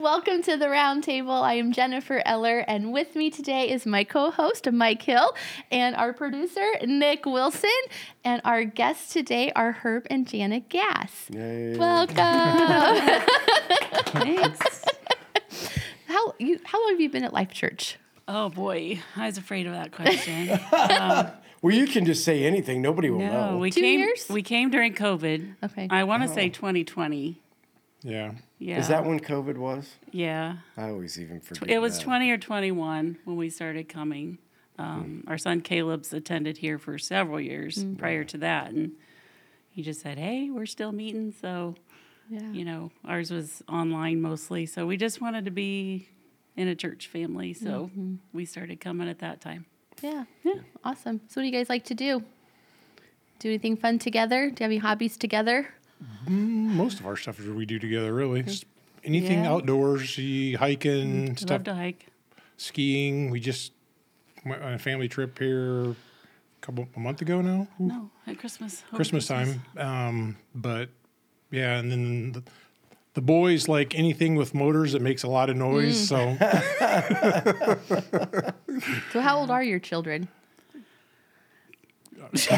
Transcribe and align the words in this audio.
Welcome 0.00 0.42
to 0.42 0.56
the 0.56 0.66
roundtable. 0.66 1.42
I 1.42 1.54
am 1.54 1.72
Jennifer 1.72 2.22
Eller, 2.24 2.60
and 2.60 2.92
with 2.92 3.16
me 3.16 3.30
today 3.30 3.68
is 3.68 3.84
my 3.84 4.04
co 4.04 4.30
host, 4.30 4.70
Mike 4.70 5.02
Hill, 5.02 5.34
and 5.72 5.96
our 5.96 6.12
producer, 6.12 6.64
Nick 6.86 7.26
Wilson. 7.26 7.68
And 8.22 8.40
our 8.44 8.62
guests 8.62 9.12
today 9.12 9.50
are 9.56 9.72
Herb 9.72 10.06
and 10.08 10.24
Jana 10.24 10.60
Gass. 10.60 11.26
Yay. 11.30 11.76
Welcome. 11.76 12.14
Thanks. 14.12 14.84
how, 16.06 16.32
you, 16.38 16.60
how 16.62 16.80
long 16.80 16.92
have 16.92 17.00
you 17.00 17.10
been 17.10 17.24
at 17.24 17.32
Life 17.32 17.50
Church? 17.50 17.96
Oh 18.28 18.50
boy, 18.50 19.00
I 19.16 19.26
was 19.26 19.36
afraid 19.36 19.66
of 19.66 19.72
that 19.72 19.90
question. 19.90 20.60
Um, 20.72 21.26
well, 21.60 21.74
you 21.74 21.88
can 21.88 22.04
just 22.04 22.24
say 22.24 22.44
anything. 22.44 22.80
Nobody 22.80 23.10
will 23.10 23.18
no, 23.18 23.50
know. 23.50 23.58
we 23.58 23.72
Two 23.72 23.80
came. 23.80 23.98
years? 23.98 24.28
We 24.30 24.42
came 24.42 24.70
during 24.70 24.94
COVID. 24.94 25.56
Okay. 25.64 25.88
I 25.90 26.04
want 26.04 26.22
to 26.22 26.30
oh. 26.30 26.34
say 26.36 26.50
2020. 26.50 27.40
Yeah. 28.02 28.32
Yeah. 28.58 28.78
Is 28.78 28.88
that 28.88 29.04
when 29.04 29.20
COVID 29.20 29.56
was? 29.56 29.96
Yeah. 30.12 30.56
I 30.76 30.90
always 30.90 31.18
even 31.18 31.40
forget. 31.40 31.70
It 31.70 31.78
was 31.80 31.98
that. 31.98 32.04
20 32.04 32.30
or 32.30 32.38
21 32.38 33.18
when 33.24 33.36
we 33.36 33.50
started 33.50 33.88
coming. 33.88 34.38
Um, 34.78 35.22
hmm. 35.24 35.30
our 35.30 35.38
son 35.38 35.60
Caleb's 35.60 36.12
attended 36.12 36.58
here 36.58 36.78
for 36.78 36.98
several 36.98 37.40
years 37.40 37.84
mm. 37.84 37.98
prior 37.98 38.22
to 38.22 38.38
that, 38.38 38.70
and 38.70 38.92
he 39.70 39.82
just 39.82 40.00
said, 40.00 40.18
"Hey, 40.18 40.50
we're 40.50 40.66
still 40.66 40.92
meeting." 40.92 41.34
So, 41.40 41.74
yeah. 42.30 42.52
you 42.52 42.64
know, 42.64 42.92
ours 43.04 43.32
was 43.32 43.60
online 43.68 44.22
mostly. 44.22 44.66
So 44.66 44.86
we 44.86 44.96
just 44.96 45.20
wanted 45.20 45.46
to 45.46 45.50
be 45.50 46.08
in 46.56 46.68
a 46.68 46.76
church 46.76 47.08
family. 47.08 47.54
So 47.54 47.90
mm-hmm. 47.90 48.16
we 48.32 48.44
started 48.44 48.80
coming 48.80 49.08
at 49.08 49.18
that 49.18 49.40
time. 49.40 49.66
yeah. 50.00 50.26
Yeah. 50.44 50.60
Awesome. 50.84 51.22
So, 51.26 51.40
what 51.40 51.42
do 51.42 51.46
you 51.46 51.52
guys 51.52 51.68
like 51.68 51.84
to 51.86 51.94
do? 51.94 52.22
Do 53.40 53.48
anything 53.48 53.76
fun 53.76 53.98
together? 53.98 54.42
Do 54.50 54.62
you 54.62 54.64
have 54.64 54.70
any 54.70 54.78
hobbies 54.78 55.16
together? 55.16 55.74
Mm, 56.26 56.74
most 56.74 57.00
of 57.00 57.06
our 57.06 57.16
stuff 57.16 57.38
is 57.40 57.48
we 57.48 57.66
do 57.66 57.78
together, 57.78 58.12
really. 58.14 58.42
Just 58.42 58.64
anything 59.04 59.44
Yeah. 59.44 59.50
outdoorsy, 59.50 60.56
hiking, 60.56 61.30
I 61.30 61.34
stuff, 61.34 61.50
love 61.50 61.64
to 61.64 61.74
hike. 61.74 62.06
skiing. 62.56 63.30
We 63.30 63.40
just 63.40 63.72
went 64.44 64.62
on 64.62 64.72
a 64.74 64.78
family 64.78 65.08
trip 65.08 65.38
here 65.38 65.90
a 65.90 65.94
couple 66.60 66.88
a 66.96 67.00
month 67.00 67.20
ago 67.22 67.40
now, 67.40 67.66
No, 67.78 68.10
at 68.26 68.38
Christmas. 68.38 68.82
over 68.88 68.96
Christmas 68.96 69.26
time. 69.26 69.62
Um, 69.76 70.36
but 70.54 70.90
yeah, 71.50 71.78
and 71.78 71.90
then 71.90 72.32
the, 72.32 72.42
the 73.14 73.20
boys 73.22 73.66
like 73.68 73.94
anything 73.98 74.36
with 74.36 74.54
motors 74.54 74.92
that 74.92 75.02
makes 75.02 75.22
a 75.24 75.28
lot 75.28 75.50
of 75.50 75.56
noise. 75.56 76.08
Mm. 76.10 76.38
So 76.38 77.58
So, 79.12 79.20
how 79.20 79.38
old 79.38 79.50
are 79.50 79.62
your 79.62 79.78
children? 79.80 80.28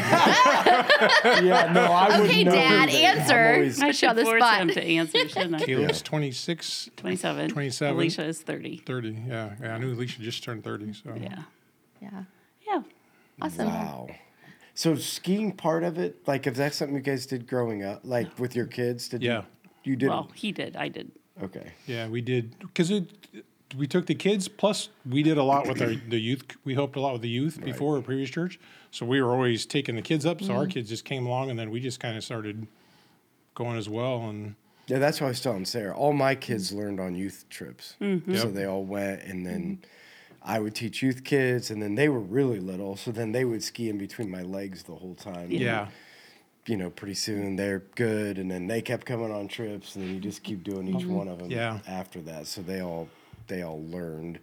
Yeah, 1.41 1.71
no, 1.73 1.81
I 1.91 2.19
would 2.19 2.29
Okay, 2.29 2.43
know. 2.43 2.51
Dad, 2.51 2.89
answer. 2.89 3.33
I'm 3.39 3.55
always- 3.55 3.77
I 3.79 3.81
Put 3.81 3.87
on 3.87 3.93
should 3.93 4.15
the 4.17 4.23
force 4.23 4.41
spot. 4.43 4.61
him 4.61 4.67
to 4.69 4.83
answer, 4.83 5.29
shouldn't 5.29 5.55
I? 5.55 5.65
Caleb's 5.65 6.01
26, 6.01 6.89
27. 6.97 7.49
27. 7.49 7.95
Alicia 7.95 8.25
is 8.25 8.41
30. 8.41 8.77
30. 8.85 9.17
Yeah, 9.27 9.55
yeah. 9.61 9.75
I 9.75 9.77
knew 9.77 9.93
Alicia 9.93 10.21
just 10.21 10.43
turned 10.43 10.63
30. 10.63 10.93
So 10.93 11.13
Yeah. 11.19 11.43
Yeah. 12.01 12.23
Yeah. 12.67 12.81
Awesome. 13.41 13.67
Wow. 13.67 14.09
So 14.73 14.95
skiing 14.95 15.51
part 15.51 15.83
of 15.83 15.97
it, 15.97 16.27
like 16.27 16.47
if 16.47 16.55
that's 16.55 16.77
something 16.77 16.95
you 16.95 17.01
guys 17.01 17.25
did 17.25 17.47
growing 17.47 17.83
up, 17.83 18.01
like 18.03 18.37
with 18.39 18.55
your 18.55 18.65
kids, 18.67 19.07
did 19.09 19.21
Yeah. 19.23 19.43
you? 19.83 19.91
You 19.91 19.95
did. 19.95 20.09
Well, 20.09 20.29
he 20.33 20.51
did. 20.51 20.75
I 20.75 20.87
did. 20.89 21.11
okay. 21.43 21.71
Yeah, 21.87 22.07
we 22.07 22.21
did 22.21 22.57
because 22.59 22.91
it. 22.91 23.09
We 23.77 23.87
took 23.87 24.05
the 24.05 24.15
kids. 24.15 24.47
Plus, 24.49 24.89
we 25.09 25.23
did 25.23 25.37
a 25.37 25.43
lot 25.43 25.65
with 25.67 25.81
our 25.81 25.93
the 25.95 26.19
youth. 26.19 26.43
We 26.65 26.73
helped 26.73 26.95
a 26.97 26.99
lot 27.01 27.13
with 27.13 27.21
the 27.21 27.29
youth 27.29 27.59
before 27.63 27.95
our 27.95 28.01
previous 28.01 28.29
church. 28.29 28.59
So 28.91 29.05
we 29.05 29.21
were 29.21 29.31
always 29.31 29.65
taking 29.65 29.95
the 29.95 30.01
kids 30.01 30.25
up. 30.25 30.41
So 30.41 30.53
our 30.53 30.65
mm. 30.65 30.71
kids 30.71 30.89
just 30.89 31.05
came 31.05 31.25
along, 31.25 31.49
and 31.49 31.57
then 31.57 31.71
we 31.71 31.79
just 31.79 31.99
kind 31.99 32.17
of 32.17 32.23
started 32.23 32.67
going 33.55 33.77
as 33.77 33.89
well. 33.89 34.29
And 34.29 34.55
Yeah, 34.87 34.99
that's 34.99 35.21
what 35.21 35.27
I 35.27 35.29
was 35.29 35.41
telling 35.41 35.65
Sarah. 35.65 35.95
All 35.95 36.13
my 36.13 36.35
kids 36.35 36.71
learned 36.71 36.99
on 36.99 37.15
youth 37.15 37.45
trips, 37.49 37.95
mm-hmm. 38.01 38.35
so 38.35 38.47
Yep. 38.47 38.53
they 38.53 38.65
all 38.65 38.83
went, 38.83 39.23
and 39.23 39.45
then 39.45 39.61
mm-hmm. 39.61 40.51
I 40.51 40.59
would 40.59 40.75
teach 40.75 41.01
youth 41.01 41.23
kids, 41.23 41.71
and 41.71 41.81
then 41.81 41.95
they 41.95 42.09
were 42.09 42.19
really 42.19 42.59
little, 42.59 42.97
so 42.97 43.11
then 43.11 43.31
they 43.31 43.45
would 43.45 43.63
ski 43.63 43.89
in 43.89 43.97
between 43.97 44.29
my 44.29 44.41
legs 44.41 44.83
the 44.83 44.95
whole 44.95 45.15
time. 45.15 45.51
yeah, 45.51 45.87
you 46.67 46.77
know, 46.77 46.89
pretty 46.89 47.15
soon 47.15 47.55
they're 47.55 47.83
good, 47.95 48.37
and 48.37 48.51
then 48.51 48.67
they 48.67 48.81
kept 48.81 49.05
coming 49.05 49.31
on 49.31 49.47
trips, 49.47 49.95
and 49.95 50.03
then 50.03 50.13
you 50.13 50.19
just 50.19 50.43
keep 50.43 50.63
doing 50.63 50.87
each 50.87 51.05
mm-hmm. 51.05 51.13
one 51.13 51.27
of 51.27 51.39
them. 51.39 51.49
Yeah. 51.49 51.79
After 51.87 52.19
that, 52.21 52.47
so 52.47 52.61
they 52.61 52.81
all 52.81 53.09
they 53.47 53.63
all 53.63 53.83
learned, 53.85 54.39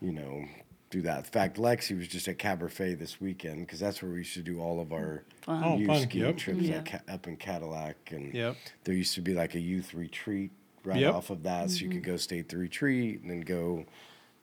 you 0.00 0.12
know, 0.12 0.44
do 0.90 1.02
that. 1.02 1.18
In 1.18 1.24
fact, 1.24 1.56
Lexi 1.56 1.96
was 1.96 2.08
just 2.08 2.26
at 2.28 2.38
Caberfae 2.38 2.98
this 2.98 3.20
weekend 3.20 3.66
because 3.66 3.78
that's 3.78 4.02
where 4.02 4.10
we 4.10 4.18
used 4.18 4.34
to 4.34 4.42
do 4.42 4.60
all 4.60 4.80
of 4.80 4.92
our 4.92 5.22
Fun. 5.42 5.62
Oh, 5.64 5.76
youth 5.78 5.86
fun, 5.86 6.02
skiing 6.02 6.24
yep. 6.26 6.36
trips 6.36 6.60
Yeah. 6.60 6.82
Ca- 6.82 7.00
up 7.08 7.26
in 7.26 7.36
Cadillac, 7.36 7.96
and 8.10 8.34
Yep. 8.34 8.56
there 8.84 8.94
used 8.94 9.14
to 9.14 9.20
be 9.20 9.32
like 9.32 9.54
a 9.54 9.60
youth 9.60 9.94
retreat 9.94 10.50
right 10.84 11.00
Yep. 11.00 11.14
off 11.14 11.30
of 11.30 11.42
that, 11.44 11.70
so 11.70 11.84
you 11.84 11.88
could 11.88 12.02
mm-hmm. 12.02 12.10
go 12.10 12.16
stay 12.16 12.40
at 12.40 12.48
the 12.48 12.56
retreat 12.56 13.20
and 13.20 13.30
then 13.30 13.40
go, 13.40 13.86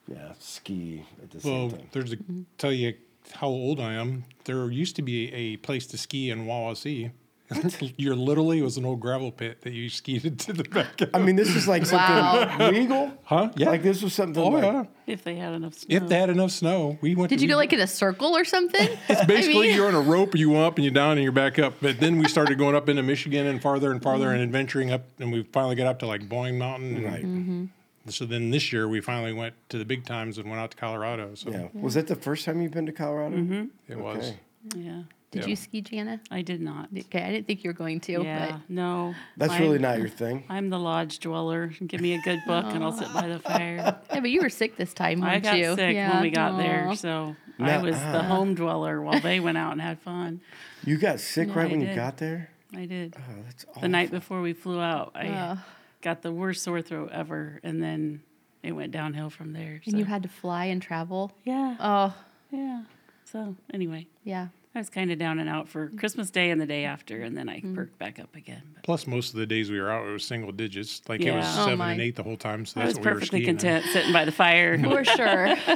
yeah, 0.08 0.32
ski 0.38 1.04
at 1.22 1.30
the 1.30 1.40
well, 1.46 1.68
same 1.68 1.78
time. 1.78 1.88
there's 1.92 2.12
a 2.12 2.16
mm-hmm. 2.16 2.42
tell 2.56 2.72
you 2.72 2.94
how 3.34 3.48
old 3.48 3.78
I 3.78 3.92
am. 3.92 4.24
There 4.44 4.70
used 4.70 4.96
to 4.96 5.02
be 5.02 5.32
a 5.32 5.58
place 5.58 5.86
to 5.88 5.98
ski 5.98 6.30
in 6.30 6.46
Wawasee. 6.46 7.10
You're 7.96 8.14
literally 8.14 8.58
it 8.58 8.62
was 8.62 8.76
an 8.76 8.84
old 8.84 9.00
gravel 9.00 9.32
pit 9.32 9.62
that 9.62 9.72
you 9.72 9.88
skied 9.88 10.24
into 10.24 10.52
the 10.52 10.64
back 10.64 11.00
of. 11.00 11.10
I 11.14 11.18
mean, 11.18 11.34
this 11.36 11.48
is 11.54 11.66
like 11.66 11.86
something 11.86 12.16
Wow. 12.16 12.70
legal, 12.70 13.12
Huh? 13.24 13.50
Yeah. 13.56 13.70
Like 13.70 13.82
this 13.82 14.02
was 14.02 14.12
something. 14.12 14.42
oh 14.42 14.48
like, 14.48 14.62
yeah. 14.64 14.84
If 15.06 15.24
they 15.24 15.36
had 15.36 15.54
enough 15.54 15.74
snow. 15.74 15.96
If 15.96 16.08
they 16.08 16.18
had 16.18 16.28
enough 16.30 16.50
snow, 16.50 16.98
we 17.00 17.14
went. 17.14 17.30
Did 17.30 17.36
to, 17.38 17.42
you 17.42 17.48
we- 17.48 17.52
go 17.52 17.56
like 17.56 17.72
in 17.72 17.80
a 17.80 17.86
circle 17.86 18.36
or 18.36 18.44
something? 18.44 18.88
It's 19.08 19.24
basically 19.24 19.68
mean- 19.68 19.76
you're 19.76 19.88
on 19.88 19.94
a 19.94 20.00
rope, 20.14 20.34
you 20.34 20.50
go 20.50 20.66
up 20.66 20.76
and 20.76 20.84
you're 20.84 20.92
down 20.92 21.12
and 21.12 21.22
you're 21.22 21.32
back 21.32 21.58
up. 21.58 21.74
But 21.80 21.98
then 22.00 22.18
we 22.18 22.28
started 22.28 22.58
going 22.58 22.74
up 22.74 22.88
into 22.88 23.02
Michigan 23.02 23.46
and 23.46 23.62
farther 23.62 23.90
and 23.92 24.02
farther 24.02 24.30
and 24.32 24.42
adventuring 24.42 24.90
up, 24.90 25.06
and 25.18 25.32
we 25.32 25.42
finally 25.44 25.74
got 25.74 25.86
up 25.86 25.98
to 26.00 26.06
like 26.06 26.28
Boyne 26.28 26.58
Mountain. 26.58 26.96
and- 26.96 27.04
Right. 27.04 27.24
Mm-hmm. 27.24 27.64
So 28.10 28.24
then 28.24 28.50
this 28.50 28.72
year 28.72 28.88
we 28.88 29.00
finally 29.02 29.32
went 29.34 29.54
to 29.68 29.76
the 29.76 29.84
big 29.84 30.04
times 30.06 30.38
and 30.38 30.48
went 30.48 30.60
out 30.60 30.70
to 30.70 30.76
Colorado. 30.78 31.34
So 31.34 31.50
Yeah. 31.50 31.68
Was 31.74 31.92
that 31.94 32.06
the 32.06 32.14
first 32.16 32.44
time 32.46 32.60
you've 32.62 32.72
been 32.72 32.86
to 32.86 32.92
Colorado? 32.92 33.36
Mm-hmm. 33.36 33.64
it 33.92 33.98
was. 33.98 34.32
Yeah. 34.74 35.02
Did 35.30 35.42
Yeah. 35.42 35.48
you 35.48 35.56
ski, 35.56 35.80
Jana? 35.82 36.20
I 36.30 36.40
did 36.40 36.60
not. 36.62 36.88
Okay, 36.96 37.22
I 37.22 37.30
didn't 37.30 37.46
think 37.46 37.62
you 37.62 37.68
were 37.68 37.74
going 37.74 38.00
to. 38.00 38.22
Yeah. 38.22 38.58
No. 38.68 39.14
That's 39.36 39.52
I'm- 39.52 39.62
really 39.62 39.78
not 39.78 39.98
your 39.98 40.08
thing. 40.08 40.44
I'm 40.48 40.70
the 40.70 40.78
lodge 40.78 41.18
dweller. 41.18 41.66
Give 41.86 42.00
me 42.00 42.14
a 42.14 42.20
good 42.22 42.40
book 42.46 42.64
and 42.68 42.82
I'll 42.82 42.92
sit 42.92 43.12
by 43.12 43.28
the 43.28 43.38
fire. 43.50 43.76
Yeah, 44.10 44.20
but 44.20 44.30
you 44.30 44.40
were 44.40 44.48
sick 44.48 44.76
this 44.76 44.94
time, 44.94 45.20
weren't 45.20 45.44
you? 45.44 45.50
I 45.50 45.52
got 45.52 45.58
you? 45.58 45.74
sick 45.76 45.94
yeah. 45.94 46.14
when 46.14 46.22
we 46.22 46.30
got 46.30 46.52
Aw. 46.52 46.56
there, 46.56 46.94
so 46.96 47.36
I 47.58 47.62
Nuh-uh. 47.62 47.82
was 47.82 47.96
the 47.96 48.22
home 48.22 48.54
dweller 48.54 49.02
while 49.02 49.20
they 49.20 49.38
went 49.38 49.58
out 49.58 49.72
and 49.72 49.82
had 49.82 49.98
fun. 50.00 50.40
You 50.84 50.96
got 50.96 51.20
sick 51.20 51.48
Yeah, 51.48 51.54
right 51.58 51.68
I 51.68 51.70
when 51.72 51.80
you 51.82 51.94
got 51.94 52.16
there. 52.16 52.48
I 52.74 52.86
did. 52.86 53.14
Oh, 53.18 53.42
that's 53.44 53.66
awful. 53.68 53.82
The 53.82 53.88
night 53.88 54.10
before 54.10 54.40
we 54.40 54.54
flew 54.54 54.80
out, 54.80 55.12
I 55.14 55.28
Ugh. 55.28 55.58
got 56.00 56.22
the 56.22 56.32
worst 56.32 56.62
sore 56.62 56.80
throat 56.80 57.10
ever, 57.12 57.60
and 57.62 57.82
then 57.82 58.22
it 58.62 58.72
went 58.72 58.92
downhill 58.92 59.28
from 59.28 59.52
there. 59.52 59.82
And 59.86 59.98
you 59.98 60.06
had 60.06 60.22
to 60.22 60.28
fly 60.30 60.66
and 60.66 60.80
travel. 60.80 61.32
yeah, 61.44 61.76
Oh, 61.80 62.14
yeah. 62.50 62.84
So 63.26 63.56
anyway, 63.74 64.06
yeah. 64.24 64.48
I 64.78 64.80
was 64.80 64.90
kind 64.90 65.10
of 65.10 65.18
down 65.18 65.40
and 65.40 65.48
out 65.48 65.68
for 65.68 65.88
Christmas 65.98 66.30
Day 66.30 66.50
and 66.50 66.60
the 66.60 66.66
day 66.66 66.84
after, 66.84 67.20
and 67.22 67.36
then 67.36 67.48
I 67.48 67.56
Mm-hmm. 67.58 67.74
perked 67.74 67.98
back 67.98 68.20
up 68.20 68.34
again. 68.36 68.62
But 68.74 68.84
Plus, 68.84 69.08
most 69.08 69.34
of 69.34 69.40
the 69.40 69.46
days 69.46 69.72
we 69.72 69.80
were 69.80 69.90
out, 69.90 70.06
it 70.06 70.12
was 70.12 70.24
single 70.24 70.52
digits. 70.52 71.02
Like 71.08 71.20
it 71.20 71.32
was 71.34 71.44
Yeah. 71.44 71.54
Oh, 71.62 71.64
seven 71.64 71.78
my. 71.78 71.92
and 71.92 72.00
eight 72.00 72.14
the 72.14 72.22
whole 72.22 72.36
time. 72.36 72.64
So 72.64 72.80
I 72.80 72.84
was 72.84 72.94
what 72.94 73.04
we 73.04 73.08
were 73.10 73.14
perfectly 73.16 73.40
skiing. 73.40 73.56
content 73.56 73.84
sitting 73.86 74.12
by 74.12 74.24
the 74.24 74.30
fire, 74.32 74.78
For 74.82 75.04
sure. 75.04 75.46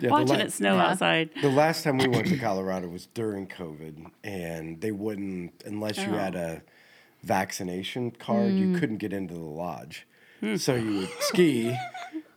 Yeah, 0.00 0.10
watching 0.10 0.36
la- 0.38 0.44
it 0.44 0.52
snow 0.52 0.74
Yeah. 0.76 0.86
outside. 0.90 1.30
the 1.40 1.48
last 1.50 1.82
time 1.84 1.96
we 1.96 2.08
went 2.08 2.26
to 2.28 2.36
Colorado 2.36 2.88
was 2.88 3.06
during 3.14 3.46
COVID, 3.46 4.10
and 4.24 4.80
they 4.82 4.90
wouldn't 4.92 5.62
unless 5.64 5.96
you 5.96 6.12
had 6.12 6.36
Oh. 6.36 6.40
a 6.60 6.62
vaccination 7.26 8.10
card, 8.10 8.50
Mm. 8.52 8.58
you 8.74 8.78
couldn't 8.78 8.98
get 8.98 9.12
into 9.12 9.34
the 9.34 9.40
lodge. 9.40 10.06
Hmm. 10.40 10.56
So 10.56 10.74
you 10.74 10.98
would 10.98 11.10
ski, 11.20 11.74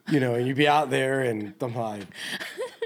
you 0.10 0.20
know, 0.20 0.36
and 0.36 0.48
you'd 0.48 0.56
be 0.58 0.68
out 0.68 0.90
there, 0.92 1.22
and 1.22 1.54
I'm 1.60 1.74
like, 1.76 2.04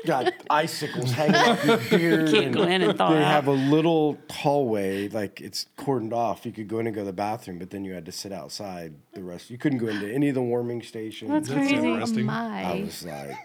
got 0.05 0.33
icicles 0.49 1.11
hanging 1.11 1.35
off 1.35 1.63
your 1.65 1.77
beard. 1.99 2.29
Can't 2.31 2.53
go 2.53 2.63
in 2.63 2.81
and 2.81 2.97
thaw 2.97 3.09
They 3.11 3.17
out. 3.23 3.31
have 3.31 3.47
a 3.47 3.51
little 3.51 4.17
hallway, 4.29 5.09
like 5.09 5.41
it's 5.41 5.65
cordoned 5.77 6.13
off. 6.13 6.45
You 6.45 6.51
could 6.51 6.67
go 6.67 6.79
in 6.79 6.87
and 6.87 6.95
go 6.95 7.01
to 7.01 7.05
the 7.05 7.13
bathroom, 7.13 7.59
but 7.59 7.69
then 7.69 7.83
you 7.85 7.93
had 7.93 8.05
to 8.05 8.11
sit 8.11 8.31
outside 8.31 8.93
the 9.13 9.23
rest. 9.23 9.49
You 9.49 9.57
couldn't 9.57 9.79
go 9.79 9.87
into 9.87 10.11
any 10.11 10.29
of 10.29 10.35
the 10.35 10.41
warming 10.41 10.81
stations. 10.81 11.29
That's 11.31 11.49
That's 11.49 11.69
crazy. 11.69 11.87
interesting. 11.87 12.29
Oh, 12.29 12.34
I 12.34 12.63
my. 12.63 12.81
was 12.81 13.05
like, 13.05 13.35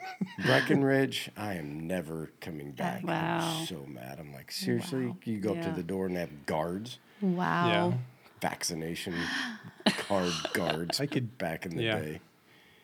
Breckenridge, 0.44 1.30
I 1.36 1.54
am 1.54 1.86
never 1.86 2.30
coming 2.40 2.68
uh, 2.78 2.82
back. 2.82 3.04
Wow. 3.04 3.56
I'm 3.60 3.66
so 3.66 3.84
mad. 3.88 4.18
I'm 4.20 4.32
like, 4.32 4.50
seriously? 4.52 5.06
Wow. 5.06 5.16
You 5.24 5.38
go 5.38 5.50
up 5.52 5.60
to 5.62 5.68
Yeah. 5.68 5.72
the 5.74 5.82
door 5.82 6.06
and 6.06 6.16
they 6.16 6.20
have 6.20 6.46
guards, 6.46 6.98
Wow. 7.20 7.68
Yeah. 7.68 7.92
vaccination 8.40 9.14
card 9.86 10.32
guards. 10.52 11.00
I 11.00 11.06
could- 11.06 11.36
back 11.38 11.66
in 11.66 11.76
the 11.76 11.82
yeah. 11.82 11.98
day. 12.00 12.20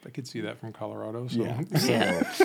I 0.06 0.08
could 0.08 0.26
see 0.26 0.40
that 0.40 0.58
from 0.58 0.72
Colorado. 0.72 1.28
So 1.28 1.40
Yeah. 1.42 2.22
So, 2.32 2.44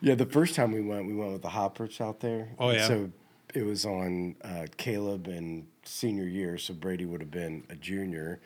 yeah. 0.00 0.14
The 0.14 0.26
first 0.26 0.54
time 0.54 0.72
we 0.72 0.80
went, 0.80 1.06
we 1.06 1.14
went 1.14 1.32
with 1.32 1.42
the 1.42 1.48
Hoppers 1.48 2.00
out 2.00 2.20
there. 2.20 2.48
Oh, 2.58 2.70
yeah. 2.70 2.86
So 2.86 3.10
it 3.54 3.62
was 3.62 3.84
on 3.84 4.36
uh, 4.42 4.66
Caleb 4.76 5.26
and 5.26 5.66
senior 5.84 6.26
year, 6.26 6.58
so 6.58 6.74
Brady 6.74 7.04
would 7.04 7.20
have 7.20 7.30
been 7.30 7.64
a 7.70 7.74
junior. 7.74 8.40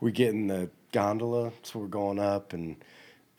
We 0.00 0.12
get 0.12 0.30
in 0.30 0.46
the 0.46 0.70
gondola, 0.92 1.52
so 1.62 1.80
we're 1.80 1.86
going 1.86 2.18
up 2.18 2.52
and. 2.52 2.76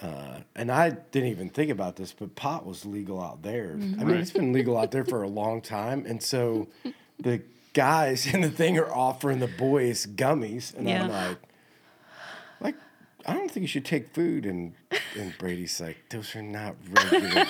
Uh, 0.02 0.40
and 0.56 0.72
I 0.72 0.92
didn't 0.92 1.28
even 1.28 1.50
think 1.50 1.70
about 1.70 1.98
this, 1.98 2.14
but 2.14 2.34
pot 2.34 2.66
was 2.66 2.86
legal 2.86 3.22
out 3.22 3.44
there. 3.44 3.74
I 3.74 4.06
mean, 4.06 4.16
it's 4.16 4.32
been 4.32 4.54
legal 4.54 4.78
out 4.78 4.92
there 4.92 5.04
for 5.04 5.24
a 5.24 5.28
long 5.28 5.62
time. 5.62 6.06
And 6.06 6.24
so 6.24 6.70
the 7.20 7.42
guys 7.74 8.26
in 8.34 8.40
the 8.42 8.50
thing 8.50 8.78
are 8.78 8.90
offering 8.94 9.40
the 9.40 9.48
boys 9.48 10.06
gummies. 10.06 10.74
And 10.74 10.90
I'm 10.90 11.10
like, 11.10 11.30
like, 11.30 11.38
I 13.30 13.34
don't 13.34 13.50
think 13.52 13.62
you 13.62 13.68
should 13.68 13.86
take 13.86 14.14
food. 14.14 14.46
And, 14.46 14.74
and 15.18 15.34
Brady's 15.38 15.80
like, 15.80 15.98
those 16.10 16.36
are 16.36 16.42
not 16.42 16.76
regular 16.90 17.30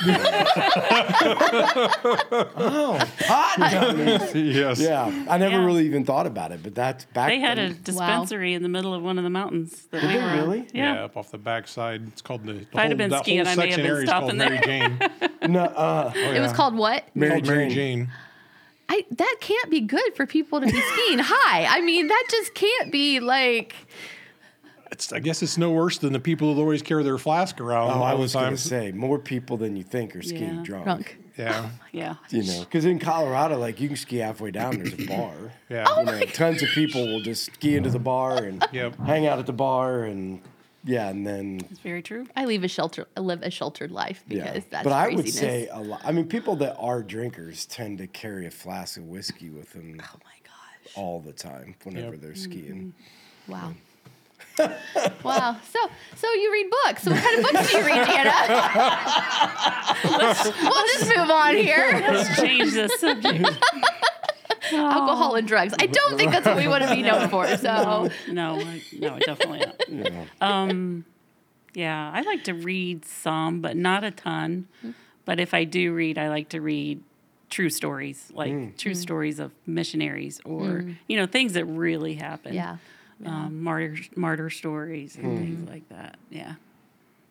oh, 2.58 3.00
pot 3.26 3.56
gummies. 3.58 4.54
yes. 4.54 4.80
Yeah, 4.80 5.26
I 5.30 5.38
never 5.38 5.56
Yeah. 5.58 5.66
really 5.66 5.86
even 5.86 6.06
thought 6.06 6.28
about 6.28 6.52
it, 6.52 6.62
but 6.64 6.76
that's 6.76 7.06
back 7.06 7.30
They 7.30 7.40
had 7.40 7.58
a 7.60 7.70
then. 7.70 7.80
dispensary 7.84 8.54
in 8.54 8.64
the 8.64 8.70
middle 8.70 8.94
of 8.94 9.02
one 9.04 9.18
of 9.18 9.24
the 9.24 9.30
mountains 9.30 9.88
that 9.92 10.02
we 10.02 10.08
they 10.10 10.16
were 10.18 10.22
on. 10.24 10.38
really? 10.38 10.68
Yeah. 10.74 10.94
Yeah. 10.96 11.04
up 11.06 11.18
off 11.18 11.32
the 11.32 11.38
backside. 11.38 12.08
It's 12.08 12.22
called 12.22 12.46
the. 12.46 12.54
the 12.54 12.66
I'd 12.76 12.90
have 12.90 12.98
been 12.98 13.10
that 13.12 13.24
skiing, 13.24 13.42
I 13.42 13.44
may 13.44 13.50
have 13.50 13.58
section 13.60 13.82
been 13.82 13.92
area 13.92 14.04
is 14.04 14.10
called 14.10 14.24
stopping 14.32 14.38
Mary 14.38 14.60
Jane. 14.64 15.00
No, 15.50 15.62
uh, 15.64 16.12
It 16.16 16.42
was 16.42 16.52
called 16.54 16.76
what? 16.76 17.06
Mary 17.16 17.32
called 17.42 17.48
Mary 17.48 17.68
Jane. 17.70 17.76
Jane. 17.76 18.10
I 18.90 19.06
that 19.12 19.36
can't 19.40 19.70
be 19.70 19.82
good 19.82 20.16
for 20.16 20.26
people 20.26 20.60
to 20.60 20.66
be 20.66 20.82
skiing 20.82 21.20
high. 21.20 21.66
I 21.66 21.80
mean, 21.82 22.08
that 22.08 22.24
just 22.30 22.54
can't 22.56 22.92
be 22.92 23.20
like 23.20 23.76
It's, 24.92 25.14
I 25.14 25.20
guess 25.20 25.44
it's 25.44 25.58
no 25.58 25.70
worse 25.72 25.98
than 26.00 26.14
the 26.14 26.20
people 26.20 26.54
who 26.56 26.60
always 26.62 26.82
carry 26.82 27.04
their 27.04 27.18
flask 27.18 27.62
around 27.62 27.92
Oh, 27.92 28.02
I 28.02 28.14
was 28.16 28.34
going 28.34 28.50
to 28.52 28.58
say 28.58 28.92
more 28.92 29.20
people 29.20 29.56
than 29.58 29.76
you 29.76 29.84
think 29.84 30.16
are 30.16 30.22
skiing 30.24 30.56
Yeah. 30.58 30.64
drunk. 30.64 30.84
drunk. 30.86 31.18
Yeah. 31.38 31.70
Yeah. 31.92 32.16
You 32.30 32.44
know, 32.44 32.60
because 32.62 32.86
in 32.86 33.00
Colorado, 33.00 33.58
like 33.58 33.80
you 33.80 33.88
can 33.88 33.98
ski 33.98 34.18
halfway 34.18 34.52
down. 34.52 34.78
There's 34.78 34.94
a 34.94 35.06
bar. 35.08 35.34
Yeah. 35.70 35.86
Oh 35.88 36.00
you 36.02 36.06
know, 36.06 36.20
tons 36.34 36.62
of 36.64 36.70
people 36.70 37.06
will 37.08 37.22
just 37.22 37.46
ski 37.54 37.76
into 37.76 37.90
the 37.90 38.00
bar 38.00 38.44
and 38.44 38.66
Yep. 38.72 38.98
hang 39.00 39.26
out 39.28 39.40
at 39.40 39.46
the 39.46 39.54
bar, 39.54 40.04
and 40.04 40.42
yeah, 40.84 41.10
and 41.10 41.26
then 41.26 41.62
It's 41.72 41.80
very 41.80 42.02
true. 42.02 42.28
I 42.36 42.46
leave 42.46 42.64
a 42.64 42.68
shelter, 42.68 43.08
I 43.18 43.20
live 43.22 43.42
a 43.44 43.50
sheltered 43.52 43.92
life 43.92 44.24
because 44.28 44.46
yeah. 44.56 44.62
that's 44.70 44.84
but 44.84 44.94
I 44.94 45.06
craziness. 45.06 45.26
would 45.26 45.34
say 45.34 45.68
a 45.72 45.80
lot. 45.82 46.02
I 46.04 46.12
mean, 46.12 46.26
people 46.28 46.56
that 46.58 46.76
are 46.78 47.02
drinkers 47.04 47.66
tend 47.66 47.98
to 48.00 48.08
carry 48.08 48.46
a 48.46 48.52
flask 48.52 48.98
of 48.98 49.04
whiskey 49.06 49.50
with 49.50 49.72
them 49.74 50.00
oh 50.02 50.18
my 50.24 50.38
gosh, 50.44 50.94
all 50.96 51.20
the 51.22 51.34
time 51.34 51.76
whenever 51.84 52.12
Yep. 52.14 52.22
they're 52.22 52.36
skiing. 52.36 52.94
Mm-hmm. 53.48 53.52
wow. 53.52 53.74
wow. 55.24 55.58
So, 55.72 55.80
so 56.16 56.32
you 56.34 56.52
read 56.52 56.70
books. 56.86 57.04
So 57.04 57.12
what 57.12 57.24
kind 57.24 57.40
of 57.40 57.52
books 57.52 57.72
do 57.72 57.78
you 57.78 57.86
read, 57.86 57.98
Anna? 57.98 58.34
we'll 60.62 60.88
just 60.88 61.08
move 61.16 61.30
on 61.30 61.56
here. 61.56 62.04
Let's 62.08 62.40
change 62.40 62.74
the 62.74 62.90
subject. 63.00 63.48
Alcohol 64.74 65.36
and 65.36 65.48
drugs. 65.48 65.74
I 65.80 65.88
don't 65.88 66.18
think 66.18 66.32
that's 66.32 66.46
what 66.46 66.58
we 66.58 66.68
want 66.68 66.84
to 66.84 66.94
be 66.94 67.02
known 67.02 67.30
for. 67.30 67.48
So, 67.58 68.10
No, 68.30 68.60
I- 68.60 68.84
no, 68.98 69.18
definitely 69.20 69.60
not. 69.60 69.82
Yeah. 69.90 70.26
Um, 70.42 71.06
yeah, 71.74 72.12
I 72.14 72.22
like 72.22 72.44
to 72.46 72.54
read 72.54 73.06
some, 73.06 73.62
but 73.62 73.76
not 73.78 74.04
a 74.04 74.12
ton. 74.12 74.68
Mm-hmm. 74.80 74.92
But 75.26 75.40
if 75.40 75.54
I 75.54 75.64
do 75.64 75.94
read, 75.94 76.18
I 76.18 76.30
like 76.30 76.50
to 76.50 76.62
read 76.62 77.04
true 77.50 77.70
stories, 77.70 78.32
like 78.34 78.52
mm. 78.52 78.78
true 78.78 78.94
mm. 78.94 78.98
stories 78.98 79.40
of 79.40 79.52
missionaries 79.66 80.40
or 80.46 80.62
mm. 80.62 80.98
you 81.08 81.18
know 81.18 81.26
things 81.26 81.54
that 81.54 81.66
really 81.66 82.16
happened. 82.16 82.56
yeah. 82.56 82.78
Um, 83.26 83.62
martyr 83.64 83.96
martyr 84.16 84.50
stories 84.50 85.16
and 85.16 85.38
things 85.40 85.70
like 85.70 85.88
that. 85.90 86.18
Yeah, 86.30 86.56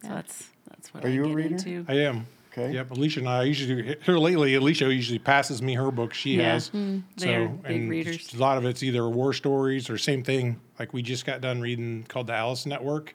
so 0.02 0.08
that's 0.08 0.48
that's 0.68 0.92
what 0.94 1.04
Are 1.04 1.08
I 1.08 1.10
you 1.10 1.24
a 1.24 1.28
reader? 1.34 1.54
into. 1.56 1.84
I 1.88 1.94
am. 2.00 2.26
Okay. 2.52 2.72
Yep. 2.72 2.90
Alicia 2.92 3.20
and 3.20 3.28
I 3.28 3.42
usually 3.44 3.82
do. 3.82 3.94
Here 4.02 4.18
lately, 4.18 4.54
Alicia 4.54 4.92
usually 4.92 5.18
passes 5.18 5.60
me 5.62 5.74
her 5.74 5.90
book 5.90 6.12
she 6.14 6.36
Yeah. 6.36 6.54
has. 6.54 6.70
Mm. 6.70 7.02
They 7.16 7.34
are 7.36 7.48
big 7.48 7.76
and 7.82 7.90
readers. 7.90 8.32
A 8.34 8.38
lot 8.38 8.58
of 8.58 8.64
it's 8.64 8.82
either 8.82 9.08
war 9.08 9.32
stories 9.32 9.88
or 9.90 9.96
same 9.98 10.22
thing. 10.24 10.58
Like 10.78 10.92
we 10.92 11.02
just 11.02 11.24
got 11.26 11.40
done 11.40 11.60
reading 11.60 12.04
called 12.08 12.26
the 12.26 12.34
Alice 12.34 12.66
Network. 12.66 13.14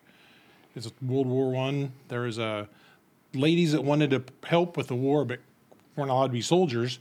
It's 0.76 0.90
World 1.02 1.28
War 1.28 1.52
One. 1.52 1.92
There 2.08 2.22
was 2.22 2.38
a 2.38 2.70
ladies 3.34 3.72
that 3.74 3.84
wanted 3.84 4.12
to 4.12 4.24
help 4.48 4.78
with 4.78 4.88
the 4.88 4.96
war, 4.96 5.26
but 5.26 5.40
weren't 5.96 6.10
allowed 6.12 6.28
to 6.28 6.34
be 6.34 6.42
soldiers, 6.42 7.00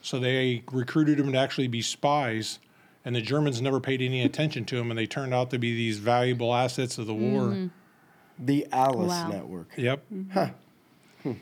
so 0.00 0.18
they 0.18 0.62
recruited 0.72 1.18
them 1.18 1.32
to 1.32 1.38
actually 1.38 1.68
be 1.68 1.82
spies. 1.82 2.58
And 3.04 3.16
the 3.16 3.20
Germans 3.20 3.60
never 3.60 3.80
paid 3.80 4.00
any 4.00 4.22
attention 4.22 4.64
to 4.66 4.76
them, 4.76 4.90
and 4.90 4.98
they 4.98 5.06
turned 5.06 5.34
out 5.34 5.50
to 5.50 5.58
be 5.58 5.74
these 5.74 5.98
valuable 5.98 6.54
assets 6.54 6.98
of 6.98 7.06
the 7.06 7.14
war. 7.14 7.48
Mm-hmm. 7.48 7.66
The 8.38 8.66
Alice 8.72 9.08
Wow. 9.08 9.28
Network. 9.28 9.68
Yep. 9.76 10.04
Mm-hmm. 10.12 10.30
Huh. 10.32 10.48
Hmm. 11.22 11.32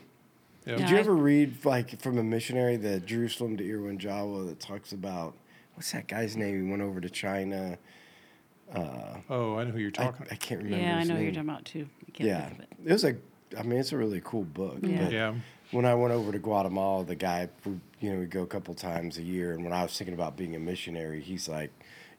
Yep. 0.65 0.77
Did 0.77 0.89
you 0.89 0.97
ever 0.97 1.15
read 1.15 1.63
like 1.65 1.99
from 2.01 2.17
a 2.17 2.23
missionary, 2.23 2.77
the 2.77 2.99
Jerusalem 2.99 3.57
to 3.57 3.63
Irian 3.63 3.97
Jaya, 3.97 4.43
that 4.45 4.59
talks 4.59 4.91
about 4.91 5.35
what's 5.75 5.91
that 5.91 6.07
guy's 6.07 6.35
name? 6.35 6.63
He 6.65 6.69
went 6.69 6.81
over 6.83 6.99
to 7.01 7.09
China. 7.09 7.77
Uh, 8.73 9.17
oh, 9.29 9.57
I 9.57 9.63
know 9.65 9.71
who 9.71 9.79
you're 9.79 9.91
I, 9.97 10.03
talking. 10.05 10.27
I 10.31 10.35
can't 10.35 10.63
remember. 10.63 10.83
Yeah, 10.85 10.95
I 10.95 10.99
his 11.01 11.09
know 11.09 11.15
who 11.15 11.23
you're 11.23 11.31
talking 11.33 11.49
about 11.49 11.65
too. 11.65 11.87
I 12.07 12.11
can't 12.11 12.27
Yeah, 12.29 12.47
think 12.47 12.59
of 12.59 12.61
it. 12.61 12.69
it 12.89 12.91
was 12.93 13.03
a. 13.03 13.15
I 13.57 13.63
mean, 13.63 13.79
it's 13.79 13.91
a 13.91 13.97
really 13.97 14.21
cool 14.23 14.43
book. 14.45 14.77
Yeah. 14.81 15.03
But 15.03 15.11
Yeah. 15.11 15.33
When 15.71 15.85
I 15.85 15.95
went 15.95 16.13
over 16.13 16.31
to 16.31 16.39
Guatemala, 16.39 17.05
the 17.05 17.15
guy, 17.15 17.49
you 17.65 18.13
know, 18.13 18.19
we 18.19 18.25
go 18.25 18.43
a 18.43 18.47
couple 18.47 18.73
times 18.73 19.17
a 19.17 19.21
year, 19.23 19.53
and 19.53 19.63
when 19.63 19.73
I 19.73 19.83
was 19.83 19.97
thinking 19.97 20.13
about 20.13 20.35
being 20.35 20.55
a 20.55 20.59
missionary, 20.59 21.21
he's 21.21 21.47
like, 21.47 21.71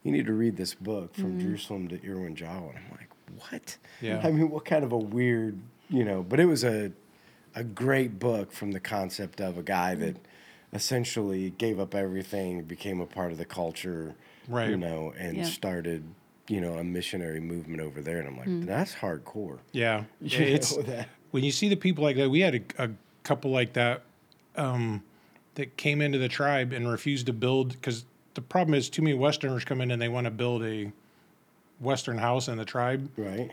"You 0.02 0.12
need 0.12 0.26
to 0.26 0.32
read 0.32 0.56
this 0.56 0.75
book 0.75 1.14
from 1.14 1.32
mm-hmm. 1.32 1.40
Jerusalem 1.40 1.88
to 1.88 1.99
Irian 1.99 2.34
Jaya," 2.34 2.56
and 2.58 2.78
I'm 2.78 2.90
like, 2.93 3.10
"What?" 3.50 3.76
Yeah. 4.00 4.20
I 4.25 4.31
mean, 4.31 4.49
what 4.50 4.64
kind 4.64 4.84
of 4.84 4.93
a 4.93 4.99
weird, 4.99 5.58
you 5.90 6.04
know? 6.04 6.22
But 6.22 6.40
it 6.40 6.46
was 6.46 6.64
a, 6.64 6.93
a 7.54 7.62
great 7.62 8.19
book 8.19 8.52
from 8.52 8.72
the 8.72 8.81
concept 8.81 9.40
of 9.40 9.58
a 9.58 9.62
guy 9.62 9.94
that 9.96 10.16
essentially 10.72 11.50
gave 11.50 11.78
up 11.78 11.94
everything, 11.94 12.62
became 12.62 13.00
a 13.02 13.06
part 13.06 13.32
of 13.32 13.38
the 13.38 13.44
culture, 13.44 14.14
right. 14.48 14.70
You 14.70 14.76
know, 14.76 15.12
and 15.19 15.37
Yeah. 15.37 15.44
started. 15.44 16.05
You 16.48 16.60
know, 16.60 16.75
a 16.76 16.84
missionary 16.84 17.38
movement 17.40 17.81
over 17.81 18.00
there, 18.02 18.19
and 18.19 18.28
I'm 18.28 18.37
like, 18.37 18.48
mm. 18.48 18.66
that's 18.66 18.93
hardcore. 18.96 19.60
Yeah, 19.70 20.05
You 20.20 20.40
it's 20.40 20.76
know, 20.76 20.82
that- 20.82 21.08
when 21.31 21.44
you 21.44 21.52
see 21.52 21.69
the 21.69 21.76
people 21.76 22.02
like 22.05 22.16
that. 22.16 22.28
We 22.28 22.40
had 22.40 22.55
a, 22.78 22.84
a 22.84 22.90
couple 23.22 23.50
like 23.50 23.72
that 23.74 24.02
um, 24.56 25.02
that 25.54 25.76
came 25.76 26.00
into 26.00 26.19
the 26.19 26.28
tribe 26.28 26.72
and 26.72 26.90
refused 26.90 27.26
to 27.26 27.32
build 27.32 27.72
because 27.72 28.04
the 28.34 28.40
problem 28.40 28.74
is 28.74 28.88
too 28.88 29.02
many 29.02 29.14
Westerners 29.16 29.64
come 29.64 29.80
in 29.80 29.90
and 29.90 30.00
they 30.00 30.08
want 30.08 30.24
to 30.24 30.30
build 30.30 30.62
a 30.64 30.90
Western 31.80 32.19
house 32.19 32.48
in 32.48 32.56
the 32.58 32.64
tribe. 32.64 33.10
right. 33.16 33.50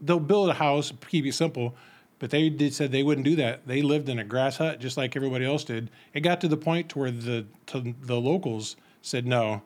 They'll 0.00 0.20
build 0.20 0.50
a 0.50 0.54
house, 0.54 0.92
keep 1.08 1.24
it 1.24 1.32
simple, 1.32 1.74
but 2.18 2.30
they 2.30 2.50
did 2.50 2.74
said 2.74 2.92
they 2.92 3.02
wouldn't 3.02 3.24
do 3.24 3.36
that. 3.36 3.66
They 3.66 3.80
lived 3.80 4.08
in 4.08 4.18
a 4.18 4.24
grass 4.24 4.56
hut 4.58 4.80
just 4.80 4.96
like 4.96 5.16
everybody 5.16 5.44
else 5.46 5.64
did. 5.64 5.88
It 6.12 6.20
got 6.20 6.40
to 6.42 6.48
the 6.48 6.56
point 6.56 6.90
to 6.90 6.98
where 6.98 7.10
the 7.10 7.46
to 7.66 7.94
the 8.02 8.20
locals 8.20 8.76
said 9.02 9.26
no. 9.26 9.62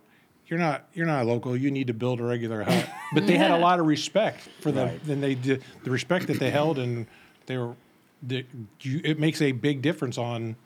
You're 0.47 0.59
not. 0.59 0.87
You're 0.95 1.07
not 1.07 1.23
a 1.23 1.25
local. 1.29 1.57
You 1.57 1.71
need 1.71 1.89
to 1.89 1.95
build 1.95 2.21
a 2.21 2.25
regular 2.25 2.63
hut. 2.63 2.89
But 3.13 3.27
they 3.27 3.37
had 3.37 3.51
a 3.51 3.59
lot 3.69 3.81
of 3.81 3.87
respect 3.87 4.49
for 4.61 4.71
them, 4.73 4.89
Right. 4.89 5.03
and 5.09 5.23
they 5.23 5.35
did 5.35 5.63
the 5.85 5.91
respect 5.91 6.27
that 6.29 6.39
they 6.39 6.51
held, 6.51 6.79
and 6.79 7.07
they 7.47 7.57
were. 7.59 7.75
The, 8.23 8.45
you, 8.81 9.01
it 9.05 9.19
makes 9.19 9.41
a 9.41 9.53
big 9.53 9.83
difference 9.83 10.19
on 10.19 10.57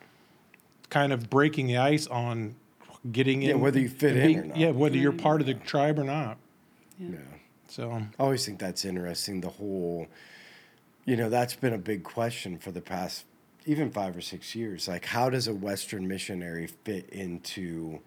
kind 0.89 1.13
of 1.13 1.29
breaking 1.29 1.67
the 1.67 1.79
ice 1.79 2.07
on 2.07 2.55
getting 3.11 3.43
in. 3.43 3.51
Yeah, 3.51 3.55
whether 3.57 3.81
you 3.81 3.89
fit 3.89 4.13
and 4.13 4.21
in 4.21 4.27
being- 4.27 4.39
or 4.39 4.45
not. 4.45 4.57
Yeah, 4.57 4.71
whether 4.71 4.97
you're 4.97 5.13
mm-hmm. 5.13 5.23
part 5.23 5.41
of 5.41 5.47
the 5.47 5.55
tribe 5.55 5.99
or 5.99 6.05
not. 6.05 6.39
Yeah. 6.99 7.19
So 7.69 7.91
I 7.91 8.07
always 8.19 8.45
think 8.45 8.59
that's 8.59 8.85
interesting. 8.85 9.41
The 9.41 9.49
whole, 9.49 10.07
you 11.05 11.17
know, 11.17 11.31
that's 11.31 11.55
been 11.57 11.73
a 11.73 11.79
big 11.79 12.05
question 12.05 12.59
for 12.59 12.71
the 12.71 12.83
past 12.83 13.25
even 13.65 13.91
five 13.91 14.17
or 14.17 14.21
six 14.21 14.55
years. 14.55 14.89
Like, 14.89 15.07
how 15.07 15.31
does 15.31 15.49
a 15.49 15.55
Western 15.55 16.07
missionary 16.07 16.67
fit 16.67 17.09
into 17.11 18.01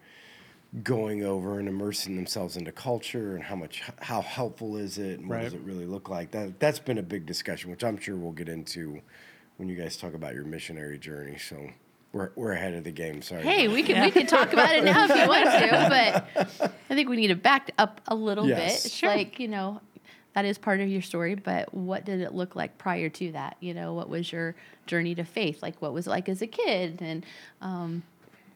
going 0.82 1.24
over 1.24 1.58
and 1.58 1.68
immersing 1.68 2.16
themselves 2.16 2.56
into 2.56 2.72
culture, 2.72 3.34
and 3.34 3.44
how 3.44 3.56
much, 3.56 3.82
how 4.00 4.20
helpful 4.20 4.76
is 4.76 4.98
it, 4.98 5.18
and 5.20 5.28
what 5.28 5.40
does 5.40 5.54
it 5.54 5.60
really 5.60 5.86
look 5.86 6.08
like? 6.08 6.30
That 6.32 6.60
that's 6.60 6.78
been 6.78 6.98
a 6.98 7.02
big 7.02 7.26
discussion, 7.26 7.70
which 7.70 7.82
I'm 7.84 7.96
sure 7.98 8.16
we'll 8.16 8.32
get 8.32 8.48
into 8.48 9.00
when 9.56 9.68
you 9.68 9.76
guys 9.76 9.96
talk 9.96 10.14
about 10.14 10.34
your 10.34 10.44
missionary 10.44 10.98
journey. 10.98 11.38
So. 11.38 11.70
We're, 12.12 12.30
we're 12.34 12.52
ahead 12.52 12.72
of 12.72 12.84
the 12.84 12.92
game. 12.92 13.20
Sorry. 13.20 13.42
Hey, 13.42 13.68
we 13.68 13.82
can 13.82 14.00
we 14.02 14.10
can 14.10 14.26
talk 14.26 14.54
about 14.54 14.74
it 14.74 14.84
now 14.84 15.04
if 15.04 15.10
you 15.10 15.28
want 15.28 15.44
to, 15.50 16.24
but 16.48 16.72
I 16.90 16.94
think 16.94 17.10
we 17.10 17.16
need 17.16 17.26
to 17.26 17.34
back 17.34 17.72
up 17.76 18.00
a 18.08 18.14
little 18.14 18.46
Yes. 18.48 18.58
bit. 18.58 18.86
It's 18.86 18.94
Sure. 18.94 19.10
like 19.10 19.38
you 19.38 19.48
know, 19.48 19.82
that 20.32 20.46
is 20.46 20.56
part 20.56 20.80
of 20.80 20.88
your 20.88 21.02
story, 21.02 21.34
but 21.34 21.74
what 21.74 22.06
did 22.06 22.22
it 22.22 22.32
look 22.32 22.56
like 22.56 22.78
prior 22.78 23.10
to 23.10 23.32
that? 23.32 23.56
You 23.60 23.74
know, 23.74 23.92
what 23.92 24.08
was 24.08 24.32
your 24.32 24.54
journey 24.86 25.14
to 25.14 25.24
faith? 25.24 25.62
Like, 25.62 25.82
what 25.82 25.92
was 25.92 26.06
it 26.06 26.10
like 26.10 26.30
as 26.30 26.40
a 26.40 26.46
kid? 26.46 27.02
And 27.02 27.26
um, 27.60 28.02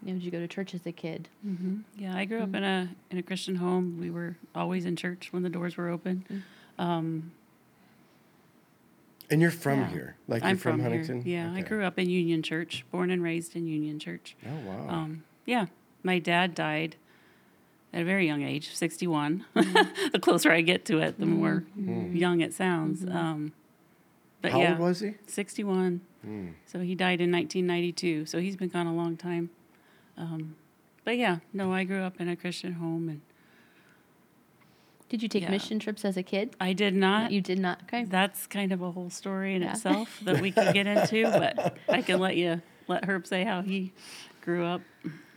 you 0.03 0.13
know, 0.13 0.19
did 0.19 0.25
you 0.25 0.31
go 0.31 0.39
to 0.39 0.49
church 0.49 0.75
as 0.75 0.87
a 0.87 0.93
kid? 0.93 1.29
Yeah, 1.97 2.17
I 2.17 2.25
grew 2.25 2.41
up 2.43 2.55
in 2.55 2.65
a 2.65 2.89
in 3.11 3.19
a 3.19 3.23
Christian 3.23 3.57
home. 3.57 3.99
We 4.01 4.11
were 4.11 4.37
always 4.55 4.85
in 4.85 4.97
church 4.97 5.29
when 5.33 5.43
the 5.43 5.51
doors 5.51 5.77
were 5.77 5.89
open. 5.89 6.45
Um, 6.79 7.33
And 9.31 9.41
you're 9.41 9.51
from 9.51 9.81
yeah. 9.81 9.91
here, 9.91 10.17
like 10.27 10.43
I'm 10.43 10.51
you're 10.51 10.59
from, 10.59 10.81
here. 10.81 10.89
Huntington. 10.89 11.23
Yeah, 11.25 11.53
I 11.53 11.61
grew 11.63 11.85
up 11.85 11.99
in 11.99 12.09
Union 12.09 12.43
Church, 12.43 12.85
born 12.91 13.11
and 13.11 13.23
raised 13.23 13.55
in 13.55 13.67
Union 13.67 13.99
Church. 13.99 14.37
Oh 14.47 14.57
wow. 14.67 14.89
Um, 14.89 15.25
yeah, 15.47 15.67
my 16.03 16.19
dad 16.19 16.55
died 16.55 16.97
at 17.93 18.03
a 18.03 18.05
very 18.05 18.27
young 18.27 18.43
age, 18.43 18.75
61. 18.75 19.45
Mm-hmm. 19.55 20.09
the 20.13 20.19
closer 20.19 20.51
I 20.51 20.61
get 20.63 20.85
to 20.87 20.99
it, 20.99 21.19
the 21.19 21.27
more 21.27 21.65
young 21.77 22.41
it 22.41 22.55
sounds. 22.55 23.05
Um, 23.05 23.53
but 24.43 24.53
How 24.53 24.61
yeah, 24.61 24.71
old 24.71 24.79
was 24.79 25.01
he? 25.01 25.15
61. 25.27 26.01
Mm. 26.27 26.53
So 26.67 26.81
he 26.81 26.95
died 26.95 27.21
in 27.21 27.31
1992. 27.31 28.27
So 28.27 28.39
he's 28.39 28.57
been 28.57 28.69
gone 28.69 28.87
a 28.87 28.95
long 28.95 29.17
time. 29.17 29.51
Um, 30.17 30.57
but 31.05 31.17
yeah, 31.17 31.39
no, 31.53 31.73
I 31.73 31.85
grew 31.85 32.03
up 32.03 32.21
in 32.21 32.29
a 32.29 32.37
Christian 32.37 32.75
home 32.75 33.09
and 33.09 33.21
Did 35.09 35.25
you 35.25 35.29
take 35.29 35.43
Yeah. 35.43 35.51
mission 35.51 35.81
trips 35.81 36.05
as 36.05 36.17
a 36.17 36.23
kid? 36.23 36.55
I 36.61 36.73
did 36.73 36.95
not. 36.95 37.33
You 37.33 37.41
did 37.41 37.59
not. 37.59 37.83
Okay. 37.83 38.05
That's 38.05 38.47
kind 38.47 38.71
of 38.71 38.81
a 38.81 38.93
whole 38.93 39.11
story 39.11 39.57
in 39.57 39.63
Yeah. 39.63 39.73
itself 39.73 40.21
that 40.23 40.41
we 40.41 40.53
could 40.53 40.73
get 40.73 40.87
into, 40.87 41.25
but 41.33 41.77
I 41.89 42.01
can 42.03 42.21
let 42.21 42.37
you 42.37 42.63
let 42.87 43.05
Herb 43.07 43.27
say 43.27 43.43
how 43.43 43.61
he 43.63 43.93
grew 44.41 44.65
up. 44.65 44.83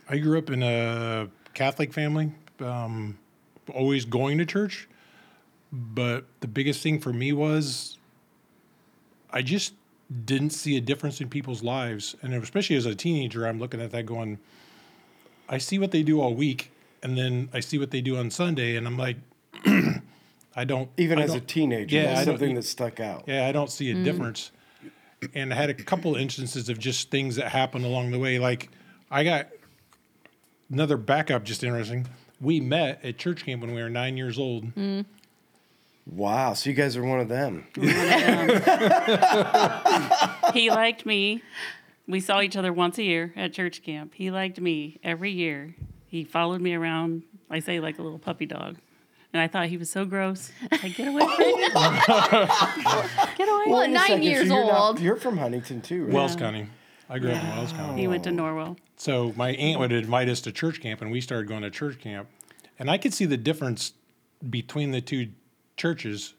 I 0.08 0.18
grew 0.18 0.38
up 0.38 0.48
in 0.50 0.62
a 0.62 1.28
Catholic 1.54 1.92
family, 1.92 2.30
um, 2.60 3.18
always 3.72 4.04
going 4.04 4.38
to 4.38 4.46
church, 4.46 4.86
but 5.72 6.24
the 6.38 6.46
biggest 6.46 6.80
thing 6.80 7.00
for 7.00 7.12
me 7.12 7.32
was 7.32 7.98
I 9.30 9.42
just 9.42 9.74
didn't 10.24 10.50
see 10.50 10.76
a 10.76 10.80
difference 10.80 11.20
in 11.20 11.28
people's 11.28 11.64
lives. 11.64 12.14
And 12.22 12.32
especially 12.34 12.76
as 12.76 12.86
a 12.86 12.94
teenager, 12.94 13.44
I'm 13.44 13.58
looking 13.58 13.80
at 13.80 13.90
that 13.90 14.04
going, 14.06 14.38
I 15.48 15.58
see 15.58 15.78
what 15.78 15.90
they 15.90 16.02
do 16.02 16.20
all 16.20 16.34
week, 16.34 16.70
and 17.02 17.16
then 17.16 17.48
I 17.52 17.60
see 17.60 17.78
what 17.78 17.90
they 17.90 18.00
do 18.00 18.16
on 18.16 18.30
Sunday, 18.30 18.76
and 18.76 18.86
I'm 18.86 18.96
like, 18.96 19.16
I 20.56 20.64
don't. 20.64 20.88
Even 20.96 21.18
I 21.18 21.22
as 21.22 21.30
a 21.30 21.38
don't- 21.38 21.48
teenager, 21.48 21.96
Yeah, 21.96 22.14
that's 22.14 22.24
something 22.24 22.54
that 22.54 22.64
stuck 22.64 23.00
out. 23.00 23.24
Yeah, 23.26 23.46
I 23.46 23.52
don't 23.52 23.70
see 23.70 23.90
a 23.90 23.94
mm. 23.94 24.04
difference. 24.04 24.50
And 25.34 25.52
I 25.52 25.56
had 25.56 25.70
a 25.70 25.74
couple 25.74 26.14
instances 26.16 26.68
of 26.68 26.78
just 26.78 27.10
things 27.10 27.36
that 27.36 27.48
happened 27.48 27.86
along 27.86 28.10
the 28.10 28.18
way. 28.18 28.38
Like 28.38 28.68
I 29.10 29.24
got 29.24 29.48
another 30.70 30.98
backup, 30.98 31.44
just 31.44 31.64
interesting. 31.64 32.06
We 32.40 32.60
met 32.60 33.02
at 33.02 33.16
church 33.16 33.46
camp 33.46 33.62
when 33.62 33.74
we 33.74 33.82
were 33.82 33.88
nine 33.88 34.18
years 34.18 34.38
old. 34.38 34.74
Mm. 34.74 35.06
Wow. 36.06 36.52
So 36.52 36.68
you 36.68 36.76
guys 36.76 36.96
are 36.96 37.02
one 37.02 37.20
of 37.20 37.28
them. 37.28 37.66
he 40.52 40.70
liked 40.70 41.06
me. 41.06 41.42
We 42.06 42.20
saw 42.20 42.40
each 42.42 42.56
other 42.56 42.72
once 42.72 42.98
a 42.98 43.02
year 43.02 43.32
at 43.36 43.52
church 43.52 43.82
camp. 43.82 44.12
He 44.14 44.30
liked 44.30 44.60
me 44.60 45.00
every 45.02 45.30
year. 45.30 45.74
He 46.06 46.24
followed 46.24 46.60
me 46.60 46.74
around, 46.74 47.22
I 47.50 47.60
say, 47.60 47.80
like 47.80 47.98
a 47.98 48.02
little 48.02 48.18
puppy 48.18 48.46
dog. 48.46 48.76
And 49.32 49.40
I 49.40 49.48
thought 49.48 49.66
he 49.66 49.76
was 49.76 49.90
so 49.90 50.04
gross. 50.04 50.52
Like, 50.70 50.94
get 50.96 51.08
away 51.08 51.26
from 51.26 51.38
me. 51.38 51.68
get 53.36 53.48
away. 53.48 53.64
Well, 53.66 53.80
Wait 53.80 53.88
a 53.88 53.92
nine 53.92 54.06
second, 54.06 54.22
so 54.22 54.28
years 54.28 54.46
you're 54.48 54.64
not- 54.64 54.80
old. 54.80 55.00
you're 55.00 55.16
from 55.16 55.38
Huntington 55.38 55.80
too, 55.80 56.04
right? 56.04 56.12
Wells 56.14 56.36
County. 56.36 56.68
I 57.08 57.18
grew 57.18 57.32
up 57.32 57.42
in 57.42 57.50
Wells 57.50 57.72
County. 57.72 58.00
He 58.00 58.06
went 58.08 58.24
to 58.24 58.30
Norwell. 58.30 58.76
So 58.96 59.32
my 59.36 59.50
aunt 59.50 59.80
would 59.80 59.92
invite 59.92 60.28
us 60.28 60.40
to 60.42 60.52
church 60.52 60.80
camp, 60.80 61.02
and 61.02 61.10
we 61.10 61.20
started 61.20 61.48
going 61.48 61.62
to 61.62 61.70
church 61.70 61.98
camp, 62.00 62.28
and 62.78 62.88
I 62.90 62.96
could 62.96 63.12
see 63.12 63.24
the 63.26 63.36
difference 63.36 63.92
between 64.48 64.90
the 64.92 65.00
two 65.00 65.30
churches, 65.76 66.34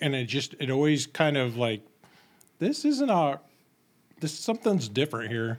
and 0.00 0.14
it 0.14 0.24
just 0.26 0.54
it 0.58 0.70
always 0.70 1.06
kind 1.06 1.36
of 1.36 1.56
like 1.58 1.82
this 2.58 2.84
isn't 2.86 3.10
a 3.10 3.38
this 4.20 4.38
something's 4.38 4.88
different 4.88 5.30
here, 5.30 5.58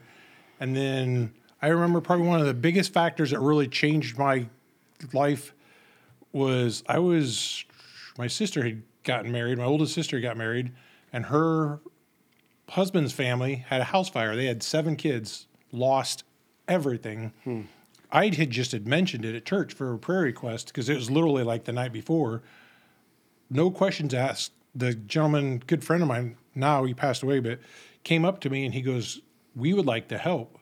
and 0.60 0.76
then 0.76 1.34
I 1.62 1.68
remember 1.68 2.02
probably 2.02 2.28
one 2.28 2.40
of 2.40 2.46
the 2.46 2.54
biggest 2.54 2.94
factors 2.94 3.32
that 3.32 3.40
really 3.40 3.68
changed 3.68 4.18
my 4.18 4.48
life 5.14 5.54
was 6.32 6.84
I 6.88 7.00
was 7.00 7.66
my 8.18 8.28
sister 8.28 8.64
had 8.64 8.84
gotten 9.04 9.32
married, 9.32 9.58
my 9.58 9.64
oldest 9.64 9.94
sister 9.94 10.20
got 10.20 10.38
married, 10.38 10.72
and 11.12 11.26
her 11.28 11.80
husband's 12.70 13.14
family 13.14 13.66
had 13.68 13.82
a 13.82 13.86
house 13.86 14.10
fire. 14.10 14.36
They 14.36 14.46
had 14.46 14.64
seven 14.64 14.96
kids, 14.96 15.48
lost 15.72 16.24
everything. 16.68 17.32
Hmm. 17.44 17.62
I 18.12 18.30
had 18.30 18.50
just 18.50 18.72
had 18.72 18.88
mentioned 18.88 19.26
it 19.26 19.36
at 19.36 19.46
church 19.46 19.74
for 19.74 19.94
a 19.94 19.98
prayer 19.98 20.22
request 20.22 20.68
because 20.68 20.90
it 20.90 20.96
was 20.96 21.12
literally 21.12 21.44
like 21.44 21.66
the 21.66 21.74
night 21.74 21.92
before. 21.92 22.44
No 23.50 23.70
questions 23.72 24.14
asked. 24.14 24.52
The 24.74 24.94
gentleman, 24.94 25.64
good 25.66 25.84
friend 25.84 26.02
of 26.02 26.10
mine, 26.10 26.38
now 26.54 26.84
he 26.84 26.94
passed 26.94 27.24
away, 27.24 27.40
but 27.40 27.60
came 28.06 28.24
up 28.24 28.40
to 28.42 28.50
me 28.50 28.64
and 28.64 28.74
he 28.74 28.82
goes, 28.82 29.20
"We 29.54 29.74
would 29.74 29.86
like 29.86 30.08
to 30.08 30.18
help." 30.18 30.58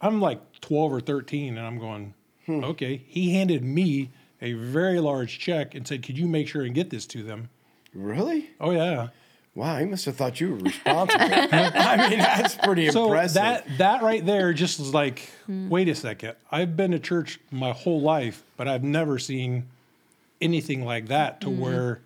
I'm 0.00 0.20
like 0.20 0.40
12 0.60 0.92
or 0.92 1.00
13, 1.00 1.56
and 1.56 1.64
I'm 1.64 1.78
going, 1.78 2.14
hmm. 2.46 2.64
"Okay." 2.64 3.04
He 3.06 3.34
handed 3.34 3.62
me 3.62 4.10
a 4.40 4.54
very 4.54 4.98
large 4.98 5.38
check 5.38 5.76
and 5.76 5.86
said, 5.86 6.02
"Could 6.02 6.18
you 6.18 6.26
make 6.26 6.48
sure 6.48 6.62
and 6.62 6.74
get 6.74 6.90
this 6.90 7.06
to 7.06 7.22
them?" 7.22 7.50
Really? 7.94 8.50
Oh 8.60 8.72
yeah. 8.72 9.08
Wow, 9.54 9.78
he 9.78 9.84
must 9.84 10.06
have 10.06 10.16
thought 10.16 10.40
you 10.40 10.52
were 10.52 10.56
responsible. 10.56 11.24
I 11.30 12.08
mean, 12.08 12.18
that's 12.18 12.54
pretty 12.54 12.90
so 12.90 13.04
impressive. 13.04 13.34
that 13.34 13.78
that 13.78 14.02
right 14.02 14.24
there 14.24 14.52
just 14.54 14.78
was 14.78 14.94
like 14.94 15.30
hmm. 15.46 15.68
wait 15.68 15.88
a 15.88 15.94
second 15.94 16.34
i've 16.50 16.76
been 16.76 16.92
to 16.92 16.98
church 16.98 17.38
my 17.50 17.72
whole 17.72 18.00
life 18.00 18.44
but 18.56 18.66
i've 18.66 18.82
never 18.82 19.18
seen 19.18 19.68
anything 20.40 20.84
like 20.84 21.08
that 21.08 21.40
to 21.42 21.48
hmm. 21.48 21.60
where 21.60 22.00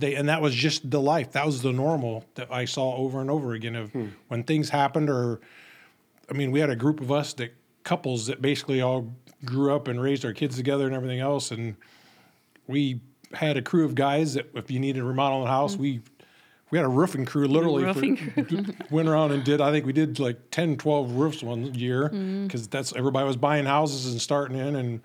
they 0.00 0.14
and 0.14 0.28
that 0.28 0.42
was 0.42 0.54
just 0.54 0.90
the 0.90 1.00
life. 1.00 1.32
That 1.32 1.46
was 1.46 1.62
the 1.62 1.72
normal 1.72 2.24
that 2.34 2.52
i 2.52 2.64
saw 2.64 2.96
over 2.96 3.20
and 3.20 3.30
over 3.30 3.52
again 3.52 3.76
of 3.76 3.92
hmm. 3.92 4.06
when 4.28 4.42
things 4.44 4.70
happened 4.70 5.10
or 5.10 5.40
i 6.30 6.32
mean 6.32 6.50
we 6.50 6.60
had 6.60 6.70
a 6.70 6.76
group 6.76 7.00
of 7.00 7.12
us 7.12 7.32
that 7.34 7.54
couples 7.84 8.26
that 8.26 8.42
basically 8.42 8.80
all 8.80 9.12
grew 9.44 9.74
up 9.74 9.88
and 9.88 10.00
raised 10.00 10.24
our 10.24 10.32
kids 10.32 10.56
together 10.56 10.86
and 10.86 10.94
everything 10.94 11.20
else. 11.20 11.50
And 11.50 11.76
we 12.66 13.00
had 13.32 13.56
a 13.56 13.62
crew 13.62 13.84
of 13.84 13.94
guys 13.94 14.34
that 14.34 14.50
if 14.54 14.70
you 14.70 14.78
needed 14.78 15.00
to 15.00 15.04
remodel 15.04 15.44
a 15.44 15.48
house 15.48 15.74
hmm. 15.74 15.82
we 15.82 16.00
we 16.70 16.78
had 16.78 16.84
a 16.84 16.88
roofing 16.88 17.24
crew 17.24 17.46
literally 17.46 17.82
for- 17.92 18.00
roofing 18.00 18.74
went 18.90 19.08
around 19.08 19.30
and 19.30 19.44
did 19.44 19.60
i 19.60 19.70
think 19.70 19.86
we 19.86 19.92
did 19.92 20.18
like 20.18 20.36
10 20.50 20.76
12 20.76 21.12
roofs 21.12 21.40
one 21.40 21.72
year 21.72 22.08
hmm. 22.08 22.44
because 22.44 22.66
that's 22.66 22.92
everybody 22.96 23.24
was 23.24 23.36
buying 23.36 23.66
houses 23.66 24.10
and 24.10 24.20
starting 24.20 24.58
in 24.58 24.74
and 24.74 25.00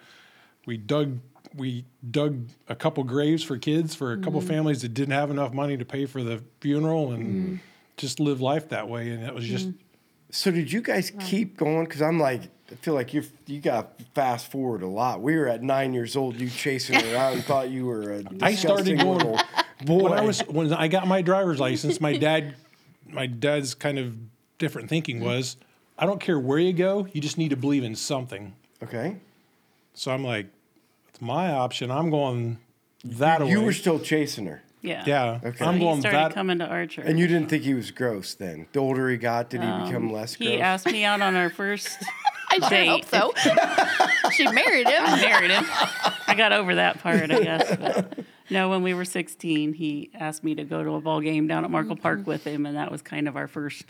we 0.65 0.75
dug 0.75 1.19
we 1.55 1.85
dug 2.09 2.47
a 2.67 2.75
couple 2.75 3.03
graves 3.03 3.43
for 3.43 3.57
kids 3.57 3.95
for 3.95 4.13
a 4.13 4.17
couple 4.17 4.39
mm-hmm. 4.39 4.49
families 4.49 4.81
that 4.81 4.93
didn't 4.93 5.13
have 5.13 5.31
enough 5.31 5.53
money 5.53 5.77
to 5.77 5.85
pay 5.85 6.05
for 6.05 6.23
the 6.23 6.43
funeral 6.59 7.11
and 7.11 7.25
mm. 7.25 7.59
just 7.97 8.19
live 8.19 8.41
life 8.41 8.69
that 8.69 8.87
way 8.89 9.09
and 9.09 9.23
it 9.23 9.33
was 9.33 9.45
just 9.45 9.69
mm. 9.69 9.75
so 10.31 10.51
did 10.51 10.71
you 10.71 10.81
guys 10.81 11.11
keep 11.19 11.57
going? 11.57 11.85
Because 11.85 12.01
I'm 12.01 12.19
like, 12.19 12.41
I 12.71 12.75
feel 12.75 12.93
like 12.93 13.13
you 13.13 13.23
you 13.45 13.59
got 13.59 13.99
fast 14.13 14.51
forward 14.51 14.81
a 14.81 14.87
lot. 14.87 15.21
We 15.21 15.35
were 15.35 15.47
at 15.47 15.61
nine 15.61 15.93
years 15.93 16.15
old, 16.15 16.39
you 16.39 16.49
chasing 16.49 16.95
around 16.95 17.33
and 17.33 17.43
thought 17.43 17.69
you 17.69 17.85
were 17.85 18.13
a 18.13 18.23
I 18.41 18.55
started 18.55 18.99
going- 18.99 19.37
boy. 19.83 20.03
when 20.03 20.13
I 20.13 20.21
was 20.21 20.39
when 20.41 20.73
I 20.73 20.87
got 20.87 21.07
my 21.07 21.21
driver's 21.21 21.59
license, 21.59 22.01
my 22.01 22.17
dad, 22.17 22.55
my 23.07 23.27
dad's 23.27 23.75
kind 23.75 23.99
of 23.99 24.15
different 24.57 24.89
thinking 24.89 25.19
mm. 25.19 25.25
was, 25.25 25.57
I 25.97 26.05
don't 26.05 26.19
care 26.19 26.39
where 26.39 26.59
you 26.59 26.73
go, 26.73 27.07
you 27.11 27.21
just 27.21 27.37
need 27.37 27.49
to 27.49 27.57
believe 27.57 27.83
in 27.83 27.95
something. 27.95 28.55
okay. 28.83 29.17
So 29.93 30.11
I'm 30.11 30.25
like, 30.25 30.47
it's 30.47 30.54
my 31.21 31.51
option. 31.51 31.91
I'm 31.91 32.09
going 32.09 32.57
that 33.03 33.41
away. 33.41 33.51
You 33.51 33.61
were 33.61 33.73
still 33.73 33.99
chasing 33.99 34.45
her, 34.47 34.61
Yeah. 34.81 35.03
yeah, 35.05 35.39
Okay. 35.43 35.63
I'm 35.65 35.75
he 35.75 35.79
going 35.79 35.99
started 36.01 36.17
that. 36.17 36.33
coming 36.33 36.59
to 36.59 36.65
our 36.67 36.85
church. 36.87 37.05
and 37.07 37.19
you 37.19 37.27
didn't 37.27 37.49
think 37.49 37.63
he 37.63 37.73
was 37.73 37.91
gross 37.91 38.33
then. 38.35 38.67
The 38.73 38.79
older 38.79 39.09
he 39.09 39.17
got, 39.17 39.49
did 39.49 39.61
he 39.61 39.67
become 39.67 40.11
less 40.11 40.35
gross? 40.35 40.47
Um, 40.47 40.53
he 40.55 40.61
asked 40.61 40.85
me 40.87 41.03
out 41.05 41.21
on 41.21 41.35
our 41.35 41.49
first 41.49 41.97
I 42.51 42.59
sure 42.59 42.69
Date. 42.69 43.05
hope 43.05 43.05
so. 43.37 44.29
she 44.31 44.47
married 44.47 44.87
him. 44.87 45.03
married 45.03 45.51
him. 45.51 45.65
I 46.27 46.35
got 46.37 46.51
over 46.53 46.75
that 46.75 46.99
part, 46.99 47.29
I 47.31 47.41
guess. 47.43 47.75
But 47.75 48.19
no, 48.49 48.69
when 48.69 48.81
we 48.83 48.93
were 48.93 49.03
16, 49.05 49.73
he 49.73 50.09
asked 50.13 50.43
me 50.43 50.55
to 50.55 50.63
go 50.63 50.83
to 50.83 50.91
a 50.93 51.01
ball 51.01 51.21
game 51.21 51.47
down 51.47 51.65
at 51.65 51.71
Markle 51.71 51.95
Park 51.97 52.25
with 52.27 52.43
him, 52.45 52.65
and 52.65 52.77
that 52.77 52.91
was 52.91 53.01
kind 53.01 53.27
of 53.27 53.35
our 53.35 53.47
first 53.47 53.85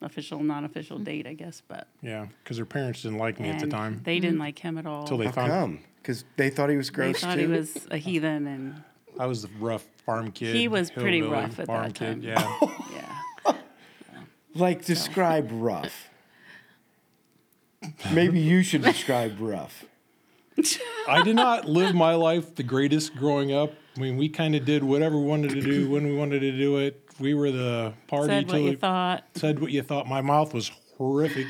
official, 0.00 0.42
non-official 0.42 0.98
date, 0.98 1.26
I 1.26 1.32
guess. 1.34 1.62
But 1.66 1.88
yeah, 2.02 2.26
because 2.44 2.58
her 2.58 2.66
parents 2.66 3.02
didn't 3.02 3.18
like 3.18 3.40
me 3.40 3.48
at 3.48 3.60
the 3.60 3.66
time 3.68 4.00
they 4.04 4.18
didn't 4.20 4.38
like 4.38 4.58
him 4.58 4.76
at 4.78 4.86
all. 4.86 5.00
until 5.02 5.16
they 5.18 5.26
How 5.26 5.32
found 5.32 5.50
come? 5.50 5.78
Because 6.02 6.24
they 6.36 6.50
thought 6.50 6.68
he 6.68 6.76
was 6.76 6.90
gross. 6.90 7.06
They 7.06 7.12
gross 7.12 7.20
thought 7.20 7.34
too. 7.34 7.40
he 7.40 7.46
was 7.46 7.86
a 7.92 7.96
heathen, 7.96 8.46
and 8.48 8.82
I 9.18 9.26
was 9.26 9.42
the 9.42 9.50
rough 9.60 9.84
farm 10.04 10.32
kid. 10.32 10.56
He 10.56 10.66
was 10.66 10.90
pretty 10.90 11.18
hillbilly 11.18 11.42
rough 11.42 11.60
at 11.60 11.66
farm 11.66 11.84
that 11.84 11.94
kid. 11.94 12.22
time. 12.22 12.22
Yeah, 12.22 13.14
yeah. 13.46 13.54
like 14.54 14.84
describe 14.84 15.48
rough. 15.52 16.08
Maybe 18.12 18.40
you 18.40 18.62
should 18.62 18.82
describe 18.82 19.36
rough. 19.40 19.84
I 21.08 21.22
did 21.22 21.36
not 21.36 21.66
live 21.66 21.94
my 21.94 22.14
life 22.14 22.54
the 22.54 22.62
greatest 22.62 23.16
growing 23.16 23.52
up. 23.52 23.72
I 23.96 24.00
mean, 24.00 24.16
we 24.16 24.28
kind 24.28 24.54
of 24.54 24.64
did 24.64 24.84
whatever 24.84 25.18
we 25.18 25.24
wanted 25.24 25.50
to 25.50 25.60
do 25.60 25.90
when 25.90 26.06
we 26.06 26.16
wanted 26.16 26.40
to 26.40 26.52
do 26.52 26.78
it. 26.78 27.00
We 27.18 27.34
were 27.34 27.50
the 27.50 27.92
party 28.06 28.28
Said 28.28 28.48
what 28.48 28.60
you 28.60 28.70
we- 28.70 28.76
thought. 28.76 29.24
said 29.34 29.60
what 29.60 29.70
you 29.70 29.82
thought. 29.82 30.08
My 30.08 30.20
mouth 30.20 30.54
was 30.54 30.70
horrific, 30.96 31.46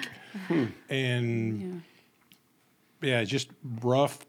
hmm. 0.49 0.66
and 0.88 1.82
yeah. 3.00 3.25
just 3.25 3.49
rough, 3.82 4.25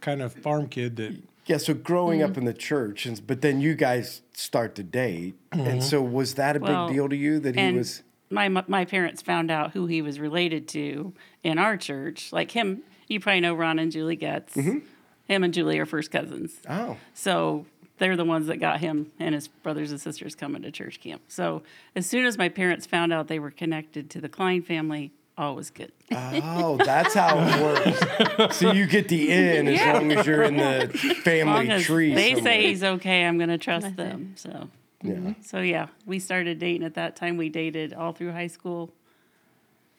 kind 0.00 0.22
of 0.22 0.32
farm 0.32 0.68
kid 0.68 0.96
that. 0.96 1.16
Yeah, 1.46 1.58
so 1.58 1.74
growing 1.74 2.22
up 2.22 2.38
in 2.38 2.46
the 2.46 2.54
church, 2.54 3.04
and, 3.04 3.26
but 3.26 3.42
then 3.42 3.60
you 3.60 3.74
guys 3.74 4.22
start 4.32 4.74
to 4.76 4.82
date, 4.82 5.34
and 5.52 5.82
so 5.82 6.00
was 6.00 6.34
that 6.34 6.56
a 6.56 6.58
Well, 6.58 6.86
big 6.86 6.96
deal 6.96 7.08
to 7.10 7.16
you 7.16 7.38
that 7.40 7.54
he 7.54 7.72
was? 7.72 8.02
my 8.30 8.48
my 8.48 8.84
parents 8.86 9.20
found 9.20 9.50
out 9.50 9.72
who 9.72 9.86
he 9.86 10.00
was 10.00 10.18
related 10.18 10.66
to 10.68 11.12
in 11.42 11.58
our 11.58 11.76
church. 11.76 12.32
Like 12.32 12.52
him, 12.52 12.82
you 13.08 13.20
probably 13.20 13.40
know 13.40 13.52
Ron 13.54 13.78
and 13.78 13.92
Julie 13.92 14.16
Getz. 14.16 14.54
Mm-hmm. 14.54 14.78
Him 15.26 15.44
and 15.44 15.52
Julie 15.52 15.78
are 15.78 15.86
first 15.86 16.10
cousins. 16.10 16.60
Oh, 16.68 16.96
So 17.12 17.66
they're 17.98 18.16
the 18.16 18.24
ones 18.24 18.46
that 18.48 18.56
got 18.56 18.80
him 18.80 19.12
and 19.18 19.34
his 19.34 19.48
brothers 19.48 19.90
and 19.90 20.00
sisters 20.00 20.34
coming 20.34 20.62
to 20.62 20.70
church 20.70 21.00
camp. 21.00 21.22
So 21.28 21.62
as 21.94 22.06
soon 22.06 22.26
as 22.26 22.36
my 22.36 22.48
parents 22.48 22.86
found 22.86 23.12
out 23.12 23.28
they 23.28 23.38
were 23.38 23.50
connected 23.50 24.10
to 24.10 24.20
the 24.20 24.28
Klein 24.28 24.62
family, 24.62 25.12
all 25.36 25.54
was 25.56 25.70
good. 25.70 25.92
oh, 26.12 26.76
that's 26.84 27.14
how 27.14 27.38
it 27.38 28.36
works. 28.38 28.56
so 28.56 28.72
you 28.72 28.86
get 28.86 29.08
the 29.08 29.30
in 29.30 29.68
as 29.68 29.80
long 29.80 30.12
as 30.12 30.26
you're 30.26 30.42
in 30.44 30.56
the 30.56 30.88
family 31.24 31.82
tree. 31.82 32.14
they 32.14 32.34
somewhere. 32.34 32.52
say 32.52 32.66
he's 32.68 32.84
okay, 32.84 33.24
I'm 33.24 33.36
going 33.38 33.48
to 33.50 33.58
trust 33.58 33.96
them. 33.96 34.34
So 34.36 34.68
yeah. 35.02 35.34
So 35.42 35.60
yeah, 35.60 35.88
we 36.06 36.18
started 36.18 36.58
dating 36.58 36.84
at 36.84 36.94
that 36.94 37.16
time. 37.16 37.36
We 37.36 37.48
dated 37.48 37.92
all 37.92 38.12
through 38.12 38.32
high 38.32 38.46
school. 38.46 38.92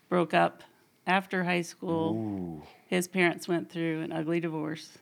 Broke 0.10 0.34
up 0.34 0.63
after 1.06 1.44
high 1.44 1.62
school. 1.63 2.63
His 2.88 3.08
parents 3.08 3.48
went 3.48 3.70
through 3.70 4.01
an 4.01 4.12
ugly 4.12 4.39
divorce. 4.39 4.98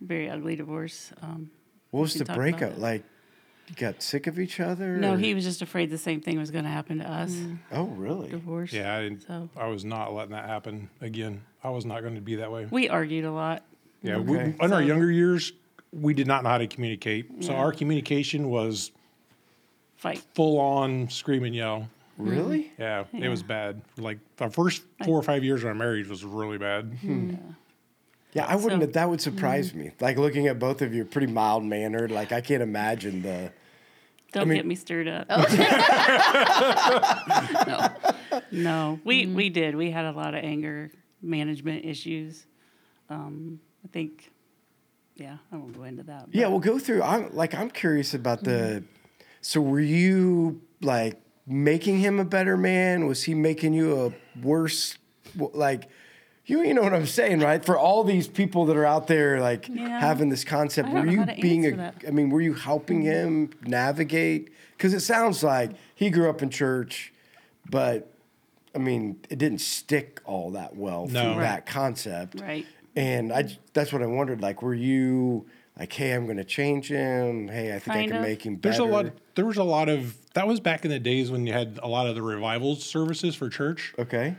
Very 0.00 0.28
ugly 0.30 0.54
divorce. 0.54 1.12
Um, 1.22 1.50
What 1.90 2.02
was 2.02 2.14
the 2.14 2.24
breakup 2.24 2.78
like? 2.78 3.04
You 3.68 3.74
got 3.76 4.02
sick 4.02 4.26
of 4.26 4.38
each 4.38 4.60
other? 4.60 4.96
no, 4.96 5.14
or- 5.14 5.18
he 5.18 5.34
was 5.34 5.44
just 5.44 5.62
afraid 5.62 5.90
the 5.90 5.98
same 5.98 6.20
thing 6.20 6.38
was 6.38 6.50
going 6.50 6.64
to 6.64 6.70
happen 6.70 6.98
to 6.98 7.08
us. 7.10 7.32
Mm. 7.32 7.58
Oh, 7.72 7.84
really? 7.84 8.28
Divorce. 8.30 8.72
Yeah, 8.72 8.96
I, 8.96 9.02
didn't, 9.02 9.22
So 9.26 9.48
I 9.56 9.66
was 9.68 9.84
not 9.84 10.12
letting 10.14 10.32
that 10.32 10.46
happen 10.46 10.88
again. 11.00 11.42
I 11.62 11.70
was 11.70 11.84
not 11.84 12.00
going 12.02 12.14
to 12.14 12.20
be 12.20 12.36
that 12.36 12.50
way. 12.50 12.66
we 12.70 12.88
argued 12.88 13.24
a 13.24 13.32
lot. 13.32 13.62
Yeah, 14.02 14.14
mm. 14.14 14.28
Okay. 14.30 14.54
we, 14.58 14.64
in 14.64 14.72
our 14.72 14.82
younger 14.82 15.10
years, 15.10 15.52
we 15.92 16.14
did 16.14 16.26
not 16.26 16.42
know 16.44 16.50
how 16.50 16.58
to 16.58 16.66
communicate. 16.66 17.42
So 17.44 17.52
Yeah. 17.52 17.58
our 17.58 17.72
communication 17.72 18.48
was 18.48 18.92
Fight. 19.96 20.22
full 20.34 20.58
on 20.60 21.08
scream 21.10 21.44
and 21.44 21.54
yell. 21.54 21.88
Really? 22.16 22.72
Yeah, 22.78 23.04
it 23.12 23.28
was 23.28 23.42
bad. 23.42 23.80
Like 23.96 24.18
the 24.36 24.50
first 24.50 24.82
four 25.04 25.18
or 25.18 25.22
five 25.22 25.44
years 25.44 25.62
of 25.62 25.68
our 25.68 25.74
marriage 25.74 26.08
was 26.08 26.24
really 26.24 26.58
bad. 26.58 26.96
Hmm. 27.00 27.30
Yeah, 27.30 27.36
I 28.46 28.56
wouldn't. 28.56 28.80
So- 28.82 28.86
have, 28.86 28.92
that 28.94 29.10
would 29.10 29.20
surprise 29.20 29.74
me. 29.74 29.90
Like 30.00 30.18
looking 30.18 30.46
at 30.46 30.58
both 30.58 30.82
of 30.82 30.94
you, 30.94 31.04
pretty 31.04 31.26
mild 31.26 31.64
mannered. 31.64 32.10
Like 32.10 32.32
I 32.32 32.40
can't 32.40 32.62
imagine 32.62 33.22
the. 33.22 33.52
Don't 34.32 34.48
mean- 34.48 34.58
get 34.58 34.66
me 34.66 34.74
stirred 34.74 35.08
up. 35.08 35.26
Oh. 35.30 35.42
no, 37.66 37.88
no, 38.50 39.00
we 39.04 39.26
Mm. 39.26 39.34
we 39.34 39.48
did. 39.50 39.74
We 39.74 39.90
had 39.90 40.04
a 40.04 40.12
lot 40.12 40.34
of 40.34 40.44
anger 40.44 40.90
management 41.22 41.84
issues. 41.84 42.46
Um, 43.10 43.60
I 43.84 43.88
think, 43.88 44.30
yeah, 45.16 45.38
I 45.50 45.56
won't 45.56 45.76
go 45.76 45.84
into 45.84 46.02
that. 46.04 46.26
Yeah, 46.30 46.48
we'll 46.48 46.58
go 46.60 46.78
through. 46.78 47.02
I'm 47.02 47.34
like 47.34 47.54
I'm 47.54 47.70
curious 47.70 48.14
about 48.14 48.44
the. 48.44 48.50
Mm-hmm. 48.50 48.84
So 49.40 49.60
were 49.60 49.80
you 49.80 50.60
like 50.82 51.20
making 51.46 52.00
him 52.00 52.18
a 52.20 52.24
better 52.24 52.56
man? 52.56 53.06
Was 53.06 53.24
he 53.24 53.34
making 53.34 53.72
you 53.72 54.06
a 54.06 54.12
worse? 54.42 54.98
Like, 55.36 55.88
you 56.48 56.62
you 56.64 56.74
know 56.74 56.82
what 56.82 56.94
I'm 56.94 57.06
saying, 57.06 57.40
right? 57.40 57.64
For 57.64 57.78
all 57.78 58.02
these 58.04 58.26
people 58.26 58.66
that 58.66 58.76
are 58.76 58.84
out 58.86 59.06
there, 59.06 59.40
like 59.40 59.68
Yeah. 59.68 60.00
having 60.00 60.28
this 60.30 60.44
concept, 60.44 60.88
were 60.88 61.06
you 61.06 61.24
being 61.40 61.66
a? 61.66 61.70
that. 61.76 61.94
I 62.06 62.10
mean, 62.10 62.30
were 62.30 62.40
you 62.40 62.54
helping 62.54 63.02
him 63.02 63.50
navigate? 63.64 64.50
Because 64.76 64.94
it 64.94 65.00
sounds 65.00 65.42
like 65.42 65.70
he 65.94 66.10
grew 66.10 66.28
up 66.30 66.42
in 66.42 66.50
church, 66.50 67.12
but 67.70 68.12
I 68.74 68.78
mean, 68.78 69.16
it 69.30 69.38
didn't 69.38 69.60
stick 69.60 70.20
all 70.24 70.50
that 70.52 70.76
well 70.76 71.06
No. 71.06 71.34
for 71.34 71.40
Right. 71.40 71.44
that 71.48 71.66
concept. 71.66 72.40
Right. 72.40 72.66
And 72.96 73.32
I 73.32 73.56
that's 73.74 73.92
what 73.92 74.02
I 74.02 74.06
wondered. 74.06 74.40
Like, 74.40 74.62
were 74.62 74.74
you 74.74 75.46
like, 75.78 75.92
hey, 75.92 76.10
I'm 76.12 76.24
going 76.24 76.38
to 76.38 76.44
change 76.44 76.88
him. 76.88 77.46
Hey, 77.48 77.72
I 77.74 77.78
think 77.78 77.96
I 77.96 78.06
can 78.08 78.16
of. 78.16 78.22
make 78.22 78.44
him 78.44 78.56
better. 78.56 78.76
There's 78.76 78.78
a 78.80 78.84
lot. 78.92 79.06
There 79.36 79.44
was 79.46 79.58
a 79.58 79.64
lot 79.64 79.88
of 79.88 80.16
that 80.34 80.46
was 80.46 80.58
back 80.60 80.84
in 80.84 80.90
the 80.90 80.98
days 80.98 81.30
when 81.30 81.46
you 81.46 81.52
had 81.52 81.78
a 81.82 81.88
lot 81.88 82.06
of 82.08 82.14
the 82.16 82.22
revival 82.22 82.74
services 82.74 83.34
for 83.36 83.48
church. 83.48 83.94
Okay. 83.98 84.34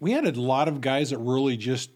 We 0.00 0.12
had 0.12 0.26
a 0.26 0.40
lot 0.40 0.68
of 0.68 0.80
guys 0.80 1.10
that 1.10 1.18
really 1.18 1.56
just, 1.56 1.90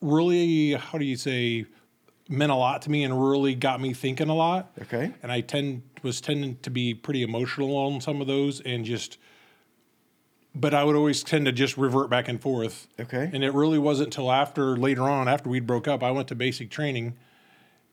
really, 0.00 0.72
how 0.72 0.98
do 0.98 1.04
you 1.04 1.16
say, 1.16 1.66
meant 2.28 2.52
a 2.52 2.54
lot 2.54 2.82
to 2.82 2.90
me 2.90 3.04
and 3.04 3.28
really 3.30 3.54
got 3.54 3.80
me 3.80 3.92
thinking 3.92 4.28
a 4.28 4.34
lot. 4.34 4.72
Okay. 4.82 5.12
And 5.22 5.32
I 5.32 5.40
tend 5.40 5.82
was 6.02 6.20
tending 6.20 6.56
to 6.58 6.70
be 6.70 6.94
pretty 6.94 7.22
emotional 7.22 7.76
on 7.76 8.00
some 8.00 8.20
of 8.20 8.26
those 8.26 8.60
and 8.60 8.84
just. 8.84 9.18
But 10.52 10.74
I 10.74 10.82
would 10.82 10.96
always 10.96 11.22
tend 11.22 11.46
to 11.46 11.52
just 11.52 11.76
revert 11.76 12.10
back 12.10 12.28
and 12.28 12.40
forth. 12.40 12.88
Okay. 12.98 13.30
And 13.32 13.44
it 13.44 13.54
really 13.54 13.78
wasn't 13.78 14.08
until 14.08 14.32
after 14.32 14.76
later 14.76 15.02
on, 15.02 15.28
after 15.28 15.48
we 15.48 15.60
broke 15.60 15.86
up, 15.86 16.02
I 16.02 16.10
went 16.10 16.26
to 16.28 16.34
basic 16.34 16.70
training 16.70 17.16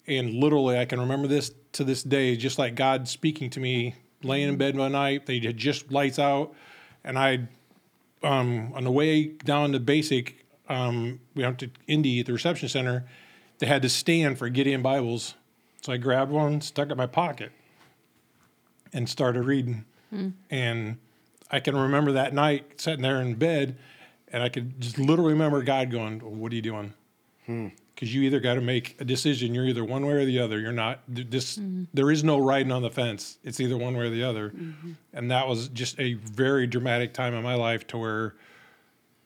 and 0.08 0.34
literally 0.34 0.80
I 0.80 0.86
can 0.86 1.00
remember 1.00 1.28
this 1.28 1.52
to 1.74 1.84
this 1.84 2.02
day, 2.02 2.36
just 2.36 2.58
like 2.58 2.76
God 2.76 3.08
speaking 3.08 3.50
to 3.52 3.60
me, 3.60 3.96
laying 4.24 4.50
in 4.50 4.58
bed 4.58 4.76
one 4.76 4.94
night. 4.94 5.26
They 5.26 5.40
had 5.40 5.58
just 5.58 5.92
lights 5.92 6.18
out, 6.18 6.56
and 7.08 7.18
I, 7.18 7.48
um, 8.22 8.74
on 8.76 8.84
the 8.84 8.92
way 8.92 9.26
down 9.26 9.72
to 9.72 9.80
basic, 9.80 10.46
um, 10.70 11.20
we 11.34 11.44
went 11.44 11.58
to 11.60 11.72
Indy 11.88 12.20
at 12.20 12.26
the 12.28 12.34
reception 12.34 12.70
center. 12.70 13.06
They 13.60 13.66
had 13.66 13.82
to 13.82 13.90
stand 13.90 14.38
for 14.38 14.50
Gideon 14.50 14.82
Bibles, 14.82 15.34
so 15.82 15.94
I 15.94 15.98
grabbed 15.98 16.32
one, 16.32 16.62
stuck 16.62 16.90
it 16.90 16.92
in 16.92 16.98
my 16.98 17.08
pocket, 17.08 17.52
and 18.94 19.10
started 19.10 19.44
reading. 19.44 19.86
And 20.50 20.98
I 21.50 21.60
can 21.62 21.76
remember 21.76 22.12
that 22.12 22.34
night 22.34 22.80
sitting 22.80 23.02
there 23.02 23.22
in 23.22 23.36
bed, 23.36 23.78
and 24.28 24.44
I 24.44 24.50
could 24.50 24.80
just 24.80 25.00
literally 25.00 25.34
remember 25.34 25.64
God 25.64 25.90
going, 25.90 26.20
"What 26.20 26.52
are 26.52 26.56
you 26.56 26.62
doing?" 26.62 26.94
Because 27.98 28.14
you 28.14 28.22
either 28.22 28.40
got 28.40 28.54
to 28.54 28.62
make 28.62 28.96
a 29.02 29.06
decision. 29.06 29.56
You're 29.56 29.66
either 29.66 29.84
one 29.84 30.06
way 30.06 30.14
or 30.14 30.26
the 30.26 30.40
other. 30.40 30.60
You're 30.60 30.72
not 30.72 31.00
th- 31.14 31.32
this. 31.32 31.58
Mm-hmm. 31.58 31.86
There 31.96 32.12
is 32.12 32.24
no 32.24 32.38
riding 32.38 32.72
on 32.72 32.84
the 32.84 32.92
fence. 32.92 33.40
It's 33.44 33.60
either 33.60 33.76
one 33.76 33.98
way 33.98 34.06
or 34.06 34.10
the 34.12 34.24
other, 34.24 34.52
mm-hmm. 34.52 34.92
and 35.14 35.32
that 35.32 35.48
was 35.48 35.70
just 35.70 36.00
a 36.00 36.14
very 36.14 36.68
dramatic 36.68 37.14
time 37.14 37.34
in 37.34 37.44
my 37.44 37.56
life 37.56 37.88
to 37.88 37.98
where 37.98 38.36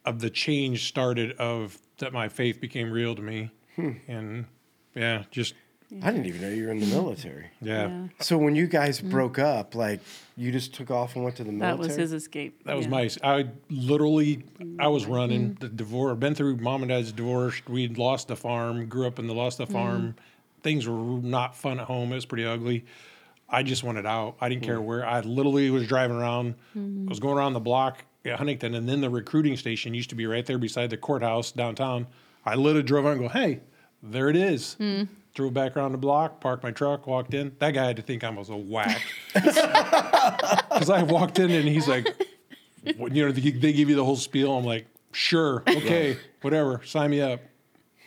of 0.05 0.21
the 0.21 0.29
change 0.29 0.87
started 0.87 1.33
of 1.33 1.77
that 1.97 2.13
my 2.13 2.29
faith 2.29 2.61
became 2.61 2.91
real 2.91 3.13
to 3.13 3.21
me, 3.21 3.51
hmm. 3.75 3.91
and 4.07 4.45
yeah, 4.95 5.25
just 5.31 5.53
I 6.01 6.11
didn't 6.11 6.25
even 6.25 6.41
know 6.41 6.49
you 6.49 6.65
were 6.65 6.71
in 6.71 6.79
the 6.79 6.85
military. 6.85 7.47
yeah, 7.61 7.87
Yeah. 7.87 8.07
So 8.19 8.37
when 8.37 8.55
you 8.55 8.65
guys 8.67 9.01
mm. 9.01 9.09
broke 9.09 9.39
up, 9.39 9.75
like 9.75 9.99
you 10.37 10.51
just 10.51 10.73
took 10.73 10.89
off 10.89 11.15
and 11.15 11.23
went 11.23 11.35
to 11.37 11.43
the 11.43 11.51
military. 11.51 11.77
That 11.77 11.87
was 11.87 11.95
his 11.97 12.13
escape. 12.13 12.63
That 12.63 12.77
was 12.77 12.87
my. 12.87 13.09
I 13.23 13.47
literally, 13.69 14.43
I 14.79 14.87
was 14.87 15.03
mm-hmm. 15.03 15.11
running 15.11 15.41
mm-hmm. 15.49 15.59
the 15.59 15.69
divorce. 15.69 16.17
Been 16.17 16.33
through 16.33 16.57
mom 16.57 16.83
and 16.83 16.89
dad's 16.89 17.11
divorce. 17.11 17.61
We'd 17.67 17.97
lost 17.97 18.29
the 18.29 18.37
farm. 18.37 18.85
Grew 18.87 19.05
up 19.05 19.19
in 19.19 19.27
the 19.27 19.33
lost 19.33 19.57
the 19.57 19.65
mm-hmm. 19.65 19.73
farm. 19.73 20.15
Things 20.63 20.87
were 20.87 20.95
not 20.95 21.57
fun 21.57 21.79
at 21.79 21.87
home. 21.87 22.11
It 22.11 22.15
was 22.15 22.25
pretty 22.25 22.45
ugly. 22.45 22.85
I 23.49 23.63
just 23.63 23.83
wanted 23.83 24.05
out. 24.05 24.37
I 24.39 24.47
didn't 24.47 24.63
care 24.63 24.79
mm. 24.79 24.85
where. 24.85 25.05
I 25.05 25.19
literally 25.19 25.69
was 25.71 25.87
driving 25.87 26.15
around. 26.15 26.55
I 26.75 27.09
was 27.09 27.19
going 27.19 27.37
around 27.37 27.53
the 27.53 27.59
block 27.59 28.05
at 28.23 28.37
Huntington, 28.37 28.75
and 28.75 28.87
then 28.87 29.01
the 29.01 29.09
recruiting 29.09 29.57
station 29.57 29.93
used 29.93 30.09
to 30.11 30.15
be 30.15 30.25
right 30.25 30.45
there 30.45 30.57
beside 30.57 30.89
the 30.89 30.97
courthouse 30.97 31.51
downtown. 31.51 32.07
I 32.45 32.55
literally 32.55 32.83
drove 32.83 33.05
out 33.05 33.13
and 33.13 33.21
go, 33.21 33.27
"Hey, 33.27 33.59
there 34.01 34.29
it 34.29 34.37
is." 34.37 34.77
Mm. 34.79 35.09
Drove 35.33 35.53
back 35.53 35.77
around 35.77 35.93
the 35.93 35.97
block, 35.97 36.41
parked 36.41 36.61
my 36.61 36.71
truck, 36.71 37.07
walked 37.07 37.33
in. 37.33 37.55
That 37.59 37.71
guy 37.71 37.85
had 37.85 37.95
to 37.95 38.01
think 38.01 38.23
I 38.23 38.29
was 38.29 38.49
a 38.49 38.55
whack 38.55 39.01
because 39.33 40.89
I 40.89 41.03
walked 41.03 41.39
in 41.39 41.51
and 41.51 41.67
he's 41.67 41.87
like, 41.87 42.05
what- 42.97 43.15
you 43.15 43.25
know, 43.25 43.31
they, 43.31 43.51
they 43.51 43.71
give 43.71 43.89
you 43.89 43.95
the 43.95 44.03
whole 44.03 44.17
spiel. 44.17 44.57
I'm 44.57 44.65
like, 44.65 44.87
sure, 45.13 45.63
okay, 45.67 46.17
whatever, 46.41 46.81
sign 46.83 47.11
me 47.11 47.21
up. 47.21 47.39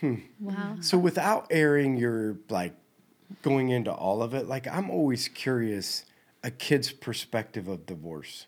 Hmm. 0.01 0.15
Wow. 0.39 0.77
So 0.81 0.97
without 0.97 1.47
airing 1.49 1.97
your 1.97 2.37
like 2.49 2.75
going 3.41 3.69
into 3.69 3.91
all 3.91 4.21
of 4.21 4.33
it, 4.33 4.47
like 4.47 4.67
I'm 4.67 4.89
always 4.89 5.27
curious 5.27 6.05
a 6.43 6.51
kid's 6.51 6.91
perspective 6.91 7.67
of 7.67 7.85
divorce. 7.85 8.45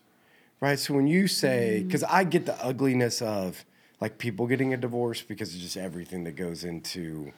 Right? 0.60 0.78
So 0.78 0.94
when 0.94 1.06
you 1.06 1.26
say 1.26 1.82
mm. 1.84 1.90
cuz 1.90 2.04
I 2.04 2.24
get 2.24 2.46
the 2.46 2.54
ugliness 2.64 3.22
of 3.22 3.64
like 4.00 4.18
people 4.18 4.46
getting 4.46 4.72
a 4.72 4.76
divorce 4.76 5.22
because 5.22 5.54
of 5.54 5.60
just 5.60 5.76
everything 5.76 6.24
that 6.24 6.36
goes 6.36 6.64
into 6.64 7.32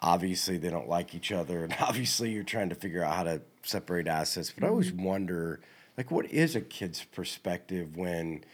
obviously 0.00 0.58
they 0.58 0.70
don't 0.70 0.88
like 0.88 1.14
each 1.14 1.32
other 1.32 1.64
and 1.64 1.76
obviously 1.80 2.30
you're 2.30 2.44
trying 2.44 2.68
to 2.68 2.74
figure 2.74 3.02
out 3.02 3.14
how 3.14 3.22
to 3.24 3.40
separate 3.62 4.06
assets, 4.06 4.52
but 4.52 4.64
I 4.64 4.68
always 4.68 4.92
mm-hmm. 4.92 5.04
wonder 5.04 5.60
like 5.96 6.10
what 6.10 6.26
is 6.26 6.54
a 6.54 6.60
kid's 6.60 7.04
perspective 7.04 7.96
when 7.96 8.44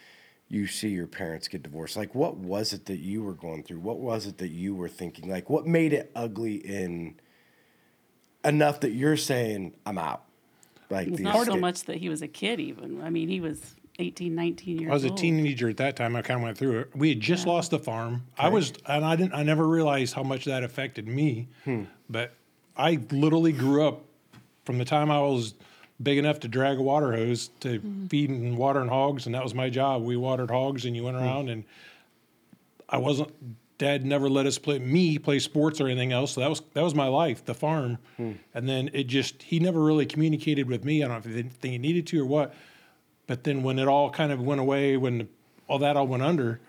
you 0.48 0.66
see 0.66 0.88
your 0.88 1.06
parents 1.06 1.48
get 1.48 1.62
divorced? 1.62 1.96
Like 1.96 2.14
what 2.14 2.36
was 2.36 2.72
it 2.72 2.86
that 2.86 2.98
you 2.98 3.22
were 3.22 3.34
going 3.34 3.62
through? 3.62 3.80
What 3.80 3.98
was 3.98 4.26
it 4.26 4.38
that 4.38 4.50
you 4.50 4.74
were 4.74 4.88
thinking? 4.88 5.30
Like 5.30 5.48
what 5.48 5.66
made 5.66 5.92
it 5.92 6.10
ugly 6.14 6.56
in 6.56 7.14
enough 8.44 8.80
that 8.80 8.92
you're 8.92 9.16
saying 9.16 9.74
i'm 9.86 9.98
out. 9.98 10.24
Like 10.90 11.08
It's 11.08 11.20
not 11.20 11.46
so 11.46 11.56
much 11.56 11.84
that 11.84 11.96
he 11.96 12.08
was 12.08 12.20
a 12.20 12.28
kid, 12.28 12.60
even. 12.60 13.00
I 13.02 13.08
mean, 13.08 13.28
he 13.28 13.40
was 13.40 13.74
18, 14.02 14.34
19 14.34 14.78
years 14.78 14.90
I 14.90 14.94
was 14.94 15.04
a 15.04 15.08
old. 15.08 15.18
teenager 15.18 15.68
at 15.68 15.76
that 15.78 15.96
time. 15.96 16.16
I 16.16 16.22
kind 16.22 16.40
of 16.40 16.44
went 16.44 16.58
through 16.58 16.80
it. 16.80 16.90
We 16.94 17.10
had 17.10 17.20
just 17.20 17.46
lost 17.46 17.70
the 17.70 17.78
farm. 17.78 18.24
I 18.36 18.48
was, 18.48 18.72
and 18.86 19.04
I 19.04 19.16
didn't. 19.16 19.34
I 19.34 19.42
never 19.42 19.66
realized 19.66 20.14
how 20.14 20.22
much 20.22 20.44
that 20.46 20.64
affected 20.64 21.06
me. 21.06 21.48
Hmm. 21.64 21.84
But 22.10 22.34
I 22.76 22.98
literally 23.10 23.52
grew 23.52 23.86
up 23.86 24.04
from 24.64 24.78
the 24.78 24.84
time 24.84 25.10
I 25.10 25.20
was 25.20 25.54
big 26.02 26.18
enough 26.18 26.40
to 26.40 26.48
drag 26.48 26.78
a 26.78 26.82
water 26.82 27.12
hose 27.12 27.48
to 27.60 27.78
mm-hmm. 27.78 28.06
feeding 28.06 28.44
and 28.44 28.58
watering 28.58 28.88
hogs, 28.88 29.26
and 29.26 29.34
that 29.34 29.44
was 29.44 29.54
my 29.54 29.70
job. 29.70 30.02
We 30.02 30.16
watered 30.16 30.50
hogs, 30.50 30.84
and 30.84 30.96
you 30.96 31.04
went 31.04 31.16
hmm. 31.16 31.22
around, 31.22 31.48
and 31.48 31.64
I 32.88 32.98
wasn't. 32.98 33.32
Dad 33.78 34.04
never 34.04 34.28
let 34.28 34.46
us 34.46 34.58
play 34.58 34.78
me 34.78 35.18
play 35.18 35.40
sports 35.40 35.80
or 35.80 35.88
anything 35.88 36.12
else. 36.12 36.32
So 36.32 36.40
that 36.40 36.50
was 36.50 36.62
that 36.74 36.82
was 36.82 36.94
my 36.94 37.08
life, 37.08 37.44
the 37.44 37.54
farm. 37.54 37.98
Hmm. 38.16 38.32
And 38.54 38.68
then 38.68 38.90
it 38.92 39.04
just 39.04 39.42
he 39.42 39.58
never 39.58 39.80
really 39.80 40.06
communicated 40.06 40.68
with 40.68 40.84
me. 40.84 41.02
I 41.02 41.08
don't 41.08 41.14
know 41.14 41.18
if 41.18 41.24
he 41.24 41.32
didn't 41.32 41.54
think 41.54 41.72
he 41.72 41.78
needed 41.78 42.06
to 42.08 42.20
or 42.20 42.26
what. 42.26 42.54
But 43.26 43.44
then 43.44 43.62
when 43.62 43.78
it 43.78 43.88
all 43.88 44.10
kind 44.10 44.32
of 44.32 44.40
went 44.40 44.60
away, 44.60 44.96
when 44.96 45.28
all 45.68 45.78
that 45.78 45.96
all 45.96 46.06
went 46.06 46.22
under, 46.22 46.60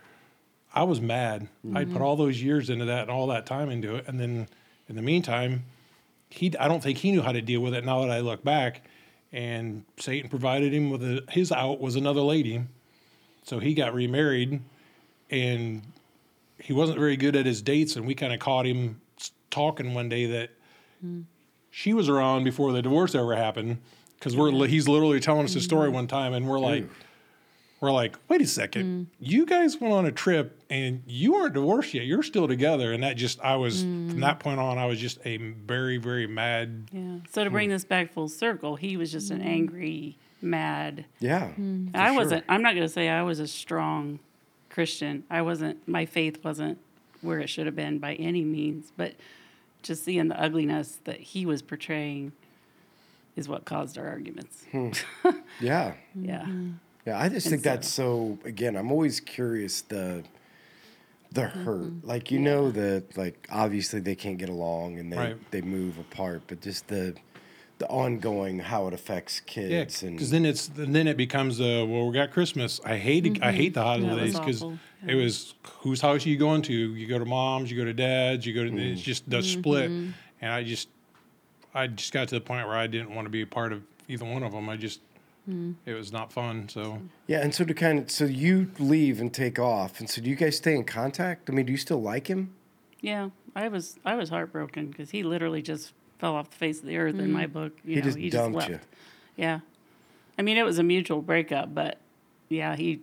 I 0.74 0.84
was 0.84 1.02
mad. 1.02 1.48
I 1.74 1.84
put 1.84 1.94
mm-hmm. 1.94 2.02
all 2.02 2.16
those 2.16 2.42
years 2.42 2.70
into 2.70 2.86
that 2.86 3.04
and 3.04 3.12
all 3.12 3.28
that 3.28 3.46
time 3.46 3.70
into 3.70 3.96
it, 3.96 4.08
and 4.08 4.20
then 4.20 4.48
in 4.89 4.96
the 4.96 5.02
meantime, 5.02 5.66
he 6.30 6.56
I 6.58 6.68
don't 6.68 6.82
think 6.82 6.98
he 6.98 7.12
knew 7.12 7.22
how 7.22 7.32
to 7.32 7.42
deal 7.42 7.62
with 7.62 7.76
it. 7.76 7.86
Now 7.86 8.02
that 8.02 8.10
I 8.10 8.22
look 8.22 8.44
back, 8.44 8.82
and 9.32 9.84
Satan 9.98 10.30
provided 10.30 10.74
him 10.74 10.89
with 10.89 11.04
a, 11.04 11.24
his 11.30 11.52
out 11.52 11.80
was 11.80 11.96
another 11.96 12.22
lady, 12.22 12.62
so 13.44 13.60
he 13.60 13.76
got 13.76 13.94
remarried, 13.94 14.62
and 15.30 15.84
he 16.58 16.74
wasn't 16.74 16.98
very 16.98 17.18
good 17.18 17.36
at 17.36 17.46
his 17.46 17.62
dates, 17.62 17.96
and 17.96 18.08
we 18.08 18.16
kind 18.16 18.34
of 18.34 18.39
caught 18.39 18.66
him 18.66 19.00
talking 19.52 19.94
one 19.94 20.10
day 20.10 20.26
that 20.26 20.50
hmm. 21.02 21.22
she 21.70 21.94
was 21.94 22.10
around 22.10 22.44
before 22.44 22.72
the 22.72 22.82
divorce 22.82 23.13
ever 23.13 23.36
happened 23.36 23.78
because 24.24 24.38
we're 24.38 24.52
li- 24.52 24.70
he's 24.70 24.88
literally 24.88 25.20
telling 25.20 25.44
us 25.44 25.54
a 25.56 25.62
story 25.62 25.88
mm-hmm. 25.88 25.96
one 25.96 26.08
time, 26.08 26.34
and 26.34 26.48
we're 26.48 26.60
like. 26.60 26.86
We're 27.82 27.92
like, 27.92 28.16
wait 28.30 28.40
a 28.40 28.48
second, 28.48 28.86
mm. 28.86 29.08
you 29.20 29.46
guys 29.46 29.82
went 29.82 29.94
on 29.94 30.06
a 30.06 30.12
trip 30.14 30.58
and 30.70 31.04
you 31.06 31.36
aren't 31.36 31.54
divorced 31.54 31.94
yet. 31.94 32.06
You're 32.06 32.24
still 32.24 32.48
together. 32.48 32.94
And 32.94 33.04
that 33.04 33.18
just, 33.18 33.42
I 33.42 33.58
was, 33.58 33.82
from 33.82 34.22
that 34.22 34.40
mm. 34.40 34.40
point 34.40 34.62
on, 34.62 34.78
I 34.78 34.86
was 34.86 35.00
just 35.02 35.20
a 35.26 35.36
very, 35.36 35.98
very 35.98 36.26
mad. 36.26 36.86
Yeah. 36.94 37.18
So 37.34 37.44
to 37.44 37.50
bring 37.50 37.68
hmm. 37.68 37.74
this 37.74 37.84
back 37.84 38.14
full 38.14 38.30
circle, 38.30 38.78
he 38.78 38.96
was 38.96 39.12
just 39.12 39.32
an 39.32 39.42
mm. 39.42 39.48
angry, 39.48 40.18
mad. 40.42 41.04
yeah 41.20 41.52
I 41.94 42.08
sure. 42.08 42.16
wasn't. 42.16 42.46
I'm 42.48 42.62
not 42.62 42.74
going 42.74 42.88
to 42.88 42.94
say 42.94 43.10
I 43.10 43.22
was 43.22 43.42
a 43.42 43.48
strong 43.48 44.20
Christian. 44.70 45.26
I 45.30 45.42
wasn't. 45.42 45.86
My 45.86 46.06
faith 46.06 46.42
wasn't 46.42 46.78
where 47.20 47.42
it 47.42 47.50
should 47.50 47.66
have 47.66 47.76
been 47.76 48.00
by 48.00 48.14
any 48.14 48.46
means, 48.46 48.94
but 48.96 49.16
just 49.82 50.06
seeing 50.06 50.30
the 50.30 50.42
ugliness 50.42 51.00
that 51.04 51.20
he 51.20 51.46
was 51.46 51.62
portraying 51.62 52.32
is 53.36 53.48
what 53.50 53.65
caused 53.65 53.98
our 53.98 54.08
arguments. 54.08 54.65
Yeah. 55.60 55.93
Yeah. 56.15 56.48
Yeah, 57.06 57.19
I 57.19 57.28
just 57.30 57.48
And 57.48 57.52
think 57.52 57.63
that's 57.63 57.88
so. 57.89 58.38
Again, 58.46 58.76
I'm 58.78 58.91
always 58.91 59.19
curious 59.19 59.82
the 59.82 60.24
the 61.32 61.43
hurt. 61.48 61.91
Like 62.04 62.32
you 62.32 62.39
know 62.39 62.72
that 62.72 63.17
like 63.17 63.48
obviously 63.52 64.00
they 64.00 64.15
can't 64.15 64.38
get 64.38 64.50
along 64.50 65.00
and 65.00 65.12
they 65.12 65.17
Right. 65.17 65.52
they 65.52 65.62
move 65.62 65.98
apart, 65.98 66.43
but 66.48 66.62
just 66.62 66.88
the 66.88 67.15
the 67.80 67.88
ongoing 67.88 68.60
how 68.60 68.88
it 68.88 68.93
affects 68.93 69.41
Yeah, 69.46 69.54
kids 69.86 70.04
and 70.04 70.15
because 70.15 70.30
then 70.30 70.46
it's 70.46 70.67
then 70.74 71.08
it 71.08 71.17
becomes 71.17 71.60
uh 71.60 71.86
well 71.88 72.08
we 72.08 72.13
got 72.13 72.32
Christmas. 72.32 72.80
I 72.86 72.98
hate 72.98 73.39
I 73.41 73.52
hate 73.52 73.74
the 73.74 73.82
Mm-hmm. 73.82 74.04
holidays 74.06 74.39
because 74.39 74.62
awful. 74.62 74.80
it 75.08 75.15
was 75.15 75.56
whose 75.82 76.00
house 76.02 76.26
are 76.26 76.30
you 76.30 76.38
going 76.38 76.62
to? 76.63 76.74
You 76.74 77.08
go 77.08 77.19
to 77.19 77.26
mom's, 77.26 77.69
you 77.72 77.78
go 77.78 77.84
to 77.86 77.93
dad's, 77.93 78.46
you 78.46 78.54
go 78.54 78.63
to 78.63 78.78
it's 78.91 79.02
just 79.02 79.30
the 79.30 79.41
split, 79.43 79.91
Mm-hmm. 79.91 80.12
and 80.41 80.54
I 80.54 80.63
just 80.63 80.88
I 81.74 81.88
just 81.88 82.14
got 82.14 82.28
to 82.30 82.36
the 82.36 82.42
point 82.42 82.68
where 82.68 82.78
I 82.78 82.88
didn't 82.88 83.14
want 83.16 83.26
to 83.26 83.30
be 83.30 83.42
a 83.42 83.48
part 83.48 83.74
of 83.74 83.82
either 84.08 84.26
one 84.26 84.44
of 84.44 84.52
them. 84.52 84.70
I 84.70 84.78
just 84.78 85.00
Mm. 85.50 85.76
it 85.86 85.94
was 85.94 86.14
not 86.14 86.32
fun. 86.32 86.70
So 86.70 87.02
yeah, 87.28 87.42
and 87.42 87.54
so 87.54 87.66
to 87.66 87.74
kind 87.74 88.00
of 88.00 88.10
so 88.12 88.24
you 88.24 88.72
leave 88.80 89.20
and 89.20 89.34
take 89.34 89.60
off, 89.60 90.00
and 90.00 90.10
so 90.10 90.22
do 90.22 90.30
you 90.30 90.38
guys 90.38 90.56
stay 90.56 90.74
in 90.74 90.86
contact? 90.86 91.50
I 91.50 91.54
mean, 91.54 91.66
do 91.66 91.74
you 91.74 91.78
still 91.78 92.02
like 92.02 92.28
him? 92.28 92.54
Yeah. 93.02 93.30
I 93.54 93.68
was 93.68 93.98
I 94.06 94.16
was 94.16 94.30
heartbroken 94.30 94.88
because 94.88 95.10
he 95.12 95.22
literally 95.22 95.62
just 95.62 95.92
fell 96.20 96.36
off 96.36 96.50
the 96.50 96.56
face 96.56 96.80
of 96.80 96.86
the 96.86 96.96
earth 96.98 97.20
in 97.20 97.30
my 97.34 97.46
book. 97.48 97.74
You 97.84 97.96
He 97.96 98.00
know, 98.00 98.06
just 98.06 98.18
he 98.18 98.30
dumped 98.30 98.58
just 98.58 98.70
you. 98.70 98.76
left. 98.76 98.88
Yeah. 99.36 99.60
I 100.40 100.44
mean, 100.44 100.56
it 100.58 100.64
was 100.64 100.80
a 100.80 100.84
mutual 100.84 101.22
breakup, 101.22 101.76
but 101.76 102.00
yeah, 102.48 102.78
he 102.78 103.02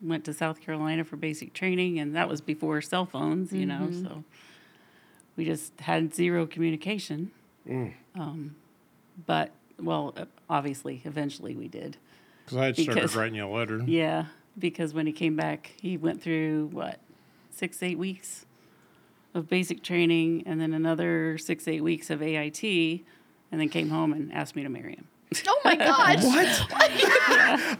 went 0.00 0.24
to 0.26 0.32
South 0.32 0.60
Carolina 0.60 1.04
for 1.04 1.16
basic 1.16 1.52
training, 1.54 1.98
and 1.98 2.14
that 2.14 2.28
was 2.28 2.40
before 2.40 2.80
cell 2.82 3.04
phones, 3.04 3.52
you 3.52 3.66
know, 3.66 3.90
so 3.90 4.22
we 5.36 5.44
just 5.44 5.78
had 5.80 6.14
zero 6.14 6.46
communication. 6.46 7.32
Mm. 7.68 7.94
Um, 8.14 8.56
but, 9.26 9.50
well, 9.78 10.12
uh, 10.16 10.24
obviously, 10.48 11.00
eventually 11.04 11.54
we 11.54 11.68
did. 11.68 11.96
because 12.44 12.58
I 12.58 12.64
had 12.66 12.76
started 12.76 12.94
Because- 12.94 13.16
writing 13.16 13.34
you 13.36 13.46
a 13.46 13.48
letter. 13.48 13.82
Yeah, 13.86 14.26
because 14.58 14.92
when 14.92 15.06
he 15.06 15.12
came 15.12 15.36
back, 15.36 15.72
he 15.80 15.96
went 15.96 16.20
through 16.22 16.68
what 16.72 16.98
six, 17.50 17.82
eight 17.82 17.98
weeks 17.98 18.46
of 19.34 19.48
basic 19.48 19.82
training, 19.82 20.42
and 20.46 20.60
then 20.60 20.74
another 20.74 21.38
six, 21.38 21.68
eight 21.68 21.82
weeks 21.82 22.10
of 22.10 22.20
AIT, 22.22 23.04
and 23.52 23.60
then 23.60 23.68
came 23.68 23.90
home 23.90 24.12
and 24.12 24.32
asked 24.32 24.56
me 24.56 24.62
to 24.64 24.68
marry 24.68 24.96
him. 24.96 25.06
Oh 25.46 25.60
my 25.64 25.76
gosh. 25.76 26.24
What? 26.24 26.66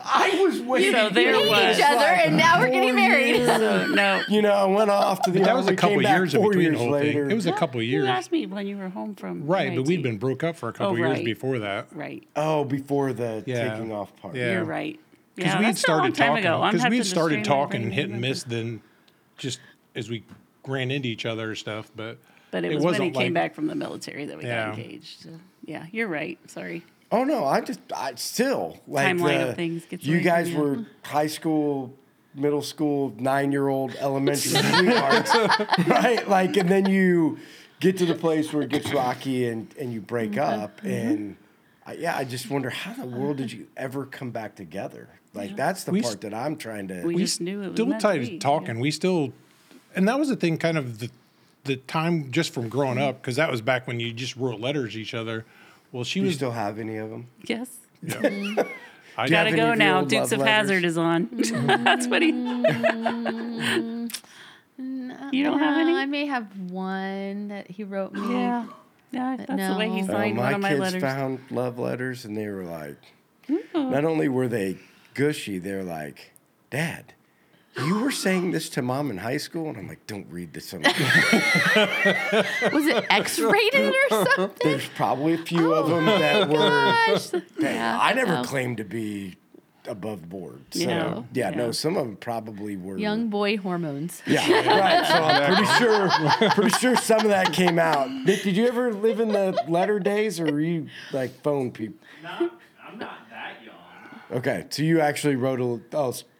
I 0.02 0.38
was 0.42 0.60
waiting. 0.60 0.92
So 0.92 1.10
there 1.10 1.32
We 1.36 1.42
hate 1.42 1.48
was. 1.68 1.78
each 1.78 1.84
other, 1.84 2.04
and 2.04 2.36
now 2.36 2.60
we're 2.60 2.70
getting 2.70 2.94
married. 2.94 3.44
So 3.44 3.86
no, 3.94 4.22
You 4.28 4.42
know, 4.42 4.52
I 4.52 4.64
went 4.66 4.90
off 4.90 5.22
to 5.22 5.30
the. 5.30 5.40
But 5.40 5.46
that 5.46 5.56
was 5.56 5.66
a 5.68 5.74
couple 5.76 5.96
came 6.00 6.16
years 6.16 6.34
in 6.34 6.40
four 6.40 6.50
between 6.50 6.72
the 6.72 6.78
whole 6.78 6.90
later. 6.90 7.22
thing. 7.24 7.30
It 7.32 7.34
was 7.34 7.46
a 7.46 7.52
couple 7.52 7.82
years. 7.82 8.04
you 8.04 8.10
asked 8.10 8.30
me 8.32 8.46
when 8.46 8.66
you 8.66 8.76
were 8.76 8.88
home 8.88 9.14
from 9.14 9.46
right? 9.46 9.74
But 9.74 9.86
we'd 9.86 10.02
been 10.02 10.18
broke 10.18 10.44
up 10.44 10.56
for 10.56 10.68
a 10.68 10.72
couple 10.72 10.92
Oh, 10.92 10.96
years 10.96 11.22
before 11.22 11.58
that. 11.60 11.88
right. 11.92 12.26
Oh, 12.36 12.64
before 12.64 13.12
the 13.12 13.42
Yeah. 13.46 13.70
taking 13.74 13.92
off 13.92 14.14
part. 14.16 14.34
Yeah. 14.36 14.52
You're 14.52 14.64
right. 14.64 14.98
Because 15.34 15.52
Yeah, 15.52 15.58
we 15.58 15.64
had 15.64 15.74
that's 15.74 15.84
a 15.84 15.90
long 15.90 15.98
started 16.12 16.14
time 16.16 16.28
talking. 16.28 16.44
ago. 16.44 16.60
Because 16.66 16.74
we 16.74 16.80
having 16.82 16.98
had 16.98 17.06
started 17.06 17.44
talking 17.44 17.80
brain 17.82 17.92
hit 17.92 18.10
and 18.10 18.20
miss. 18.20 18.42
Then, 18.44 18.80
just 19.38 19.60
as 19.96 20.08
we 20.10 20.24
ran 20.66 20.90
into 20.90 21.08
each 21.08 21.26
other 21.26 21.48
and 21.48 21.58
stuff. 21.58 21.90
But 21.96 22.18
But 22.50 22.64
it 22.64 22.74
was 22.74 22.84
when 22.84 22.94
he 22.94 23.00
wasn't 23.00 23.14
came 23.16 23.32
back 23.34 23.54
from 23.54 23.66
the 23.66 23.74
military 23.74 24.26
that 24.26 24.38
we 24.38 24.44
Yeah. 24.44 24.70
got 24.70 24.78
engaged. 24.78 25.22
So, 25.22 25.30
yeah, 25.64 25.86
you're 25.90 26.08
right. 26.08 26.38
Sorry. 26.46 26.84
Oh 27.12 27.24
no, 27.24 27.44
I 27.44 27.60
just 27.60 27.80
I 27.94 28.14
still 28.14 28.78
like 28.86 29.06
Timeline 29.16 29.48
of 29.50 29.56
things 29.56 29.84
gets 29.86 30.04
You 30.04 30.20
guys 30.20 30.50
you. 30.50 30.58
were 30.58 30.86
high 31.02 31.26
school, 31.26 31.92
middle 32.34 32.62
school, 32.62 33.12
nine 33.18 33.50
year 33.50 33.66
old, 33.68 33.94
elementary 33.96 34.52
sweethearts, 34.52 35.34
right? 35.88 36.28
Like, 36.28 36.56
and 36.56 36.68
then 36.68 36.86
you 36.86 37.38
get 37.80 37.98
to 37.98 38.06
the 38.06 38.14
place 38.14 38.52
where 38.52 38.62
it 38.62 38.68
gets 38.70 38.92
rocky 38.92 39.46
and 39.48 39.74
and 39.78 39.92
you 39.92 40.00
break 40.00 40.32
Mm-hmm. 40.32 40.62
up, 40.62 40.80
and 40.84 41.36
I, 41.84 41.94
yeah, 41.94 42.16
I 42.16 42.22
just 42.24 42.48
wonder 42.48 42.70
how 42.70 42.92
in 43.02 43.10
the 43.10 43.16
world 43.18 43.38
did 43.38 43.50
you 43.50 43.66
ever 43.76 44.06
come 44.06 44.30
back 44.30 44.54
together? 44.54 45.08
Like 45.34 45.56
that's 45.56 45.82
the 45.84 45.90
We 45.92 46.00
s- 46.00 46.06
part 46.06 46.20
that 46.22 46.34
I'm 46.34 46.56
trying 46.56 46.86
to. 46.88 47.02
We 47.04 47.16
just 47.16 47.40
knew 47.40 47.62
it 47.62 47.66
was 47.68 47.74
still 47.74 47.86
meant 47.86 48.00
to 48.02 48.06
tied 48.06 48.20
be, 48.20 48.38
talking. 48.38 48.76
yeah. 48.76 48.82
We 48.82 48.90
still, 48.92 49.32
and 49.96 50.06
that 50.08 50.18
was 50.18 50.28
the 50.28 50.36
thing, 50.36 50.58
kind 50.58 50.78
of 50.78 51.00
the 51.00 51.10
the 51.64 51.76
time 51.76 52.30
just 52.30 52.54
from 52.54 52.68
growing 52.68 52.98
Mm-hmm. 52.98 53.08
up, 53.08 53.20
because 53.20 53.34
that 53.36 53.50
was 53.50 53.60
back 53.60 53.88
when 53.88 53.98
you 53.98 54.12
just 54.12 54.36
wrote 54.36 54.60
letters 54.60 54.92
to 54.94 55.00
each 55.00 55.12
other. 55.14 55.44
Well, 55.92 56.04
she 56.04 56.20
do 56.20 56.26
you 56.26 56.32
still 56.32 56.52
have 56.52 56.78
any 56.78 56.96
of 56.96 57.10
them? 57.10 57.28
Yes. 57.44 57.68
I 58.06 58.16
Do 58.16 58.22
you 58.22 58.66
Gotta 59.16 59.56
go 59.56 59.74
now. 59.74 60.00
old 60.00 60.08
Dukes 60.08 60.32
of 60.32 60.40
Hazzard 60.40 60.84
is 60.84 60.96
on. 60.96 61.28
That's 61.32 62.06
what 62.06 62.22
he. 62.22 62.30
You 65.32 65.44
don't 65.44 65.58
have 65.58 65.78
any? 65.78 65.92
I 65.94 66.06
may 66.06 66.26
have 66.26 66.46
one 66.70 67.48
that 67.48 67.70
he 67.70 67.84
wrote 67.84 68.12
me. 68.12 68.32
Yeah. 68.32 68.66
Yeah, 69.12 69.36
that's 69.36 69.72
the 69.72 69.76
way 69.76 69.88
he 69.90 70.02
no. 70.02 70.06
Signed 70.12 70.36
my 70.36 70.42
one 70.44 70.54
of 70.54 70.60
my 70.60 70.90
kids 70.90 70.96
found 70.96 71.40
love 71.50 71.78
letters, 71.78 72.24
and 72.24 72.36
they 72.36 72.46
were 72.46 72.64
like, 72.64 72.96
not 73.74 74.04
only 74.04 74.28
were 74.28 74.46
they 74.48 74.78
gushy, 75.14 75.58
they're 75.58 75.82
like, 75.82 76.32
Dad, 76.70 77.12
you 77.78 78.00
were 78.00 78.10
saying 78.10 78.50
this 78.50 78.68
to 78.70 78.82
mom 78.82 79.10
in 79.10 79.18
high 79.18 79.36
school, 79.36 79.68
and 79.68 79.78
I'm 79.78 79.88
like, 79.88 80.06
don't 80.06 80.26
read 80.30 80.52
this. 80.52 80.72
Was 80.72 80.82
it 82.86 83.04
X-rated 83.10 83.94
or 84.10 84.24
something? 84.36 84.56
There's 84.62 84.88
probably 84.88 85.34
a 85.34 85.38
few 85.38 85.72
of 85.74 85.86
oh 85.86 85.94
them 85.96 86.06
that 86.06 86.48
were. 86.48 86.56
Gosh. 86.58 87.32
Yeah, 87.58 87.98
I 88.00 88.12
never 88.14 88.34
no. 88.34 88.42
claimed 88.44 88.76
to 88.78 88.84
be 88.84 89.36
above 89.86 90.28
board. 90.28 90.60
So 90.72 90.80
Yeah. 90.80 91.22
yeah, 91.32 91.50
no, 91.50 91.72
some 91.72 91.96
of 91.96 92.04
them 92.06 92.16
probably 92.16 92.76
were 92.76 92.98
Young 92.98 93.28
boy 93.28 93.56
hormones. 93.56 94.20
Yeah, 94.26 94.40
right. 94.50 95.06
So 95.06 95.14
I'm 95.14 95.54
pretty 95.56 95.72
sure, 95.78 96.50
pretty 96.50 96.70
sure 96.78 96.96
some 96.96 97.20
of 97.20 97.28
that 97.28 97.52
came 97.52 97.78
out. 97.78 98.10
Nick, 98.10 98.42
did 98.42 98.56
you 98.56 98.66
ever 98.66 98.92
live 98.92 99.20
in 99.20 99.28
the 99.28 99.58
letter 99.68 99.98
days, 99.98 100.38
or 100.38 100.44
were 100.46 100.60
you 100.60 100.88
like 101.12 101.40
phone 101.42 101.70
people? 101.72 101.96
Not, 102.22 102.52
I'm 102.86 102.98
not 102.98 103.18
that 103.30 103.54
young. 103.64 104.38
Okay, 104.38 104.66
so 104.70 104.82
you 104.82 105.00
actually 105.00 105.36
wrote 105.36 105.60
a. 105.60 105.80
Oh, 105.96 106.08
s- 106.10 106.24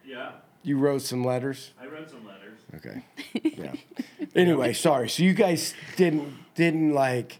you 0.63 0.77
wrote 0.77 1.01
some 1.01 1.23
letters. 1.23 1.71
I 1.81 1.85
wrote 1.87 2.09
some 2.09 2.25
letters. 2.27 2.59
Okay. 2.75 3.03
Yeah. 3.43 3.73
anyway, 4.35 4.73
sorry. 4.73 5.09
So 5.09 5.23
you 5.23 5.33
guys 5.33 5.73
didn't 5.97 6.33
didn't 6.55 6.93
like 6.93 7.39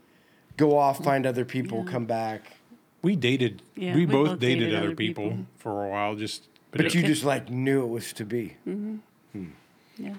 go 0.57 0.77
off, 0.77 1.03
find 1.03 1.25
other 1.25 1.45
people, 1.45 1.83
come 1.83 2.05
back, 2.05 2.57
we 3.01 3.15
dated. 3.15 3.61
Yeah, 3.75 3.95
we, 3.95 4.01
we 4.01 4.05
both 4.05 4.27
both 4.29 4.39
dated, 4.39 4.59
dated 4.59 4.75
other 4.75 4.87
other 4.87 4.95
people, 4.95 5.29
people. 5.29 5.45
for 5.57 5.85
a 5.85 5.89
while. 5.89 6.15
Just 6.15 6.47
but 6.71 6.85
it- 6.85 6.93
you 6.93 7.01
just 7.03 7.23
like 7.23 7.49
knew 7.49 7.83
it 7.83 7.87
was 7.87 8.13
to 8.13 8.25
be. 8.25 8.57
Mm-hmm. 8.67 8.95
Hmm. 9.33 9.49
Yeah. 9.97 10.15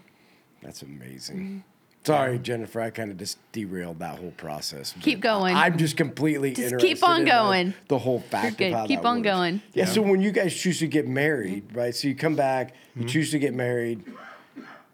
That's 0.62 0.82
amazing. 0.82 1.36
Mm-hmm. 1.36 1.58
Sorry, 2.04 2.38
Jennifer. 2.38 2.80
I 2.80 2.90
kind 2.90 3.10
of 3.10 3.16
just 3.16 3.38
derailed 3.52 4.00
that 4.00 4.18
whole 4.18 4.32
process. 4.32 4.92
Keep 5.02 5.20
going. 5.20 5.54
I'm 5.54 5.78
just 5.78 5.96
completely 5.96 6.50
Just 6.50 6.72
interested 6.72 6.88
keep 6.96 7.04
on 7.04 7.20
in 7.20 7.24
the- 7.24 7.30
going. 7.30 7.74
The, 7.88 7.98
whole 7.98 8.20
fact 8.20 8.60
You're 8.60 8.68
of 8.70 8.72
good. 8.72 8.78
how 8.78 8.86
Keep 8.88 9.02
that 9.02 9.06
on 9.08 9.16
works. 9.18 9.24
going. 9.26 9.62
Yeah, 9.74 9.84
So 9.84 10.02
when 10.02 10.20
you 10.20 10.32
guys 10.32 10.54
choose 10.54 10.80
to 10.80 10.88
get 10.88 11.06
married, 11.06 11.68
mm-hmm. 11.68 11.78
right? 11.78 11.94
So 11.94 12.08
you 12.08 12.14
come 12.16 12.34
back, 12.34 12.74
you 12.94 13.00
mm-hmm. 13.02 13.08
choose 13.08 13.30
to 13.30 13.38
get 13.38 13.54
married. 13.54 14.04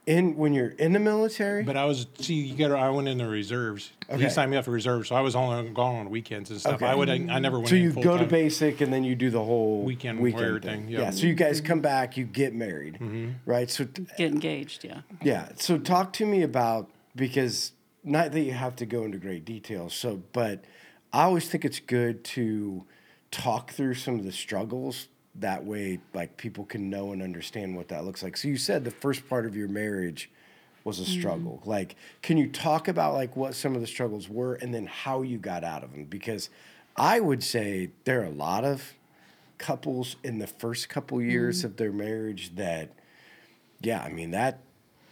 In 0.06 0.36
when 0.38 0.54
you're 0.54 0.70
in 0.70 0.94
the 0.94 0.98
military. 0.98 1.62
But 1.64 1.76
I 1.76 1.84
was 1.84 2.06
see 2.18 2.32
you 2.32 2.54
got. 2.56 2.70
I 2.74 2.88
went 2.88 3.08
in 3.08 3.18
the 3.18 3.26
reserves. 3.26 3.92
Okay. 4.08 4.22
He 4.22 4.30
signed 4.30 4.50
me 4.50 4.56
up 4.56 4.64
for 4.64 4.70
reserves, 4.70 5.10
so 5.10 5.14
I 5.14 5.20
was 5.20 5.36
only 5.36 5.68
gone 5.68 5.96
on 5.96 6.08
weekends 6.08 6.48
and 6.48 6.58
stuff. 6.58 6.76
Okay. 6.76 6.86
I 6.86 6.94
would. 6.94 7.10
I, 7.10 7.38
never 7.38 7.58
went. 7.58 7.68
so 7.68 7.74
you 7.74 7.92
full 7.92 8.02
go 8.02 8.16
to 8.16 8.24
basic 8.24 8.80
and 8.80 8.90
then 8.90 9.04
you 9.04 9.14
do 9.14 9.28
the 9.28 9.44
whole 9.44 9.82
Weekend 9.82 10.18
weekend 10.20 10.42
warrior 10.42 10.60
thing. 10.60 10.84
thing, 10.84 10.88
Yeah. 10.88 11.00
yeah. 11.00 11.10
So 11.10 11.26
you 11.26 11.34
guys 11.34 11.58
mm-hmm. 11.58 11.66
come 11.66 11.80
back, 11.82 12.16
you 12.16 12.24
get 12.24 12.54
married, 12.54 12.94
Mm-hmm. 12.94 13.32
right? 13.44 13.70
So 13.70 13.84
Get 13.84 14.32
engaged. 14.32 14.82
Yeah. 14.82 15.02
Yeah. 15.22 15.50
So 15.56 15.76
talk 15.76 16.14
to 16.14 16.24
me 16.24 16.40
about 16.42 16.88
because 17.18 17.72
not 18.02 18.32
that 18.32 18.40
you 18.40 18.52
have 18.52 18.76
to 18.76 18.86
go 18.86 19.02
into 19.02 19.18
great 19.18 19.44
detail. 19.44 19.90
So, 19.90 20.22
but 20.32 20.64
I 21.12 21.24
always 21.24 21.48
think 21.48 21.64
it's 21.64 21.80
good 21.80 22.24
to 22.24 22.84
talk 23.30 23.72
through 23.72 23.94
some 23.94 24.18
of 24.18 24.24
the 24.24 24.32
struggles. 24.32 25.08
That 25.34 25.64
way, 25.64 26.00
like 26.14 26.36
people 26.36 26.64
can 26.64 26.88
know 26.88 27.12
and 27.12 27.22
understand 27.22 27.76
what 27.76 27.88
that 27.88 28.04
looks 28.04 28.22
like. 28.22 28.36
So 28.36 28.48
you 28.48 28.56
said 28.56 28.84
the 28.84 28.90
first 28.90 29.28
part 29.28 29.46
of 29.46 29.54
your 29.54 29.68
marriage 29.68 30.30
was 30.84 30.98
a 30.98 31.02
mm-hmm. 31.02 31.20
struggle. 31.20 31.62
Like, 31.64 31.96
can 32.22 32.38
you 32.38 32.48
talk 32.48 32.88
about 32.88 33.14
like 33.14 33.36
what 33.36 33.54
some 33.54 33.74
of 33.74 33.80
the 33.80 33.86
struggles 33.86 34.28
were 34.28 34.54
and 34.54 34.72
then 34.74 34.86
how 34.86 35.22
you 35.22 35.38
got 35.38 35.64
out 35.64 35.84
of 35.84 35.92
them? 35.92 36.04
Because 36.04 36.50
I 36.96 37.20
would 37.20 37.44
say 37.44 37.90
there 38.04 38.22
are 38.22 38.26
a 38.26 38.30
lot 38.30 38.64
of 38.64 38.94
couples 39.58 40.16
in 40.22 40.38
the 40.38 40.46
first 40.46 40.88
couple 40.88 41.20
years 41.20 41.58
mm-hmm. 41.58 41.66
of 41.66 41.76
their 41.76 41.92
marriage 41.92 42.54
that 42.56 42.90
yeah, 43.80 44.02
I 44.02 44.08
mean 44.08 44.32
that 44.32 44.60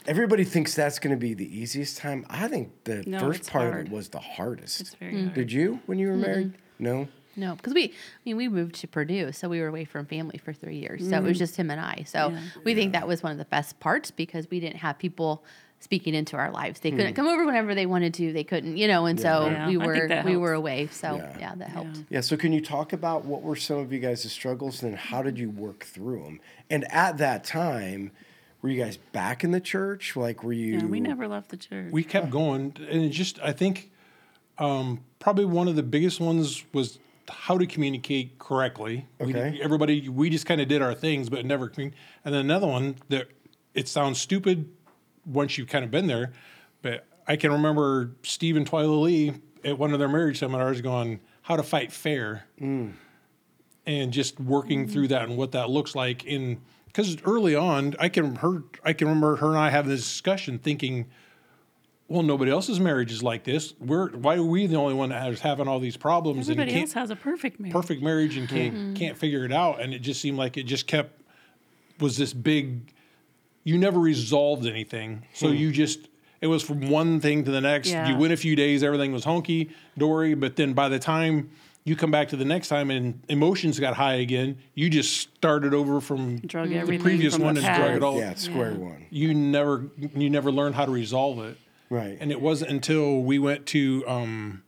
everybody 0.08 0.44
thinks 0.44 0.74
that's 0.74 0.98
going 0.98 1.14
to 1.14 1.20
be 1.20 1.34
the 1.34 1.58
easiest 1.58 1.98
time. 1.98 2.26
I 2.28 2.48
think 2.48 2.84
the 2.84 3.02
No, 3.06 3.20
first 3.20 3.40
it's 3.40 3.50
part 3.50 3.74
of 3.74 3.86
it 3.86 3.90
was 3.90 4.08
the 4.08 4.18
hardest. 4.18 4.80
It's 4.80 4.94
very 4.94 5.22
hard. 5.22 5.34
Did 5.34 5.52
you 5.52 5.80
when 5.86 5.98
you 5.98 6.08
were 6.08 6.16
married? 6.16 6.54
No. 6.78 7.08
No, 7.36 7.54
because 7.54 7.74
we, 7.74 7.84
I 7.84 7.90
mean, 8.24 8.36
we 8.36 8.48
moved 8.48 8.76
to 8.76 8.88
Purdue, 8.88 9.30
so 9.30 9.48
we 9.48 9.60
were 9.60 9.66
away 9.66 9.84
from 9.84 10.06
family 10.06 10.38
for 10.38 10.54
three 10.54 10.78
years. 10.78 11.06
So 11.06 11.16
it 11.16 11.22
was 11.22 11.32
mm-hmm. 11.32 11.38
just 11.38 11.56
him 11.56 11.70
and 11.70 11.80
I. 11.80 12.04
So 12.06 12.30
Yeah. 12.30 12.40
we 12.64 12.74
think 12.74 12.92
that 12.94 13.06
was 13.06 13.22
one 13.22 13.32
of 13.32 13.38
the 13.38 13.44
best 13.44 13.78
parts 13.78 14.10
because 14.10 14.48
we 14.50 14.58
didn't 14.58 14.78
have 14.78 14.98
people 14.98 15.44
speaking 15.78 16.14
into 16.14 16.36
our 16.36 16.50
lives. 16.50 16.80
They 16.80 16.90
couldn't 16.90 17.08
hmm. 17.08 17.14
come 17.14 17.26
over 17.28 17.44
whenever 17.44 17.74
they 17.74 17.84
wanted 17.84 18.14
to. 18.14 18.32
They 18.32 18.44
couldn't, 18.44 18.78
you 18.78 18.88
know, 18.88 19.04
and 19.04 19.20
so 19.20 19.46
Yeah, 19.46 19.68
we 19.68 19.76
were 19.76 20.08
that 20.08 20.24
we 20.24 20.36
were 20.36 20.54
away. 20.54 20.88
So 20.90 21.16
Yeah. 21.16 21.36
yeah, 21.38 21.54
that 21.56 21.68
helped. 21.68 22.04
Yeah. 22.08 22.22
So 22.22 22.38
can 22.38 22.54
you 22.54 22.62
talk 22.62 22.94
about 22.94 23.26
what 23.26 23.42
were 23.42 23.56
some 23.56 23.78
of 23.78 23.92
you 23.92 23.98
guys' 23.98 24.30
struggles 24.32 24.82
and 24.82 24.96
how 24.96 25.20
did 25.20 25.38
you 25.38 25.50
work 25.50 25.84
through 25.84 26.22
them? 26.24 26.40
And 26.70 26.90
at 26.90 27.18
that 27.18 27.44
time, 27.44 28.12
were 28.66 28.72
you 28.72 28.83
guys 28.83 28.96
back 28.96 29.44
in 29.44 29.52
the 29.52 29.61
church? 29.61 30.16
Like, 30.16 30.42
were 30.42 30.52
you? 30.52 30.79
Yeah, 30.79 30.87
we 30.87 30.98
never 30.98 31.29
left 31.29 31.50
the 31.50 31.57
church. 31.57 31.92
we 31.92 32.02
kept 32.02 32.31
going 32.31 32.74
and 32.90 33.05
it 33.05 33.11
just 33.11 33.38
i 33.40 33.52
think 33.52 33.92
um, 34.59 35.00
probably 35.20 35.44
one 35.44 35.68
of 35.68 35.76
the 35.76 35.83
biggest 35.85 36.18
ones 36.18 36.64
was 36.72 36.98
how 37.29 37.59
to 37.59 37.66
communicate 37.66 38.38
correctly 38.40 39.07
We- 39.20 39.35
Okay. 39.37 39.61
everybody 39.62 40.09
we 40.09 40.31
just 40.31 40.46
kind 40.46 40.61
of 40.61 40.66
did 40.66 40.83
our 40.83 40.94
things 40.94 41.29
but 41.29 41.44
never 41.46 41.70
and 41.76 41.92
then 42.24 42.35
another 42.35 42.66
one 42.66 42.96
that 43.09 43.29
it 43.74 43.87
sounds 43.87 44.20
stupid 44.20 44.68
once 45.24 45.57
you've 45.59 45.68
kind 45.68 45.85
of 45.85 45.90
been 45.92 46.09
there 46.09 46.33
but 46.83 47.07
i 47.29 47.37
can 47.37 47.52
remember 47.52 48.11
steve 48.24 48.57
and 48.57 48.68
twyla 48.68 49.00
lee 49.02 49.33
at 49.64 49.79
one 49.79 49.92
of 49.92 50.00
their 50.00 50.09
marriage 50.09 50.38
seminars 50.40 50.81
going 50.81 51.20
how 51.42 51.55
to 51.55 51.62
fight 51.62 51.92
fair 51.92 52.46
and 52.59 54.12
just 54.12 54.40
working 54.40 54.88
through 54.88 55.07
that 55.09 55.22
and 55.29 55.37
what 55.37 55.52
that 55.52 55.70
looks 55.70 55.94
like 55.94 56.24
in 56.24 56.61
because 56.96 57.16
early 57.24 57.54
on 57.54 57.94
i 58.00 58.09
can 58.09 58.37
her 58.37 58.62
i 58.82 58.92
can 58.92 59.06
remember 59.09 59.37
her 59.37 59.48
and 59.48 59.59
i 59.59 59.68
having 59.68 59.90
this 59.90 60.02
discussion 60.02 60.59
thinking 60.59 61.06
well 62.09 62.22
nobody 62.22 62.50
else's 62.50 62.80
marriage 62.80 63.12
is 63.12 63.22
like 63.22 63.44
this. 63.44 63.74
We're 63.80 64.11
why 64.11 64.37
are 64.37 64.42
we 64.44 64.66
the 64.66 64.76
only 64.76 64.94
one 64.94 65.11
that 65.11 65.30
is 65.30 65.40
having 65.40 65.68
all 65.68 65.80
these 65.80 65.96
problems 65.96 66.48
Everybody 66.48 66.72
and 66.72 66.82
else 66.82 66.92
has 66.92 67.11
a 67.11 67.16
perfect 67.16 67.59
marriage. 67.59 67.72
perfect 67.72 68.02
marriage 68.02 68.37
and 68.37 68.48
can't 68.48 68.74
mm-hmm. 68.74 68.94
can't 68.94 69.16
figure 69.16 69.44
it 69.44 69.52
out. 69.52 69.80
And 69.80 69.92
it 69.92 70.00
just 70.00 70.20
seemed 70.20 70.38
like 70.38 70.56
it 70.56 70.64
just 70.64 70.87
kept 70.87 71.20
was 71.98 72.16
this 72.16 72.32
big 72.32 72.92
you 73.64 73.78
never 73.78 73.98
resolved 73.98 74.66
anything. 74.66 75.24
So 75.35 75.48
hmm. 75.48 75.54
you 75.54 75.72
just 75.72 76.09
it 76.40 76.46
was 76.46 76.62
from 76.62 76.88
one 76.88 77.20
thing 77.20 77.44
to 77.44 77.50
the 77.50 77.61
next. 77.61 77.88
Yeah. 77.88 78.09
you 78.09 78.16
went 78.16 78.32
a 78.32 78.37
few 78.37 78.54
days 78.54 78.82
everything 78.82 79.12
was 79.12 79.24
honky 79.24 79.72
dory 79.98 80.35
but 80.35 80.56
then 80.56 80.74
by 80.74 80.88
the 80.88 80.98
time 80.98 81.50
you 81.87 81.94
come 81.96 82.11
back 82.11 82.29
to 82.29 82.37
the 82.37 82.44
next 82.44 82.66
time 82.68 82.90
and 82.90 83.22
emotions 83.29 83.79
got 83.81 83.94
high 83.94 84.14
again 84.16 84.59
you 84.75 84.90
just 84.90 85.16
started 85.37 85.72
over 85.72 86.01
from 86.01 86.38
Drug 86.40 86.68
the 86.68 86.99
previous 86.99 87.35
from 87.35 87.40
the 87.42 87.46
one 87.46 87.57
and 87.57 87.64
drug 87.64 87.77
past. 87.79 87.96
it 87.96 88.03
all 88.03 88.18
Yeah, 88.18 88.35
square 88.35 88.75
one. 88.75 89.07
you 89.11 89.33
never 89.33 89.87
you 90.14 90.29
never 90.29 90.51
learned 90.53 90.75
how 90.75 90.85
to 90.85 90.90
resolve 90.92 91.38
it 91.38 91.57
Right. 91.88 92.18
and 92.20 92.31
it 92.33 92.40
wasn't 92.40 92.70
until 92.72 93.20
we 93.22 93.38
went 93.38 93.64
to 93.66 94.05
um, 94.09 94.62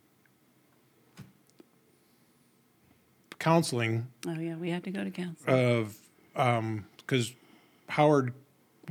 counseling 3.39 4.07
Oh 4.27 4.39
yeah, 4.39 4.57
we 4.57 4.71
had 4.71 4.85
to 4.85 4.91
go 4.91 5.05
to 5.05 5.11
counseling. 5.11 5.55
of 5.75 5.97
because 6.35 7.33
Howard, 7.89 8.33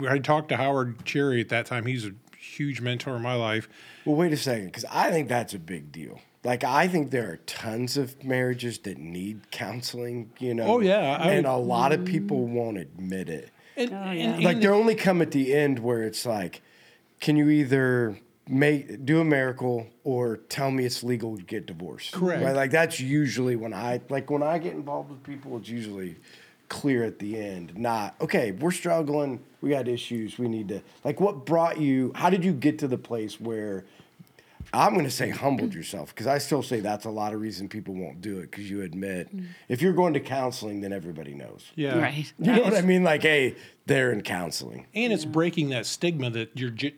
I 0.07 0.19
talked 0.19 0.49
to 0.49 0.57
Howard 0.57 1.05
Cherry 1.05 1.39
at 1.39 1.49
that 1.49 1.65
time. 1.67 1.85
He's 1.85 2.05
a 2.05 2.11
huge 2.37 2.81
mentor 2.81 3.15
in 3.15 3.21
my 3.21 3.35
life. 3.35 3.69
Well, 4.05 4.15
wait 4.15 4.33
a 4.33 4.37
second, 4.37 4.65
because 4.67 4.85
I 4.91 5.11
think 5.11 5.29
that's 5.29 5.53
a 5.53 5.59
big 5.59 5.91
deal. 5.91 6.19
Like, 6.47 6.63
I 6.63 6.87
think 6.87 7.11
there 7.11 7.29
are 7.29 7.37
tons 7.45 7.97
of 7.97 8.23
marriages 8.23 8.77
that 8.79 8.97
need 8.97 9.51
counseling, 9.51 10.31
you 10.39 10.53
know? 10.53 10.63
Oh, 10.63 10.79
yeah, 10.79 11.17
I- 11.19 11.33
and 11.33 11.45
a 11.45 11.57
lot 11.57 11.91
of 11.91 12.05
people 12.05 12.47
won't 12.47 12.77
admit 12.77 13.27
it. 13.27 13.49
And, 13.75 13.91
Oh, 13.91 13.95
and- 13.97 14.41
Like, 14.41 14.55
and- 14.55 14.63
they 14.63 14.67
only 14.69 14.95
come 14.95 15.21
at 15.21 15.31
the 15.31 15.53
end 15.53 15.79
where 15.79 16.03
it's 16.03 16.25
like, 16.25 16.61
can 17.19 17.35
you 17.35 17.49
either 17.49 18.17
make 18.47 19.05
do 19.05 19.19
a 19.19 19.25
miracle 19.25 19.87
or 20.05 20.37
tell 20.37 20.71
me 20.71 20.85
it's 20.85 21.03
legal 21.03 21.35
to 21.35 21.43
get 21.43 21.65
divorced? 21.65 22.13
Correct. 22.13 22.41
Right? 22.41 22.55
Like, 22.55 22.71
that's 22.71 22.97
usually 23.01 23.57
when 23.57 23.73
I, 23.73 23.99
like, 24.07 24.31
when 24.31 24.41
I 24.41 24.57
get 24.57 24.71
involved 24.73 25.09
with 25.11 25.23
people, 25.23 25.57
it's 25.57 25.67
usually 25.67 26.15
clear 26.69 27.03
at 27.03 27.19
the 27.19 27.37
end, 27.37 27.73
not, 27.77 28.15
okay, 28.21 28.53
we're 28.53 28.71
struggling, 28.71 29.41
we 29.59 29.71
got 29.71 29.89
issues, 29.89 30.39
we 30.39 30.47
need 30.47 30.69
to, 30.69 30.81
like, 31.03 31.19
what 31.19 31.45
brought 31.45 31.77
you, 31.77 32.13
how 32.15 32.29
did 32.29 32.45
you 32.45 32.53
get 32.53 32.79
to 32.79 32.87
the 32.87 32.97
place 32.97 33.39
where, 33.41 33.83
I'm 34.77 34.93
going 34.93 35.05
to 35.05 35.11
say 35.11 35.29
humbled 35.29 35.71
mm. 35.71 35.75
yourself 35.75 36.13
because 36.13 36.27
I 36.27 36.37
still 36.37 36.61
say 36.61 36.79
that's 36.81 37.05
a 37.05 37.09
lot 37.09 37.33
of 37.33 37.41
reason 37.41 37.67
people 37.67 37.95
won't 37.95 38.21
do 38.21 38.37
it 38.37 38.51
because 38.51 38.69
you 38.69 38.83
admit 38.83 39.35
mm. 39.35 39.47
if 39.67 39.81
you're 39.81 39.93
going 39.93 40.13
to 40.13 40.19
counseling, 40.19 40.81
then 40.81 40.93
everybody 40.93 41.33
knows. 41.33 41.71
yeah, 41.75 41.99
Right. 41.99 42.31
You 42.37 42.53
know 42.53 42.61
what 42.61 42.75
I 42.75 42.81
mean? 42.81 43.03
Like, 43.03 43.23
hey, 43.23 43.55
they're 43.87 44.11
in 44.11 44.21
counseling. 44.21 44.85
and 44.93 45.11
it's 45.11 45.25
breaking 45.25 45.69
that 45.69 45.85
stigma 45.85 46.29
that 46.29 46.51
you're. 46.55 46.69
j- 46.69 46.95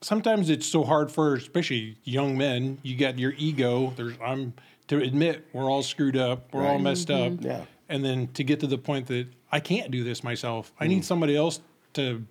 Sometimes 0.00 0.50
it's 0.50 0.66
so 0.66 0.84
hard 0.84 1.10
for, 1.10 1.34
especially 1.34 1.96
young 2.04 2.36
men. 2.36 2.78
You 2.82 2.96
got 2.96 3.18
your 3.18 3.32
ego. 3.38 3.94
There's 3.96 4.14
I'm 4.22 4.52
to 4.88 5.00
admit 5.00 5.46
we're 5.52 5.70
all 5.70 5.82
screwed 5.82 6.16
up. 6.16 6.52
We're 6.52 6.66
all 6.66 6.78
messed 6.78 7.10
up. 7.10 7.32
Mm-hmm. 7.32 7.46
Yeah. 7.46 7.64
And 7.88 8.04
then 8.04 8.28
to 8.34 8.44
get 8.44 8.60
to 8.60 8.66
the 8.66 8.76
point 8.76 9.06
that 9.06 9.28
I 9.50 9.60
can't 9.60 9.90
do 9.90 10.04
this 10.04 10.22
myself. 10.24 10.72
I 10.78 10.88
need 10.88 11.02
mm. 11.02 11.06
somebody 11.06 11.36
else 11.36 11.60
to 11.94 12.24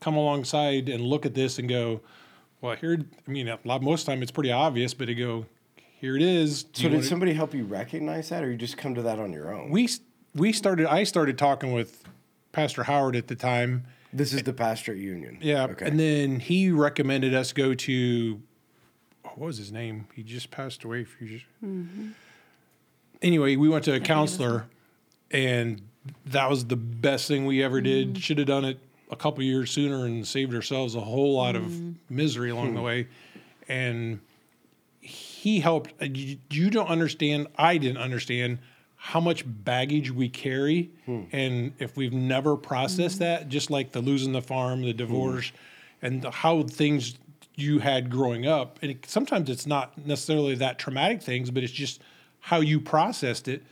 come 0.00 0.14
alongside 0.14 0.88
and 0.88 1.02
look 1.02 1.26
at 1.26 1.34
this 1.34 1.58
and 1.58 1.68
go, 1.68 2.00
well, 2.60 2.76
here. 2.76 2.98
I 3.26 3.30
mean, 3.30 3.48
a 3.48 3.58
lot 3.64 3.82
most 3.82 4.02
of 4.02 4.06
the 4.06 4.12
time 4.12 4.22
it's 4.22 4.32
pretty 4.32 4.52
obvious, 4.52 4.94
but 4.94 5.06
to 5.06 5.14
go, 5.14 5.46
here 6.00 6.16
it 6.16 6.22
is. 6.22 6.64
Do 6.64 6.82
So 6.82 6.88
did 6.88 6.94
wanna- 6.96 7.06
somebody 7.06 7.32
help 7.34 7.54
you 7.54 7.64
recognize 7.64 8.28
that, 8.30 8.42
or 8.44 8.50
you 8.50 8.56
just 8.56 8.76
come 8.76 8.94
to 8.94 9.02
that 9.02 9.18
on 9.18 9.32
your 9.32 9.52
own? 9.54 9.70
we 9.70 9.88
we 10.34 10.52
started. 10.52 10.86
I 10.86 11.04
started 11.04 11.38
talking 11.38 11.72
with 11.72 12.04
Pastor 12.52 12.84
Howard 12.84 13.16
at 13.16 13.26
the 13.28 13.34
time. 13.34 13.84
this 14.12 14.32
is 14.32 14.42
the 14.44 14.52
pastorate 14.54 14.98
union. 14.98 15.36
Yeah, 15.40 15.64
Okay. 15.64 15.86
and 15.86 15.98
then 16.00 16.40
he 16.40 16.70
recommended 16.70 17.34
us 17.34 17.52
go 17.52 17.74
to 17.74 18.40
what 19.24 19.38
was 19.38 19.58
his 19.58 19.70
name? 19.70 20.06
He 20.14 20.22
just 20.22 20.50
passed 20.50 20.82
away 20.84 21.02
a 21.02 21.04
few 21.04 21.26
years. 21.26 21.42
Anyway, 23.20 23.56
we 23.56 23.68
went 23.68 23.84
to 23.84 23.92
a 23.94 24.00
counselor, 24.00 24.66
and 25.30 25.82
that 26.26 26.48
was 26.48 26.66
the 26.66 26.76
best 26.76 27.28
thing 27.28 27.44
we 27.46 27.62
ever 27.62 27.80
did. 27.80 28.16
Should 28.18 28.38
have 28.38 28.46
done 28.46 28.64
it 28.64 28.78
a 29.10 29.16
couple 29.16 29.42
years 29.42 29.70
sooner 29.70 30.04
and 30.04 30.26
saved 30.26 30.54
ourselves 30.54 30.94
a 30.94 31.00
whole 31.00 31.34
lot 31.34 31.56
of 31.56 31.64
mm. 31.64 31.94
misery 32.10 32.50
along 32.50 32.74
the 32.74 32.80
hmm. 32.80 32.86
way. 32.86 33.08
And 33.68 34.20
he 35.00 35.60
helped. 35.60 35.92
uh, 36.00 36.06
You, 36.06 36.38
you 36.50 36.70
don't 36.70 36.88
understand. 36.88 37.46
I 37.56 37.78
didn't 37.78 37.98
understand 37.98 38.58
how 38.96 39.20
much 39.20 39.44
baggage 39.46 40.10
we 40.10 40.28
carry, 40.28 40.90
hmm. 41.06 41.22
and 41.30 41.72
if 41.78 41.96
we've 41.96 42.12
never 42.12 42.56
processed 42.56 43.16
mm-hmm. 43.16 43.44
that, 43.44 43.48
just 43.48 43.70
like 43.70 43.92
the 43.92 44.00
losing 44.00 44.32
the 44.32 44.42
farm, 44.42 44.82
the 44.82 44.90
hmm. 44.90 44.96
divorce, 44.96 45.52
and 46.02 46.22
the, 46.22 46.30
how 46.30 46.64
things 46.64 47.14
you 47.54 47.78
had 47.78 48.10
growing 48.10 48.46
up. 48.46 48.78
And 48.82 48.92
it, 48.92 49.06
sometimes 49.06 49.50
it's 49.50 49.66
not 49.66 49.96
necessarily 50.04 50.54
that 50.56 50.78
traumatic 50.78 51.22
things, 51.22 51.50
but 51.50 51.62
it's 51.62 51.72
just 51.72 52.00
how 52.40 52.60
you 52.60 52.80
processed 52.80 53.48
it, 53.48 53.62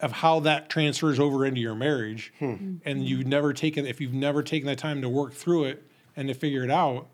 of 0.00 0.12
how 0.12 0.40
that 0.40 0.68
transfers 0.68 1.18
over 1.18 1.46
into 1.46 1.60
your 1.60 1.74
marriage, 1.74 2.32
hmm. 2.38 2.76
and 2.84 3.04
you've 3.08 3.26
never 3.26 3.52
taken 3.52 3.86
if 3.86 4.00
you've 4.00 4.12
never 4.12 4.42
taken 4.42 4.66
the 4.66 4.76
time 4.76 5.00
to 5.02 5.08
work 5.08 5.32
through 5.32 5.64
it 5.64 5.82
and 6.16 6.28
to 6.28 6.34
figure 6.34 6.64
it 6.64 6.70
out. 6.70 7.08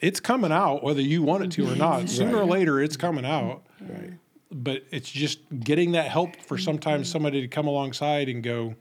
It's 0.00 0.20
coming 0.20 0.52
out 0.52 0.82
whether 0.82 1.00
you 1.00 1.22
want 1.22 1.44
it 1.44 1.50
to 1.52 1.70
or 1.70 1.76
not. 1.76 2.08
Sooner 2.08 2.36
or 2.36 2.44
later, 2.44 2.80
it's 2.80 2.96
coming 2.96 3.24
out 3.24 3.66
right. 3.80 4.12
but 4.50 4.84
it's 4.90 5.10
just 5.10 5.40
getting 5.60 5.92
that 5.92 6.08
help 6.08 6.36
for 6.42 6.58
sometimes 6.58 7.10
somebody 7.10 7.40
to 7.40 7.48
come 7.48 7.66
alongside 7.66 8.28
and 8.28 8.42
go, 8.42 8.74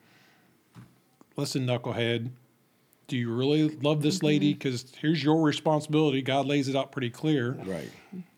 listen, 1.38 1.66
knucklehead, 1.66 2.32
do 3.08 3.18
you 3.18 3.32
really 3.34 3.70
love 3.70 4.02
this 4.02 4.24
lady? 4.24 4.52
Mm-hmm. 4.52 4.60
Because 4.60 4.86
here's 5.00 5.24
your 5.24 5.42
responsibility. 5.42 6.22
God 6.22 6.46
lays 6.46 6.68
it 6.68 6.76
out 6.76 6.92
pretty 6.92 7.10
clear. 7.10 7.52
Right. 7.66 7.90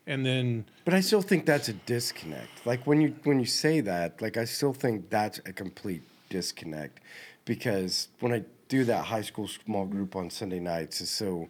And 0.08 0.26
then, 0.26 0.66
But 0.86 0.94
I 0.94 1.02
still 1.02 1.22
think 1.22 1.46
that's 1.46 1.68
a 1.68 1.74
disconnect. 1.74 2.66
Like 2.66 2.88
when 2.88 3.02
you 3.02 3.14
when 3.26 3.40
you 3.40 3.46
say 3.46 3.82
that, 3.82 4.22
like 4.22 4.38
I 4.38 4.46
still 4.46 4.74
think 4.74 5.10
that's 5.10 5.40
a 5.40 5.52
complete 5.52 6.02
disconnect 6.30 7.02
because 7.44 8.08
when 8.22 8.32
I 8.32 8.44
do 8.70 8.86
that 8.86 9.06
high 9.06 9.22
school 9.22 9.48
small 9.48 9.86
group 9.86 10.16
on 10.16 10.30
Sunday 10.30 10.60
nights, 10.60 11.02
is 11.02 11.10
so 11.10 11.50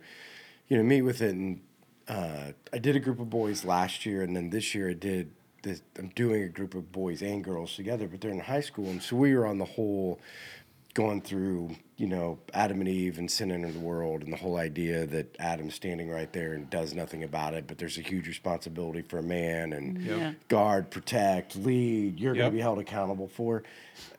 you 0.70 0.78
know 0.78 0.84
meet 0.84 1.04
with 1.04 1.22
it 1.22 1.36
and 1.36 1.62
uh, 2.08 2.52
I 2.74 2.78
did 2.80 2.96
a 2.96 3.00
group 3.00 3.20
of 3.20 3.30
boys 3.30 3.64
last 3.64 4.06
year 4.08 4.24
and 4.24 4.36
then 4.36 4.50
this 4.50 4.74
year 4.74 4.90
I 4.90 4.94
did 4.94 5.30
this. 5.62 5.84
I'm 6.00 6.10
doing 6.10 6.42
a 6.42 6.50
group 6.50 6.74
of 6.74 6.92
boys 6.92 7.22
and 7.22 7.44
girls 7.44 7.76
together, 7.76 8.08
but 8.08 8.22
they're 8.22 8.32
in 8.32 8.40
high 8.40 8.62
school 8.62 8.90
and 8.90 9.04
so 9.04 9.16
we 9.18 9.36
were 9.36 9.46
on 9.46 9.60
the 9.60 9.66
whole 9.66 10.20
going 10.98 11.22
through, 11.22 11.70
you 11.98 12.08
know, 12.08 12.40
Adam 12.56 12.80
and 12.80 12.90
Eve 12.90 13.20
and 13.20 13.30
sin 13.30 13.52
entered 13.52 13.76
the 13.76 13.80
world 13.80 14.24
and 14.24 14.34
the 14.34 14.38
whole 14.38 14.58
idea 14.58 15.06
that 15.06 15.36
Adam's 15.38 15.76
standing 15.76 16.10
right 16.10 16.34
there 16.34 16.54
and 16.54 16.68
does 16.72 16.96
nothing 16.96 17.24
about 17.24 17.54
it, 17.54 17.68
but 17.68 17.78
there's 17.78 18.00
a 18.00 18.02
huge 18.02 18.28
responsibility 18.28 19.04
for 19.04 19.20
a 19.20 19.24
man 19.24 19.74
and 19.74 20.02
Yeah. 20.02 20.34
guard, 20.48 20.90
protect, 20.90 21.56
lead, 21.56 22.20
you're 22.20 22.34
going 22.34 22.48
to 22.48 22.56
be 22.56 22.62
held 22.62 22.80
accountable 22.80 23.28
for. 23.28 23.62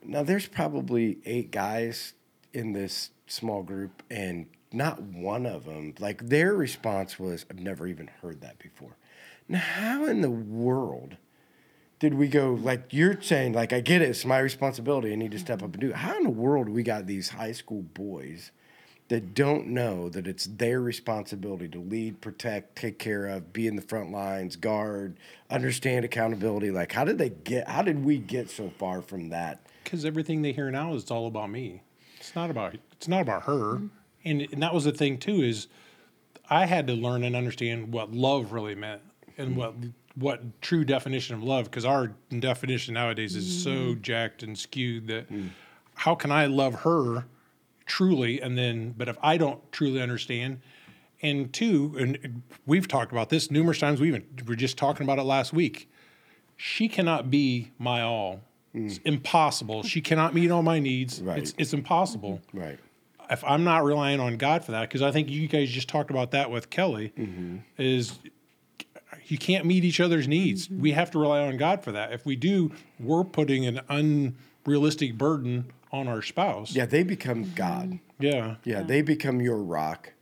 Now, 0.05 0.23
there's 0.23 0.47
probably 0.47 1.19
eight 1.25 1.51
guys 1.51 2.13
in 2.53 2.75
this 2.75 3.11
small 3.27 3.65
group, 3.65 4.01
and 4.09 4.47
not 4.73 5.03
one 5.03 5.47
of 5.47 5.65
them, 5.65 5.95
like 5.99 6.29
their 6.29 6.55
response 6.55 7.19
was, 7.19 7.45
I've 7.51 7.59
never 7.59 7.89
even 7.89 8.07
heard 8.23 8.41
that 8.43 8.61
before. 8.61 8.97
Now, 9.49 9.59
how 9.59 10.05
in 10.05 10.21
the 10.21 10.31
world 10.31 11.17
did 11.99 12.15
we 12.15 12.29
go 12.29 12.55
like 12.55 12.93
you're 12.93 13.21
saying 13.21 13.53
like 13.53 13.73
i 13.73 13.81
get 13.81 14.03
it 14.03 14.11
it's 14.11 14.25
my 14.25 14.39
responsibility 14.39 15.13
i 15.13 15.15
need 15.15 15.31
to 15.31 15.39
step 15.39 15.63
up 15.63 15.73
and 15.73 15.81
do 15.81 15.91
it 15.91 15.97
how 15.97 16.17
in 16.17 16.23
the 16.23 16.31
world 16.31 16.69
we 16.69 16.83
got 16.83 17.07
these 17.07 17.31
high 17.31 17.53
school 17.53 17.83
boys 17.83 18.51
that 19.09 19.33
don't 19.33 19.67
know 19.67 20.11
that 20.11 20.27
it's 20.27 20.45
their 20.47 20.81
responsibility 20.81 21.67
to 21.69 21.79
lead 21.79 22.21
protect 22.21 22.77
take 22.77 22.99
care 22.99 23.27
of 23.27 23.53
be 23.53 23.67
in 23.67 23.77
the 23.77 23.83
front 23.83 24.11
lines 24.11 24.55
guard 24.57 25.17
understand 25.51 26.05
accountability 26.05 26.71
like 26.71 26.93
how 26.93 27.05
did 27.05 27.19
they 27.19 27.31
get 27.31 27.67
how 27.69 27.83
did 27.83 28.05
we 28.05 28.19
get 28.19 28.51
so 28.51 28.71
far 28.79 29.01
from 29.01 29.31
that 29.31 29.61
because 29.89 30.05
everything 30.05 30.43
they 30.43 30.53
hear 30.53 30.71
now 30.71 30.93
is 30.93 31.11
all 31.11 31.27
about 31.27 31.49
me. 31.49 31.81
It's 32.21 32.35
not 32.35 32.51
about 32.51 32.77
it's 32.93 33.09
not 33.09 33.23
about 33.23 33.45
her. 33.45 33.81
And, 34.23 34.43
and 34.53 34.63
that 34.63 34.75
was 34.75 34.85
the 34.85 34.93
thing 34.93 35.17
too 35.17 35.37
is 35.37 35.67
I 36.51 36.67
had 36.67 36.87
to 36.89 36.93
learn 36.93 37.25
and 37.25 37.35
understand 37.35 37.91
what 37.91 38.13
love 38.13 38.53
really 38.53 38.75
meant 38.75 39.01
and 39.39 39.57
what 39.57 39.75
what 40.19 40.61
true 40.61 40.85
definition 40.85 41.35
of 41.35 41.43
love 41.43 41.65
because 41.67 41.85
our 41.85 42.09
definition 42.39 42.95
nowadays 42.95 43.37
is 43.37 43.63
so 43.63 43.71
mm-hmm. 43.71 44.01
jacked 44.03 44.43
and 44.43 44.59
skewed 44.59 45.07
that 45.07 45.31
mm. 45.31 45.51
how 45.95 46.15
can 46.15 46.33
I 46.33 46.47
love 46.47 46.75
her 46.81 47.27
truly, 47.89 48.41
and 48.41 48.57
then 48.57 48.95
but 48.97 49.09
if 49.09 49.17
I 49.23 49.37
don't 49.37 49.61
truly 49.73 50.01
understand, 50.01 50.61
and 51.21 51.53
two, 51.53 51.97
and 51.99 52.43
we've 52.67 52.87
talked 52.87 53.11
about 53.11 53.29
this 53.31 53.51
numerous 53.51 53.79
times. 53.81 54.01
We 54.01 54.09
even 54.09 54.25
we 54.37 54.45
were 54.45 54.57
just 54.57 54.79
talking 54.79 55.03
about 55.03 55.19
it 55.19 55.25
last 55.25 55.53
week. 55.53 55.91
She 56.57 56.89
cannot 56.89 57.31
be 57.31 57.73
my 57.79 58.03
all. 58.03 58.43
It's 58.75 58.99
mm. 58.99 59.07
impossible. 59.07 59.83
She 59.83 60.01
cannot 60.01 60.35
meet 60.35 60.51
all 60.51 60.63
my 60.63 60.79
needs. 60.79 61.21
Right. 61.29 61.39
It's 61.39 61.55
it's 61.59 61.73
impossible 61.73 62.41
Right. 62.53 62.79
if 63.31 63.43
I'm 63.45 63.65
not 63.65 63.85
relying 63.85 64.21
on 64.21 64.37
God 64.37 64.65
for 64.65 64.73
that, 64.73 64.83
because 64.83 65.03
I 65.03 65.11
think 65.11 65.29
you 65.31 65.49
guys 65.49 65.71
just 65.71 65.89
talked 65.89 66.11
about 66.11 66.31
that 66.33 66.51
with 66.51 66.71
Kelly, 66.71 67.13
mm-hmm. 67.19 67.57
is 67.77 68.19
you 69.27 69.39
can't 69.39 69.65
meet 69.65 69.85
each 69.85 70.01
other's 70.01 70.29
needs. 70.29 70.69
Mm-hmm. 70.69 70.83
We 70.83 70.93
have 70.93 71.11
to 71.13 71.19
rely 71.19 71.41
on 71.41 71.57
God 71.57 71.83
for 71.83 71.93
that. 71.93 72.13
If 72.13 72.25
we 72.27 72.37
do, 72.37 72.73
we're 72.99 73.25
putting 73.25 73.67
an 73.67 73.81
unrealistic 73.89 75.17
burden 75.17 75.73
on 75.93 76.09
our 76.09 76.23
spouse. 76.23 76.75
Yeah, 76.75 76.87
they 76.87 77.03
become 77.03 77.45
mm-hmm. 77.45 77.55
God. 77.55 77.99
Yeah. 78.19 78.57
Yeah, 78.65 78.83
they 78.83 79.03
become 79.03 79.41
your 79.41 79.59
rock. 79.59 80.13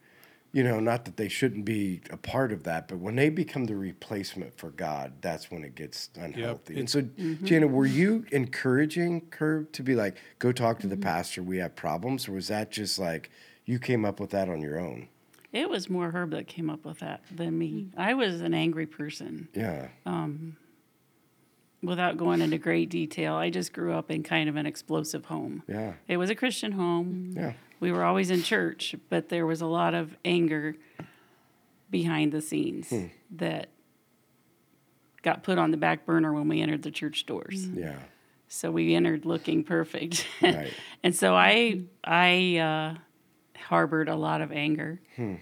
You 0.53 0.65
know, 0.65 0.81
not 0.81 1.05
that 1.05 1.19
they 1.19 1.29
shouldn't 1.29 1.67
be 1.67 2.01
a 2.09 2.17
part 2.17 2.51
of 2.51 2.63
that, 2.63 2.89
but 2.89 2.99
when 2.99 3.17
they 3.17 3.29
become 3.29 3.67
the 3.67 3.77
replacement 3.77 4.57
for 4.57 4.71
God, 4.71 5.13
that's 5.21 5.51
when 5.51 5.65
it 5.65 5.75
gets 5.75 6.09
unhealthy. 6.19 6.79
and 6.79 6.89
so, 6.89 7.03
mm-hmm. 7.03 7.45
Jana, 7.45 7.67
were 7.67 7.85
you 7.85 8.25
encouraging 8.33 9.27
her 9.39 9.65
to 9.65 9.83
be 9.83 9.95
like, 9.95 10.17
go 10.39 10.53
talk 10.53 10.79
to 10.81 10.87
the 10.87 10.97
pastor, 10.97 11.43
we 11.43 11.59
have 11.59 11.77
problems? 11.77 12.27
Or 12.27 12.33
was 12.33 12.49
that 12.49 12.71
just 12.71 12.99
like 12.99 13.31
you 13.67 13.79
came 13.79 14.07
up 14.07 14.19
with 14.19 14.31
that 14.31 14.49
on 14.49 14.63
your 14.63 14.79
own? 14.79 15.09
It 15.57 15.71
was 15.71 15.89
more 15.89 16.11
Herb 16.11 16.31
that 16.33 16.47
came 16.47 16.69
up 16.69 16.85
with 16.85 16.99
that 17.01 17.23
than 17.35 17.59
me. 17.59 17.89
I 17.97 18.15
was 18.15 18.41
an 18.43 18.53
angry 18.55 18.87
person. 18.87 19.49
Yeah. 19.55 19.89
Um, 20.05 20.57
Without 21.83 22.17
going 22.17 22.41
into 22.41 22.59
great 22.59 22.89
detail, 22.89 23.35
I 23.35 23.51
just 23.51 23.73
grew 23.73 23.93
up 23.93 24.11
in 24.11 24.23
kind 24.23 24.49
of 24.49 24.57
an 24.57 24.67
explosive 24.67 25.27
home. 25.27 25.63
Yeah. 25.69 25.93
It 26.09 26.17
was 26.17 26.31
a 26.31 26.35
Christian 26.35 26.73
home. 26.73 27.33
Yeah. 27.37 27.53
We 27.81 27.93
were 27.93 28.03
always 28.03 28.31
in 28.31 28.43
church, 28.43 28.95
but 29.11 29.29
there 29.29 29.47
was 29.47 29.61
a 29.61 29.67
lot 29.67 29.95
of 29.95 30.17
anger 30.25 30.75
behind 31.91 32.33
the 32.33 32.41
scenes 32.41 32.89
Hmm. 32.89 33.07
that 33.37 33.69
got 35.23 35.43
put 35.43 35.59
on 35.59 35.71
the 35.71 35.77
back 35.77 36.07
burner 36.07 36.33
when 36.33 36.49
we 36.49 36.61
entered 36.61 36.83
the 36.83 36.91
church 36.91 37.27
doors. 37.27 37.67
Yeah. 37.69 37.99
So 38.49 38.71
we 38.71 38.95
entered 38.95 39.25
looking 39.25 39.63
perfect. 39.63 40.27
Right. 40.43 40.73
and 41.05 41.15
so 41.15 41.35
I 41.37 41.83
I 42.03 42.57
uh, 42.57 42.99
harbored 43.57 44.09
a 44.09 44.17
lot 44.17 44.41
of 44.41 44.51
anger 44.53 45.01
And 45.17 45.41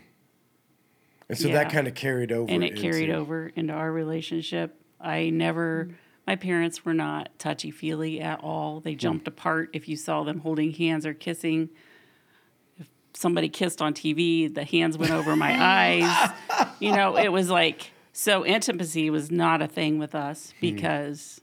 so 1.35 1.49
that 1.49 1.71
kind 1.73 1.87
of 1.89 1.95
carried 1.95 2.31
over. 2.33 2.51
and 2.53 2.63
it 2.63 2.77
carried 2.77 3.09
into- 3.09 3.17
over 3.21 3.47
into 3.55 3.73
our 3.73 3.91
relationship. 3.93 4.81
I 5.01 5.31
never 5.31 5.91
my 6.27 6.37
parents 6.37 6.85
were 6.87 6.95
not 6.95 7.39
touchy-feely 7.39 8.19
at 8.21 8.41
all. 8.43 8.79
Hmm. 8.81 8.85
They 8.85 8.95
jumped 8.95 9.29
apart 9.29 9.69
if 9.75 9.89
you 9.89 9.97
saw 9.97 10.23
them 10.25 10.39
holding 10.41 10.73
hands 10.73 11.05
or 11.05 11.13
kissing. 11.13 11.69
If 12.79 12.89
somebody 13.13 13.51
kissed 13.51 13.83
on 13.83 13.93
TV, 13.93 14.49
the 14.53 14.65
hands 14.65 14.97
went 14.97 15.13
over 15.13 15.37
my 15.37 15.55
eyes. 15.63 16.31
You 16.81 16.93
know, 16.93 17.17
it 17.17 17.31
was 17.33 17.51
like 17.51 17.91
so 18.13 18.45
intimacy 18.45 19.09
was 19.11 19.31
not 19.31 19.61
a 19.63 19.67
thing 19.69 19.99
with 19.99 20.15
us 20.15 20.53
Hmm. 20.53 20.57
because 20.61 21.41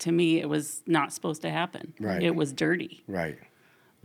to 0.00 0.12
me 0.12 0.38
it 0.40 0.48
was 0.48 0.82
not 0.86 1.12
supposed 1.12 1.42
to 1.42 1.50
happen. 1.50 1.94
Right. 2.00 2.22
It 2.22 2.34
was 2.34 2.52
dirty. 2.52 3.02
Right. 3.06 3.38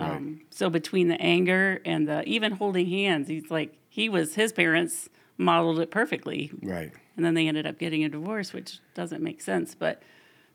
Right. 0.01 0.11
Um, 0.11 0.41
so 0.49 0.69
between 0.69 1.07
the 1.07 1.21
anger 1.21 1.81
and 1.85 2.07
the 2.07 2.23
even 2.23 2.53
holding 2.53 2.87
hands, 2.87 3.27
he's 3.27 3.49
like 3.51 3.77
he 3.89 4.09
was 4.09 4.35
his 4.35 4.51
parents 4.51 5.09
modeled 5.37 5.79
it 5.79 5.91
perfectly, 5.91 6.51
right. 6.61 6.91
and 7.15 7.25
then 7.25 7.33
they 7.33 7.47
ended 7.47 7.65
up 7.65 7.77
getting 7.79 8.03
a 8.03 8.09
divorce, 8.09 8.53
which 8.53 8.79
doesn't 8.93 9.21
make 9.21 9.41
sense. 9.41 9.75
But 9.75 10.01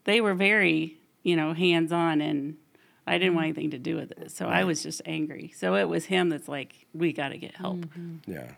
they 0.04 0.20
were 0.20 0.34
very, 0.34 0.96
you 1.22 1.36
know, 1.36 1.52
hands 1.52 1.92
on, 1.92 2.20
and 2.20 2.56
I 3.06 3.18
didn't 3.18 3.34
want 3.34 3.44
mm-hmm. 3.44 3.58
anything 3.58 3.70
to 3.72 3.78
do 3.78 3.96
with 3.96 4.12
it. 4.12 4.30
So 4.30 4.46
I 4.46 4.64
was 4.64 4.82
just 4.82 5.02
angry. 5.04 5.52
So 5.54 5.74
it 5.74 5.88
was 5.88 6.06
him 6.06 6.28
that's 6.28 6.48
like, 6.48 6.86
we 6.92 7.12
got 7.12 7.28
to 7.28 7.38
get 7.38 7.54
help. 7.56 7.78
Mm-hmm. 7.78 8.30
Yeah. 8.30 8.52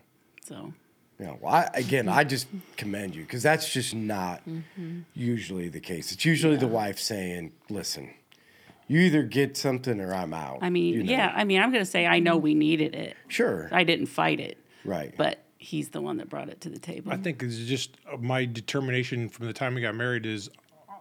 So 0.45 0.73
Yeah, 1.19 1.35
well, 1.39 1.53
I, 1.53 1.69
again, 1.73 2.07
I 2.07 2.23
just 2.23 2.47
commend 2.77 3.15
you 3.15 3.23
because 3.23 3.43
that's 3.43 3.71
just 3.71 3.93
not 3.93 4.41
mm-hmm. 4.47 5.01
usually 5.13 5.69
the 5.69 5.81
case. 5.81 6.11
It's 6.11 6.25
usually 6.25 6.55
the 6.55 6.67
wife 6.67 6.97
saying, 6.99 7.51
"Listen, 7.69 8.13
you 8.89 8.99
either 8.99 9.23
get 9.23 9.55
something 9.55 10.01
or 10.01 10.13
I'm 10.13 10.33
out." 10.33 10.59
I 10.61 10.69
mean, 10.69 10.93
you 10.95 11.03
know? 11.03 11.11
yeah, 11.11 11.31
I 11.33 11.45
mean, 11.45 11.61
I'm 11.61 11.71
going 11.71 11.85
to 11.85 11.89
say 11.89 12.05
I 12.05 12.19
know 12.19 12.35
we 12.35 12.53
needed 12.53 12.93
it. 12.93 13.15
sure, 13.29 13.69
I 13.71 13.85
didn't 13.85 14.07
fight 14.07 14.41
it, 14.41 14.57
right, 14.83 15.13
but 15.15 15.45
he's 15.57 15.89
the 15.89 16.01
one 16.01 16.17
that 16.17 16.29
brought 16.29 16.49
it 16.49 16.59
to 16.61 16.69
the 16.69 16.79
table. 16.79 17.11
I 17.13 17.17
think 17.17 17.41
it's 17.41 17.57
just 17.57 17.95
uh, 18.11 18.17
my 18.17 18.43
determination 18.43 19.29
from 19.29 19.47
the 19.47 19.53
time 19.53 19.75
we 19.75 19.81
got 19.81 19.95
married 19.95 20.25
is 20.25 20.49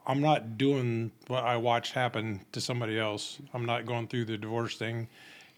I'm 0.09 0.23
not 0.23 0.57
doing 0.57 1.13
what 1.27 1.45
I 1.45 1.59
watched 1.59 1.93
happen 1.93 2.41
to 2.53 2.61
somebody 2.63 2.99
else. 2.99 3.39
I'm 3.53 3.67
not 3.67 3.85
going 3.85 4.09
through 4.09 4.25
the 4.25 4.39
divorce 4.39 4.77
thing. 4.77 5.09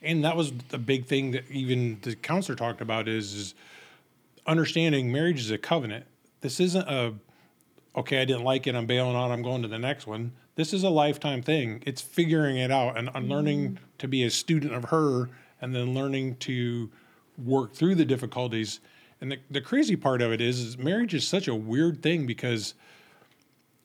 And 0.03 0.25
that 0.25 0.37
was 0.37 0.53
the 0.71 0.79
big 0.79 1.07
thing 1.07 1.31
that 1.33 1.49
even 1.51 1.99
the 2.03 2.17
counselor 2.17 2.57
talked 2.57 2.81
about 2.81 3.07
is, 3.07 3.35
is 3.35 3.55
understanding 4.47 5.13
marriage 5.13 5.41
is 5.41 5.51
a 5.51 5.59
covenant. 5.59 6.07
This 6.41 6.59
isn't 6.59 6.89
a 6.89 7.15
okay, 7.95 8.23
I 8.23 8.25
didn't 8.25 8.45
like 8.45 8.67
it, 8.67 8.75
I'm 8.75 8.87
bailing 8.87 9.17
out, 9.17 9.31
I'm 9.31 9.43
going 9.43 9.63
to 9.63 9.69
the 9.69 9.79
next 9.79 10.07
one. 10.07 10.33
This 10.61 10.75
is 10.75 10.85
a 10.85 10.91
lifetime 10.91 11.41
thing. 11.41 11.83
It's 11.87 12.03
figuring 12.03 12.59
it 12.59 12.71
out 12.71 12.99
and, 12.99 13.09
and 13.15 13.31
learning 13.31 13.71
mm. 13.71 13.79
to 13.97 14.07
be 14.07 14.25
a 14.25 14.31
student 14.31 14.75
of 14.75 14.85
her 14.91 15.31
and 15.59 15.75
then 15.75 15.95
learning 15.95 16.37
to 16.41 16.91
work 17.43 17.73
through 17.73 17.95
the 17.95 18.05
difficulties. 18.05 18.81
And 19.23 19.33
the, 19.33 19.39
the 19.51 19.63
crazy 19.63 19.97
part 19.97 20.21
of 20.21 20.33
it 20.33 20.43
is, 20.43 20.61
is 20.61 20.77
marriage 20.77 21.15
is 21.15 21.27
such 21.27 21.49
a 21.49 21.55
weird 21.55 22.03
thing 22.03 22.27
because 22.27 22.75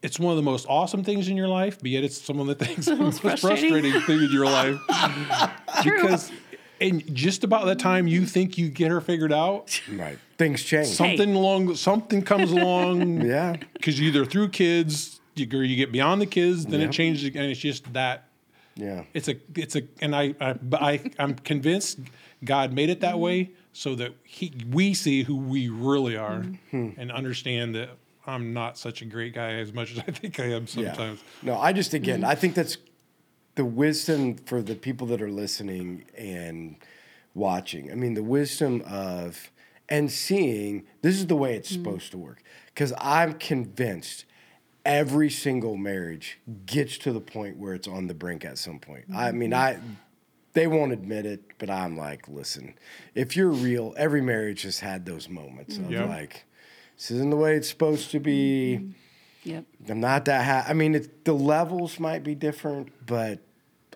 it's 0.01 0.19
one 0.19 0.31
of 0.31 0.35
the 0.35 0.43
most 0.43 0.65
awesome 0.67 1.01
things 1.01 1.29
in 1.29 1.37
your 1.37 1.47
life, 1.47 1.77
but 1.79 1.91
yet 1.91 2.03
it's 2.03 2.21
some 2.21 2.41
of 2.41 2.47
the 2.47 2.55
things 2.55 2.85
the 2.87 2.97
most 2.97 3.21
frustrating. 3.21 3.71
frustrating 3.71 4.01
thing 4.01 4.23
in 4.23 4.31
your 4.33 4.43
life. 4.45 4.77
because 5.81 6.29
and 6.81 7.15
just 7.15 7.45
about 7.45 7.67
the 7.67 7.75
time 7.75 8.05
you 8.05 8.25
think 8.25 8.57
you 8.57 8.67
get 8.67 8.91
her 8.91 8.99
figured 8.99 9.31
out, 9.31 9.79
right. 9.93 10.19
Things 10.37 10.61
change. 10.61 10.87
something 10.87 11.33
along 11.35 11.75
something 11.75 12.21
comes 12.21 12.51
along 12.51 13.21
yeah, 13.25 13.55
because 13.71 14.01
either 14.01 14.25
through 14.25 14.49
kids 14.49 15.21
you, 15.35 15.45
you 15.45 15.75
get 15.75 15.91
beyond 15.91 16.21
the 16.21 16.25
kids 16.25 16.65
then 16.65 16.79
Yep. 16.79 16.89
it 16.89 16.93
changes 16.93 17.23
again 17.23 17.49
it's 17.49 17.59
just 17.59 17.91
that 17.93 18.29
yeah, 18.75 19.03
it's 19.13 19.29
a 19.29 19.37
it's 19.55 19.75
a 19.77 19.83
and 20.01 20.13
I, 20.13 20.35
I 20.41 20.55
I 20.73 21.11
I'm 21.17 21.35
convinced 21.35 21.99
God 22.43 22.73
made 22.73 22.89
it 22.89 22.99
that 23.01 23.19
way 23.19 23.51
so 23.71 23.95
that 23.95 24.13
he 24.23 24.53
we 24.69 24.93
see 24.93 25.23
who 25.23 25.37
we 25.37 25.69
really 25.69 26.17
are 26.17 26.41
mm-hmm. 26.41 26.99
and 26.99 27.11
understand 27.11 27.75
that 27.75 27.91
I'm 28.27 28.53
not 28.53 28.77
such 28.77 29.01
a 29.01 29.05
great 29.05 29.33
guy 29.33 29.53
as 29.53 29.71
much 29.71 29.91
as 29.93 29.99
I 29.99 30.11
think 30.11 30.39
I 30.39 30.45
am 30.45 30.65
yeah. 30.73 30.93
sometimes. 30.93 31.23
No, 31.41 31.57
I 31.57 31.71
just 31.71 31.93
again, 31.93 32.21
mm-hmm. 32.21 32.29
I 32.29 32.35
think 32.35 32.53
that's 32.53 32.77
the 33.55 33.65
wisdom 33.65 34.35
for 34.35 34.61
the 34.61 34.75
people 34.75 35.07
that 35.07 35.21
are 35.21 35.31
listening 35.31 36.03
and 36.17 36.75
watching. 37.33 37.91
I 37.91 37.95
mean, 37.95 38.13
the 38.13 38.23
wisdom 38.23 38.83
of 38.85 39.51
and 39.87 40.11
seeing 40.11 40.85
this 41.01 41.15
is 41.15 41.27
the 41.27 41.35
way 41.35 41.55
it's 41.55 41.71
mm-hmm. 41.71 41.83
supposed 41.83 42.11
to 42.11 42.17
work. 42.17 42.43
Because 42.67 42.91
I'm 42.97 43.35
convinced 43.35 44.25
every 44.85 45.29
single 45.29 45.75
marriage 45.75 46.39
gets 46.65 46.97
to 46.99 47.11
the 47.11 47.19
point 47.19 47.57
where 47.57 47.73
it's 47.73 47.87
on 47.87 48.07
the 48.07 48.13
brink 48.13 48.45
at 48.45 48.57
some 48.57 48.79
point. 48.79 49.05
I 49.13 49.31
mean, 49.31 49.53
I 49.53 49.79
they 50.53 50.67
won't 50.67 50.93
admit 50.93 51.25
it, 51.25 51.41
but 51.59 51.69
I'm 51.69 51.97
like, 51.97 52.27
listen, 52.29 52.75
if 53.13 53.35
you're 53.35 53.49
real, 53.49 53.93
every 53.97 54.21
marriage 54.21 54.61
has 54.61 54.79
had 54.79 55.05
those 55.05 55.27
moments 55.27 55.77
of 55.77 55.91
Yep. 55.91 56.07
like, 56.07 56.45
this 56.95 57.11
isn't 57.11 57.29
the 57.29 57.35
way 57.35 57.55
it's 57.55 57.67
supposed 57.67 58.11
to 58.11 58.19
be. 58.21 58.77
Mm-hmm. 58.79 59.49
yep. 59.49 59.65
I'm 59.89 59.99
not 59.99 60.23
that 60.25 60.45
ha- 60.45 60.65
I 60.69 60.73
mean, 60.73 60.95
it, 60.95 61.25
the 61.25 61.33
levels 61.33 61.99
might 61.99 62.23
be 62.23 62.35
different, 62.35 62.93
but 63.05 63.39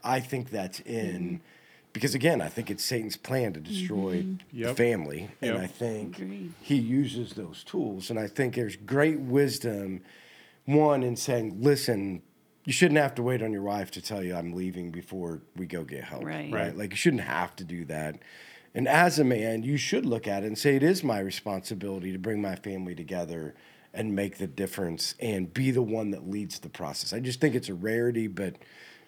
I 0.03 0.19
think 0.19 0.49
that's 0.49 0.81
in 0.81 1.15
mm-hmm. 1.23 1.35
because 1.93 2.13
again, 2.13 2.41
I 2.41 2.49
think 2.49 2.69
it's 2.69 2.83
Satan's 2.83 3.15
plan 3.15 3.53
to 3.53 3.61
destroy 3.61 4.17
mm-hmm. 4.23 4.33
the 4.51 4.67
Yep. 4.67 4.75
family, 4.77 5.29
and 5.41 5.57
I 5.57 5.67
think 5.67 6.17
Agreed. 6.17 6.53
he 6.61 6.75
uses 6.75 7.33
those 7.33 7.63
tools, 7.63 8.09
and 8.09 8.19
I 8.19 8.27
think 8.27 8.55
there's 8.55 8.75
great 8.75 9.19
wisdom, 9.19 10.01
one 10.75 11.03
and 11.03 11.17
saying, 11.17 11.61
listen. 11.61 12.21
You 12.65 12.73
shouldn't 12.73 12.99
have 12.99 13.15
to 13.15 13.23
wait 13.23 13.41
on 13.41 13.51
your 13.51 13.63
wife 13.63 13.89
to 13.91 14.01
tell 14.01 14.21
you 14.23 14.35
I'm 14.35 14.53
leaving 14.53 14.91
before 14.91 15.41
we 15.55 15.65
go 15.65 15.83
get 15.83 16.03
help. 16.03 16.23
Right. 16.23 16.51
right? 16.51 16.65
Right. 16.65 16.77
Like 16.77 16.91
you 16.91 16.97
shouldn't 16.97 17.23
have 17.23 17.55
to 17.55 17.63
do 17.63 17.83
that. 17.85 18.19
And 18.75 18.87
as 18.87 19.17
a 19.17 19.23
man, 19.23 19.63
you 19.63 19.75
should 19.75 20.05
look 20.05 20.27
at 20.27 20.43
it 20.43 20.47
and 20.47 20.57
say, 20.57 20.75
it 20.75 20.83
is 20.83 21.03
my 21.03 21.19
responsibility 21.19 22.11
to 22.11 22.19
bring 22.19 22.41
my 22.41 22.55
family 22.55 22.93
together 22.93 23.55
and 23.91 24.15
make 24.15 24.37
the 24.37 24.45
difference 24.45 25.15
and 25.19 25.51
be 25.51 25.71
the 25.71 25.81
one 25.81 26.11
that 26.11 26.29
leads 26.29 26.59
the 26.59 26.69
process. 26.69 27.11
I 27.11 27.19
just 27.19 27.41
think 27.41 27.55
it's 27.55 27.69
a 27.69 27.73
rarity, 27.73 28.27
but 28.27 28.57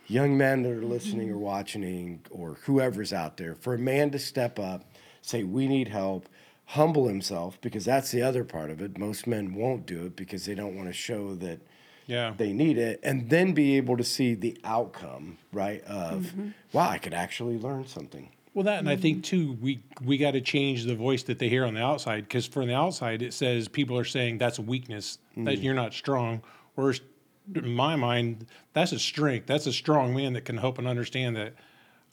young 0.07 0.36
men 0.36 0.64
that 0.64 0.72
are 0.72 0.82
listening 0.82 1.30
or 1.30 1.34
mm-hmm. 1.34 1.43
watching 1.43 2.22
or 2.32 2.57
whoever's 2.64 3.14
out 3.14 3.38
there, 3.38 3.53
for 3.53 3.76
a 3.76 3.80
man 3.80 4.09
to 4.12 4.18
step 4.18 4.57
up, 4.57 4.89
say, 5.22 5.43
we 5.43 5.68
need 5.68 5.88
help, 5.88 6.28
humble 6.72 7.07
himself, 7.07 7.59
because 7.61 7.86
that's 7.86 8.11
the 8.11 8.22
other 8.22 8.43
part 8.43 8.69
of 8.69 8.82
it. 8.82 8.97
Most 8.97 9.28
men 9.28 9.53
won't 9.53 9.86
do 9.86 10.05
it 10.05 10.15
because 10.15 10.45
they 10.45 10.55
don't 10.55 10.76
want 10.76 10.88
to 10.88 10.93
show 10.93 11.36
that 11.36 11.59
Yeah. 12.07 12.34
they 12.36 12.51
need 12.51 12.78
it 12.78 12.99
and 13.03 13.30
then 13.30 13.53
be 13.53 13.78
able 13.78 13.97
to 13.97 14.03
see 14.03 14.34
the 14.34 14.57
outcome 14.63 15.38
right 15.53 15.82
of 15.84 16.24
mm-hmm. 16.24 16.49
wow 16.74 16.89
i 16.89 16.97
could 16.97 17.13
actually 17.13 17.57
learn 17.57 17.86
something 17.88 18.30
Well, 18.53 18.65
that, 18.65 18.80
and 18.80 18.89
I 18.89 18.97
think 18.97 19.17
mm-hmm. 19.17 19.53
too, 19.53 19.57
we 19.61 19.84
we 20.03 20.17
got 20.17 20.32
to 20.32 20.41
change 20.41 20.84
the 20.86 20.95
voice 20.95 21.24
that 21.24 21.39
they 21.39 21.47
hear 21.47 21.63
on 21.63 21.74
the 21.74 21.84
outside 21.84 22.22
because 22.28 22.47
from 22.47 22.67
the 22.67 22.76
outside 22.76 23.22
it 23.22 23.34
says 23.34 23.67
people 23.69 23.97
are 23.97 24.03
saying 24.03 24.39
that's 24.39 24.59
a 24.59 24.61
weakness 24.61 25.19
that 25.38 25.57
mm. 25.57 25.63
you're 25.63 25.74
not 25.84 25.93
strong. 25.93 26.41
Whereas 26.76 27.01
in 27.55 27.74
my 27.74 27.95
mind, 27.95 28.45
that's 28.74 28.91
a 28.91 28.99
strength. 28.99 29.47
That's 29.47 29.67
a 29.67 29.74
strong 29.74 30.13
man 30.15 30.34
that 30.34 30.45
can 30.45 30.57
help 30.57 30.78
and 30.80 30.88
understand 30.88 31.36
that 31.38 31.53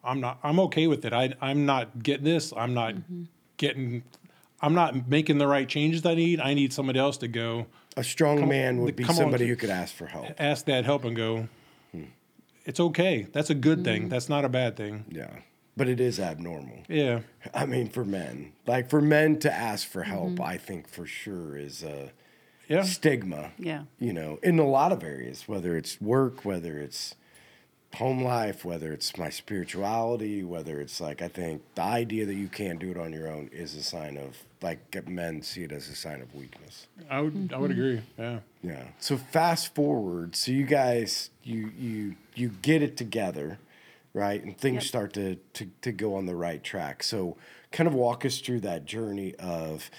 I'm 0.05 0.21
not. 0.21 0.39
I'm 0.43 0.61
okay 0.61 0.87
with 0.87 1.05
it. 1.05 1.13
I 1.13 1.35
I'm 1.41 1.67
not 1.67 2.03
getting 2.03 2.25
this. 2.25 2.53
I'm 2.57 2.75
not 2.75 2.95
mm-hmm. 2.95 3.25
getting. 3.57 4.03
I'm 4.61 4.75
not 4.75 5.09
making 5.09 5.39
the 5.39 5.47
right 5.47 5.69
changes 5.69 6.05
I 6.05 6.15
need. 6.15 6.41
I 6.41 6.55
need 6.55 6.73
somebody 6.73 6.99
else 6.99 7.17
to 7.19 7.29
go 7.29 7.67
A 7.97 8.03
strong 8.05 8.41
Come- 8.41 8.49
man 8.49 8.81
would 8.83 8.97
be 8.97 9.05
come 9.05 9.11
on 9.17 9.17
somebody 9.17 9.47
who 9.49 9.57
could 9.57 9.71
ask 9.71 9.95
for 9.95 10.07
help. 10.07 10.27
ask 10.39 10.65
that 10.67 10.85
help 10.85 11.05
and 11.05 11.15
go. 11.17 11.49
It's 12.65 12.81
okay. 12.81 13.27
That's 13.33 13.49
a 13.51 13.55
good 13.55 13.83
thing. 13.83 14.09
That's 14.11 14.29
not 14.29 14.45
a 14.45 14.49
bad 14.49 14.77
thing. 14.77 15.05
Yeah. 15.09 15.31
But 15.77 15.89
it 15.89 16.01
is 16.01 16.21
abnormal. 16.21 16.83
Yeah. 16.89 17.21
I 17.55 17.65
mean, 17.67 17.89
for 17.89 18.05
men, 18.05 18.53
like 18.67 18.91
for 18.91 19.01
men 19.01 19.39
to 19.41 19.53
ask 19.53 19.87
for 19.89 20.03
help, 20.03 20.31
Mm-hmm. 20.33 20.43
I 20.43 20.59
think 20.59 20.87
for 20.89 21.07
sure 21.07 21.57
is 21.57 21.83
a 21.83 22.11
Yeah. 22.69 22.83
stigma. 22.83 23.53
Yeah. 23.59 23.85
You 23.99 24.13
know, 24.13 24.39
in 24.43 24.59
a 24.59 24.67
lot 24.67 24.93
of 24.93 25.03
areas, 25.03 25.49
whether 25.49 25.77
it's 25.77 25.99
work, 26.01 26.45
whether 26.45 26.79
it's 26.79 27.15
home 27.95 28.23
life, 28.23 28.65
whether 28.65 28.93
it's 28.93 29.17
my 29.17 29.31
spirituality, 29.31 30.45
whether 30.45 30.81
it's 30.81 31.01
like, 31.01 31.23
I 31.23 31.29
think 31.29 31.63
the 31.75 31.83
idea 31.83 32.27
that 32.27 32.35
you 32.35 32.49
can't 32.49 32.79
do 32.79 32.91
it 32.91 32.99
on 32.99 33.13
your 33.13 33.29
own 33.29 33.49
is 33.53 33.75
a 33.75 33.83
sign 33.83 34.19
of, 34.19 34.45
like, 34.61 35.09
men 35.09 35.41
see 35.41 35.63
it 35.65 35.73
as 35.73 35.89
a 35.89 35.95
sign 35.95 36.21
of 36.21 36.35
weakness. 36.35 36.87
I 37.09 37.21
would. 37.21 37.51
I 37.53 37.59
would 37.59 37.71
mm-hmm. 37.71 37.81
agree. 37.81 38.03
Yeah. 38.19 38.39
Yeah. 38.63 38.85
So 38.99 39.17
fast 39.17 39.75
forward. 39.75 40.37
So 40.37 40.53
you 40.53 40.67
guys, 40.67 41.31
you 41.43 41.73
you 41.79 42.17
you 42.35 42.51
get 42.61 42.83
it 42.83 42.97
together, 42.97 43.59
right? 44.13 44.43
And 44.43 44.57
things 44.59 44.83
Yep. 44.83 44.89
start 44.89 45.13
to, 45.15 45.37
to 45.55 45.71
to 45.81 45.93
go 45.93 46.15
on 46.15 46.27
the 46.27 46.37
right 46.37 46.63
track. 46.63 47.03
So 47.03 47.37
kind 47.73 47.87
of 47.87 47.95
walk 47.95 48.25
us 48.27 48.41
through 48.41 48.61
that 48.61 48.85
journey 48.85 49.35
of, 49.37 49.91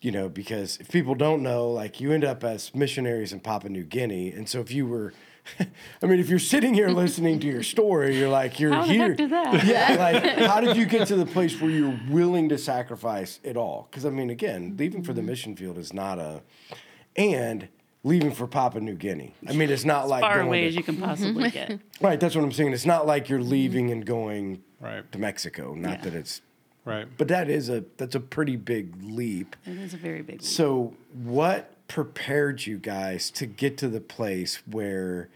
you 0.00 0.12
know, 0.12 0.28
because 0.28 0.76
if 0.78 0.90
people 0.90 1.14
don't 1.14 1.42
know, 1.42 1.70
like 1.70 2.00
you 2.00 2.12
end 2.12 2.24
up 2.24 2.44
as 2.44 2.74
missionaries 2.74 3.32
in 3.32 3.40
Papua 3.40 3.70
New 3.70 3.84
Guinea, 3.84 4.30
and 4.30 4.48
so 4.48 4.60
if 4.60 4.70
you 4.70 4.86
were 4.86 5.12
I 6.02 6.06
mean, 6.06 6.20
if 6.20 6.28
you're 6.28 6.38
sitting 6.38 6.74
here 6.74 6.88
listening 6.88 7.40
to 7.40 7.46
your 7.46 7.62
story, 7.62 8.16
you're 8.18 8.28
like, 8.28 8.60
you're 8.60 8.72
How 8.72 8.82
the 8.86 8.92
here. 8.92 9.08
heck 9.08 9.16
did 9.16 9.30
that? 9.30 9.64
Yeah, 9.64 9.96
like 9.98 10.38
how 10.48 10.60
did 10.60 10.76
you 10.76 10.86
get 10.86 11.08
to 11.08 11.16
the 11.16 11.26
place 11.26 11.60
where 11.60 11.70
you're 11.70 11.98
willing 12.08 12.48
to 12.50 12.58
sacrifice 12.58 13.40
it 13.42 13.56
all? 13.56 13.88
Because 13.90 14.06
I 14.06 14.10
mean, 14.10 14.30
again, 14.30 14.76
leaving 14.78 15.02
for 15.02 15.12
the 15.12 15.22
mission 15.22 15.56
field 15.56 15.78
is 15.78 15.92
not 15.92 16.18
a, 16.18 16.42
and 17.16 17.68
leaving 18.04 18.32
for 18.32 18.46
Papua 18.46 18.80
New 18.82 18.94
Guinea. 18.94 19.34
I 19.48 19.52
mean, 19.52 19.70
it's 19.70 19.84
not 19.84 20.08
like 20.08 20.22
Far 20.22 20.36
going 20.36 20.46
away 20.46 20.60
to- 20.62 20.66
as 20.68 20.76
you 20.76 20.82
can 20.82 20.96
possibly 20.96 21.50
mm-hmm. 21.50 21.72
get. 21.72 21.80
right. 22.00 22.18
That's 22.18 22.34
what 22.34 22.44
I'm 22.44 22.52
saying. 22.52 22.72
It's 22.72 22.86
not 22.86 23.06
like 23.06 23.28
you're 23.28 23.42
leaving 23.42 23.90
and 23.90 24.04
going 24.04 24.62
Right. 24.80 25.10
to 25.12 25.18
Mexico. 25.18 25.74
Not 25.74 25.98
Yeah. 25.98 26.04
that 26.04 26.14
it's, 26.14 26.40
Right. 26.84 27.06
but 27.16 27.28
that 27.28 27.48
is 27.48 27.68
a 27.68 27.84
that's 27.96 28.16
a 28.16 28.20
pretty 28.20 28.56
big 28.56 28.96
leap. 29.02 29.54
It 29.64 29.78
is 29.78 29.94
a 29.94 29.96
very 29.96 30.22
big 30.22 30.40
leap. 30.40 30.42
So, 30.42 30.94
what 31.12 31.72
prepared 31.88 32.66
you 32.66 32.78
guys 32.78 33.30
to 33.32 33.46
get 33.46 33.76
to 33.78 33.88
the 33.88 34.00
place 34.00 34.62
where, 34.66 35.28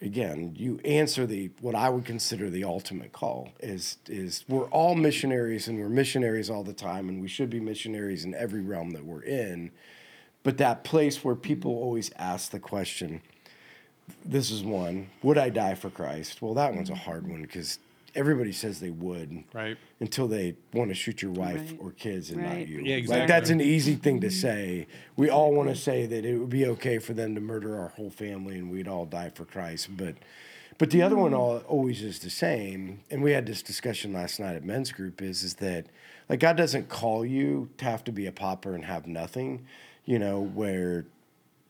again, 0.00 0.54
you 0.56 0.80
answer 0.84 1.26
the 1.26 1.50
what 1.60 1.74
I 1.74 1.88
would 1.88 2.04
consider 2.04 2.50
the 2.50 2.64
ultimate 2.64 3.12
call 3.12 3.50
is 3.60 3.98
is 4.06 4.44
we're 4.48 4.66
all 4.66 4.94
missionaries 4.94 5.68
and 5.68 5.78
we're 5.78 5.88
missionaries 5.88 6.50
all 6.50 6.64
the 6.64 6.72
time 6.72 7.08
and 7.08 7.20
we 7.20 7.28
should 7.28 7.50
be 7.50 7.60
missionaries 7.60 8.24
in 8.24 8.34
every 8.34 8.62
realm 8.62 8.90
that 8.90 9.04
we're 9.04 9.22
in, 9.22 9.70
but 10.42 10.58
that 10.58 10.84
place 10.84 11.22
where 11.24 11.34
people 11.34 11.72
always 11.72 12.10
ask 12.16 12.50
the 12.50 12.60
question. 12.60 13.20
This 14.24 14.50
is 14.50 14.62
one. 14.62 15.10
Would 15.22 15.36
I 15.36 15.50
die 15.50 15.74
for 15.74 15.90
Christ? 15.90 16.40
Well, 16.40 16.54
that 16.54 16.74
one's 16.74 16.88
a 16.88 16.94
hard 16.94 17.28
one 17.28 17.42
because 17.42 17.78
everybody 18.14 18.52
says 18.52 18.80
they 18.80 18.90
would 18.90 19.44
Right. 19.52 19.76
until 20.00 20.28
they 20.28 20.56
want 20.72 20.90
to 20.90 20.94
shoot 20.94 21.22
your 21.22 21.32
wife 21.32 21.70
Right. 21.70 21.78
or 21.80 21.92
kids 21.92 22.30
and 22.30 22.42
not 22.42 22.66
you. 22.68 22.80
Yeah, 22.80 23.00
Like 23.06 23.28
that's 23.28 23.50
an 23.50 23.60
easy 23.60 23.94
thing 23.94 24.20
to 24.20 24.28
mm-hmm. 24.28 24.36
say. 24.36 24.86
We 25.16 25.28
all 25.30 25.52
want 25.52 25.68
to 25.68 25.76
say 25.76 26.06
that 26.06 26.24
it 26.24 26.38
would 26.38 26.50
be 26.50 26.66
okay 26.66 26.98
for 26.98 27.12
them 27.12 27.34
to 27.34 27.40
murder 27.40 27.78
our 27.78 27.88
whole 27.88 28.10
family 28.10 28.56
and 28.56 28.70
we'd 28.70 28.88
all 28.88 29.06
die 29.06 29.30
for 29.30 29.44
Christ, 29.44 29.88
but 29.96 30.14
but 30.78 30.90
the 30.90 31.02
other 31.02 31.16
one 31.16 31.32
mm-hmm. 31.32 31.40
all, 31.40 31.58
always 31.66 32.02
is 32.02 32.20
the 32.20 32.30
same. 32.30 33.00
And 33.10 33.20
we 33.20 33.32
had 33.32 33.46
this 33.46 33.62
discussion 33.62 34.12
last 34.12 34.38
night 34.38 34.54
at 34.54 34.64
men's 34.64 34.92
group 34.92 35.20
is 35.20 35.42
is 35.42 35.54
that 35.54 35.86
like 36.28 36.40
God 36.40 36.56
doesn't 36.56 36.88
call 36.88 37.24
you 37.24 37.70
to 37.78 37.84
have 37.84 38.04
to 38.04 38.12
be 38.12 38.26
a 38.26 38.32
pauper 38.32 38.74
and 38.74 38.84
have 38.84 39.06
nothing, 39.06 39.66
you 40.04 40.18
know, 40.18 40.40
where 40.40 41.06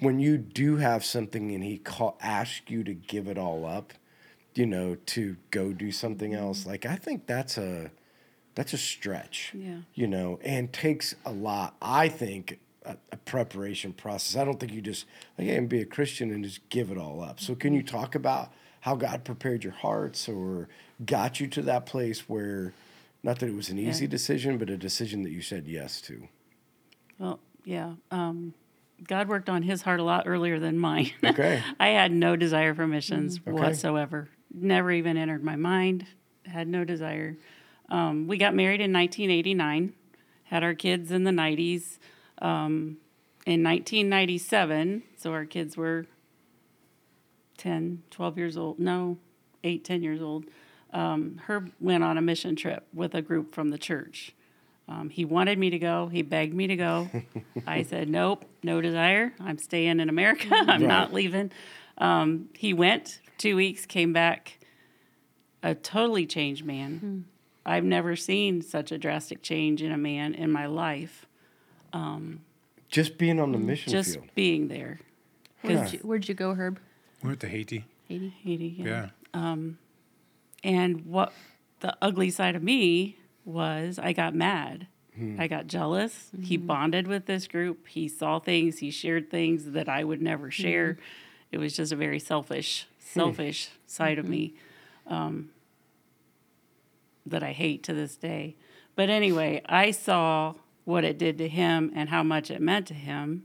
when 0.01 0.21
you 0.21 0.37
do 0.37 0.77
have 0.77 1.05
something 1.05 1.53
and 1.53 1.65
he 1.65 1.79
call 1.79 2.19
ask 2.21 2.71
you 2.71 2.85
to 2.85 2.95
give 2.95 3.29
it 3.29 3.39
all 3.39 3.65
up, 3.65 3.93
you 4.59 4.67
know, 4.67 4.97
to 5.07 5.37
go 5.51 5.73
do 5.73 5.93
something 5.93 6.33
mm-hmm. 6.33 6.43
else, 6.43 6.67
like 6.67 6.85
I 6.85 6.97
think 6.97 7.27
that's 7.27 7.57
a 7.57 7.91
that's 8.55 8.73
a 8.73 8.79
stretch. 8.79 9.53
Yeah. 9.55 9.79
You 9.95 10.09
know, 10.09 10.41
and 10.43 10.73
takes 10.73 11.15
a 11.25 11.31
lot. 11.31 11.77
I 11.81 12.09
think 12.09 12.59
a, 12.85 12.97
a 13.13 13.17
preparation 13.19 13.93
process. 13.93 14.41
I 14.41 14.45
don't 14.45 14.59
think 14.59 14.73
you 14.73 14.83
just 14.83 15.07
like 15.39 15.47
hey, 15.47 15.61
be 15.61 15.81
a 15.81 15.87
Christian 15.87 16.33
and 16.33 16.43
just 16.43 16.69
give 16.69 16.91
it 16.91 16.99
all 16.99 17.23
up. 17.23 17.39
So 17.39 17.55
can 17.55 17.73
you 17.73 17.83
mm-hmm. 17.83 17.97
talk 17.97 18.15
about 18.17 18.53
how 18.81 18.97
God 18.97 19.25
prepared 19.25 19.63
your 19.63 19.75
hearts 19.75 20.29
or 20.29 20.69
got 21.05 21.41
you 21.41 21.47
to 21.49 21.63
that 21.63 21.87
place 21.87 22.29
where 22.29 22.75
not 23.23 23.39
that 23.39 23.49
it 23.49 23.55
was 23.55 23.69
an 23.69 23.79
easy 23.79 24.05
Yeah. 24.05 24.11
decision, 24.11 24.59
but 24.59 24.71
a 24.71 24.77
decision 24.77 25.23
that 25.23 25.31
you 25.31 25.43
said 25.43 25.67
yes 25.67 26.01
to. 26.03 26.29
Well, 27.19 27.41
yeah. 27.65 27.95
Um, 28.11 28.55
God 29.07 29.29
worked 29.29 29.49
on 29.49 29.63
his 29.63 29.83
heart 29.83 30.01
a 30.01 30.05
lot 30.05 30.25
earlier 30.27 30.59
than 30.59 30.79
mine. 30.79 31.11
Okay. 31.25 31.63
I 31.81 31.89
had 31.89 32.13
no 32.13 32.35
desire 32.37 32.75
for 32.75 32.87
missions 32.87 33.39
mm-hmm. 33.39 33.51
Okay. 33.55 33.63
whatsoever. 33.63 34.29
Never 34.53 34.91
even 34.91 35.17
entered 35.17 35.45
my 35.45 35.57
mind. 35.57 36.07
Had 36.47 36.69
no 36.69 36.85
desire. 36.85 37.37
Um, 37.89 38.27
we 38.27 38.39
got 38.39 38.55
married 38.55 38.81
in 38.81 38.93
1989. 38.93 39.93
Had 40.45 40.63
our 40.63 40.75
kids 40.75 41.11
in 41.11 41.25
the 41.25 41.31
90s. 41.31 41.99
Um, 42.41 42.99
in 43.47 43.63
1997, 43.63 45.03
so 45.17 45.33
our 45.33 45.47
kids 45.47 45.77
were 45.77 46.07
10, 47.57 48.03
12 48.11 48.39
years 48.39 48.57
old. 48.57 48.79
No, 48.79 49.17
8, 49.65 49.85
10 49.85 50.03
years 50.03 50.21
old. 50.21 50.45
Um, 50.93 51.41
Herb 51.47 51.73
went 51.81 52.05
on 52.05 52.19
a 52.19 52.23
mission 52.23 52.57
trip 52.57 52.87
with 52.93 53.15
a 53.15 53.23
group 53.23 53.55
from 53.55 53.71
the 53.71 53.79
church. 53.79 54.35
Um, 54.89 55.11
he 55.11 55.25
wanted 55.25 55.59
me 55.59 55.71
to 55.71 55.79
go. 55.79 56.09
He 56.09 56.23
begged 56.23 56.55
me 56.55 56.67
to 56.67 56.77
go. 56.77 57.11
I 57.67 57.83
said, 57.83 58.09
nope, 58.09 58.45
no 58.63 58.81
desire. 58.81 59.33
I'm 59.41 59.59
staying 59.59 60.01
in 60.01 60.09
America. 60.09 60.49
I'm 60.51 60.87
not 60.87 61.13
leaving. 61.13 61.51
Um, 61.99 62.49
he 62.55 62.73
went 62.73 63.21
two 63.39 63.57
weeks, 63.57 63.87
came 63.87 64.13
back, 64.13 64.59
a 65.63 65.75
totally 65.75 66.27
changed 66.27 66.65
man. 66.65 66.99
Hmm. 66.99 67.21
I've 67.65 67.85
never 67.85 68.17
seen 68.17 68.63
such 68.63 68.93
a 68.93 68.99
drastic 68.99 69.43
change 69.43 69.83
in 69.83 69.93
a 69.93 69.99
man 69.99 70.35
in 70.35 70.51
my 70.51 70.67
life. 70.67 71.27
Um, 71.93 72.41
just 72.89 73.19
being 73.19 73.39
on 73.39 73.53
the 73.53 73.59
hmm. 73.59 73.67
mission 73.67 73.93
Just 73.93 74.15
field. 74.15 74.27
being 74.35 74.69
there. 74.69 75.01
Where'd 75.63 75.93
you, 75.93 75.99
where'd 76.01 76.29
you 76.29 76.35
go, 76.35 76.55
Herb? 76.55 76.79
We 77.23 77.29
went 77.29 77.41
to 77.41 77.49
Haiti. 77.49 77.85
Haiti. 78.09 78.35
Haiti, 78.43 78.77
yeah. 78.79 78.87
Yeah. 78.87 79.09
Um, 79.35 79.79
and 80.65 81.05
what 81.07 81.33
the 81.81 81.97
ugly 82.01 82.31
side 82.31 82.57
of 82.57 82.63
me 82.63 83.19
was 83.45 83.99
I 83.99 84.13
got 84.13 84.35
mad. 84.35 84.87
Hmm. 85.17 85.37
I 85.39 85.49
got 85.49 85.67
jealous. 85.67 86.31
He 86.41 86.57
mm-hmm. 86.57 86.67
bonded 86.67 87.07
with 87.07 87.27
this 87.27 87.47
group. 87.47 87.89
He 87.89 88.09
saw 88.09 88.39
things, 88.39 88.79
he 88.79 88.91
shared 88.91 89.31
things 89.31 89.73
that 89.73 89.89
I 89.89 90.05
would 90.05 90.23
never 90.23 90.47
mm-hmm. 90.47 90.63
share. 90.63 90.99
It 91.51 91.59
was 91.59 91.75
just 91.75 91.93
a 91.93 91.97
very 91.97 92.19
selfish, 92.19 92.87
selfish 93.13 93.71
side 93.87 94.19
of 94.19 94.29
me 94.29 94.55
um, 95.07 95.51
that 97.27 97.43
I 97.43 97.53
hate 97.53 97.83
to 97.85 97.93
this 97.95 98.17
day. 98.17 98.57
But 98.97 99.09
anyway, 99.11 99.63
I 99.67 99.91
saw 99.91 100.55
what 100.85 101.05
it 101.05 101.19
did 101.19 101.39
to 101.39 101.49
him 101.49 101.93
and 101.95 102.09
how 102.09 102.23
much 102.23 102.51
it 102.51 102.61
meant 102.61 102.87
to 102.89 102.95
him. 102.95 103.45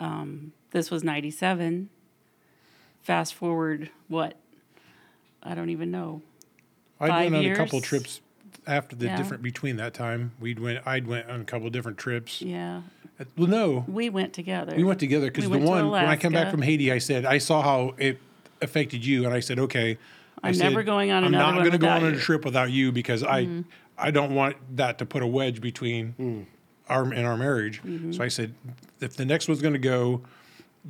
Um, 0.00 0.52
this 0.72 0.90
was 0.90 1.04
97. 1.04 1.88
Fast 3.02 3.34
forward, 3.34 3.90
what? 4.08 4.36
I 5.42 5.54
don't 5.54 5.70
even 5.70 5.90
know. 5.90 6.22
I 7.00 7.08
Five 7.08 7.32
went 7.32 7.46
on 7.46 7.52
a 7.52 7.56
couple 7.56 7.78
years? 7.78 7.84
trips 7.88 8.20
after 8.66 8.96
the 8.96 9.06
Yeah. 9.06 9.16
different 9.16 9.42
between 9.42 9.76
that 9.76 9.92
time. 9.94 10.32
We'd 10.40 10.58
went. 10.58 10.86
I'd 10.86 11.06
went 11.06 11.28
on 11.28 11.40
a 11.42 11.44
couple 11.44 11.68
different 11.70 11.98
trips. 11.98 12.40
Yeah, 12.40 12.82
Well, 13.36 13.46
no, 13.48 13.84
we 13.86 14.08
went 14.08 14.32
together. 14.32 14.74
we 14.74 14.84
went 14.84 15.00
together 15.00 15.26
because 15.26 15.46
We 15.48 15.58
the 15.58 15.64
one 15.66 15.90
when 15.90 16.06
I 16.06 16.16
came 16.16 16.32
back 16.32 16.50
from 16.50 16.62
Haiti, 16.62 16.90
I 16.90 16.98
said 16.98 17.26
I 17.26 17.38
saw 17.38 17.62
how 17.62 17.94
it 17.98 18.18
affected 18.64 19.04
you, 19.06 19.24
and 19.24 19.32
I 19.32 19.40
said, 19.40 19.58
okay, 19.60 19.98
I 20.42 20.48
I'm 20.48 20.54
said, 20.54 20.70
never 20.70 20.82
going 20.82 21.10
on 21.12 21.22
I'm 21.24 21.28
another 21.32 21.44
not 21.52 21.54
one 21.56 21.64
gonna 21.66 21.78
go 21.78 21.86
without 21.86 21.96
on 21.98 22.02
a 22.02 22.06
you." 22.06 22.12
Mm-hmm. 22.14 22.20
trip 22.24 22.44
without 22.44 22.70
you 22.70 22.90
because 22.92 23.22
I 23.22 23.48
I 23.96 24.10
don't 24.10 24.34
want 24.34 24.56
that 24.76 24.98
to 24.98 25.06
put 25.06 25.22
a 25.22 25.26
wedge 25.26 25.60
between 25.60 26.46
our 26.88 27.12
in 27.12 27.24
our 27.24 27.36
marriage. 27.36 27.80
Mm-hmm. 27.82 28.12
So 28.12 28.24
I 28.24 28.28
said, 28.28 28.54
if 29.00 29.16
the 29.16 29.24
next 29.24 29.46
one's 29.48 29.62
going 29.62 29.74
to 29.74 29.78
go, 29.78 30.22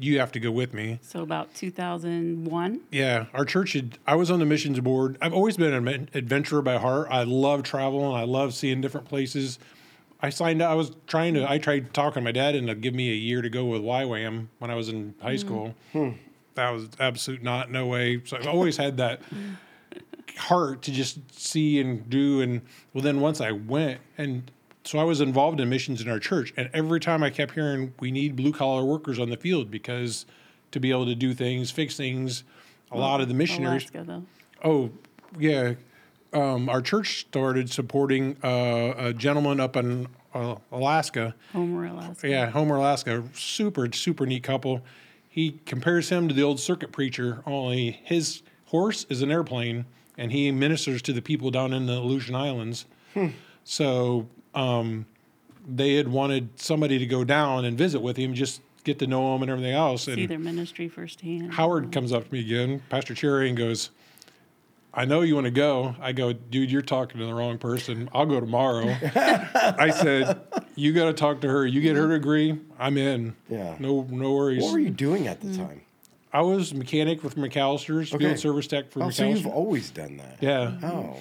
you 0.00 0.18
have 0.18 0.32
to 0.32 0.40
go 0.40 0.50
with 0.50 0.72
me. 0.74 0.98
So 1.02 1.22
about 1.22 1.54
2001. 1.54 2.80
Yeah, 2.90 3.26
our 3.34 3.44
church 3.44 3.74
had. 3.74 3.98
I 4.06 4.16
was 4.16 4.30
on 4.30 4.38
the 4.40 4.46
missions 4.46 4.80
board. 4.80 5.18
I've 5.20 5.34
always 5.34 5.56
been 5.56 5.72
an 5.72 5.84
adven- 5.84 6.14
adventurer 6.14 6.62
by 6.62 6.78
heart. 6.78 7.08
I 7.10 7.24
love 7.24 7.62
travel 7.62 8.08
and 8.08 8.16
I 8.16 8.24
love 8.24 8.54
seeing 8.54 8.80
different 8.80 9.08
places. 9.08 9.58
I 10.20 10.30
signed. 10.30 10.62
up. 10.62 10.70
I 10.70 10.74
was 10.74 10.92
trying 11.06 11.34
to. 11.34 11.48
I 11.48 11.58
tried 11.58 11.92
talking 11.92 12.22
to 12.22 12.24
my 12.24 12.32
dad 12.32 12.54
into 12.54 12.74
give 12.74 12.94
me 12.94 13.10
a 13.10 13.14
year 13.14 13.42
to 13.42 13.50
go 13.50 13.66
with 13.66 13.82
YWAM 13.82 14.46
when 14.58 14.70
I 14.70 14.74
was 14.74 14.88
in 14.88 15.14
high 15.20 15.36
school. 15.36 15.74
That 16.54 16.70
was 16.70 16.88
absolute 17.00 17.42
not 17.42 17.70
no 17.70 17.86
way. 17.86 18.22
So 18.24 18.36
I've 18.36 18.46
always 18.46 18.76
had 18.76 18.96
that 18.98 19.20
heart 20.36 20.82
to 20.82 20.92
just 20.92 21.18
see 21.38 21.80
and 21.80 22.08
do. 22.08 22.40
And 22.40 22.62
well, 22.92 23.02
then 23.02 23.20
once 23.20 23.40
I 23.40 23.52
went 23.52 24.00
and. 24.18 24.50
So 24.86 24.98
I 24.98 25.04
was 25.04 25.22
involved 25.22 25.60
in 25.60 25.70
missions 25.70 26.02
in 26.02 26.10
our 26.10 26.18
church, 26.18 26.52
and 26.58 26.68
every 26.74 27.00
time 27.00 27.22
I 27.22 27.30
kept 27.30 27.54
hearing 27.54 27.94
we 28.00 28.10
need 28.10 28.36
blue 28.36 28.52
collar 28.52 28.84
workers 28.84 29.18
on 29.18 29.30
the 29.30 29.36
field 29.38 29.70
because 29.70 30.26
to 30.72 30.78
be 30.78 30.90
able 30.90 31.06
to 31.06 31.14
do 31.14 31.32
things, 31.32 31.70
fix 31.70 31.96
things. 31.96 32.44
A 32.92 32.98
lot 32.98 33.22
of 33.22 33.28
the 33.28 33.34
missionaries, 33.34 33.88
Alaska, 33.94 34.04
though. 34.06 34.24
oh 34.62 34.90
yeah, 35.38 35.72
um, 36.34 36.68
our 36.68 36.82
church 36.82 37.20
started 37.20 37.70
supporting 37.70 38.36
uh, 38.44 38.92
a 38.98 39.12
gentleman 39.14 39.58
up 39.58 39.74
in 39.76 40.08
uh, 40.34 40.56
Alaska. 40.70 41.34
Homer, 41.52 41.86
Alaska. 41.86 42.28
Yeah, 42.28 42.50
Homer, 42.50 42.76
Alaska. 42.76 43.24
Super, 43.32 43.90
super 43.92 44.26
neat 44.26 44.42
couple. 44.42 44.82
He 45.34 45.58
compares 45.66 46.10
him 46.10 46.28
to 46.28 46.34
the 46.34 46.44
old 46.44 46.60
circuit 46.60 46.92
preacher, 46.92 47.42
only 47.44 47.98
his 48.04 48.42
horse 48.66 49.04
is 49.08 49.20
an 49.20 49.32
airplane 49.32 49.84
and 50.16 50.30
he 50.30 50.52
ministers 50.52 51.02
to 51.02 51.12
the 51.12 51.20
people 51.20 51.50
down 51.50 51.72
in 51.72 51.86
the 51.86 51.94
Aleutian 51.94 52.36
Islands. 52.36 52.86
So 53.64 54.28
um, 54.54 55.06
they 55.66 55.94
had 55.94 56.06
wanted 56.06 56.60
somebody 56.60 57.00
to 57.00 57.06
go 57.06 57.24
down 57.24 57.64
and 57.64 57.76
visit 57.76 57.98
with 57.98 58.16
him, 58.16 58.32
just 58.34 58.60
get 58.84 59.00
to 59.00 59.08
know 59.08 59.34
him 59.34 59.42
and 59.42 59.50
everything 59.50 59.72
else. 59.72 60.04
See 60.04 60.26
their 60.26 60.38
ministry 60.38 60.86
firsthand. 60.86 61.52
Howard 61.52 61.90
comes 61.90 62.12
up 62.12 62.28
to 62.28 62.32
me 62.32 62.38
again, 62.38 62.80
Pastor 62.88 63.12
Cherry, 63.16 63.48
and 63.48 63.58
goes, 63.58 63.90
I 64.92 65.04
know 65.04 65.22
you 65.22 65.34
want 65.34 65.46
to 65.46 65.50
go. 65.50 65.96
I 66.00 66.12
go, 66.12 66.32
dude, 66.32 66.70
you're 66.70 66.80
talking 66.80 67.18
to 67.18 67.26
the 67.26 67.34
wrong 67.34 67.58
person. 67.58 68.08
I'll 68.14 68.26
go 68.26 68.38
tomorrow. 68.38 68.86
I 69.16 69.90
said, 69.90 70.40
you 70.76 70.92
got 70.92 71.06
to 71.06 71.12
talk 71.12 71.40
to 71.42 71.48
her. 71.48 71.66
You 71.66 71.80
get 71.80 71.96
her 71.96 72.02
mm-hmm. 72.02 72.10
to 72.10 72.16
agree. 72.16 72.60
I'm 72.78 72.98
in. 72.98 73.36
Yeah. 73.48 73.76
No, 73.78 74.06
no 74.10 74.32
worries. 74.32 74.62
What 74.62 74.72
were 74.72 74.78
you 74.78 74.90
doing 74.90 75.26
at 75.26 75.40
the 75.40 75.48
mm. 75.48 75.56
time? 75.56 75.80
I 76.32 76.42
was 76.42 76.72
a 76.72 76.74
mechanic 76.74 77.22
with 77.22 77.36
McAllister's, 77.36 78.12
Okay. 78.12 78.24
field 78.24 78.38
service 78.38 78.66
tech 78.66 78.90
for 78.90 79.04
Oh, 79.04 79.10
so 79.10 79.24
you've 79.24 79.46
always 79.46 79.90
done 79.90 80.16
that. 80.16 80.38
yeah. 80.40 80.72
Oh, 80.82 81.16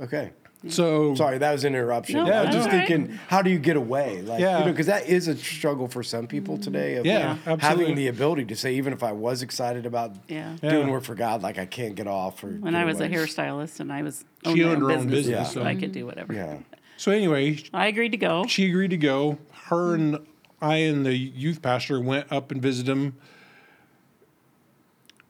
okay. 0.00 0.32
So 0.68 1.14
Sorry, 1.14 1.38
that 1.38 1.52
was 1.52 1.64
an 1.64 1.74
interruption. 1.74 2.24
No, 2.24 2.32
I 2.32 2.44
was 2.44 2.54
just 2.54 2.68
all 2.68 2.74
right. 2.76 2.86
thinking, 2.86 3.18
how 3.28 3.42
do 3.42 3.50
you 3.50 3.58
get 3.58 3.76
away? 3.76 4.22
Like, 4.22 4.40
Yeah. 4.40 4.60
you 4.60 4.66
know, 4.66 4.70
because 4.70 4.86
that 4.86 5.08
is 5.08 5.26
a 5.26 5.36
struggle 5.36 5.88
for 5.88 6.02
some 6.02 6.26
people 6.26 6.56
today. 6.58 6.96
Of 6.96 7.06
Yeah, 7.06 7.30
like, 7.30 7.38
absolutely. 7.46 7.84
having 7.84 7.96
the 7.96 8.08
ability 8.08 8.44
to 8.44 8.56
say, 8.56 8.74
even 8.74 8.92
if 8.92 9.02
I 9.02 9.12
was 9.12 9.42
excited 9.42 9.86
about 9.86 10.14
Yeah. 10.28 10.54
doing 10.60 10.86
Yeah. 10.86 10.92
work 10.92 11.02
for 11.02 11.14
God, 11.14 11.42
like 11.42 11.58
I 11.58 11.66
can't 11.66 11.94
get 11.96 12.06
off. 12.06 12.44
Or 12.44 12.48
When 12.48 12.74
I 12.76 12.84
was 12.84 13.00
a 13.00 13.08
hairstylist 13.08 13.80
and 13.80 13.92
I 13.92 14.02
was 14.02 14.24
She 14.44 14.50
owned 14.50 14.60
my 14.60 14.68
owned 14.68 14.82
her 14.82 14.90
own 14.92 15.08
business, 15.08 15.26
Yeah. 15.26 15.44
so 15.44 15.62
I 15.64 15.74
could 15.74 15.92
do 15.92 16.06
whatever. 16.06 16.32
Yeah. 16.32 16.58
So 17.02 17.10
anyway, 17.10 17.58
I 17.74 17.88
agreed 17.88 18.12
to 18.12 18.16
go. 18.16 18.46
she 18.46 18.68
agreed 18.68 18.90
to 18.90 18.96
go. 18.96 19.38
Her 19.64 19.96
and 19.96 20.24
I 20.60 20.76
and 20.76 21.04
the 21.04 21.16
youth 21.16 21.60
pastor 21.60 22.00
went 22.00 22.30
up 22.30 22.52
and 22.52 22.62
visited 22.62 22.92
him. 22.92 23.16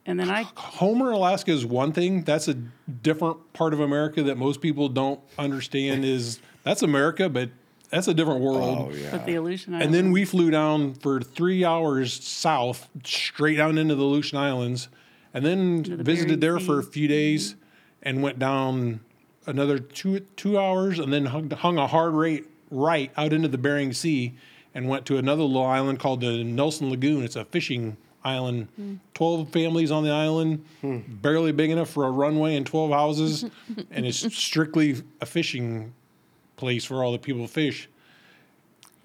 And 0.04 0.20
then 0.20 0.28
I 0.28 0.42
Homer, 0.54 1.12
Alaska 1.12 1.50
is 1.50 1.64
one 1.64 1.94
thing. 1.94 2.24
That's 2.24 2.46
a 2.46 2.52
different 2.52 3.54
part 3.54 3.72
of 3.72 3.80
America 3.80 4.22
that 4.24 4.36
most 4.36 4.60
people 4.60 4.90
don't 4.90 5.18
understand. 5.38 6.04
Is 6.04 6.40
that's 6.62 6.82
America, 6.82 7.30
but 7.30 7.48
that's 7.88 8.06
a 8.06 8.12
different 8.12 8.42
world. 8.42 8.90
Oh, 8.92 8.94
yeah. 8.94 9.10
put 9.10 9.24
the 9.24 9.36
Aleutian 9.36 9.72
Islands. 9.72 9.86
And 9.86 9.94
then 9.94 10.12
we 10.12 10.26
flew 10.26 10.50
down 10.50 10.92
for 10.92 11.22
three 11.22 11.64
hours 11.64 12.22
south, 12.22 12.90
straight 13.02 13.56
down 13.56 13.78
into 13.78 13.94
the 13.94 14.02
Aleutian 14.02 14.36
Islands, 14.36 14.88
and 15.32 15.42
then 15.42 15.84
the 15.84 16.04
visited 16.04 16.38
Bering 16.38 16.58
there 16.58 16.58
for 16.58 16.78
a 16.80 16.84
few 16.84 17.08
days, 17.08 17.56
and 18.02 18.22
went 18.22 18.38
down 18.38 19.00
another 19.46 19.78
two 19.78 20.20
two 20.36 20.58
hours, 20.58 20.98
and 20.98 21.12
then 21.12 21.26
hung, 21.26 21.50
hung 21.50 21.78
a 21.78 21.86
hard 21.86 22.14
rate 22.14 22.46
right 22.70 23.10
out 23.16 23.32
into 23.32 23.48
the 23.48 23.58
Bering 23.58 23.92
Sea, 23.92 24.34
and 24.74 24.88
went 24.88 25.06
to 25.06 25.18
another 25.18 25.42
little 25.42 25.64
island 25.66 25.98
called 25.98 26.20
the 26.20 26.42
Nelson 26.44 26.90
Lagoon. 26.90 27.22
It's 27.24 27.36
a 27.36 27.44
fishing 27.44 27.96
island. 28.24 28.68
Hmm. 28.76 28.94
Twelve 29.14 29.50
families 29.50 29.90
on 29.90 30.04
the 30.04 30.10
island, 30.10 30.64
hmm. 30.80 30.98
barely 31.06 31.52
big 31.52 31.70
enough 31.70 31.90
for 31.90 32.06
a 32.06 32.10
runway 32.10 32.56
and 32.56 32.66
twelve 32.66 32.90
houses, 32.90 33.44
and 33.90 34.06
it's 34.06 34.34
strictly 34.34 35.02
a 35.20 35.26
fishing 35.26 35.92
place 36.56 36.84
for 36.84 37.02
all 37.02 37.12
the 37.12 37.18
people 37.18 37.42
to 37.46 37.52
fish. 37.52 37.88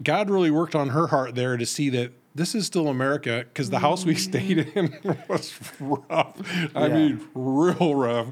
God 0.03 0.29
really 0.29 0.51
worked 0.51 0.75
on 0.75 0.89
her 0.89 1.07
heart 1.07 1.33
there 1.33 1.57
to 1.57 1.65
see 1.65 1.89
that 1.89 2.11
this 2.35 2.53
is 2.53 2.67
still 2.67 2.87
America 2.87 3.43
because 3.47 3.71
the 3.71 3.79
house 3.79 4.05
we 4.05 4.13
stayed 4.13 4.57
mm. 4.59 4.75
in 5.03 5.17
was 5.27 5.59
rough. 5.79 6.35
I 6.75 6.85
Yeah. 6.85 6.93
mean, 6.93 7.27
real 7.33 7.95
rough. 7.95 8.27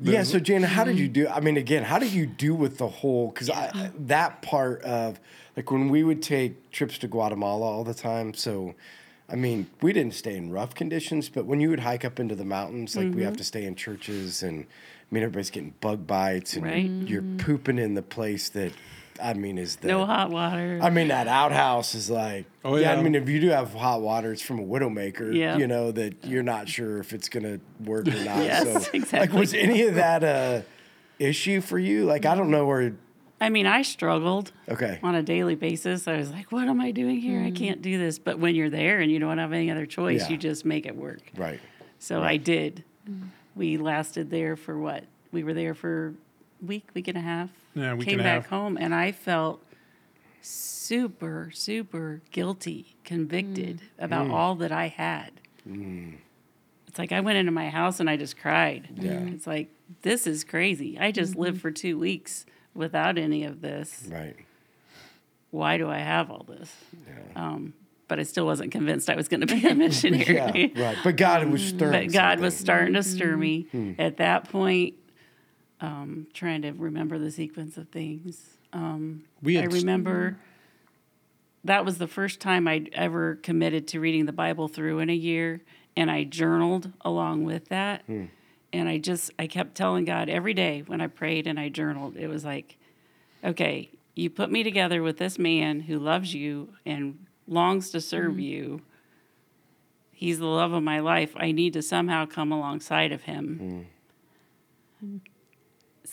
Yeah. 0.00 0.22
So, 0.22 0.38
Jana, 0.38 0.66
how 0.66 0.84
did 0.84 0.98
you 0.98 1.06
mm-hmm. 1.06 1.12
do? 1.12 1.28
I 1.28 1.40
mean, 1.40 1.56
again, 1.56 1.82
how 1.82 1.98
did 1.98 2.12
you 2.12 2.26
do 2.26 2.54
with 2.54 2.78
the 2.78 2.88
whole? 2.88 3.28
Because 3.28 3.50
I 3.50 3.90
that 3.98 4.42
part 4.42 4.82
of 4.82 5.20
like 5.56 5.70
when 5.70 5.88
we 5.88 6.04
would 6.04 6.22
take 6.22 6.70
trips 6.70 6.98
to 6.98 7.08
Guatemala 7.08 7.64
all 7.64 7.84
the 7.84 7.94
time. 7.94 8.34
So, 8.34 8.74
I 9.28 9.36
mean, 9.36 9.68
we 9.80 9.92
didn't 9.92 10.14
stay 10.14 10.36
in 10.36 10.50
rough 10.50 10.74
conditions, 10.74 11.28
but 11.28 11.46
when 11.46 11.60
you 11.60 11.70
would 11.70 11.80
hike 11.80 12.04
up 12.04 12.20
into 12.20 12.34
the 12.34 12.44
mountains, 12.44 12.96
like 12.96 13.14
we 13.14 13.22
have 13.22 13.32
mm-hmm. 13.32 13.38
to 13.38 13.44
stay 13.44 13.64
in 13.64 13.74
churches, 13.74 14.42
and 14.42 14.64
I 14.64 15.14
mean, 15.14 15.22
everybody's 15.22 15.50
getting 15.50 15.74
bug 15.80 16.06
bites, 16.06 16.54
and 16.54 16.64
Right. 16.64 16.90
you're 16.90 17.22
mm-hmm. 17.22 17.38
pooping 17.38 17.78
in 17.78 17.94
the 17.94 18.02
place 18.02 18.48
that 18.50 18.72
I 19.22 19.34
mean 19.34 19.58
is 19.58 19.76
the 19.76 19.88
no 19.88 20.06
hot 20.06 20.30
water. 20.30 20.78
I 20.82 20.90
mean, 20.90 21.08
that 21.08 21.28
outhouse 21.28 21.94
is 21.94 22.10
like, 22.10 22.46
Oh, 22.64 22.76
yeah. 22.76 22.92
I 22.92 23.02
mean, 23.02 23.14
if 23.14 23.28
you 23.28 23.40
do 23.40 23.48
have 23.48 23.72
hot 23.72 24.00
water, 24.00 24.32
it's 24.32 24.42
from 24.42 24.58
a 24.58 24.64
Widowmaker, 24.64 25.34
Yeah. 25.34 25.56
you 25.56 25.66
know, 25.66 25.92
that 25.92 26.24
you're 26.24 26.42
not 26.42 26.68
sure 26.68 26.98
if 26.98 27.12
it's 27.12 27.28
going 27.28 27.44
to 27.44 27.60
work 27.84 28.08
or 28.08 28.24
not. 28.24 28.36
Yes, 28.42 28.90
so, 28.90 29.16
Like, 29.18 29.32
was 29.32 29.54
any 29.54 29.82
of 29.82 29.94
that 29.94 30.24
a 30.24 30.64
issue 31.18 31.60
for 31.60 31.78
you? 31.78 32.04
Like, 32.04 32.26
I 32.26 32.34
don't 32.34 32.50
know 32.50 32.66
where, 32.66 32.94
I 33.40 33.50
mean, 33.50 33.66
I 33.66 33.82
struggled 33.82 34.52
okay. 34.68 34.98
on 35.02 35.14
a 35.14 35.22
daily 35.22 35.54
basis. 35.54 36.08
I 36.08 36.16
was 36.16 36.30
like, 36.30 36.50
what 36.50 36.68
am 36.68 36.80
I 36.80 36.90
doing 36.90 37.20
here? 37.20 37.40
I 37.40 37.50
hmm. 37.50 37.54
can't 37.54 37.82
do 37.82 37.98
this. 37.98 38.18
But 38.18 38.38
when 38.38 38.54
you're 38.54 38.70
there 38.70 39.00
and 39.00 39.10
you 39.10 39.18
don't 39.18 39.38
have 39.38 39.52
any 39.52 39.70
other 39.70 39.86
choice, 39.86 40.22
Yeah. 40.22 40.30
you 40.30 40.36
just 40.38 40.64
make 40.64 40.86
it 40.86 40.96
work. 40.96 41.20
Right. 41.36 41.60
So 41.98 42.22
I 42.22 42.36
did. 42.36 42.84
Hmm. 43.06 43.24
We 43.54 43.76
lasted 43.78 44.30
there 44.30 44.56
for 44.56 44.78
what? 44.78 45.04
We 45.32 45.44
were 45.44 45.54
there 45.54 45.74
for 45.74 46.14
a 46.62 46.66
week, 46.66 46.88
week 46.94 47.08
and 47.08 47.18
a 47.18 47.20
half. 47.20 47.50
Yeah, 47.76 47.94
week 47.94 48.08
Came 48.08 48.18
and 48.20 48.24
back 48.24 48.42
half. 48.42 48.46
home 48.46 48.78
and 48.80 48.94
I 48.94 49.12
felt 49.12 49.62
super, 50.40 51.50
super 51.52 52.22
guilty, 52.30 52.96
convicted 53.04 53.78
mm. 53.78 54.04
about 54.04 54.28
mm. 54.28 54.32
all 54.32 54.54
that 54.56 54.72
I 54.72 54.88
had. 54.88 55.32
Mm. 55.68 56.16
It's 56.88 56.98
like 56.98 57.12
I 57.12 57.20
went 57.20 57.36
into 57.36 57.52
my 57.52 57.68
house 57.68 58.00
and 58.00 58.08
I 58.08 58.16
just 58.16 58.38
cried. 58.38 58.88
Yeah. 58.94 59.20
It's 59.26 59.46
like, 59.46 59.68
this 60.02 60.26
is 60.26 60.42
crazy. 60.42 60.98
I 60.98 61.12
just 61.12 61.32
mm-hmm. 61.32 61.42
lived 61.42 61.60
for 61.60 61.70
two 61.70 61.98
weeks 61.98 62.46
without 62.74 63.18
any 63.18 63.44
of 63.44 63.60
this. 63.60 64.06
Right. 64.08 64.36
Why 65.50 65.76
do 65.76 65.88
I 65.90 65.98
have 65.98 66.30
all 66.30 66.44
this? 66.48 66.74
Um, 67.34 67.74
but 68.08 68.18
I 68.18 68.22
still 68.22 68.46
wasn't 68.46 68.72
convinced 68.72 69.10
I 69.10 69.16
was 69.16 69.28
going 69.28 69.40
to 69.40 69.46
be 69.46 69.66
a 69.66 69.74
missionary. 69.74 70.72
Yeah. 70.74 70.88
Right. 70.88 70.98
But 71.04 71.16
God 71.16 71.46
was 71.48 71.62
stirring. 71.62 72.08
But 72.08 72.14
God 72.14 72.40
was 72.40 72.56
starting 72.56 72.94
to 72.94 73.02
stir 73.02 73.32
mm-hmm. 73.32 73.40
me 73.40 73.66
Hmm. 73.72 73.92
at 73.98 74.16
that 74.18 74.48
point. 74.48 74.94
Um, 75.80 76.28
trying 76.32 76.62
to 76.62 76.72
remember 76.72 77.18
the 77.18 77.30
sequence 77.30 77.76
of 77.76 77.88
things. 77.90 78.56
Um, 78.72 79.24
We 79.42 79.58
I 79.58 79.62
had 79.62 79.72
remember 79.74 80.38
that 81.66 81.84
was 81.84 81.98
the 81.98 82.06
first 82.06 82.40
time 82.40 82.66
I'd 82.66 82.88
ever 82.92 83.36
committed 83.36 83.88
to 83.88 84.00
reading 84.00 84.26
the 84.26 84.32
Bible 84.32 84.68
through 84.68 85.00
in 85.00 85.10
a 85.10 85.14
year, 85.14 85.62
and 85.96 86.10
I 86.10 86.24
journaled 86.24 86.92
along 87.02 87.44
with 87.44 87.68
that. 87.68 88.02
Hmm. 88.06 88.26
And 88.72 88.88
I 88.88 88.98
just 88.98 89.30
I 89.38 89.46
kept 89.46 89.74
telling 89.74 90.04
God 90.04 90.28
every 90.28 90.54
day 90.54 90.82
when 90.86 91.00
I 91.00 91.06
prayed 91.06 91.46
and 91.46 91.58
I 91.58 91.68
journaled, 91.68 92.16
it 92.16 92.28
was 92.28 92.44
like, 92.44 92.76
okay, 93.44 93.90
you 94.14 94.30
put 94.30 94.50
me 94.50 94.62
together 94.62 95.02
with 95.02 95.18
this 95.18 95.38
man 95.38 95.80
who 95.80 95.98
loves 95.98 96.34
you 96.34 96.70
and 96.84 97.26
longs 97.46 97.90
to 97.90 98.00
serve 98.00 98.38
you. 98.38 98.82
He's 100.12 100.38
the 100.38 100.46
love 100.46 100.72
of 100.72 100.82
my 100.82 101.00
life. 101.00 101.32
I 101.36 101.52
need 101.52 101.74
to 101.74 101.82
somehow 101.82 102.26
come 102.26 102.50
alongside 102.50 103.12
of 103.12 103.22
him. 103.22 103.86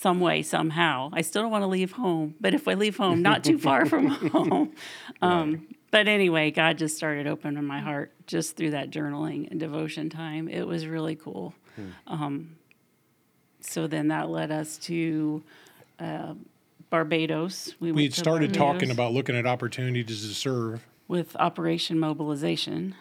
Some 0.04 0.20
way, 0.20 0.42
somehow. 0.42 1.12
I 1.14 1.22
still 1.22 1.44
don't 1.44 1.52
want 1.52 1.62
to 1.62 1.68
leave 1.68 1.94
home, 1.94 2.36
but 2.42 2.54
if 2.54 2.68
I 2.68 2.74
leave 2.74 2.98
home, 2.98 3.22
not 3.22 3.42
too 3.42 3.58
far 3.58 3.86
from 3.92 4.08
home. 4.10 4.74
Um, 5.22 5.66
but 5.92 6.10
anyway, 6.10 6.52
God 6.52 6.78
just 6.78 6.98
started 6.98 7.26
opening 7.26 7.64
my 7.64 7.80
heart 7.80 8.12
just 8.28 8.58
through 8.58 8.72
that 8.72 8.90
journaling 8.92 9.50
and 9.50 9.62
devotion 9.62 10.10
time. 10.10 10.50
It 10.50 10.68
was 10.68 10.86
really 10.88 11.16
cool. 11.16 11.54
Um, 12.06 12.58
so 13.62 13.88
then 13.88 14.10
that 14.10 14.30
led 14.30 14.52
us 14.52 14.78
to 14.80 15.42
uh, 16.00 16.34
Barbados. 16.90 17.74
We, 17.80 17.94
We 17.94 18.04
had 18.04 18.14
started 18.14 18.52
Barbados 18.52 18.74
talking 18.82 18.92
about 18.92 19.14
looking 19.14 19.38
at 19.38 19.46
opportunities 19.46 20.28
to 20.28 20.34
serve. 20.34 20.86
with 21.08 21.34
Operation 21.38 21.98
Mobilization, 21.98 22.94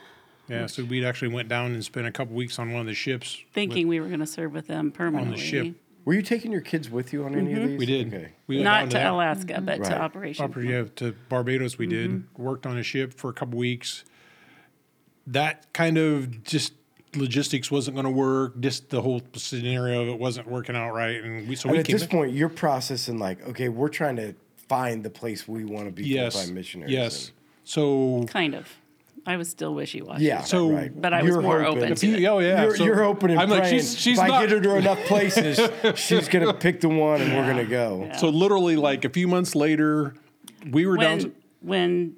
Yeah, 0.47 0.67
so 0.67 0.85
we 0.85 1.05
actually 1.05 1.35
went 1.35 1.49
down 1.49 1.73
and 1.73 1.85
spent 1.85 2.07
a 2.07 2.13
couple 2.13 2.37
weeks 2.37 2.61
on 2.61 2.71
one 2.71 2.83
of 2.83 2.87
the 2.87 2.95
ships. 2.95 3.39
with- 3.39 3.53
thinking 3.55 3.89
we 3.89 3.99
were 3.99 4.07
going 4.07 4.21
to 4.21 4.27
serve 4.27 4.53
with 4.53 4.69
them 4.69 4.93
permanently. 4.93 5.33
On 5.35 5.37
the 5.41 5.45
ship. 5.45 5.75
Were 6.05 6.15
you 6.15 6.23
taking 6.23 6.51
your 6.51 6.61
kids 6.61 6.91
with 6.91 7.13
you 7.13 7.25
on 7.25 7.35
any 7.37 7.53
of 7.53 7.69
these? 7.69 7.79
we 7.79 7.87
did. 7.87 8.09
Okay. 8.13 8.33
We 8.47 8.57
went 8.57 8.65
down 8.65 8.81
Not 8.85 8.91
to 8.91 8.97
that- 8.97 9.13
Alaska, 9.13 9.61
but 9.61 9.79
Right. 9.81 9.89
to 9.91 10.01
Operation. 10.01 10.47
Proper, 10.51 10.63
yeah, 10.67 10.85
to 10.97 11.15
Barbados 11.29 11.79
we 11.79 11.87
did. 11.87 12.11
Mm-hmm. 12.11 12.43
Worked 12.43 12.67
on 12.67 12.77
a 12.79 12.83
ship 12.83 13.15
for 13.15 13.31
a 13.31 13.33
couple 13.33 13.59
weeks. 13.59 14.05
That 15.27 15.73
kind 15.73 15.99
of 15.99 16.43
just 16.43 16.73
logistics 17.15 17.71
wasn't 17.71 17.95
going 17.95 18.07
to 18.07 18.11
work. 18.11 18.59
Just 18.61 18.91
the 18.91 19.03
whole 19.03 19.23
scenario 19.37 20.03
of 20.03 20.09
it 20.09 20.19
wasn't 20.19 20.49
working 20.49 20.75
out 20.75 20.93
right, 20.93 21.23
and 21.23 21.47
we 21.49 21.55
so 21.55 21.69
And 21.69 21.73
we 21.75 21.79
at 21.81 21.87
came 21.87 21.95
this 21.95 22.03
back- 22.03 22.11
point, 22.11 22.33
you're 22.33 22.49
processing 22.49 23.19
like, 23.19 23.47
okay, 23.49 23.69
we're 23.69 23.89
trying 23.89 24.17
to 24.17 24.35
find 24.69 25.05
the 25.05 25.11
place 25.11 25.47
we 25.47 25.65
want 25.65 25.87
to 25.87 25.93
be 25.93 26.05
yes, 26.09 26.35
full-time 26.35 26.55
missionaries. 26.55 26.93
yes. 26.93 27.29
in. 27.29 27.35
So 27.65 28.25
Kind 28.29 28.55
of. 28.55 28.69
I 29.27 29.37
was 29.37 29.49
still 29.49 29.73
wishy 29.75 30.03
washy. 30.03 30.25
Yeah. 30.25 30.43
So- 30.43 30.71
right. 30.71 30.91
But 31.01 31.13
I 31.15 31.23
was 31.23 31.31
You're 31.33 31.43
more 31.43 31.63
hoping- 31.63 31.79
open 31.83 31.93
If 31.93 32.01
to 32.01 32.07
you- 32.09 32.17
it. 32.17 32.25
oh 32.27 32.39
yeah, 32.41 32.63
You're, 32.65 32.77
so 32.77 32.85
you're 32.85 33.03
hoping 33.03 33.31
and 33.31 33.41
I'm 33.41 33.49
praying. 33.49 33.63
like 33.63 33.71
she's 33.71 33.97
she's 33.99 34.19
if 34.19 34.25
I 34.25 34.41
get 34.41 34.51
her 34.51 34.61
to 34.61 34.77
enough 34.77 34.99
places, 35.05 35.61
she's 35.99 36.29
gonna 36.29 36.53
pick 36.55 36.81
the 36.81 36.89
one, 36.89 37.21
and 37.23 37.33
we're 37.37 37.47
gonna 37.47 37.65
go. 37.65 38.11
So 38.19 38.29
literally, 38.29 38.77
like 38.77 39.05
a 39.05 39.11
few 39.11 39.29
months 39.29 39.55
later, 39.55 40.15
we 40.71 40.87
were 40.87 40.97
down. 40.97 41.19
When, 41.21 41.33
when 41.61 42.17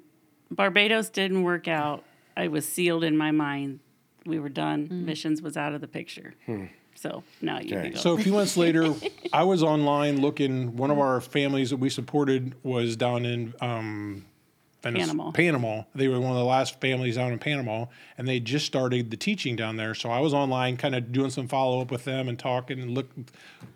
Barbados 0.51 1.09
didn't 1.09 1.43
work 1.43 1.67
out, 1.67 2.03
I 2.35 2.47
was 2.47 2.67
sealed 2.67 3.03
in 3.03 3.15
my 3.17 3.31
mind 3.31 3.79
we 4.25 4.39
were 4.39 4.49
done. 4.49 4.87
Missions 5.05 5.41
was 5.43 5.55
out 5.55 5.73
of 5.73 5.81
the 5.81 5.87
picture. 5.87 6.33
So 6.95 7.23
now 7.41 7.59
you 7.59 7.75
Okay. 7.75 7.83
can 7.83 7.91
go. 7.91 7.97
So 7.99 8.13
a 8.13 8.17
few 8.17 8.31
months 8.31 8.57
later, 8.57 8.93
I 9.33 9.43
was 9.43 9.61
online 9.61 10.19
looking. 10.21 10.75
One 10.77 10.89
of 10.89 10.97
our 10.97 11.21
families 11.21 11.69
that 11.69 11.77
we 11.77 11.89
supported 11.89 12.55
was 12.63 12.95
down 12.95 13.25
in 13.25 13.53
um, 13.61 13.75
Venice- 13.83 14.23
Panama. 14.93 15.31
Panama. 15.31 15.83
They 15.95 16.07
were 16.07 16.19
one 16.19 16.31
of 16.31 16.37
the 16.37 16.43
last 16.45 16.79
families 16.79 17.15
down 17.15 17.31
in 17.31 17.39
Panama, 17.39 17.85
and 18.17 18.27
they 18.27 18.39
just 18.39 18.65
started 18.65 19.09
the 19.11 19.17
teaching 19.17 19.55
down 19.55 19.77
there. 19.77 19.95
So 19.95 20.09
I 20.09 20.19
was 20.19 20.33
online, 20.33 20.77
kind 20.77 20.95
of 20.95 21.11
doing 21.11 21.29
some 21.31 21.47
follow 21.47 21.81
up 21.81 21.91
with 21.91 22.05
them 22.05 22.27
and 22.27 22.37
talking 22.37 22.79
and 22.79 22.91
look 22.91 23.09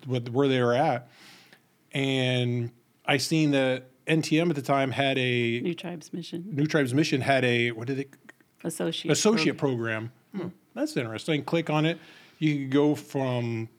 with 0.05 0.29
where 0.29 0.47
they 0.47 0.61
were 0.61 0.73
at. 0.73 1.09
And 1.91 2.71
I 3.05 3.17
seen 3.17 3.51
that 3.51 3.89
NTM 4.05 4.49
at 4.49 4.55
the 4.55 4.61
time 4.61 4.91
had 4.91 5.17
a 5.17 5.61
New 5.61 5.73
Tribes 5.73 6.13
Mission 6.13 6.45
New 6.51 6.65
Tribes 6.65 6.93
Mission 6.93 7.21
had 7.21 7.43
a 7.45 7.71
what 7.71 7.87
did 7.87 7.99
it 7.99 8.09
Associate. 8.63 9.11
associate 9.11 9.57
program. 9.57 10.11
program. 10.31 10.51
Hmm, 10.51 10.79
that's 10.79 10.97
interesting. 10.97 11.43
Click 11.43 11.69
on 11.69 11.85
it. 11.85 11.97
You 12.39 12.55
could 12.57 12.71
go 12.71 12.95
from 12.95 13.69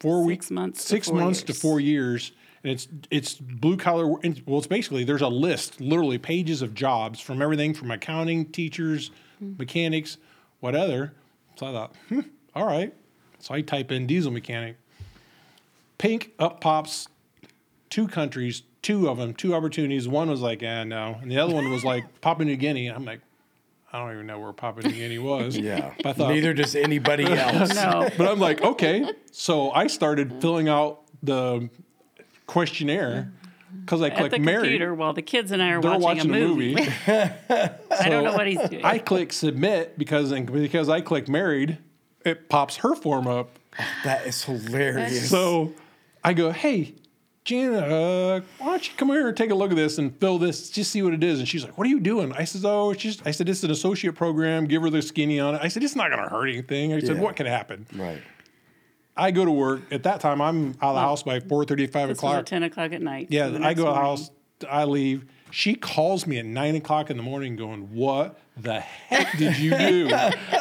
four 0.00 0.24
weeks, 0.24 0.46
Six 0.46 0.50
months 0.50 0.82
to 0.82 0.88
six 0.88 1.08
four 1.08 1.18
months 1.18 1.42
to 1.44 1.54
four 1.54 1.80
years, 1.80 2.32
and 2.64 2.72
it's 2.72 2.88
it's 3.10 3.34
blue 3.34 3.76
collar. 3.76 4.06
Well, 4.06 4.58
it's 4.58 4.66
basically 4.66 5.04
there's 5.04 5.22
a 5.22 5.28
list, 5.28 5.80
literally 5.80 6.18
pages 6.18 6.62
of 6.62 6.74
jobs 6.74 7.20
from 7.20 7.42
everything 7.42 7.74
from 7.74 7.90
accounting, 7.90 8.46
teachers, 8.46 9.10
Hmm. 9.38 9.54
mechanics, 9.58 10.18
what 10.60 10.74
other. 10.74 11.14
So 11.56 11.66
I 11.66 11.72
thought, 11.72 11.94
hmm, 12.08 12.20
all 12.54 12.66
right. 12.66 12.94
So 13.40 13.54
I 13.54 13.60
type 13.62 13.90
in 13.90 14.06
diesel 14.06 14.30
mechanic. 14.32 14.76
Pink 15.98 16.32
up 16.38 16.60
pops 16.60 17.08
two 17.90 18.08
countries, 18.08 18.62
two 18.82 19.08
of 19.08 19.18
them, 19.18 19.34
two 19.34 19.54
opportunities. 19.54 20.08
One 20.08 20.28
was 20.30 20.40
like, 20.40 20.62
ah, 20.64 20.84
no. 20.84 21.18
And 21.20 21.30
the 21.30 21.38
other 21.38 21.54
one 21.54 21.70
was 21.70 21.84
like 21.84 22.04
Papua 22.20 22.44
New 22.44 22.56
Guinea. 22.56 22.88
I'm 22.88 23.04
like, 23.04 23.20
I 23.92 23.98
don't 24.00 24.12
even 24.14 24.26
know 24.26 24.38
where 24.40 24.52
Papua 24.52 24.84
New 24.88 24.94
Guinea 24.94 25.18
was. 25.18 25.56
Yeah. 25.56 25.92
But 25.98 26.06
I 26.06 26.12
thought, 26.14 26.30
Neither 26.30 26.54
does 26.54 26.74
anybody 26.74 27.24
else. 27.32 27.74
No. 27.74 28.08
but 28.16 28.28
I'm 28.28 28.40
like, 28.40 28.62
okay. 28.62 29.08
So 29.30 29.70
I 29.72 29.86
started 29.88 30.40
filling 30.40 30.68
out 30.68 31.02
the 31.22 31.68
questionnaire 32.52 33.32
because 33.84 34.02
I 34.02 34.08
At 34.08 34.16
clicked 34.18 34.32
the 34.34 34.38
married. 34.40 34.62
computer 34.64 34.94
while 34.94 35.12
the 35.14 35.22
kids 35.22 35.50
and 35.50 35.62
I 35.62 35.70
are 35.70 35.80
They're 35.80 35.98
watching, 35.98 36.30
watching 36.30 36.34
a 36.34 36.46
movie. 36.48 36.76
I 37.08 38.08
don't 38.08 38.24
know 38.24 38.34
what 38.34 38.46
he's 38.46 38.60
doing. 38.68 38.84
I 38.84 38.98
click 38.98 39.32
submit 39.32 39.98
because 39.98 40.30
and 40.32 40.50
because 40.50 40.88
I 40.88 41.00
click 41.00 41.28
married, 41.28 41.78
it 42.24 42.48
pops 42.48 42.76
her 42.76 42.94
form 42.94 43.26
up. 43.26 43.58
That 44.04 44.26
is 44.26 44.44
hilarious. 44.44 45.30
So 45.30 45.72
I 46.22 46.34
go, 46.34 46.52
hey, 46.52 46.94
Jana, 47.44 47.78
uh, 47.78 48.40
why 48.58 48.66
don't 48.66 48.86
you 48.88 48.94
come 48.96 49.08
here 49.08 49.26
and 49.28 49.36
take 49.36 49.50
a 49.50 49.54
look 49.54 49.70
at 49.70 49.76
this 49.76 49.98
and 49.98 50.14
fill 50.20 50.38
this, 50.38 50.68
just 50.70 50.92
see 50.92 51.02
what 51.02 51.14
it 51.14 51.24
is. 51.24 51.38
And 51.40 51.48
she's 51.48 51.64
like, 51.64 51.76
what 51.76 51.86
are 51.86 51.90
you 51.90 51.98
doing? 51.98 52.32
I 52.34 52.44
said, 52.44 52.60
oh, 52.64 52.90
it's 52.90 53.02
just, 53.02 53.26
I 53.26 53.30
said, 53.32 53.48
it's 53.48 53.64
an 53.64 53.70
associate 53.72 54.14
program. 54.14 54.66
Give 54.66 54.82
her 54.82 54.90
the 54.90 55.02
skinny 55.02 55.40
on 55.40 55.54
it. 55.56 55.60
I 55.62 55.68
said, 55.68 55.82
it's 55.82 55.96
not 55.96 56.10
going 56.10 56.22
to 56.22 56.28
hurt 56.28 56.46
anything. 56.48 56.92
I 56.92 57.00
said, 57.00 57.16
Yeah. 57.16 57.22
what 57.22 57.34
can 57.34 57.46
happen? 57.46 57.86
right. 57.96 58.22
I 59.16 59.30
go 59.30 59.44
to 59.44 59.50
work. 59.50 59.82
At 59.90 60.04
that 60.04 60.20
time, 60.20 60.40
I'm 60.40 60.70
out 60.80 60.90
of 60.90 60.94
the 60.94 61.00
house 61.00 61.22
by 61.22 61.40
4.35 61.40 61.92
this 61.92 61.92
was 61.94 62.18
o'clock. 62.18 62.38
at 62.38 62.46
10 62.46 62.62
o'clock 62.62 62.92
at 62.92 63.02
night. 63.02 63.28
Yeah, 63.30 63.46
I 63.46 63.50
next 63.50 63.78
go 63.78 63.86
to 63.86 63.90
the 63.90 63.94
house. 63.94 64.30
I 64.68 64.84
leave. 64.84 65.26
She 65.50 65.74
calls 65.74 66.26
me 66.26 66.38
at 66.38 66.46
nine 66.46 66.76
o'clock 66.76 67.10
in 67.10 67.16
the 67.18 67.22
morning, 67.22 67.56
going, 67.56 67.94
"What 67.94 68.38
the 68.56 68.80
heck 68.80 69.36
did 69.36 69.58
you 69.58 69.76
do?" 69.76 70.10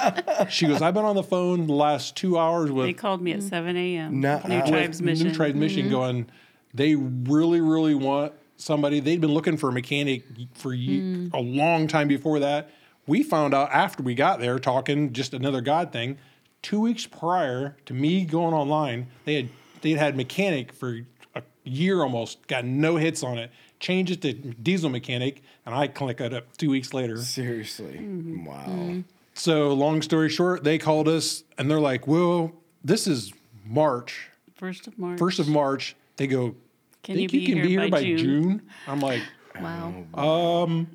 she 0.50 0.68
goes, 0.68 0.82
"I've 0.82 0.94
been 0.94 1.06
on 1.06 1.16
the 1.16 1.24
phone 1.24 1.68
the 1.68 1.74
last 1.74 2.18
two 2.18 2.38
hours 2.38 2.72
with 2.72 2.88
They 2.88 2.94
called 2.94 3.22
me 3.22 3.32
at 3.32 3.40
mm-hmm. 3.40 3.48
7 3.48 3.78
a.m. 3.78 4.20
Nuh-uh. 4.20 4.48
New 4.48 4.58
With 4.58 4.68
Tribes 4.68 5.02
Mission. 5.02 5.28
New 5.28 5.34
Tribes 5.34 5.56
Mission 5.56 5.90
going, 5.90 6.30
they 6.74 6.96
really, 6.96 7.62
really 7.62 7.96
want 7.96 8.34
somebody. 8.58 9.00
They'd 9.00 9.22
been 9.22 9.34
looking 9.34 9.56
for 9.56 9.70
a 9.70 9.72
mechanic 9.72 10.26
for 10.54 10.74
ye- 10.74 11.00
mm. 11.00 11.34
a 11.34 11.40
long 11.40 11.88
time 11.88 12.08
before 12.08 12.40
that. 12.40 12.70
We 13.08 13.24
found 13.24 13.54
out 13.54 13.72
after 13.72 14.04
we 14.04 14.14
got 14.14 14.40
there, 14.40 14.60
talking 14.60 15.14
just 15.14 15.34
another 15.34 15.62
God 15.62 15.92
thing. 15.92 16.18
Two 16.62 16.80
weeks 16.80 17.06
prior 17.06 17.76
to 17.86 17.94
me 17.94 18.26
going 18.26 18.54
online, 18.54 19.08
they 19.26 19.36
had 19.36 19.50
they'd 19.82 19.98
had 19.98 20.16
mechanic 20.16 20.72
for 20.72 21.02
a 21.36 21.42
year 21.64 22.02
almost, 22.04 22.48
got 22.48 22.66
no 22.66 22.98
hits 22.98 23.24
on 23.24 23.38
it. 23.38 23.52
Changed 23.80 24.12
it 24.12 24.22
to 24.22 24.34
diesel 24.34 24.92
mechanic, 24.92 25.42
and 25.66 25.74
I 25.74 25.88
click 25.88 26.22
it 26.22 26.34
up 26.34 26.56
two 26.56 26.70
weeks 26.70 26.94
later. 26.94 27.18
Seriously. 27.18 27.98
Mm-hmm. 28.00 28.46
Wow. 28.46 29.04
So 29.34 29.74
long 29.74 30.04
story 30.04 30.30
short, 30.30 30.64
they 30.64 30.78
called 30.78 31.08
us 31.08 31.44
and 31.58 31.70
they're 31.70 31.80
like, 31.80 32.06
"Well, 32.06 32.52
this 32.84 33.08
is 33.08 33.34
March." 33.66 34.30
First 34.56 34.86
of 34.86 35.00
March. 35.00 35.18
first 35.18 35.40
of 35.40 35.48
March, 35.48 35.96
they 36.18 36.28
go, 36.28 36.56
Can 37.02 37.16
think 37.16 37.34
you 37.34 37.40
you, 37.40 37.46
can 37.48 37.56
here 37.56 37.64
be 37.64 37.70
here 37.70 37.80
by 37.80 37.90
by 37.90 38.04
June? 38.04 38.18
June?" 38.20 38.62
I'm 38.88 39.00
like, 39.00 39.24
Wow. 39.60 40.64
Um, 40.64 40.88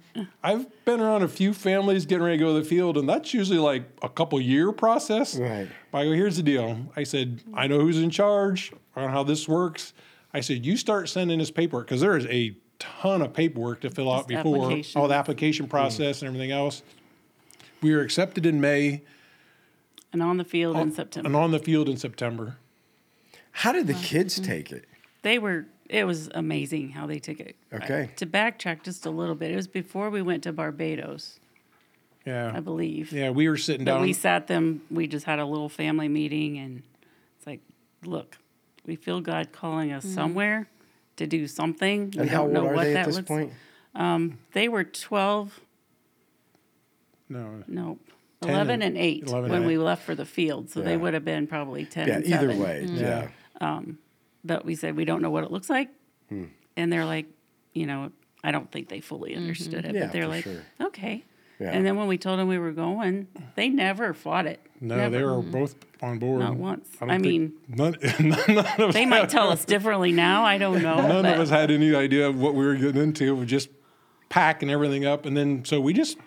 I've 0.43 0.67
been 0.85 1.01
around 1.01 1.23
a 1.23 1.29
few 1.29 1.53
families 1.53 2.07
getting 2.07 2.25
ready 2.25 2.39
to 2.39 2.45
go 2.45 2.55
to 2.55 2.61
the 2.61 2.69
field, 2.69 2.97
and 2.97 3.09
that's 3.09 3.35
usually 3.35 3.59
like 3.59 3.85
a 4.03 4.09
couple 4.09 4.41
year 4.41 4.73
process. 4.73 5.37
Right. 5.37 5.69
But 5.91 5.99
I 5.99 6.05
go, 6.05 6.13
here's 6.13 6.37
the 6.37 6.43
deal. 6.43 6.79
I 6.97 7.05
said, 7.05 7.43
I 7.55 7.67
know 7.67 7.81
who's 7.81 7.99
in 7.99 8.11
charge, 8.11 8.73
I 8.95 9.03
know 9.03 9.09
how 9.09 9.23
this 9.23 9.49
works. 9.49 9.93
I 10.33 10.41
said, 10.41 10.65
you 10.67 10.77
start 10.77 11.09
sending 11.09 11.39
this 11.39 11.51
paperwork 11.51 11.87
because 11.87 12.01
there 12.01 12.17
is 12.17 12.27
a 12.27 12.57
ton 12.79 13.23
of 13.23 13.33
paperwork 13.33 13.81
to 13.83 13.91
fill 13.91 14.13
out 14.13 14.29
Just 14.29 14.45
before 14.45 14.81
all 14.95 15.09
the 15.09 15.15
application 15.15 15.67
mm-hmm. 15.67 15.71
process 15.71 16.23
and 16.23 16.29
everything 16.29 16.53
else. 16.53 16.83
We 17.83 17.95
were 17.95 18.03
accepted 18.03 18.47
in 18.47 18.61
May 18.61 19.03
and 20.13 20.23
on 20.23 20.37
the 20.39 20.45
field 20.45 20.77
in 20.77 20.93
September. 20.93 21.27
and 21.27 21.37
on 21.37 21.51
the 21.51 21.59
field 21.59 21.89
in 21.89 21.97
September. 21.97 22.57
How 23.51 23.73
did 23.73 23.87
the 23.87 23.95
kids 23.95 24.35
mm-hmm. 24.37 24.51
take 24.51 24.73
it? 24.73 24.85
They 25.23 25.39
were, 25.39 25.67
it 25.89 26.05
was 26.05 26.29
amazing 26.35 26.91
how 26.91 27.07
they 27.07 27.19
took 27.19 27.41
it. 27.41 27.57
Uh, 27.73 27.77
okay. 27.77 28.11
To 28.17 28.27
backtrack 28.27 28.83
just 28.83 29.07
a 29.07 29.11
little 29.11 29.35
bit, 29.35 29.51
it 29.53 29.57
was 29.57 29.69
before 29.69 30.11
we 30.11 30.23
went 30.23 30.43
to 30.45 30.53
Barbados, 30.53 31.39
Yeah. 32.25 32.53
I 32.55 32.61
believe. 32.61 33.13
Yeah, 33.13 33.31
we 33.31 33.49
were 33.49 33.57
sitting 33.57 33.85
But 33.85 33.93
down. 33.95 34.03
we 34.03 34.13
sat 34.13 34.47
them, 34.47 34.83
we 34.91 35.07
just 35.07 35.27
had 35.27 35.39
a 35.39 35.45
little 35.47 35.69
family 35.69 36.09
meeting, 36.09 36.59
and 36.59 36.83
it's 37.37 37.47
like, 37.47 37.61
look, 38.05 38.37
we 38.85 38.97
feel 38.97 39.21
God 39.21 39.53
calling 39.53 39.93
us 39.93 40.05
mm-hmm. 40.05 40.15
somewhere 40.15 40.69
to 41.17 41.27
do 41.27 41.47
something. 41.47 42.11
We 42.15 42.21
And 42.23 42.31
how 42.31 42.39
don't 42.39 42.45
old 42.49 42.55
know 42.55 42.67
are 42.71 42.75
what 42.75 42.85
they 42.85 42.93
that 42.95 43.01
at 43.01 43.07
this 43.07 43.17
looks- 43.17 43.29
point? 43.29 43.53
Um, 43.95 44.39
they 44.53 44.69
were 44.69 44.85
12, 44.85 45.59
no, 47.29 47.65
nope, 47.67 48.01
11 48.43 48.83
and- 48.83 48.83
and 48.83 48.97
8 48.99 49.25
11 49.27 49.51
when 49.51 49.59
and 49.61 49.67
we 49.67 49.75
eight. 49.75 49.79
left 49.79 50.03
for 50.05 50.15
the 50.15 50.27
field. 50.27 50.71
So 50.71 50.81
Yeah. 50.81 50.87
they 50.87 50.97
would 50.97 51.15
have 51.15 51.25
been 51.25 51.47
probably 51.47 51.85
10 51.87 52.07
Yeah, 52.09 52.15
and 52.17 52.27
either 52.27 52.37
7. 52.53 52.59
way. 52.59 52.85
Mm-hmm. 52.87 52.97
Yeah. 52.99 53.29
Um, 53.61 53.99
But 54.47 54.65
we 54.65 54.75
said, 54.75 54.97
we 54.97 55.05
don't 55.05 55.23
know 55.23 55.31
what 55.31 55.45
it 55.45 55.51
looks 55.51 55.69
like. 55.69 55.89
Hmm. 56.29 56.45
And 56.77 56.93
they're 56.93 57.05
like, 57.05 57.27
you 57.73 57.87
know, 57.87 58.13
I 58.45 58.51
don't 58.53 58.71
think 58.71 58.89
they 58.89 59.01
fully 59.01 59.35
understood 59.35 59.85
it, 59.85 59.95
Yeah, 59.95 60.03
but 60.03 60.13
they're 60.13 60.29
like, 60.29 60.45
sure. 60.45 60.63
okay. 60.81 61.25
Yeah. 61.59 61.71
And 61.71 61.87
then 61.87 61.97
when 61.97 62.07
we 62.07 62.19
told 62.19 62.39
them 62.39 62.49
we 62.49 62.59
were 62.59 62.73
going, 62.73 63.29
they 63.55 63.71
never 63.71 64.13
fought 64.13 64.47
it. 64.47 64.61
no, 64.81 64.95
Never. 64.97 65.17
they 65.17 65.25
were 65.25 65.41
both 65.41 65.75
on 66.03 66.19
board. 66.19 66.41
Not 66.41 66.55
once. 66.57 66.87
don't 67.01 67.11
I 67.11 67.17
mean, 67.17 67.55
none, 67.67 67.97
none 68.21 68.67
of 68.79 68.93
They 68.93 69.07
might 69.07 69.31
tell 69.31 69.49
us 69.51 69.65
differently 69.65 70.13
now. 70.13 70.45
I 70.45 70.59
don't 70.59 70.83
know. 70.83 70.97
none 70.97 71.23
but 71.23 71.35
of 71.35 71.41
us 71.41 71.49
had 71.49 71.71
any 71.71 71.95
idea 71.95 72.29
of 72.29 72.39
what 72.39 72.55
we 72.55 72.67
were 72.67 72.75
getting 72.75 73.01
into. 73.03 73.35
We 73.35 73.47
just 73.47 73.71
packing 74.29 74.69
everything 74.69 75.07
up, 75.07 75.25
and 75.25 75.35
then 75.35 75.65
so 75.65 75.81
we 75.81 75.95
just 75.95 76.19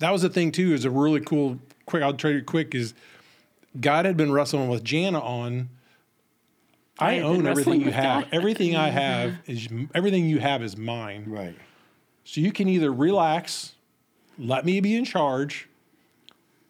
that 0.00 0.10
was 0.10 0.20
the 0.20 0.28
thing 0.28 0.52
too. 0.52 0.74
Is 0.74 0.84
a 0.84 0.90
really 0.90 1.20
cool. 1.20 1.58
Quick, 1.86 2.02
I'll 2.02 2.12
try 2.12 2.32
to 2.32 2.42
quick. 2.42 2.74
Is 2.74 2.92
God 3.80 4.04
had 4.04 4.18
been 4.18 4.32
wrestling 4.32 4.68
with 4.68 4.84
Jana 4.84 5.20
on. 5.20 5.70
I 6.98 7.16
I, 7.16 7.20
own 7.20 7.46
everything 7.46 7.80
you 7.80 7.92
have. 7.92 8.24
God. 8.24 8.28
Everything 8.32 8.76
I 8.76 8.88
have 8.88 9.34
is 9.46 9.68
everything 9.94 10.26
you 10.26 10.40
have 10.40 10.62
is 10.62 10.76
mine. 10.76 11.24
Right. 11.26 11.54
So 12.24 12.40
you 12.40 12.52
can 12.52 12.68
either 12.68 12.92
relax, 12.92 13.72
let 14.38 14.64
me 14.66 14.80
be 14.80 14.94
in 14.96 15.04
charge, 15.04 15.68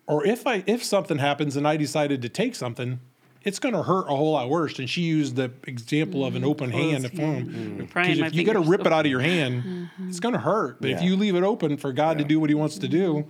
or 0.07 0.25
if 0.27 0.47
I 0.47 0.63
if 0.67 0.85
something 0.85 1.19
happens 1.19 1.57
and 1.57 1.67
I 1.67 1.77
decided 1.77 2.23
to 2.23 2.29
take 2.29 2.55
something, 2.55 3.01
it's 3.43 3.59
going 3.59 3.75
to 3.75 3.83
hurt 3.83 4.07
a 4.07 4.15
whole 4.17 4.33
lot 4.33 4.49
worse. 4.51 4.79
And 4.79 4.89
she 4.89 5.03
used 5.03 5.37
the 5.37 5.51
example 5.67 6.25
of 6.25 6.37
an 6.37 6.45
open 6.45 6.71
hand. 6.71 7.01
Closed 7.11 7.15
If, 7.15 7.19
hand. 7.19 7.91
Prying 7.91 8.15
because 8.17 8.29
if 8.33 8.35
you 8.35 8.45
got 8.45 8.53
to 8.53 8.59
fingers 8.61 8.69
rip 8.71 8.87
it 8.87 8.93
out 8.93 9.07
of 9.07 9.11
your 9.11 9.21
hand, 9.21 9.91
it's 10.07 10.21
going 10.21 10.35
to 10.35 10.41
hurt. 10.41 10.81
But 10.81 10.91
if 10.91 11.03
you 11.03 11.17
leave 11.17 11.35
it 11.35 11.43
open 11.43 11.77
for 11.77 11.93
God 11.93 12.19
to 12.19 12.25
do 12.25 12.39
what 12.39 12.51
He 12.51 12.55
wants 12.55 12.79
to 12.79 12.89
do, 12.89 13.27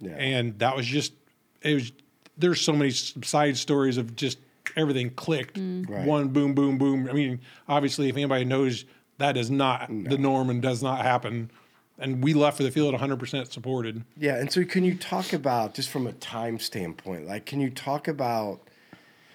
Yeah. 0.00 0.12
and 0.12 0.58
that 0.60 0.76
was 0.76 0.86
just 0.86 1.12
it 1.62 1.74
was. 1.74 1.92
There's 2.36 2.60
so 2.60 2.72
many 2.72 2.90
side 2.90 3.56
stories 3.56 3.96
of 3.96 4.16
just 4.16 4.38
everything 4.76 5.10
clicked. 5.10 5.58
Mm. 5.58 5.88
Right. 5.88 6.06
One 6.06 6.28
boom, 6.28 6.54
boom, 6.54 6.78
boom. 6.78 7.08
I 7.08 7.12
mean, 7.12 7.40
obviously, 7.68 8.08
if 8.08 8.16
anybody 8.16 8.44
knows 8.44 8.84
that 9.18 9.36
is 9.36 9.50
not 9.50 9.88
the 9.88 10.18
norm 10.18 10.50
and 10.50 10.60
does 10.60 10.82
not 10.82 11.02
happen, 11.02 11.50
and 11.98 12.22
we 12.22 12.34
left 12.34 12.56
for 12.56 12.62
the 12.64 12.70
field 12.70 12.94
100% 12.94 13.52
supported. 13.52 14.04
Yeah, 14.16 14.36
and 14.36 14.50
so 14.50 14.64
can 14.64 14.84
you 14.84 14.96
talk 14.96 15.32
about 15.32 15.74
just 15.74 15.90
from 15.90 16.06
a 16.06 16.12
time 16.12 16.58
standpoint? 16.58 17.26
Like, 17.26 17.46
can 17.46 17.60
you 17.60 17.70
talk 17.70 18.08
about 18.08 18.60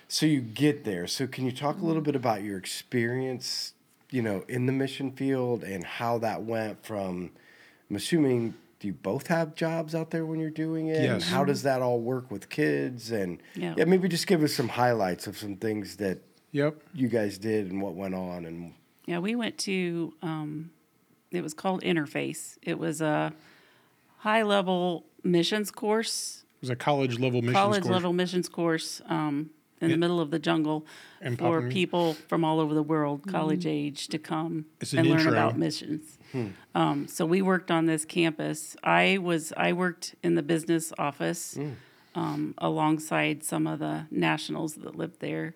so 0.07 0.25
you 0.25 0.41
get 0.41 0.83
there? 0.83 1.07
So 1.07 1.27
can 1.27 1.45
you 1.45 1.51
talk 1.51 1.81
a 1.81 1.85
little 1.85 2.01
bit 2.01 2.15
about 2.15 2.43
your 2.43 2.57
experience, 2.57 3.73
you 4.09 4.21
know, 4.21 4.43
in 4.47 4.65
the 4.65 4.73
mission 4.73 5.11
field 5.11 5.63
and 5.63 5.83
how 5.83 6.17
that 6.17 6.43
went 6.43 6.85
from? 6.85 7.31
I'm 7.89 7.95
assuming 7.95 8.55
do 8.79 8.87
you 8.87 8.93
both 8.93 9.27
have 9.27 9.55
jobs 9.55 9.93
out 9.93 10.09
there 10.11 10.25
when 10.25 10.39
you're 10.39 10.49
doing 10.49 10.87
it? 10.87 11.01
Yes. 11.03 11.27
how 11.27 11.43
does 11.43 11.63
that 11.63 11.81
all 11.81 11.99
work 11.99 12.31
with 12.31 12.49
kids? 12.49 13.11
And 13.11 13.39
Yeah. 13.55 13.73
yeah, 13.77 13.85
maybe 13.85 14.07
just 14.07 14.25
give 14.27 14.41
us 14.43 14.53
some 14.53 14.69
highlights 14.69 15.27
of 15.27 15.37
some 15.37 15.55
things 15.57 15.97
that 15.97 16.19
Yep. 16.51 16.81
you 16.93 17.09
guys 17.09 17.37
did 17.37 17.69
and 17.71 17.81
what 17.81 17.93
went 17.95 18.15
on 18.15 18.45
and 18.45 18.73
Yeah, 19.05 19.19
we 19.19 19.35
went 19.35 19.57
to, 19.59 20.13
um, 20.21 20.69
it 21.31 21.41
was 21.41 21.53
called 21.53 21.81
Interface. 21.81 22.57
It 22.61 22.77
was 22.79 23.01
a 23.01 23.33
high 24.19 24.43
level 24.43 25.05
missions 25.23 25.71
course 25.71 26.43
It 26.57 26.61
was 26.61 26.69
a 26.69 26.75
college 26.75 27.19
level 27.19 27.41
mission 27.41 27.53
college 27.55 27.83
course. 27.83 27.91
level 27.93 28.13
missions 28.13 28.47
course 28.47 29.01
um, 29.07 29.49
in 29.81 29.91
the 29.91 29.97
middle 29.97 30.19
of 30.21 30.29
the 30.31 30.39
jungle 30.39 30.85
And 31.21 31.37
for 31.37 31.61
Papua 31.61 31.69
people 31.71 32.13
from 32.27 32.43
all 32.45 32.59
over 32.59 32.73
the 32.73 32.83
world, 32.83 33.27
college 33.27 33.65
age, 33.65 34.07
to 34.09 34.17
come 34.19 34.65
It's 34.79 34.93
an 34.93 34.99
and 34.99 35.09
learn 35.09 35.27
about 35.27 35.57
missions. 35.57 36.17
Um, 36.75 37.07
so 37.07 37.25
we 37.25 37.41
worked 37.41 37.71
on 37.71 37.85
this 37.85 38.05
campus. 38.05 38.75
I 38.83 39.17
was 39.19 39.51
I 39.57 39.73
worked 39.73 40.15
in 40.23 40.35
the 40.35 40.43
business 40.43 40.93
office 40.97 41.57
um, 42.15 42.53
alongside 42.57 43.43
some 43.43 43.67
of 43.67 43.79
the 43.79 44.05
nationals 44.11 44.75
that 44.75 44.95
lived 44.95 45.19
there, 45.19 45.55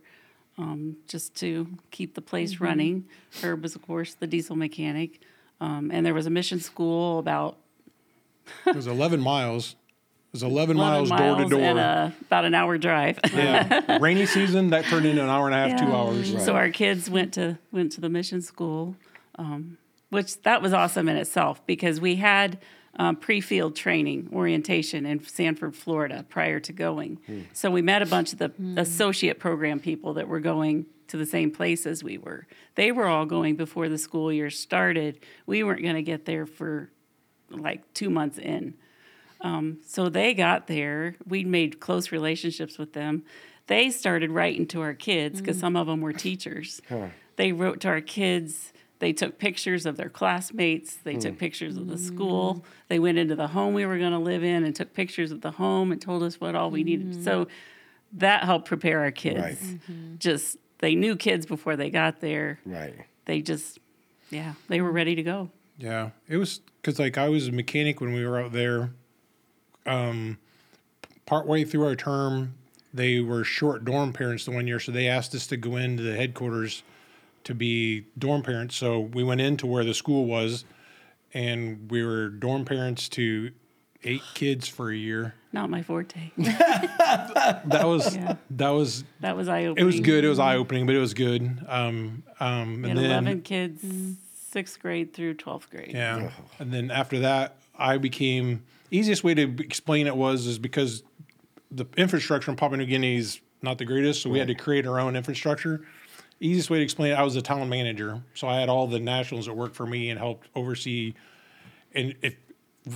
um, 0.58 0.98
just 1.08 1.36
to 1.36 1.68
keep 1.92 2.16
the 2.16 2.22
place 2.22 2.60
running. 2.60 3.06
Herb 3.42 3.64
was, 3.64 3.76
of 3.76 3.82
course, 3.82 4.14
the 4.16 4.28
diesel 4.28 4.56
mechanic, 4.56 5.22
um, 5.62 5.90
and 5.94 6.06
there 6.06 6.14
was 6.14 6.26
a 6.26 6.30
mission 6.30 6.60
school 6.60 7.20
about 7.20 7.58
It 8.66 8.76
was 8.76 8.88
11 8.88 9.20
miles. 9.22 9.76
It 10.34 10.38
was 10.38 10.44
11, 10.44 10.78
11 10.78 10.78
miles, 10.78 11.10
door 11.10 11.44
to 11.44 11.50
door. 11.50 11.60
and 11.62 11.80
a, 11.80 12.14
about 12.22 12.44
an 12.46 12.56
hour 12.56 12.78
drive. 12.80 13.20
yeah. 13.36 14.00
Rainy 14.00 14.26
season, 14.26 14.72
that 14.72 14.86
turned 14.86 15.06
into 15.06 15.22
an 15.24 15.30
hour 15.30 15.46
and 15.46 15.54
a 15.54 15.58
half, 15.70 15.80
two 15.80 15.86
Yeah. 15.86 15.96
hours. 15.96 16.44
So 16.44 16.56
our 16.56 16.70
kids 16.72 17.08
went 17.10 17.34
to 17.36 17.60
went 17.72 17.92
to 17.94 18.02
the 18.02 18.10
mission 18.10 18.42
school, 18.42 18.96
um, 19.38 19.78
which 20.14 20.42
that 20.44 20.62
was 20.62 20.72
awesome 20.74 21.10
in 21.10 21.18
itself 21.18 21.66
because 21.66 22.00
we 22.00 22.16
had 22.16 22.60
um, 22.96 23.16
pre-field 23.16 23.76
training 23.76 24.30
orientation 24.32 25.06
in 25.06 25.26
Sanford, 25.26 25.76
Florida, 25.76 26.24
prior 26.30 26.60
to 26.60 26.72
going. 26.72 27.20
So 27.54 27.72
we 27.72 27.82
met 27.82 28.02
a 28.02 28.06
bunch 28.06 28.34
of 28.34 28.40
the 28.40 28.52
associate 28.78 29.40
program 29.40 29.80
people 29.80 30.14
that 30.14 30.28
were 30.28 30.40
going 30.40 30.86
to 31.08 31.18
the 31.18 31.26
same 31.26 31.52
place 31.52 31.86
as 31.88 32.04
we 32.04 32.18
were. 32.18 32.46
They 32.76 32.92
were 32.92 33.08
all 33.08 33.26
going 33.26 33.56
before 33.56 33.90
the 33.90 33.98
school 33.98 34.32
year 34.32 34.50
started. 34.50 35.20
We 35.48 35.64
weren't 35.64 35.82
going 35.82 35.96
to 35.96 36.04
get 36.04 36.26
there 36.26 36.46
for 36.46 36.92
like 37.50 37.82
two 37.94 38.10
months 38.10 38.38
in. 38.38 38.76
Um, 39.42 39.80
so 39.86 40.08
they 40.10 40.34
got 40.34 40.68
there. 40.68 41.16
We 41.28 41.44
made 41.44 41.80
close 41.80 42.12
relationships 42.12 42.78
with 42.78 42.94
them. 42.94 43.24
They 43.68 43.90
started 43.92 44.30
writing 44.32 44.68
to 44.68 44.82
our 44.82 44.94
kids 44.94 45.40
because 45.42 45.60
some 45.60 45.76
of 45.76 45.88
them 45.88 46.02
were 46.02 46.14
teachers. 46.14 46.82
They 47.36 47.52
wrote 47.52 47.80
to 47.82 47.88
our 47.90 48.02
kids. 48.02 48.72
They 49.04 49.12
took 49.12 49.38
pictures 49.38 49.86
of 49.86 49.98
their 49.98 50.08
classmates. 50.08 50.96
They 50.96 51.16
took 51.16 51.34
hmm. 51.34 51.38
pictures 51.38 51.76
of 51.76 51.90
the 51.90 51.96
mm. 51.96 52.08
school. 52.08 52.64
They 52.88 53.00
went 53.00 53.18
into 53.18 53.36
the 53.36 53.48
home 53.48 53.74
we 53.74 53.86
were 53.86 53.98
going 53.98 54.14
to 54.14 54.18
live 54.18 54.46
in 54.46 54.64
and 54.64 54.74
took 54.74 54.94
pictures 54.94 55.34
of 55.34 55.42
the 55.42 55.52
home 55.52 55.92
and 55.92 56.02
told 56.02 56.24
us 56.24 56.40
what 56.40 56.56
all 56.56 56.72
we 56.72 56.86
needed. 56.86 57.08
Mm-hmm. 57.08 57.24
So 57.24 57.48
that 58.14 58.46
helped 58.46 58.66
prepare 58.66 59.02
our 59.02 59.12
kids. 59.12 59.40
Right. 59.42 59.58
Mm-hmm. 59.58 60.16
Just 60.20 60.56
they 60.78 60.96
knew 60.96 61.18
kids 61.18 61.46
before 61.46 61.76
they 61.76 61.90
got 61.90 62.22
there. 62.22 62.62
Right. 62.66 62.96
They 63.26 63.42
just, 63.42 63.78
yeah, 64.30 64.54
they 64.70 64.80
were 64.80 64.94
ready 64.94 65.16
to 65.16 65.24
go. 65.24 65.50
Yeah, 65.78 66.12
it 66.30 66.38
was 66.38 66.62
because 66.82 66.98
like 66.98 67.18
I 67.18 67.28
was 67.28 67.50
a 67.50 67.52
mechanic 67.52 68.00
when 68.00 68.14
we 68.14 68.26
were 68.26 68.40
out 68.40 68.54
there. 68.54 68.94
Um, 69.86 70.38
partway 71.26 71.66
through 71.66 71.88
our 71.88 71.98
term, 71.98 72.56
they 72.94 73.20
were 73.20 73.44
short 73.44 73.84
dorm 73.84 74.14
parents 74.14 74.46
the 74.46 74.52
one 74.52 74.66
year, 74.66 74.80
so 74.80 74.94
they 74.94 75.10
asked 75.10 75.36
us 75.36 75.46
to 75.48 75.58
go 75.58 75.76
into 75.76 76.04
the 76.04 76.16
headquarters 76.16 76.84
to 77.44 77.54
be 77.54 78.06
dorm 78.18 78.42
parents. 78.42 78.76
So 78.76 79.00
we 79.00 79.24
went 79.24 79.42
into 79.42 79.68
where 79.68 79.84
the 79.84 79.94
school 79.94 80.26
was, 80.26 80.66
and 81.34 81.90
we 81.92 82.04
were 82.06 82.30
dorm 82.30 82.66
parents 82.66 83.10
to 83.10 83.52
eight 84.04 84.22
kids 84.34 84.68
for 84.68 84.92
a 84.92 84.96
year. 84.96 85.36
Not 85.52 85.70
my 85.70 85.82
forte. 85.84 86.32
That 86.38 87.84
was 87.86 88.16
Yeah. 88.16 88.36
that 88.52 88.70
was 88.72 89.04
That 89.22 89.36
was 89.38 89.48
eye 89.48 89.66
opening. 89.66 89.84
it 89.84 89.86
was 89.86 90.00
good. 90.00 90.26
It 90.26 90.30
was 90.30 90.40
eye 90.40 90.56
opening, 90.56 90.86
but 90.86 90.96
it 90.96 91.00
was 91.00 91.14
good. 91.14 91.64
Um, 91.68 92.24
um, 92.40 92.84
and 92.86 92.88
had 92.88 92.98
then 92.98 93.06
11 93.12 93.42
kids, 93.42 93.84
sixth 94.34 94.80
grade 94.80 95.14
through 95.14 95.36
12th 95.36 95.70
grade. 95.70 95.92
Yeah. 95.94 96.32
And 96.60 96.74
then 96.74 96.92
after 96.92 97.20
that, 97.20 97.58
I 97.78 97.98
became 97.98 98.64
easiest 98.92 99.24
way 99.24 99.34
to 99.36 99.44
explain 99.60 100.08
it 100.08 100.16
was 100.16 100.46
is 100.48 100.60
because 100.60 101.04
the 101.72 101.86
infrastructure 101.98 102.52
in 102.52 102.58
Papua 102.58 102.78
New 102.78 102.86
Guinea 102.86 103.16
is 103.18 103.40
not 103.62 103.78
the 103.78 103.86
greatest, 103.86 104.22
so 104.22 104.30
we 104.30 104.40
had 104.40 104.48
to 104.50 104.56
create 104.56 104.86
our 104.86 105.00
own 105.00 105.16
infrastructure. 105.16 105.86
Easiest 106.44 106.70
way 106.70 106.80
to 106.80 106.84
explain 106.84 107.12
it, 107.12 107.16
I 107.16 107.24
was 107.24 107.36
a 107.36 107.42
town 107.42 107.70
manager, 107.70 108.22
so 108.34 108.48
I 108.48 108.60
had 108.60 108.70
all 108.70 108.88
the 108.88 109.00
nationals 109.00 109.46
that 109.46 109.54
worked 109.54 109.76
for 109.76 109.86
me 109.86 110.10
and 110.10 110.20
helped 110.20 110.50
oversee. 110.56 111.14
And 111.94 112.16
if 112.22 112.36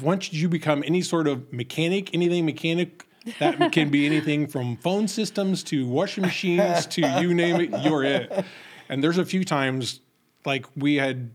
once 0.01 0.33
you 0.33 0.49
become 0.49 0.83
any 0.85 1.01
sort 1.01 1.27
of 1.27 1.51
mechanic, 1.53 2.13
anything 2.13 2.45
mechanic, 2.45 3.05
that 3.39 3.71
can 3.71 3.89
be 3.89 4.05
anything 4.05 4.47
from 4.47 4.77
phone 4.77 5.07
systems 5.07 5.63
to 5.63 5.87
washing 5.87 6.23
machines 6.23 6.85
to 6.87 7.01
you 7.21 7.33
name 7.33 7.61
it, 7.61 7.83
you're 7.83 8.03
it. 8.03 8.45
And 8.89 9.03
there's 9.03 9.17
a 9.17 9.25
few 9.25 9.43
times 9.43 10.01
like 10.45 10.65
we 10.75 10.95
had 10.95 11.31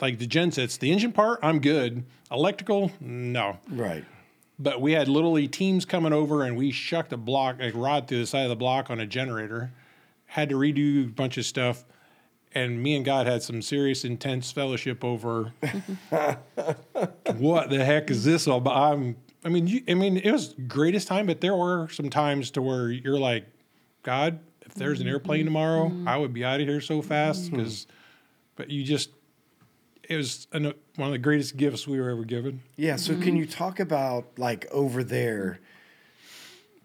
like 0.00 0.18
the 0.18 0.26
gensets, 0.26 0.78
the 0.78 0.92
engine 0.92 1.12
part, 1.12 1.40
I'm 1.42 1.60
good. 1.60 2.04
Electrical, 2.30 2.92
no. 3.00 3.58
Right. 3.68 4.04
But 4.58 4.80
we 4.80 4.92
had 4.92 5.08
literally 5.08 5.48
teams 5.48 5.84
coming 5.84 6.12
over 6.12 6.44
and 6.44 6.56
we 6.56 6.70
shucked 6.70 7.12
a 7.12 7.16
block, 7.16 7.56
a 7.60 7.70
rod 7.72 8.06
through 8.06 8.18
the 8.18 8.26
side 8.26 8.42
of 8.42 8.50
the 8.50 8.56
block 8.56 8.90
on 8.90 9.00
a 9.00 9.06
generator. 9.06 9.72
Had 10.30 10.50
to 10.50 10.54
redo 10.54 11.06
a 11.06 11.08
bunch 11.08 11.38
of 11.38 11.44
stuff. 11.44 11.84
And 12.52 12.80
me 12.80 12.94
and 12.94 13.04
God 13.04 13.26
had 13.26 13.42
some 13.42 13.62
serious, 13.62 14.04
intense 14.04 14.52
fellowship 14.52 15.04
over 15.04 15.52
what 17.36 17.70
the 17.70 17.84
heck 17.84 18.12
is 18.12 18.24
this 18.24 18.46
all 18.46 18.58
about? 18.58 18.92
I'm, 18.92 19.16
I 19.44 19.48
mean, 19.48 19.66
you, 19.66 19.82
I 19.88 19.94
mean, 19.94 20.18
it 20.18 20.30
was 20.30 20.54
greatest 20.68 21.08
time, 21.08 21.26
but 21.26 21.40
there 21.40 21.56
were 21.56 21.88
some 21.88 22.10
times 22.10 22.52
to 22.52 22.62
where 22.62 22.90
you're 22.90 23.18
like, 23.18 23.44
God, 24.04 24.38
if 24.62 24.74
there's 24.74 25.00
an 25.00 25.08
airplane 25.08 25.40
mm-hmm. 25.40 25.46
tomorrow, 25.46 25.88
mm-hmm. 25.88 26.06
I 26.06 26.16
would 26.16 26.32
be 26.32 26.44
out 26.44 26.60
of 26.60 26.68
here 26.68 26.80
so 26.80 27.02
fast 27.02 27.46
mm-hmm. 27.46 27.56
because, 27.56 27.88
but 28.54 28.70
you 28.70 28.84
just, 28.84 29.10
it 30.08 30.16
was 30.16 30.46
an, 30.52 30.72
one 30.94 31.08
of 31.08 31.12
the 31.12 31.18
greatest 31.18 31.56
gifts 31.56 31.88
we 31.88 32.00
were 32.00 32.08
ever 32.08 32.24
given. 32.24 32.62
Yeah. 32.76 32.94
So 32.96 33.16
can 33.16 33.34
you 33.34 33.46
talk 33.46 33.80
about 33.80 34.38
like 34.38 34.66
over 34.70 35.02
there? 35.02 35.58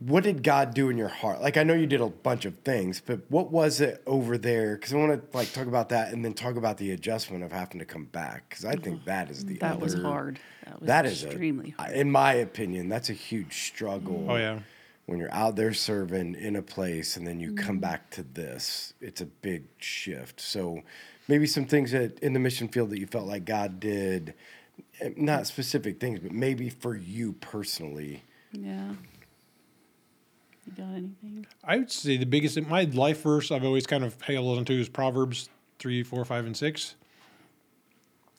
What 0.06 0.24
did 0.24 0.44
God 0.44 0.76
do 0.76 0.90
in 0.90 0.98
your 0.98 1.08
heart? 1.08 1.42
Like 1.42 1.58
I 1.58 1.64
know 1.64 1.74
you 1.74 1.88
did 1.88 2.00
a 2.00 2.08
bunch 2.10 2.46
of 2.46 2.56
things, 2.60 3.02
but 3.04 3.22
what 3.30 3.52
was 3.52 3.82
it 3.82 4.04
over 4.06 4.38
there? 4.38 4.76
Because 4.76 4.94
I 4.94 4.98
want 4.98 5.32
to 5.32 5.38
like 5.38 5.52
talk 5.52 5.66
about 5.66 5.90
that 5.90 6.14
and 6.14 6.24
then 6.24 6.34
talk 6.34 6.58
about 6.58 6.78
the 6.78 6.92
adjustment 6.92 7.44
of 7.44 7.52
having 7.52 7.80
to 7.80 7.86
come 7.86 8.06
back. 8.06 8.48
Because 8.50 8.66
I 8.66 8.76
think 8.76 9.06
that 9.06 9.32
is 9.32 9.46
the 9.46 9.58
That 9.58 9.80
was 9.80 9.96
hard. 9.96 10.40
That 10.66 10.80
was 10.80 10.88
That 10.88 11.06
is 11.08 11.24
extremely 11.24 11.74
a, 11.80 11.82
hard. 11.82 11.96
in 11.96 12.12
my 12.12 12.34
opinion, 12.34 12.88
that's 12.88 13.10
a 13.10 13.14
huge 13.14 13.64
struggle. 13.68 14.28
Oh, 14.30 14.36
yeah. 14.36 14.60
When 15.08 15.18
you're 15.18 15.34
out 15.34 15.56
there 15.56 15.74
serving 15.74 16.36
in 16.36 16.56
a 16.56 16.62
place 16.62 17.18
and 17.18 17.26
then 17.26 17.40
you 17.40 17.54
come 17.56 17.80
back 17.80 18.10
to 18.12 18.24
this, 18.24 18.94
it's 19.02 19.22
a 19.22 19.26
big 19.28 19.64
shift. 19.78 20.40
So 20.40 20.82
maybe 21.28 21.48
some 21.48 21.66
things 21.66 21.92
that 21.94 22.20
in 22.20 22.34
the 22.34 22.40
mission 22.40 22.68
field 22.68 22.92
that 22.92 23.00
you 23.00 23.08
felt 23.08 23.26
like 23.28 23.46
God 23.46 23.80
did, 23.80 24.36
eh, 25.02 25.10
not 25.16 25.48
specific 25.48 26.00
things, 26.00 26.20
but 26.20 26.32
maybe 26.32 26.70
for 26.70 26.96
you 26.96 27.34
personally. 27.34 28.24
Yeah. 28.52 28.94
You 30.66 30.74
got 30.84 30.92
anything? 30.92 31.46
I 31.64 31.78
would 31.78 31.92
say 31.92 32.18
the 32.18 32.26
biggest, 32.26 32.58
in 32.58 32.68
my 32.68 32.84
life 32.84 33.22
verse 33.22 33.52
I've 33.52 33.64
always 33.64 33.86
kind 33.86 34.04
of 34.04 34.20
held 34.22 34.58
onto 34.58 34.74
is 34.74 34.90
Proverbs 34.90 35.50
three, 35.80 36.04
four, 36.04 36.24
five, 36.26 36.46
and 36.46 36.56
six. 36.56 36.96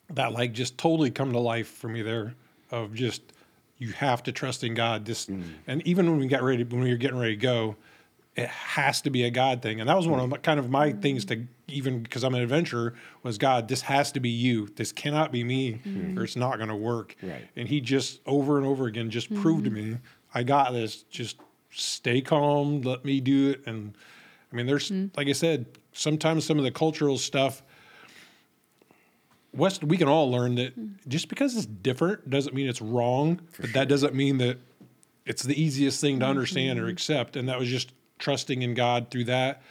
That 0.09 0.31
like 0.33 0.53
just 0.53 0.77
totally 0.77 1.11
come 1.11 1.33
to 1.33 1.39
life 1.39 1.67
for 1.67 1.87
me 1.87 2.01
there 2.01 2.33
of 2.71 2.93
just 2.93 3.21
you 3.77 3.91
have 3.93 4.23
to 4.23 4.31
trust 4.31 4.63
in 4.63 4.73
God. 4.73 5.05
This 5.05 5.27
mm. 5.27 5.43
and 5.67 5.85
even 5.85 6.09
when 6.09 6.19
we 6.19 6.27
got 6.27 6.43
ready, 6.43 6.63
when 6.63 6.81
we 6.81 6.91
were 6.91 6.97
getting 6.97 7.17
ready 7.17 7.35
to 7.35 7.41
go, 7.41 7.75
it 8.35 8.47
has 8.47 9.01
to 9.01 9.09
be 9.09 9.23
a 9.23 9.31
God 9.31 9.61
thing. 9.61 9.79
And 9.79 9.89
that 9.89 9.97
was 9.97 10.07
one 10.07 10.19
of 10.19 10.29
my, 10.29 10.37
kind 10.37 10.59
of 10.59 10.69
my 10.69 10.91
mm. 10.91 11.01
things 11.01 11.25
to 11.25 11.43
even 11.67 12.03
because 12.03 12.23
I'm 12.23 12.35
an 12.35 12.41
adventurer 12.41 12.93
was 13.23 13.37
God. 13.37 13.67
This 13.67 13.81
has 13.81 14.11
to 14.13 14.19
be 14.19 14.29
you. 14.29 14.67
This 14.75 14.91
cannot 14.91 15.31
be 15.31 15.43
me, 15.43 15.81
mm. 15.85 16.17
or 16.17 16.23
it's 16.23 16.35
not 16.35 16.57
going 16.57 16.69
to 16.69 16.75
work. 16.75 17.15
Right. 17.21 17.47
And 17.55 17.67
He 17.67 17.81
just 17.81 18.21
over 18.25 18.57
and 18.57 18.65
over 18.65 18.85
again 18.85 19.09
just 19.09 19.33
proved 19.35 19.65
to 19.65 19.71
me, 19.71 19.97
I 20.33 20.43
got 20.43 20.71
this. 20.71 21.03
Just 21.03 21.37
stay 21.79 22.21
calm. 22.21 22.81
Let 22.81 23.05
me 23.05 23.19
do 23.19 23.51
it. 23.51 23.65
And 23.65 23.95
I 24.51 24.55
mean, 24.55 24.65
there's 24.65 24.89
mm. 24.89 25.15
like 25.15 25.27
I 25.27 25.33
said, 25.33 25.65
sometimes 25.93 26.45
some 26.45 26.57
of 26.57 26.63
the 26.63 26.71
cultural 26.71 27.17
stuff. 27.17 27.63
West, 29.53 29.83
we 29.83 29.97
can 29.97 30.07
all 30.07 30.29
learn 30.29 30.55
that 30.55 30.79
mm. 30.79 30.95
just 31.07 31.29
because 31.29 31.55
it's 31.55 31.65
different 31.65 32.29
doesn't 32.29 32.53
mean 32.53 32.67
it's 32.67 32.81
wrong, 32.81 33.39
but 33.59 33.73
that 33.73 33.87
doesn't 33.87 34.13
mean 34.13 34.37
that 34.37 34.59
it's 35.25 35.43
the 35.43 35.59
easiest 35.59 35.99
thing 35.99 36.19
to 36.19 36.25
mm-hmm. 36.25 36.29
understand 36.29 36.79
or 36.79 36.87
accept. 36.87 37.35
And 37.35 37.49
that 37.49 37.59
was 37.59 37.69
just 37.69 37.91
trusting 38.19 38.61
in 38.61 38.73
God 38.73 39.09
through 39.11 39.25
that. 39.25 39.61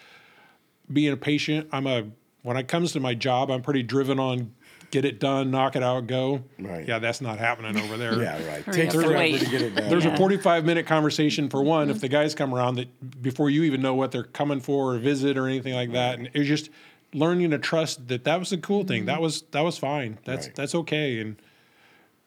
Being 0.93 1.13
a 1.13 1.17
patient, 1.17 1.69
I'm 1.73 1.87
a 1.87 2.05
when 2.43 2.57
it 2.57 2.69
comes 2.69 2.93
to 2.93 3.01
my 3.01 3.15
job, 3.15 3.51
I'm 3.51 3.63
pretty 3.63 3.83
driven 3.83 4.21
on 4.21 4.53
get 4.91 5.05
it 5.05 5.21
done, 5.21 5.51
knock 5.51 5.77
it 5.77 5.83
out, 5.83 6.07
go. 6.07 6.43
Right. 6.59 6.87
Yeah, 6.87 6.99
that's 6.99 7.21
not 7.21 7.39
happening 7.39 7.79
over 7.79 7.97
there. 7.97 8.17
Yeah, 8.27 8.47
right. 8.49 8.65
Hurry 8.65 8.77
Takes 8.77 8.95
forever 8.95 9.15
wait. 9.15 9.41
to 9.41 9.51
get 9.51 9.63
it 9.63 9.75
done. 9.75 9.89
There's 9.89 10.05
Yeah. 10.05 10.15
a 10.15 10.17
45 10.17 10.65
minute 10.65 10.87
conversation 10.87 11.49
for 11.49 11.63
one 11.63 11.91
if 11.91 11.97
mm-hmm. 11.97 12.01
the 12.03 12.09
guys 12.09 12.35
come 12.35 12.55
around 12.55 12.77
that 12.77 13.23
before 13.23 13.51
you 13.51 13.65
even 13.65 13.83
know 13.83 13.95
what 13.95 14.11
they're 14.11 14.25
coming 14.25 14.61
for 14.61 14.95
or 14.95 14.99
visit 14.99 15.37
or 15.37 15.47
anything 15.47 15.75
like 15.75 15.93
that. 15.93 16.19
And 16.19 16.31
it's 16.33 16.49
just 16.49 16.71
learning 17.13 17.51
to 17.51 17.59
trust 17.59 18.09
that 18.09 18.25
that 18.25 18.39
was 18.39 18.53
a 18.53 18.59
cool 18.59 18.85
thing. 18.85 19.01
Mm-hmm. 19.01 19.07
That 19.07 19.21
was 19.21 19.43
that 19.51 19.63
was 19.63 19.79
fine. 19.79 20.19
That's 20.25 20.47
Right. 20.47 20.57
that's 20.57 20.75
okay. 20.75 21.21
And 21.21 21.37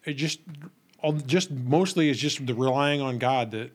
it 0.06 0.14
just 0.14 0.40
all 1.00 1.14
just 1.14 1.52
mostly 1.52 2.10
is 2.10 2.20
just 2.20 2.46
the 2.46 2.54
relying 2.54 3.02
on 3.02 3.18
God 3.18 3.52
that 3.52 3.72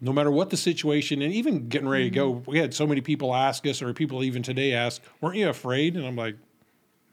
no 0.00 0.12
matter 0.12 0.30
what 0.30 0.50
the 0.50 0.56
situation 0.56 1.22
and 1.22 1.32
even 1.32 1.68
getting 1.68 1.88
ready 1.88 2.04
to 2.04 2.10
go, 2.10 2.34
mm-hmm. 2.34 2.50
we 2.50 2.58
had 2.58 2.74
so 2.74 2.86
many 2.86 3.00
people 3.00 3.34
ask 3.34 3.64
us 3.66 3.80
or 3.80 3.94
people 3.94 4.24
even 4.24 4.42
today 4.42 4.72
ask, 4.72 5.00
weren't 5.20 5.36
you 5.36 5.48
afraid? 5.48 5.96
And 5.96 6.04
I'm 6.04 6.16
like, 6.16 6.36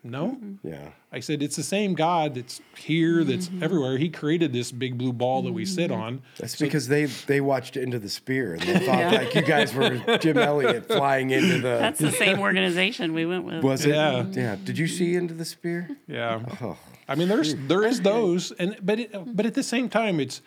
No. 0.03 0.27
Mm-hmm. 0.27 0.67
Yeah. 0.67 0.89
I 1.11 1.19
said, 1.19 1.43
it's 1.43 1.55
the 1.55 1.63
same 1.63 1.93
God 1.93 2.35
that's 2.35 2.61
here, 2.77 3.23
that's 3.23 3.47
mm-hmm. 3.47 3.63
everywhere. 3.63 3.97
He 3.97 4.09
created 4.09 4.53
this 4.53 4.71
big 4.71 4.97
blue 4.97 5.11
ball 5.11 5.41
that 5.41 5.51
we 5.51 5.65
sit 5.65 5.91
mm-hmm. 5.91 6.01
on. 6.01 6.21
That's 6.37 6.55
because 6.57 6.87
they 6.87 7.05
they 7.05 7.41
watched 7.41 7.75
End 7.75 7.93
of 7.93 8.01
the 8.01 8.09
Spear 8.09 8.53
and 8.53 8.61
they 8.61 8.79
thought 8.85 9.13
like 9.13 9.35
you 9.35 9.41
guys 9.41 9.73
were 9.73 10.17
Jim 10.19 10.37
Elliot 10.37 10.87
flying 10.87 11.31
into 11.31 11.55
the. 11.55 11.79
That's 11.79 11.99
the 11.99 12.11
same 12.11 12.39
organization 12.49 13.13
we 13.13 13.25
went 13.25 13.43
with. 13.43 13.63
was 13.63 13.85
it? 13.85 13.89
Yeah. 13.89 14.25
Yeah. 14.31 14.55
Did 14.63 14.77
you 14.77 14.87
see 14.87 15.15
End 15.15 15.31
of 15.31 15.37
the 15.37 15.45
Spear? 15.45 15.89
Yeah. 16.07 16.43
Oh, 16.61 16.77
I 17.07 17.15
mean, 17.15 17.27
there's 17.27 17.55
there 17.55 17.83
is 17.83 18.01
those, 18.01 18.51
and 18.53 18.77
but 18.81 18.99
it, 18.99 19.35
but 19.35 19.45
at 19.45 19.55
the 19.55 19.63
same 19.63 19.89
time, 19.89 20.19
it's 20.19 20.41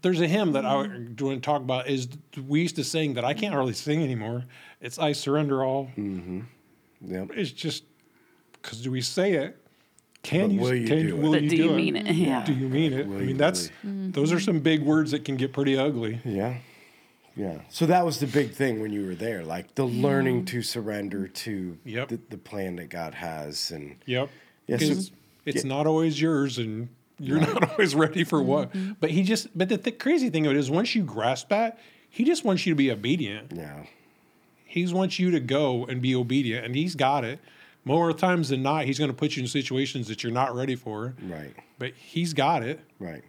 there's 0.00 0.20
a 0.20 0.28
hymn 0.28 0.52
that 0.52 0.64
I 0.64 0.74
want 0.74 1.18
to 1.18 1.40
talk 1.40 1.60
about. 1.60 1.88
Is 1.88 2.08
we 2.46 2.62
used 2.62 2.76
to 2.76 2.84
sing 2.84 3.14
that 3.14 3.24
I 3.24 3.34
can't 3.34 3.54
really 3.54 3.74
sing 3.74 4.02
anymore. 4.02 4.44
It's 4.80 4.98
I 4.98 5.12
surrender 5.12 5.64
all. 5.64 5.90
yep. 5.96 7.30
It's 7.34 7.50
just 7.50 7.82
because 8.66 8.82
do 8.82 8.90
we 8.90 9.00
say 9.00 9.34
it? 9.34 9.56
Can 10.22 10.48
But 10.48 10.54
you? 10.54 10.60
will 10.60 10.74
you 10.74 10.88
can, 10.88 11.06
do 11.06 11.08
it? 11.16 11.22
will 11.22 11.32
But 11.32 11.42
you 11.42 11.50
do 11.50 11.56
you 11.56 11.70
it? 11.70 11.76
mean 11.76 11.96
it? 11.96 12.14
Yeah. 12.14 12.44
Do 12.44 12.52
you 12.52 12.68
mean 12.68 12.92
it? 12.92 13.06
I 13.06 13.08
mean, 13.08 13.28
you 13.28 13.34
that's 13.34 13.68
mm-hmm. 13.68 14.10
those 14.10 14.32
are 14.32 14.40
some 14.40 14.58
big 14.58 14.82
words 14.82 15.12
that 15.12 15.24
can 15.24 15.36
get 15.36 15.52
pretty 15.52 15.78
ugly. 15.78 16.20
Yeah. 16.24 16.58
Yeah. 17.36 17.60
So 17.68 17.86
that 17.86 18.04
was 18.04 18.18
the 18.18 18.26
big 18.26 18.52
thing 18.52 18.80
when 18.80 18.92
you 18.92 19.06
were 19.06 19.14
there, 19.14 19.44
like 19.44 19.74
the 19.76 19.84
mm-hmm. 19.84 20.04
learning 20.04 20.44
to 20.46 20.62
surrender 20.62 21.28
to 21.28 21.78
Yep. 21.84 22.08
the, 22.08 22.20
the 22.30 22.38
plan 22.38 22.76
that 22.76 22.88
God 22.88 23.14
has. 23.14 23.70
And 23.70 23.96
Yep. 24.06 24.30
Yeah, 24.66 24.76
so- 24.78 24.88
Because 24.88 25.10
it's 25.44 25.64
not 25.64 25.86
always 25.86 26.20
yours, 26.20 26.58
and 26.58 26.88
you're 27.20 27.38
not 27.38 27.70
always 27.70 27.94
ready 27.94 28.24
for 28.24 28.40
mm-hmm. 28.40 28.48
what. 28.48 29.00
But 29.00 29.10
he 29.10 29.22
just. 29.22 29.56
But 29.56 29.68
the 29.68 29.78
th- 29.78 29.98
crazy 30.00 30.28
thing 30.28 30.44
of 30.46 30.52
it 30.52 30.58
is, 30.58 30.70
once 30.70 30.94
you 30.96 31.04
grasp 31.04 31.50
that, 31.50 31.78
he 32.10 32.24
just 32.24 32.44
wants 32.44 32.66
you 32.66 32.72
to 32.72 32.76
be 32.76 32.90
obedient. 32.90 33.52
yeah. 33.54 33.84
He 34.64 34.84
wants 34.92 35.18
you 35.18 35.30
to 35.30 35.40
go 35.40 35.86
and 35.86 36.02
be 36.02 36.14
obedient, 36.14 36.66
and 36.66 36.74
he's 36.74 36.94
got 36.96 37.24
it. 37.24 37.38
More 37.86 38.12
times 38.12 38.48
than 38.48 38.64
not, 38.64 38.84
he's 38.84 38.98
going 38.98 39.10
to 39.10 39.16
put 39.16 39.36
you 39.36 39.42
in 39.42 39.48
situations 39.48 40.08
that 40.08 40.24
you're 40.24 40.32
not 40.32 40.56
ready 40.56 40.74
for. 40.74 41.14
Right. 41.22 41.54
But 41.78 41.94
he's 41.94 42.34
got 42.34 42.64
it. 42.64 42.80
Right. 42.98 43.22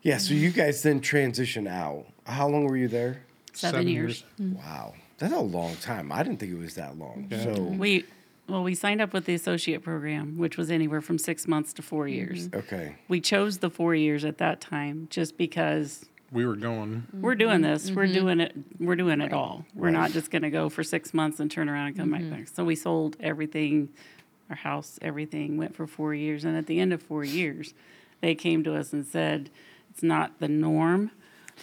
Yeah. 0.00 0.16
So 0.16 0.32
you 0.32 0.50
guys 0.50 0.82
then 0.82 1.00
transition 1.00 1.66
out. 1.66 2.06
How 2.24 2.48
long 2.48 2.64
were 2.64 2.78
you 2.78 2.88
there? 2.88 3.22
Seven, 3.52 3.86
years. 3.86 4.24
Mm. 4.40 4.56
Wow. 4.56 4.94
That's 5.18 5.34
a 5.34 5.38
long 5.38 5.76
time. 5.76 6.10
I 6.10 6.22
didn't 6.22 6.40
think 6.40 6.52
it 6.52 6.58
was 6.58 6.74
that 6.76 6.96
long. 6.98 7.30
So 7.30 7.60
We 7.60 8.04
well, 8.48 8.62
we 8.62 8.74
signed 8.74 9.00
up 9.00 9.12
with 9.12 9.26
the 9.26 9.34
associate 9.34 9.82
program, 9.82 10.38
which 10.38 10.56
was 10.56 10.70
anywhere 10.70 11.00
from 11.00 11.18
six 11.18 11.46
months 11.46 11.72
to 11.74 11.82
four 11.82 12.08
years. 12.08 12.48
Mm-hmm. 12.48 12.58
okay. 12.58 12.96
We 13.08 13.20
chose 13.20 13.58
the 13.58 13.70
four 13.70 13.94
years 13.94 14.24
at 14.24 14.38
that 14.38 14.60
time 14.60 15.08
just 15.10 15.36
because 15.38 16.06
We 16.34 16.44
were 16.44 16.56
going. 16.56 17.06
we're 17.12 17.36
doing 17.36 17.60
mm-hmm. 17.60 17.72
this. 17.72 17.90
We're 17.90 18.04
mm-hmm. 18.04 18.12
doing 18.12 18.40
it. 18.40 18.54
We're 18.80 18.96
doing 18.96 19.20
it 19.20 19.32
all. 19.32 19.64
We're 19.74 19.90
not 19.90 20.10
just 20.10 20.32
going 20.32 20.42
to 20.42 20.50
go 20.50 20.68
for 20.68 20.82
six 20.82 21.14
months 21.14 21.38
and 21.38 21.48
turn 21.48 21.68
around 21.68 21.86
and 21.86 21.96
come 21.96 22.10
back 22.10 22.22
mm-hmm. 22.22 22.40
back. 22.40 22.48
So 22.48 22.64
we 22.64 22.74
sold 22.74 23.16
everything, 23.20 23.90
our 24.50 24.56
house, 24.56 24.98
everything 25.00 25.56
went 25.56 25.76
for 25.76 25.86
four 25.86 26.12
years. 26.12 26.44
And 26.44 26.56
at 26.56 26.66
the 26.66 26.80
end 26.80 26.92
of 26.92 27.00
four 27.00 27.22
years, 27.22 27.72
they 28.20 28.34
came 28.34 28.64
to 28.64 28.74
us 28.74 28.92
and 28.92 29.06
said, 29.06 29.48
"It's 29.90 30.02
not 30.02 30.40
the 30.40 30.48
norm, 30.48 31.12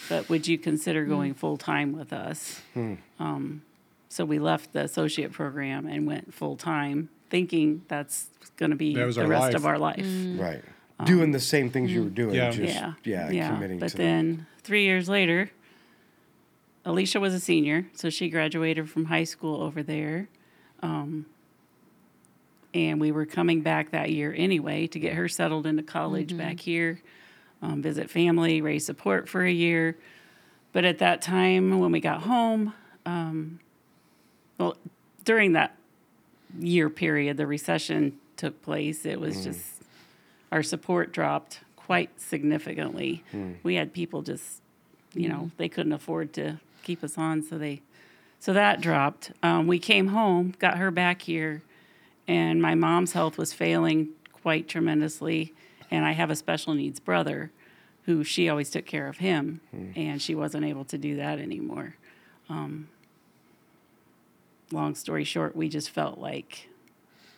but 0.07 0.29
would 0.29 0.47
you 0.47 0.57
consider 0.57 1.03
going 1.05 1.33
full 1.33 1.57
time 1.57 1.91
with 1.91 2.13
us?" 2.13 2.61
Hmm. 2.73 2.95
Um, 3.19 3.63
so 4.07 4.25
we 4.25 4.39
left 4.39 4.73
the 4.73 4.83
associate 4.83 5.33
program 5.33 5.85
and 5.85 6.07
went 6.07 6.33
full 6.33 6.55
time, 6.55 7.09
thinking 7.29 7.83
that's 7.89 8.29
going 8.57 8.71
to 8.71 8.75
be 8.77 8.93
That 8.93 9.15
the 9.15 9.27
rest 9.27 9.41
life. 9.47 9.55
of 9.55 9.65
our 9.65 9.77
life. 9.77 10.05
Mm. 10.05 10.39
Right. 10.39 10.63
Doing 11.05 11.31
the 11.31 11.39
same 11.39 11.69
things 11.69 11.91
you 11.91 12.03
were 12.03 12.09
doing. 12.09 12.35
Yeah. 12.35 12.51
Just, 12.51 12.75
Yeah. 13.03 13.29
yeah. 13.29 13.53
Committing 13.53 13.79
But 13.79 13.91
to 13.91 13.97
then 13.97 14.45
three 14.63 14.83
years 14.83 15.07
later, 15.09 15.51
Alicia 16.85 17.19
was 17.19 17.33
a 17.33 17.39
senior, 17.39 17.87
so 17.93 18.09
she 18.09 18.29
graduated 18.29 18.89
from 18.89 19.05
high 19.05 19.23
school 19.23 19.61
over 19.61 19.83
there. 19.83 20.29
Um, 20.81 21.27
and 22.73 22.99
we 22.99 23.11
were 23.11 23.25
coming 23.25 23.61
back 23.61 23.91
that 23.91 24.11
year 24.11 24.33
anyway 24.35 24.87
to 24.87 24.99
get 24.99 25.13
her 25.13 25.27
settled 25.27 25.65
into 25.67 25.83
college 25.83 26.35
back 26.37 26.59
here, 26.59 27.01
um, 27.61 27.81
visit 27.81 28.09
family, 28.09 28.61
raise 28.61 28.85
support 28.85 29.27
for 29.29 29.43
a 29.43 29.51
year. 29.51 29.97
But 30.73 30.85
at 30.85 30.99
that 30.99 31.21
time, 31.21 31.79
when 31.79 31.91
we 31.91 31.99
got 31.99 32.21
home, 32.21 32.73
um, 33.05 33.59
well, 34.57 34.77
during 35.25 35.53
that 35.53 35.75
year 36.59 36.89
period, 36.89 37.37
the 37.37 37.45
recession 37.45 38.17
took 38.37 38.61
place. 38.61 39.05
It 39.05 39.19
was 39.19 39.43
just 39.43 39.80
our 40.51 40.63
support 40.63 41.11
dropped 41.11 41.61
quite 41.75 42.19
significantly. 42.19 43.23
We 43.63 43.75
had 43.75 43.93
people 43.93 44.21
just, 44.21 44.61
you 45.13 45.29
know, 45.29 45.51
they 45.57 45.69
couldn't 45.69 45.93
afford 45.93 46.33
to 46.33 46.59
keep 46.83 47.03
us 47.03 47.17
on, 47.17 47.41
so 47.43 47.57
they, 47.57 47.81
so 48.39 48.53
that 48.53 48.81
dropped. 48.81 49.31
Um, 49.43 49.67
we 49.67 49.79
came 49.79 50.07
home, 50.07 50.53
got 50.59 50.77
her 50.77 50.91
back 50.91 51.21
here, 51.23 51.61
and 52.27 52.61
my 52.61 52.75
mom's 52.75 53.13
health 53.13 53.37
was 53.37 53.53
failing 53.53 54.09
quite 54.41 54.67
tremendously. 54.67 55.53
And 55.89 56.05
I 56.05 56.13
have 56.13 56.29
a 56.29 56.35
special 56.35 56.73
needs 56.73 56.99
brother, 56.99 57.51
who 58.05 58.23
she 58.23 58.47
always 58.49 58.69
took 58.69 58.85
care 58.85 59.07
of 59.07 59.17
him, 59.17 59.59
and 59.95 60.21
she 60.21 60.33
wasn't 60.35 60.65
able 60.65 60.85
to 60.85 60.97
do 60.97 61.17
that 61.17 61.37
anymore. 61.39 61.95
Um, 62.49 62.87
long 64.71 64.95
story 64.95 65.23
short, 65.25 65.55
we 65.55 65.67
just 65.69 65.89
felt 65.89 66.17
like 66.17 66.69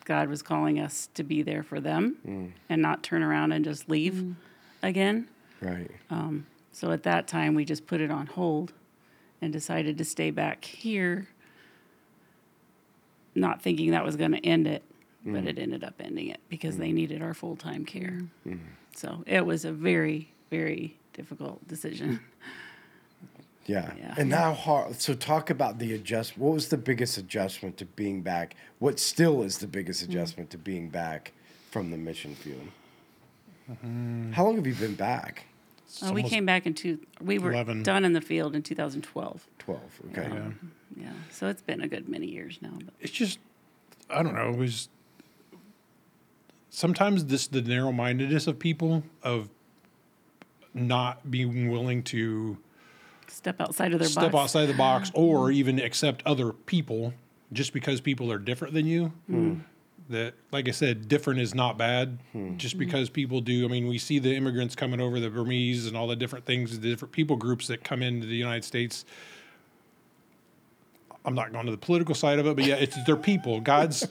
God 0.06 0.30
was 0.30 0.42
calling 0.42 0.80
us 0.80 1.10
to 1.14 1.24
be 1.24 1.42
there 1.42 1.64
for 1.64 1.80
them 1.80 2.18
mm. 2.28 2.52
and 2.70 2.82
not 2.82 3.04
turn 3.04 3.24
around 3.24 3.52
and 3.52 3.64
just 3.64 3.90
leave 3.90 4.14
mm. 4.14 4.36
again. 4.82 5.28
Right. 5.62 5.90
Um, 6.10 6.46
so 6.72 6.92
at 6.92 7.04
that 7.04 7.28
time, 7.28 7.54
we 7.54 7.66
just 7.66 7.88
put 7.88 8.02
it 8.02 8.12
on 8.12 8.28
hold 8.28 8.74
and 9.42 9.54
decided 9.54 9.98
to 9.98 10.06
stay 10.06 10.32
back 10.32 10.66
here, 10.66 11.28
not 13.36 13.62
thinking 13.62 13.92
that 13.92 14.04
was 14.04 14.16
going 14.16 14.32
to 14.32 14.46
end 14.46 14.68
it, 14.68 14.84
but 15.26 15.44
mm. 15.44 15.48
it 15.48 15.60
ended 15.60 15.84
up 15.84 15.96
ending 16.00 16.28
it 16.28 16.40
because 16.50 16.78
they 16.78 16.92
needed 16.92 17.22
our 17.22 17.34
full 17.34 17.56
time 17.56 17.86
care. 17.86 18.22
So 18.96 19.24
it 19.26 19.46
was 19.46 19.66
a 19.66 19.72
very, 19.72 20.34
very 20.50 20.98
difficult 21.14 21.68
decision. 21.68 22.20
Yeah. 23.66 23.94
Yeah. 23.98 24.16
And 24.18 24.30
now 24.30 24.54
hard. 24.54 25.02
So 25.02 25.14
talk 25.14 25.50
about 25.50 25.80
the 25.80 25.94
adjust. 25.94 26.38
What 26.38 26.54
was 26.54 26.68
the 26.68 26.78
biggest 26.78 27.18
adjustment 27.18 27.78
to 27.78 27.86
being 27.86 28.22
back? 28.22 28.56
What 28.80 29.00
still 29.00 29.42
is 29.44 29.60
the 29.60 29.68
biggest 29.68 30.04
adjustment 30.04 30.50
to 30.52 30.58
being 30.58 30.90
back 30.90 31.32
from 31.72 31.92
the 31.92 31.98
mission 31.98 32.36
field? 32.36 32.68
How 34.34 34.44
long 34.46 34.58
have 34.58 34.68
you 34.68 34.76
been 34.76 34.96
back? 34.96 35.46
Uh, 36.02 36.12
we 36.12 36.24
came 36.24 36.46
back 36.46 36.66
in 36.66 36.74
two, 36.74 37.00
we 37.22 37.38
were 37.38 37.54
11. 37.54 37.84
done 37.84 38.04
in 38.04 38.14
the 38.14 38.22
field 38.22 38.56
in 38.56 38.64
2012. 38.64 39.48
Twelve. 39.60 39.82
Okay. 40.12 40.28
Yeah. 40.30 40.50
Yeah. 40.98 41.12
So 41.32 41.48
it's 41.48 41.62
been 41.62 41.82
a 41.82 41.88
good 41.88 42.10
many 42.10 42.28
years 42.28 42.60
now. 42.62 42.72
But 42.84 42.94
It's 43.00 43.12
just, 43.12 43.40
I 44.10 44.24
don't 44.24 44.36
know. 44.36 44.50
It 44.50 44.58
was 44.58 44.90
sometimes 46.70 47.26
this 47.26 47.48
the 47.48 47.62
narrow 47.62 47.92
mindedness 47.92 48.48
of 48.48 48.60
people 48.60 49.04
of 49.22 49.50
not 50.74 51.30
being 51.30 51.70
willing 51.72 52.02
to 52.04 52.58
step 53.34 53.60
outside 53.60 53.94
of 53.94 54.00
their 54.00 54.08
box. 54.08 54.14
step 54.14 54.32
box. 54.32 54.44
outside 54.44 54.66
the 54.68 54.74
box 54.74 55.12
or 55.16 55.52
even 55.52 55.80
accept 55.80 56.24
other 56.26 56.52
people 56.52 57.14
just 57.52 57.74
because 57.74 58.02
people 58.02 58.32
are 58.32 58.40
different 58.40 58.74
than 58.74 58.86
you. 58.86 59.12
Hmm. 59.28 59.56
That, 60.10 60.34
like 60.52 60.68
I 60.68 60.72
said, 60.72 61.08
different 61.08 61.40
is 61.40 61.56
not 61.56 61.78
bad. 61.78 62.20
Hmm. 62.34 62.58
Just 62.58 62.74
hmm. 62.74 62.80
because 62.80 63.10
people 63.10 63.42
do, 63.42 63.66
I 63.66 63.68
mean, 63.68 63.88
we 63.88 63.98
see 63.98 64.20
the 64.20 64.36
immigrants 64.36 64.76
coming 64.76 65.00
over, 65.00 65.20
the 65.20 65.30
Burmese 65.30 65.88
and 65.88 65.96
all 65.96 66.08
the 66.08 66.16
different 66.16 66.46
things, 66.46 66.78
the 66.80 66.90
different 66.90 67.12
people 67.12 67.36
groups 67.36 67.68
that 67.68 67.84
come 67.84 68.02
into 68.02 68.28
the 68.28 68.36
United 68.36 68.64
States. 68.64 69.06
I'm 71.26 71.36
not 71.36 71.54
going 71.54 71.66
to 71.66 71.72
the 71.72 71.78
political 71.78 72.16
side 72.16 72.38
of 72.40 72.48
it, 72.48 72.56
but 72.58 72.66
yeah, 72.66 72.76
it's 72.76 73.02
they're 73.06 73.16
people. 73.16 73.60
God's, 73.62 74.06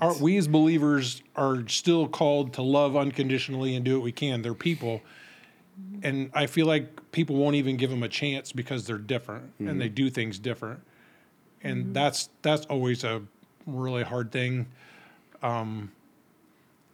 our, 0.00 0.16
we 0.16 0.38
as 0.38 0.48
believers 0.48 1.22
are 1.36 1.68
still 1.68 2.08
called 2.08 2.54
to 2.54 2.62
love 2.62 2.96
unconditionally 2.96 3.76
and 3.76 3.84
do 3.84 3.96
what 3.98 4.04
we 4.04 4.12
can. 4.12 4.40
They're 4.40 4.54
people 4.54 5.02
and 6.02 6.30
I 6.34 6.46
feel 6.46 6.66
like 6.66 7.10
people 7.12 7.36
won't 7.36 7.56
even 7.56 7.76
give 7.76 7.90
them 7.90 8.02
a 8.02 8.08
chance 8.08 8.52
because 8.52 8.86
they're 8.86 8.98
different 8.98 9.52
and 9.58 9.80
they 9.80 9.88
do 9.88 10.10
things 10.10 10.38
different, 10.38 10.80
and 11.62 11.94
that's 11.94 12.28
that's 12.42 12.66
always 12.66 13.04
a 13.04 13.22
really 13.66 14.02
hard 14.02 14.30
thing. 14.32 14.66
Um, 15.42 15.92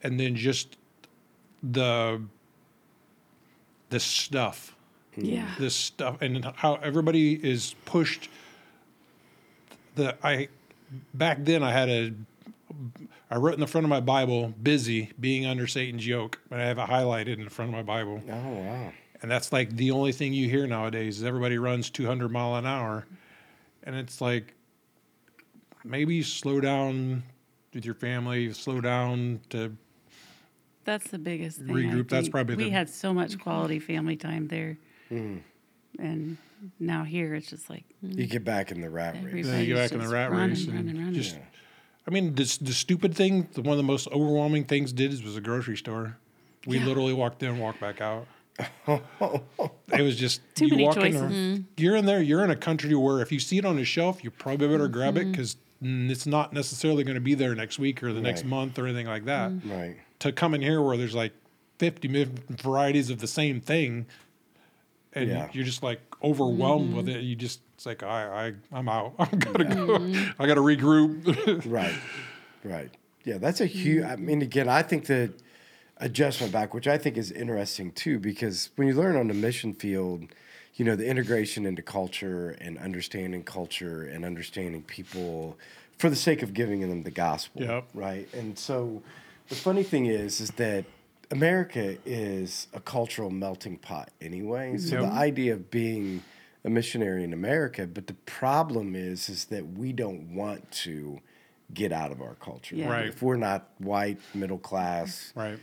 and 0.02 0.18
then 0.18 0.34
just 0.36 0.76
the 1.62 2.22
the 3.90 4.00
stuff, 4.00 4.74
Yeah. 5.16 5.54
this 5.58 5.74
stuff, 5.74 6.22
and 6.22 6.44
how 6.56 6.76
everybody 6.76 7.34
is 7.34 7.74
pushed. 7.84 8.28
The 9.96 10.16
I 10.24 10.48
back 11.12 11.38
then 11.44 11.62
I 11.62 11.72
had 11.72 11.88
a 11.88 12.12
I 13.30 13.36
wrote 13.36 13.54
in 13.54 13.60
the 13.60 13.66
front 13.66 13.84
of 13.84 13.88
my 13.88 14.00
Bible, 14.00 14.48
busy 14.60 15.12
being 15.20 15.46
under 15.46 15.66
Satan's 15.66 16.06
yoke, 16.06 16.40
and 16.50 16.60
I 16.60 16.64
have 16.64 16.78
it 16.78 16.88
highlighted 16.88 17.34
in 17.34 17.44
the 17.44 17.50
front 17.50 17.70
of 17.70 17.76
my 17.76 17.82
Bible. 17.82 18.20
Oh 18.28 18.50
wow. 18.50 18.92
And 19.22 19.30
that's 19.30 19.52
like 19.52 19.76
the 19.76 19.90
only 19.90 20.12
thing 20.12 20.32
you 20.32 20.48
hear 20.48 20.66
nowadays 20.66 21.18
is 21.18 21.24
everybody 21.24 21.58
runs 21.58 21.90
200 21.90 22.30
mile 22.30 22.56
an 22.56 22.66
hour. 22.66 23.06
And 23.84 23.94
it's 23.94 24.20
like, 24.20 24.54
maybe 25.84 26.22
slow 26.22 26.60
down 26.60 27.22
with 27.74 27.84
your 27.84 27.94
family, 27.94 28.52
slow 28.52 28.80
down 28.80 29.40
to, 29.50 29.76
That's 30.84 31.10
the 31.10 31.18
biggest 31.18 31.58
thing. 31.58 31.68
Regroup, 31.68 32.08
that's 32.08 32.24
think. 32.24 32.32
probably 32.32 32.56
we 32.56 32.64
the- 32.64 32.70
had 32.70 32.88
so 32.88 33.14
much 33.14 33.38
quality 33.38 33.78
family 33.78 34.16
time 34.16 34.48
there, 34.48 34.76
hmm. 35.08 35.38
and 35.98 36.36
now 36.78 37.04
here 37.04 37.34
it's 37.34 37.48
just 37.48 37.70
like 37.70 37.84
You 38.02 38.26
get 38.26 38.44
back 38.44 38.70
in 38.70 38.80
the 38.80 38.90
rat 38.90 39.14
mm, 39.14 39.32
race. 39.32 39.46
you 39.46 39.66
get 39.66 39.76
back 39.76 39.92
in 39.92 40.00
the 40.00 40.08
rat 40.08 40.30
running, 40.30 40.50
race. 40.50 40.66
And 40.66 40.74
running, 40.74 40.98
running. 40.98 41.14
just, 41.14 41.38
I 42.10 42.12
mean, 42.12 42.34
the, 42.34 42.58
the 42.60 42.72
stupid 42.72 43.14
thing, 43.14 43.48
the 43.52 43.62
one 43.62 43.72
of 43.72 43.76
the 43.76 43.84
most 43.84 44.08
overwhelming 44.08 44.64
things 44.64 44.92
did 44.92 45.12
is 45.12 45.22
was 45.22 45.36
a 45.36 45.40
grocery 45.40 45.76
store. 45.76 46.16
We 46.66 46.80
literally 46.80 47.12
walked 47.12 47.42
in, 47.42 47.58
walked 47.58 47.80
back 47.80 48.00
out. 48.00 48.26
it 48.88 50.02
was 50.02 50.16
just 50.16 50.42
Too 50.54 50.66
you 50.66 50.72
many 50.72 50.84
walk 50.84 50.96
in 50.96 51.02
choices. 51.02 51.20
there- 51.30 51.64
You're 51.76 51.96
in 51.96 52.06
there. 52.06 52.20
You're 52.20 52.42
in 52.44 52.50
a 52.50 52.56
country 52.56 52.94
where 52.94 53.20
if 53.20 53.30
you 53.30 53.38
see 53.38 53.58
it 53.58 53.64
on 53.64 53.78
a 53.78 53.84
shelf, 53.84 54.24
you 54.24 54.30
probably 54.30 54.66
better 54.66 54.84
mm-hmm. 54.84 54.92
grab 54.92 55.16
it 55.16 55.30
because 55.30 55.56
it's 55.80 56.26
not 56.26 56.52
necessarily 56.52 57.04
going 57.04 57.14
to 57.14 57.20
be 57.20 57.34
there 57.34 57.54
next 57.54 57.78
week 57.78 58.02
or 58.02 58.12
the 58.12 58.20
next 58.20 58.44
month 58.44 58.78
or 58.78 58.86
anything 58.86 59.06
like 59.06 59.24
that. 59.26 59.50
Mm-hmm. 59.50 59.72
Right. 59.72 59.96
To 60.18 60.32
come 60.32 60.52
in 60.52 60.60
here 60.60 60.82
where 60.82 60.96
there's 60.96 61.14
like 61.14 61.32
50 61.78 62.08
mi- 62.08 62.28
varieties 62.50 63.08
of 63.08 63.20
the 63.20 63.28
same 63.28 63.60
thing, 63.60 64.06
and 65.14 65.30
Yeah. 65.30 65.48
you're 65.52 65.64
just 65.64 65.82
like 65.82 66.00
overwhelmed 66.22 66.94
with 66.94 67.08
it. 67.08 67.22
You 67.22 67.36
just 67.36 67.60
it's 67.80 67.86
like 67.86 68.02
I 68.02 68.52
I 68.72 68.78
I'm 68.78 68.90
out. 68.90 69.14
I 69.18 69.24
gotta 69.36 69.64
go. 69.64 69.94
I 70.38 70.46
gotta 70.46 70.60
regroup. 70.60 71.64
Right. 71.66 71.94
Right. 72.62 72.90
Yeah, 73.24 73.38
that's 73.38 73.62
a 73.62 73.66
huge. 73.66 74.04
I 74.04 74.16
mean, 74.16 74.42
again, 74.42 74.68
I 74.68 74.82
think 74.82 75.06
the 75.06 75.32
adjustment 75.96 76.52
back, 76.52 76.74
which 76.74 76.86
I 76.86 76.98
think 76.98 77.16
is 77.16 77.32
interesting 77.32 77.92
too, 77.92 78.18
because 78.18 78.68
when 78.76 78.86
you 78.86 78.92
learn 78.94 79.16
on 79.16 79.28
the 79.28 79.34
mission 79.34 79.72
field, 79.72 80.24
you 80.74 80.84
know, 80.84 80.94
the 80.94 81.06
integration 81.06 81.64
into 81.64 81.80
culture 81.80 82.50
and 82.60 82.76
understanding 82.76 83.44
culture 83.44 84.02
and 84.02 84.26
understanding 84.26 84.82
people 84.82 85.56
for 85.96 86.10
the 86.10 86.16
sake 86.16 86.42
of 86.42 86.52
giving 86.52 86.80
them 86.80 87.02
the 87.04 87.10
gospel. 87.10 87.62
Yep. 87.62 87.88
Right. 87.94 88.28
And 88.34 88.58
so 88.58 89.02
the 89.48 89.54
funny 89.54 89.84
thing 89.84 90.04
is, 90.04 90.42
is 90.42 90.50
that 90.52 90.84
America 91.30 91.96
is 92.04 92.66
a 92.74 92.80
cultural 92.80 93.30
melting 93.30 93.78
pot 93.78 94.10
anyway. 94.20 94.76
So 94.76 95.00
Yep. 95.00 95.10
the 95.10 95.16
idea 95.16 95.54
of 95.54 95.70
being 95.70 96.22
a 96.64 96.70
missionary 96.70 97.24
in 97.24 97.32
America, 97.32 97.86
but 97.86 98.06
the 98.06 98.14
problem 98.14 98.94
is, 98.94 99.28
is 99.28 99.46
that 99.46 99.66
we 99.72 99.92
don't 99.92 100.34
want 100.34 100.70
to 100.70 101.20
get 101.72 101.92
out 101.92 102.12
of 102.12 102.20
our 102.20 102.34
culture. 102.34 102.76
Yeah. 102.76 102.90
Right. 102.90 103.06
If 103.06 103.22
we're 103.22 103.36
not 103.36 103.68
white, 103.78 104.18
middle 104.34 104.58
class, 104.58 105.32
right. 105.34 105.58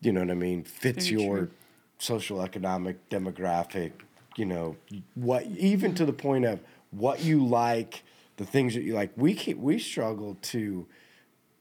you 0.00 0.12
know 0.12 0.20
what 0.20 0.30
I 0.30 0.34
mean, 0.34 0.64
fits 0.64 1.08
Very 1.08 1.22
your 1.22 1.38
true. 1.38 1.50
social 1.98 2.42
economic 2.42 3.08
demographic, 3.08 3.92
you 4.36 4.44
know, 4.44 4.76
what 5.14 5.46
even 5.46 5.94
to 5.94 6.04
the 6.04 6.12
point 6.12 6.44
of 6.44 6.60
what 6.90 7.24
you 7.24 7.44
like, 7.44 8.04
the 8.36 8.46
things 8.46 8.74
that 8.74 8.82
you 8.82 8.94
like. 8.94 9.10
We 9.16 9.34
can, 9.34 9.60
we 9.60 9.78
struggle 9.78 10.36
to 10.42 10.86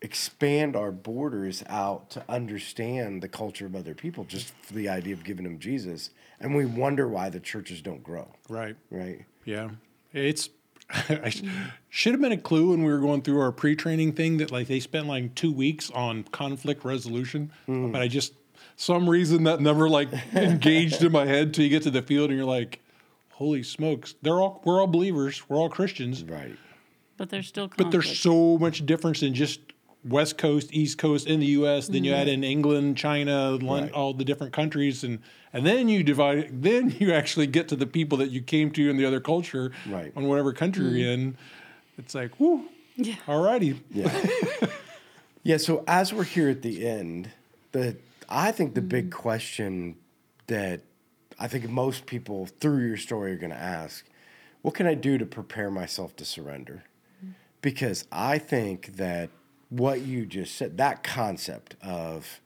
expand 0.01 0.75
our 0.75 0.91
borders 0.91 1.63
out 1.67 2.09
to 2.11 2.23
understand 2.29 3.23
the 3.23 3.27
culture 3.27 3.65
of 3.65 3.75
other 3.75 3.95
people 3.95 4.23
just 4.25 4.53
for 4.61 4.73
the 4.73 4.89
idea 4.89 5.13
of 5.13 5.23
giving 5.23 5.43
them 5.43 5.57
Jesus. 5.57 6.11
And 6.39 6.55
we 6.55 6.65
wonder 6.65 7.07
why 7.07 7.29
the 7.29 7.39
churches 7.39 7.81
don't 7.81 8.03
grow, 8.03 8.27
Right. 8.49 8.75
right? 8.89 9.25
Yeah, 9.45 9.69
it's. 10.13 10.49
I 11.09 11.33
should 11.89 12.13
have 12.13 12.21
been 12.21 12.31
a 12.31 12.37
clue 12.37 12.69
when 12.69 12.83
we 12.83 12.91
were 12.91 12.99
going 12.99 13.23
through 13.23 13.39
our 13.39 13.51
pre-training 13.51 14.13
thing 14.13 14.37
that 14.37 14.51
like 14.51 14.67
they 14.67 14.79
spent 14.79 15.07
like 15.07 15.33
two 15.33 15.51
weeks 15.51 15.89
on 15.89 16.23
conflict 16.25 16.85
resolution, 16.85 17.51
hmm. 17.65 17.91
but 17.91 18.01
I 18.03 18.07
just 18.07 18.33
some 18.75 19.09
reason 19.09 19.45
that 19.45 19.61
never 19.61 19.89
like 19.89 20.09
engaged 20.35 21.01
in 21.03 21.11
my 21.11 21.25
head 21.25 21.53
till 21.53 21.63
you 21.63 21.71
get 21.71 21.81
to 21.83 21.89
the 21.91 22.03
field 22.03 22.29
and 22.29 22.37
you're 22.37 22.45
like, 22.45 22.81
holy 23.31 23.63
smokes, 23.63 24.13
they're 24.21 24.39
all 24.39 24.61
we're 24.63 24.79
all 24.79 24.85
believers, 24.87 25.41
we're 25.49 25.57
all 25.57 25.69
Christians, 25.69 26.23
Right. 26.23 26.55
But 27.17 27.29
there's 27.29 27.47
still 27.47 27.71
but 27.75 27.91
there's 27.91 28.19
so 28.19 28.57
much 28.59 28.85
difference 28.85 29.23
in 29.23 29.33
just 29.33 29.61
West 30.05 30.37
Coast, 30.37 30.69
East 30.71 30.97
Coast 30.97 31.27
in 31.27 31.39
the 31.39 31.47
U.S. 31.47 31.87
Then 31.87 32.03
you 32.03 32.11
mm-hmm. 32.11 32.21
add 32.21 32.27
in 32.27 32.43
England, 32.43 32.97
China, 32.97 33.57
Right. 33.61 33.91
all 33.91 34.13
the 34.13 34.23
different 34.23 34.53
countries, 34.53 35.03
and 35.03 35.19
and 35.51 35.65
then 35.65 35.89
you 35.89 36.03
divide. 36.03 36.61
Then 36.61 36.95
you 36.99 37.11
actually 37.13 37.47
get 37.47 37.67
to 37.69 37.75
the 37.75 37.87
people 37.87 38.17
that 38.19 38.29
you 38.29 38.41
came 38.41 38.71
to 38.71 38.89
in 38.89 38.97
the 38.97 39.05
other 39.05 39.19
culture, 39.19 39.71
Right. 39.89 40.11
On 40.15 40.27
whatever 40.27 40.53
country 40.53 40.85
you're 40.85 41.11
mm-hmm. 41.11 41.21
in, 41.29 41.37
it's 41.97 42.13
like, 42.13 42.39
whoo, 42.39 42.65
Yeah. 42.95 43.15
alrighty, 43.25 43.79
Yeah. 43.89 44.67
yeah. 45.43 45.57
So 45.57 45.83
as 45.87 46.13
we're 46.13 46.23
here 46.23 46.49
at 46.49 46.61
the 46.61 46.87
end, 46.87 47.31
the 47.71 47.97
I 48.29 48.51
think 48.51 48.75
the 48.75 48.81
big 48.81 49.09
mm-hmm. 49.09 49.21
question 49.21 49.95
that 50.47 50.81
I 51.39 51.47
think 51.47 51.67
most 51.69 52.05
people 52.05 52.45
through 52.45 52.85
your 52.85 52.97
story 52.97 53.33
are 53.33 53.37
going 53.37 53.51
to 53.51 53.57
ask, 53.57 54.05
what 54.61 54.73
can 54.73 54.87
I 54.87 54.93
do 54.93 55.17
to 55.17 55.25
prepare 55.25 55.69
myself 55.69 56.15
to 56.17 56.25
surrender? 56.25 56.83
Because 57.61 58.05
I 58.11 58.37
think 58.37 58.97
that 58.97 59.29
what 59.69 60.01
you 60.01 60.25
just 60.25 60.55
said, 60.55 60.77
that 60.77 61.03
concept 61.03 61.75
of 61.83 62.39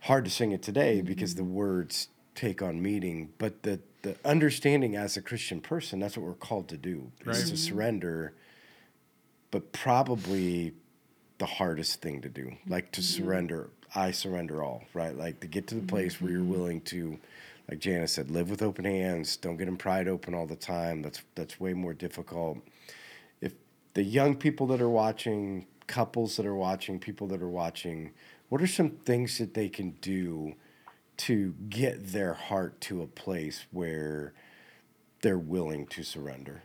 hard 0.00 0.24
to 0.24 0.30
sing 0.30 0.52
it 0.52 0.62
today 0.62 0.98
mm-hmm. 0.98 1.06
because 1.06 1.34
the 1.34 1.44
words 1.44 2.08
take 2.34 2.62
on 2.62 2.82
meaning, 2.82 3.30
but 3.38 3.62
the 3.62 3.80
the 4.02 4.16
understanding 4.24 4.96
as 4.96 5.16
a 5.16 5.22
Christian 5.22 5.60
person, 5.60 6.00
that's 6.00 6.16
what 6.16 6.26
we're 6.26 6.34
called 6.34 6.68
to 6.68 6.76
do, 6.76 7.12
is 7.24 7.38
to 7.38 7.46
mm-hmm. 7.46 7.56
surrender 7.56 8.34
but 9.52 9.70
probably 9.70 10.72
the 11.38 11.46
hardest 11.46 12.00
thing 12.00 12.20
to 12.22 12.28
do 12.28 12.50
like 12.66 12.90
to 12.90 13.00
mm-hmm. 13.00 13.22
surrender. 13.22 13.70
I 13.94 14.10
surrender 14.10 14.64
all 14.64 14.82
right? 14.94 15.16
Like 15.16 15.40
to 15.40 15.46
get 15.46 15.68
to 15.68 15.76
the 15.76 15.86
place 15.86 16.20
where 16.20 16.32
you're 16.32 16.42
willing 16.42 16.80
to 16.82 17.18
like 17.70 17.78
Jana 17.78 18.08
said 18.08 18.30
live 18.30 18.50
with 18.50 18.62
open 18.62 18.84
hands 18.84 19.36
don't 19.36 19.56
get 19.56 19.66
them 19.66 19.76
pried 19.76 20.08
open 20.08 20.34
all 20.34 20.46
the 20.46 20.56
time. 20.56 21.02
That's 21.02 21.22
that's 21.36 21.60
way 21.60 21.74
more 21.74 21.92
difficult. 21.92 22.58
If 23.40 23.52
the 23.94 24.02
young 24.02 24.34
people 24.34 24.66
that 24.68 24.80
are 24.80 24.88
watching 24.88 25.66
couples 25.92 26.36
that 26.36 26.46
are 26.46 26.54
watching 26.54 26.98
people 26.98 27.26
that 27.28 27.42
are 27.42 27.48
watching 27.48 28.12
what 28.48 28.60
are 28.60 28.66
some 28.66 28.90
things 28.90 29.38
that 29.38 29.54
they 29.54 29.68
can 29.68 29.90
do 30.00 30.54
to 31.16 31.54
get 31.68 32.08
their 32.08 32.34
heart 32.34 32.80
to 32.80 33.02
a 33.02 33.06
place 33.06 33.66
where 33.70 34.32
they're 35.22 35.38
willing 35.38 35.86
to 35.86 36.02
surrender 36.02 36.62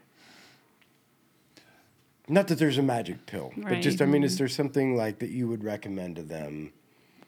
not 2.29 2.49
that 2.49 2.59
there's 2.59 2.77
a 2.77 2.83
magic 2.83 3.25
pill, 3.25 3.53
but 3.55 3.79
just 3.79 4.01
I 4.01 4.05
mean, 4.05 4.21
is 4.21 4.33
mm-hmm. 4.33 4.39
there 4.39 4.47
something 4.49 4.97
like 4.97 5.19
that 5.19 5.29
you 5.29 5.47
would 5.47 5.63
recommend 5.63 6.17
to 6.17 6.23
them? 6.23 6.73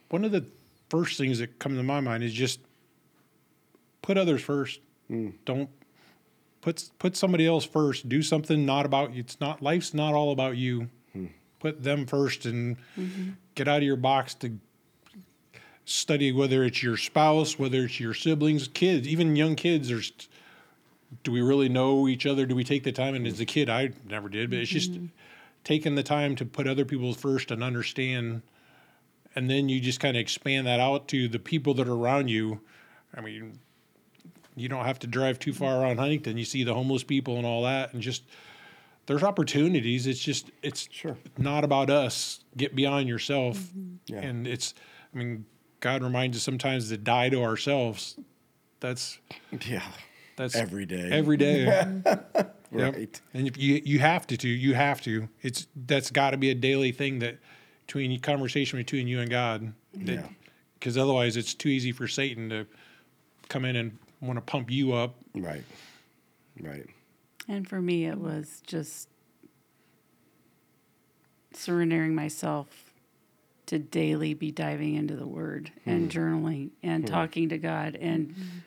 one 0.10 0.26
of 0.26 0.32
the 0.32 0.46
first 0.90 1.18
things 1.18 1.40
that 1.40 1.60
come 1.60 1.76
to 1.76 1.84
my 1.84 2.00
mind 2.00 2.24
is 2.24 2.34
just 2.34 2.60
put 4.02 4.18
others 4.18 4.42
first. 4.42 4.80
Hmm. 5.08 5.30
Don't 5.46 5.70
put 6.62 6.90
put 7.00 7.16
somebody 7.16 7.48
else 7.48 7.66
first. 7.66 8.10
Do 8.10 8.22
something 8.22 8.66
not 8.66 8.86
about 8.86 9.14
you. 9.14 9.22
It's 9.22 9.40
not 9.40 9.62
life's 9.62 9.94
not 9.94 10.14
all 10.14 10.32
about 10.32 10.58
you. 10.58 10.90
Put 11.60 11.84
them 11.84 12.06
first 12.06 12.46
and 12.46 12.78
mm-hmm. 12.98 13.32
get 13.56 13.68
out 13.68 13.78
of 13.78 13.84
your 13.84 13.98
box 13.98 14.34
to 14.36 14.58
study 15.86 16.32
whether 16.32 16.64
it's 16.64 16.82
your 16.82 16.98
spouse, 16.98 17.60
whether 17.60 17.86
it's 17.86 18.00
your 18.00 18.14
siblings, 18.14 18.68
kids, 18.68 19.08
even 19.08 19.36
young 19.36 19.56
kids. 19.56 19.90
There's 19.90 20.12
do 21.24 21.32
we 21.32 21.42
really 21.42 21.70
know 21.70 22.08
each 22.08 22.26
other? 22.26 22.46
Do 22.46 22.56
we 22.56 22.64
take 22.64 22.84
the 22.84 22.92
time? 22.92 23.16
And 23.16 23.26
as 23.26 23.40
a 23.40 23.46
kid, 23.46 23.68
I 23.68 23.92
never 24.08 24.30
did, 24.30 24.52
but 24.52 24.60
it's 24.60 24.70
just 24.70 24.94
mm-hmm. 24.94 25.08
taking 25.64 25.96
the 25.96 26.04
time 26.04 26.36
to 26.36 26.46
put 26.46 26.68
other 26.68 26.86
people 26.86 27.14
first 27.14 27.50
and 27.50 27.64
understand 27.64 28.44
and 29.36 29.50
then 29.50 29.70
you 29.70 29.80
just 29.80 30.00
kind 30.00 30.18
of 30.18 30.22
expand 30.22 30.68
that 30.68 30.80
out 30.80 31.08
to 31.10 31.28
the 31.28 31.40
people 31.40 31.74
that 31.76 31.88
are 31.88 31.94
around 31.94 32.30
you. 32.30 32.60
I 33.16 33.22
mean, 33.22 33.60
you 34.56 34.70
don't 34.70 34.86
have 34.86 35.00
to 35.00 35.08
drive 35.08 35.40
too 35.40 35.52
mm-hmm. 35.52 35.64
far 35.64 35.82
around 35.82 35.98
Huntington. 35.98 36.38
You 36.38 36.46
see 36.46 36.64
the 36.64 36.74
homeless 36.74 37.04
people 37.04 37.38
and 37.38 37.46
all 37.46 37.64
that, 37.64 37.94
and 37.94 38.02
just 38.02 38.24
there's 39.10 39.24
opportunities. 39.24 40.06
It's 40.06 40.20
just 40.20 40.52
it's 40.62 40.88
Sure. 40.92 41.18
not 41.38 41.64
about 41.64 41.90
us. 41.90 42.44
Get 42.56 42.76
beyond 42.76 43.08
yourself, 43.08 43.58
mm-hmm. 43.58 43.96
Yeah. 44.08 44.20
and 44.22 44.46
it's. 44.48 44.76
I 45.14 45.18
mean, 45.18 45.46
God 45.80 46.04
reminds 46.04 46.38
us 46.38 46.44
sometimes 46.44 46.90
to 46.90 46.98
die 46.98 47.30
to 47.30 47.42
ourselves. 47.44 48.20
That's 48.80 49.18
Yeah, 49.68 49.82
that's 50.36 50.56
every 50.56 50.86
day. 50.86 51.10
Every 51.12 51.38
day. 51.38 52.02
Yep. 52.72 52.96
right. 52.96 53.22
And 53.34 53.48
if 53.48 53.58
you 53.58 53.82
you 53.84 53.98
have 53.98 54.28
to, 54.28 54.38
to 54.38 54.48
you 54.48 54.76
have 54.76 55.02
to. 55.02 55.28
It's 55.42 55.66
that's 55.76 56.12
got 56.12 56.32
to 56.32 56.38
be 56.38 56.52
a 56.52 56.54
daily 56.54 56.92
thing 56.92 57.18
that 57.18 57.40
between 57.88 58.20
conversation 58.20 58.78
between 58.78 59.08
you 59.08 59.22
and 59.22 59.30
God. 59.32 59.74
Yeah. 59.98 60.28
Because 60.76 60.96
otherwise, 60.96 61.36
it's 61.36 61.56
too 61.56 61.70
easy 61.70 61.92
for 61.92 62.08
Satan 62.08 62.48
to 62.50 62.68
come 63.48 63.66
in 63.66 63.76
and 63.76 63.98
want 64.22 64.38
to 64.38 64.42
pump 64.42 64.70
you 64.70 64.94
up. 64.94 65.16
Right. 65.34 65.64
Right. 66.62 66.86
And 67.50 67.68
for 67.68 67.82
me, 67.82 68.06
it 68.06 68.20
was 68.20 68.62
just 68.66 69.10
surrendering 71.52 72.14
myself 72.14 72.94
to 73.66 73.80
daily 73.80 74.36
be 74.36 74.52
diving 74.52 74.96
into 74.96 75.16
the 75.16 75.28
Word 75.28 75.72
and 75.86 76.12
hmm. 76.12 76.20
journaling 76.20 76.70
and 76.84 77.04
hmm. 77.04 77.14
talking 77.14 77.50
to 77.50 77.58
God 77.58 77.98
and 78.00 78.30
mm-hmm. 78.30 78.60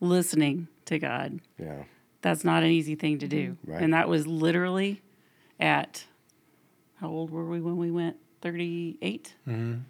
listening 0.00 0.68
to 0.86 1.00
God. 1.00 1.40
Yeah. 1.58 1.82
That's 2.22 2.44
not 2.44 2.62
an 2.62 2.70
easy 2.70 2.94
thing 2.94 3.18
to 3.18 3.28
do. 3.28 3.50
Mm-hmm. 3.50 3.72
Right. 3.72 3.82
And 3.82 3.92
that 3.92 4.08
was 4.08 4.26
literally 4.26 5.02
at 5.58 6.04
how 7.00 7.08
old 7.08 7.30
were 7.30 7.44
we 7.44 7.60
when 7.60 7.76
we 7.76 7.90
went? 7.90 8.16
38? 8.40 9.34
Mm-hmm. 9.48 9.80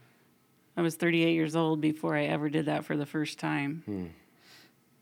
I 0.76 0.82
was 0.82 0.96
38 0.96 1.34
years 1.34 1.54
old 1.54 1.82
before 1.82 2.16
I 2.16 2.24
ever 2.24 2.48
did 2.48 2.66
that 2.66 2.84
for 2.86 2.96
the 2.96 3.06
first 3.06 3.38
time. 3.38 3.82
Hmm. 3.84 4.06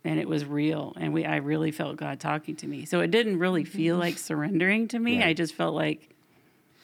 And 0.07 0.21
it 0.21 0.29
was 0.29 0.45
real. 0.45 0.93
And 0.97 1.13
we 1.13 1.25
I 1.25 1.37
really 1.37 1.73
felt 1.73 1.97
God 1.97 2.21
talking 2.21 2.55
to 2.57 2.69
me. 2.69 2.85
So 2.85 3.01
it 3.01 3.11
didn't 3.11 3.41
really 3.41 3.65
mm-hmm. 3.65 3.77
feel 3.77 3.97
like 3.97 4.19
surrendering 4.19 4.87
to 4.89 5.01
me. 5.01 5.19
Right. 5.19 5.29
I 5.29 5.33
just 5.33 5.53
felt 5.53 5.75
like 5.75 6.15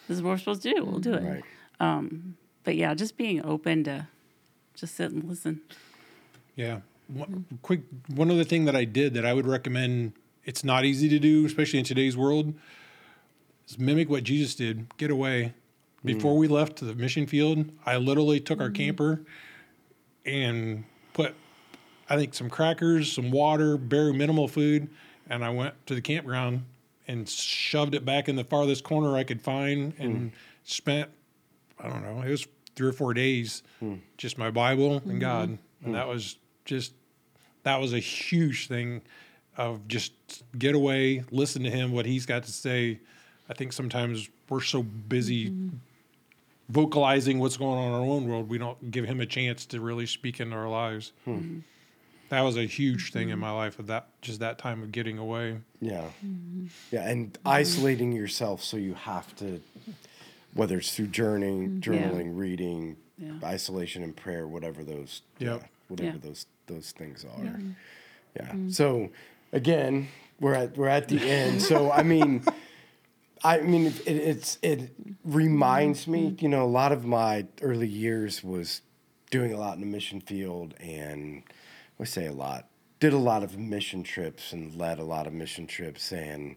this 0.09 0.16
is 0.16 0.23
what 0.23 0.31
we're 0.31 0.39
supposed 0.39 0.62
to 0.62 0.75
do. 0.75 0.85
We'll 0.85 0.99
do 0.99 1.14
it. 1.14 1.23
Right. 1.23 1.45
Um, 1.79 2.37
but 2.64 2.75
yeah, 2.75 2.95
just 2.95 3.16
being 3.16 3.45
open 3.45 3.85
to 3.85 4.09
just 4.75 4.97
sit 4.97 5.12
and 5.12 5.23
listen. 5.23 5.61
Yeah. 6.57 6.81
One, 7.07 7.29
mm-hmm. 7.29 7.57
quick, 7.62 7.83
one 8.09 8.29
other 8.29 8.43
thing 8.43 8.64
that 8.64 8.75
I 8.75 8.85
did 8.85 9.14
that 9.14 9.25
I 9.25 9.35
would 9.35 9.47
recommend. 9.47 10.14
It's 10.45 10.64
not 10.64 10.85
easy 10.85 11.09
to 11.09 11.20
do, 11.20 11.47
especially 11.47 11.79
in 11.79 11.85
today's 11.85 12.16
world. 12.16 12.55
Is 13.68 13.79
mimic 13.79 14.11
what 14.11 14.25
Jesus 14.25 14.57
did. 14.57 14.97
Get 14.97 15.12
away. 15.12 15.55
Mm. 16.05 16.14
Before 16.14 16.37
we 16.37 16.49
left 16.49 16.75
to 16.79 16.85
the 16.85 16.97
mission 16.97 17.29
field, 17.29 17.70
I 17.87 17.99
literally 17.99 18.41
took 18.41 18.61
our 18.61 18.66
mm-hmm. 18.66 18.75
camper 18.75 19.20
and 20.27 20.85
put, 21.12 21.37
I 22.09 22.17
think, 22.17 22.35
some 22.35 22.51
crackers, 22.51 23.13
some 23.13 23.31
water, 23.31 23.77
very 23.77 24.13
minimal 24.13 24.49
food, 24.49 24.89
and 25.29 25.45
I 25.45 25.51
went 25.51 25.75
to 25.87 25.95
the 25.95 26.01
campground 26.01 26.65
and 27.09 27.29
shoved 27.29 27.95
it 27.95 28.05
back 28.05 28.29
in 28.29 28.37
the 28.37 28.45
farthest 28.45 28.85
corner 28.85 29.17
I 29.17 29.25
could 29.25 29.41
find 29.41 29.93
and 29.99 30.17
hmm. 30.17 30.29
spent, 30.65 31.11
I 31.81 31.89
don't 31.89 32.03
know, 32.03 32.23
it 32.23 32.31
was 32.31 32.47
three 32.77 32.89
or 32.89 32.93
four 32.93 33.15
days, 33.15 33.63
hmm. 33.81 33.97
just 34.17 34.39
my 34.39 34.51
Bible 34.51 34.95
and 34.95 35.03
mm-hmm. 35.03 35.19
God. 35.19 35.49
And 35.49 35.59
hmm. 35.85 35.93
that 35.93 36.09
was 36.09 36.37
just, 36.65 36.93
that 37.65 37.81
was 37.81 37.93
a 37.93 37.99
huge 37.99 38.69
thing 38.69 39.03
of 39.57 39.87
just 39.89 40.13
get 40.59 40.75
away, 40.75 41.25
listen 41.31 41.63
to 41.65 41.71
him, 41.71 41.93
what 41.93 42.07
he's 42.07 42.27
got 42.27 42.45
to 42.45 42.53
say. 42.53 42.99
I 43.49 43.55
think 43.55 43.73
sometimes 43.73 44.29
we're 44.49 44.61
so 44.63 44.83
busy 44.83 45.51
mm-hmm. 45.51 45.77
vocalizing 46.69 47.39
what's 47.39 47.57
going 47.57 47.79
on 47.79 47.89
in 47.89 47.95
our 47.95 48.01
own 48.01 48.29
world, 48.29 48.49
we 48.49 48.59
don't 48.59 48.91
give 48.91 49.05
him 49.05 49.21
a 49.21 49.27
chance 49.27 49.67
to 49.67 49.81
really 49.81 50.07
speak 50.07 50.41
into 50.41 50.57
our 50.57 50.69
lives. 50.69 51.13
Mm-hmm. 51.27 51.61
That 52.33 52.41
was 52.41 52.57
a 52.57 52.64
huge 52.64 53.12
thing 53.12 53.28
in 53.28 53.35
mm-hmm. 53.35 53.41
my 53.43 53.51
life 53.51 53.78
of 53.78 53.89
that 53.89 54.09
just 54.22 54.41
that 54.41 54.57
time 54.57 54.83
of 54.83 54.91
getting 54.91 55.18
away. 55.18 55.59
Yeah. 55.83 56.07
Mm-hmm. 56.24 56.68
Yeah. 56.91 57.07
And 57.07 57.37
isolating 57.45 58.11
yourself 58.12 58.64
so 58.64 58.78
you 58.78 58.95
have 58.95 59.37
to, 59.37 59.61
whether 60.55 60.78
it's 60.78 60.97
through 60.97 61.09
journeying, 61.09 61.68
mm-hmm. 61.68 61.93
journaling, 61.93 62.30
reading, 62.35 62.97
Yeah. 63.18 63.33
isolation 63.45 64.03
and 64.03 64.16
prayer, 64.16 64.49
whatever 64.49 64.83
those, 64.83 65.20
Yep. 65.41 65.61
yeah, 65.61 65.66
whatever 65.89 66.16
Yeah. 66.16 66.22
those 66.22 66.47
those 66.68 66.93
things 66.93 67.26
are. 67.26 67.61
Yeah. 68.35 68.55
So 68.70 69.11
again, 69.53 70.09
we're 70.41 70.55
at 70.55 70.74
we're 70.74 70.89
at 70.89 71.09
the 71.09 71.20
end. 71.20 71.61
So 71.61 71.93
I 71.93 72.03
mean, 72.14 72.45
I 73.45 73.61
mean 73.61 73.89
it, 73.89 74.07
it's 74.07 74.59
it 74.62 74.91
reminds 75.22 76.09
me, 76.09 76.35
you 76.41 76.49
know, 76.49 76.64
a 76.64 76.74
lot 76.80 76.93
of 76.93 77.05
my 77.05 77.45
early 77.61 77.89
years 77.89 78.43
was 78.43 78.80
doing 79.30 79.53
a 79.53 79.59
lot 79.59 79.74
in 79.74 79.80
the 79.80 79.87
mission 79.87 80.22
field 80.22 80.72
and 80.80 81.43
I 82.01 82.05
say 82.05 82.26
a 82.26 82.32
lot. 82.32 82.68
Did 83.01 83.12
a 83.12 83.18
lot 83.18 83.43
of 83.43 83.59
mission 83.59 84.03
trips 84.03 84.53
and 84.53 84.74
led 84.74 84.99
a 84.99 85.05
lot 85.05 85.26
of 85.26 85.32
mission 85.32 85.66
trips 85.66 86.12
and 86.12 86.57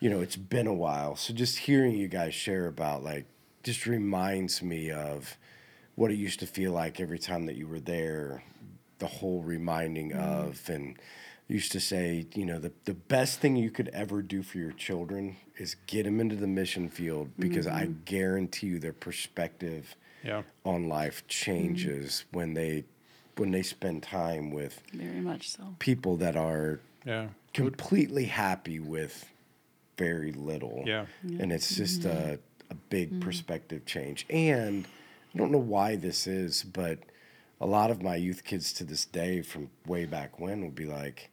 you 0.00 0.10
know, 0.10 0.20
it's 0.20 0.36
been 0.36 0.66
a 0.66 0.74
while. 0.74 1.16
So 1.16 1.32
just 1.32 1.58
hearing 1.58 1.92
you 1.92 2.08
guys 2.08 2.34
share 2.34 2.66
about 2.66 3.02
like 3.02 3.26
just 3.62 3.86
reminds 3.86 4.62
me 4.62 4.90
of 4.90 5.38
what 5.94 6.10
it 6.10 6.16
used 6.16 6.40
to 6.40 6.46
feel 6.46 6.72
like 6.72 7.00
every 7.00 7.18
time 7.18 7.46
that 7.46 7.56
you 7.56 7.66
were 7.66 7.80
there, 7.80 8.42
the 8.98 9.06
whole 9.06 9.42
reminding 9.42 10.10
mm-hmm. 10.10 10.20
of 10.20 10.68
and 10.68 10.98
used 11.48 11.72
to 11.72 11.80
say, 11.80 12.26
you 12.34 12.44
know, 12.44 12.58
the, 12.58 12.72
the 12.84 12.94
best 12.94 13.40
thing 13.40 13.56
you 13.56 13.70
could 13.70 13.88
ever 13.88 14.22
do 14.22 14.42
for 14.42 14.58
your 14.58 14.72
children 14.72 15.36
is 15.56 15.76
get 15.86 16.04
them 16.04 16.20
into 16.20 16.36
the 16.36 16.46
mission 16.46 16.88
field 16.88 17.30
because 17.38 17.66
I 17.66 17.84
mm-hmm. 17.84 18.00
guarantee 18.04 18.68
you 18.68 18.78
their 18.78 18.92
perspective 18.92 19.94
Yeah. 20.22 20.42
on 20.64 20.88
life 20.88 21.18
mm-hmm. 21.18 21.28
changes 21.28 22.24
when 22.32 22.54
they 22.54 22.84
when 23.36 23.50
they 23.50 23.62
spend 23.62 24.02
time 24.02 24.50
with 24.50 24.80
Very 24.92 25.20
much 25.20 25.50
so. 25.50 25.74
people 25.78 26.16
that 26.18 26.36
are 26.36 26.80
Yeah. 27.04 27.28
completely 27.52 28.26
happy 28.26 28.80
with 28.80 29.30
very 29.96 30.32
little. 30.32 30.82
Yeah. 30.86 31.06
And 31.22 31.52
it's 31.52 31.74
just 31.74 32.04
a, 32.04 32.08
mm-hmm. 32.08 32.70
a 32.70 32.74
big 32.90 33.10
mm-hmm. 33.10 33.20
perspective 33.20 33.84
change. 33.86 34.26
And 34.28 34.86
I 35.34 35.38
don't 35.38 35.52
know 35.52 35.58
why 35.58 35.96
this 35.96 36.26
is, 36.26 36.62
but 36.62 36.98
a 37.60 37.66
lot 37.66 37.90
of 37.90 38.02
my 38.02 38.16
youth 38.16 38.44
kids 38.44 38.72
to 38.74 38.84
this 38.84 39.04
day 39.04 39.42
from 39.42 39.70
way 39.86 40.04
back 40.04 40.38
when 40.40 40.62
would 40.62 40.74
be 40.74 40.86
like, 40.86 41.30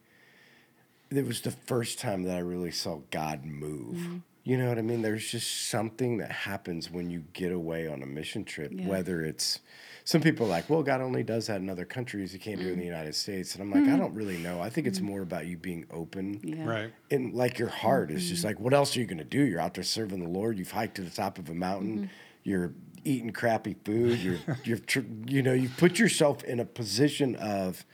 it 1.10 1.26
was 1.26 1.42
the 1.42 1.50
first 1.50 1.98
time 1.98 2.22
that 2.24 2.36
I 2.36 2.40
really 2.40 2.70
saw 2.70 3.00
God 3.10 3.44
move. 3.44 3.96
Mm-hmm. 3.96 4.16
You 4.44 4.58
know 4.58 4.68
what 4.68 4.78
I 4.78 4.82
mean? 4.82 5.02
There's 5.02 5.30
just 5.30 5.68
something 5.68 6.18
that 6.18 6.32
happens 6.32 6.90
when 6.90 7.10
you 7.10 7.24
get 7.32 7.52
away 7.52 7.86
on 7.86 8.02
a 8.02 8.06
mission 8.06 8.44
trip, 8.44 8.72
Yeah. 8.74 8.88
whether 8.88 9.22
it's 9.22 9.60
some 10.04 10.20
people 10.20 10.46
are 10.46 10.50
like, 10.50 10.68
well, 10.68 10.82
God 10.82 11.00
only 11.00 11.22
does 11.22 11.46
that 11.46 11.60
in 11.60 11.70
other 11.70 11.84
countries. 11.84 12.32
He 12.32 12.38
can't 12.38 12.60
do 12.60 12.68
it 12.68 12.72
in 12.72 12.78
the 12.78 12.84
mm. 12.84 12.88
United 12.88 13.14
States. 13.14 13.54
And 13.54 13.62
I'm 13.62 13.70
like, 13.70 13.82
I 13.82 13.92
mm-hmm. 13.92 14.00
don't 14.00 14.14
really 14.14 14.38
know. 14.38 14.60
I 14.60 14.68
think 14.68 14.86
it's 14.86 14.98
mm-hmm. 14.98 15.08
more 15.08 15.22
about 15.22 15.46
you 15.46 15.56
being 15.56 15.86
open 15.90 16.40
Yeah. 16.42 16.64
Right. 16.64 16.92
and 17.10 17.34
like 17.34 17.58
your 17.58 17.68
heart 17.68 18.10
is 18.10 18.28
just 18.28 18.40
mm-hmm. 18.40 18.48
like, 18.48 18.60
what 18.60 18.74
else 18.74 18.96
are 18.96 19.00
you 19.00 19.06
going 19.06 19.18
to 19.18 19.24
do? 19.24 19.42
You're 19.42 19.60
out 19.60 19.74
there 19.74 19.84
serving 19.84 20.20
the 20.20 20.28
Lord. 20.28 20.58
You've 20.58 20.70
hiked 20.70 20.96
to 20.96 21.02
the 21.02 21.10
top 21.10 21.38
of 21.38 21.48
a 21.48 21.54
mountain. 21.54 22.10
You're 22.42 22.72
eating 23.04 23.30
crappy 23.30 23.76
food. 23.84 24.18
You're, 24.18 24.38
you're, 24.64 24.80
you 25.26 25.42
know, 25.42 25.52
you 25.52 25.68
put 25.68 25.98
yourself 25.98 26.42
in 26.44 26.60
a 26.60 26.64
position 26.64 27.36
of 27.36 27.84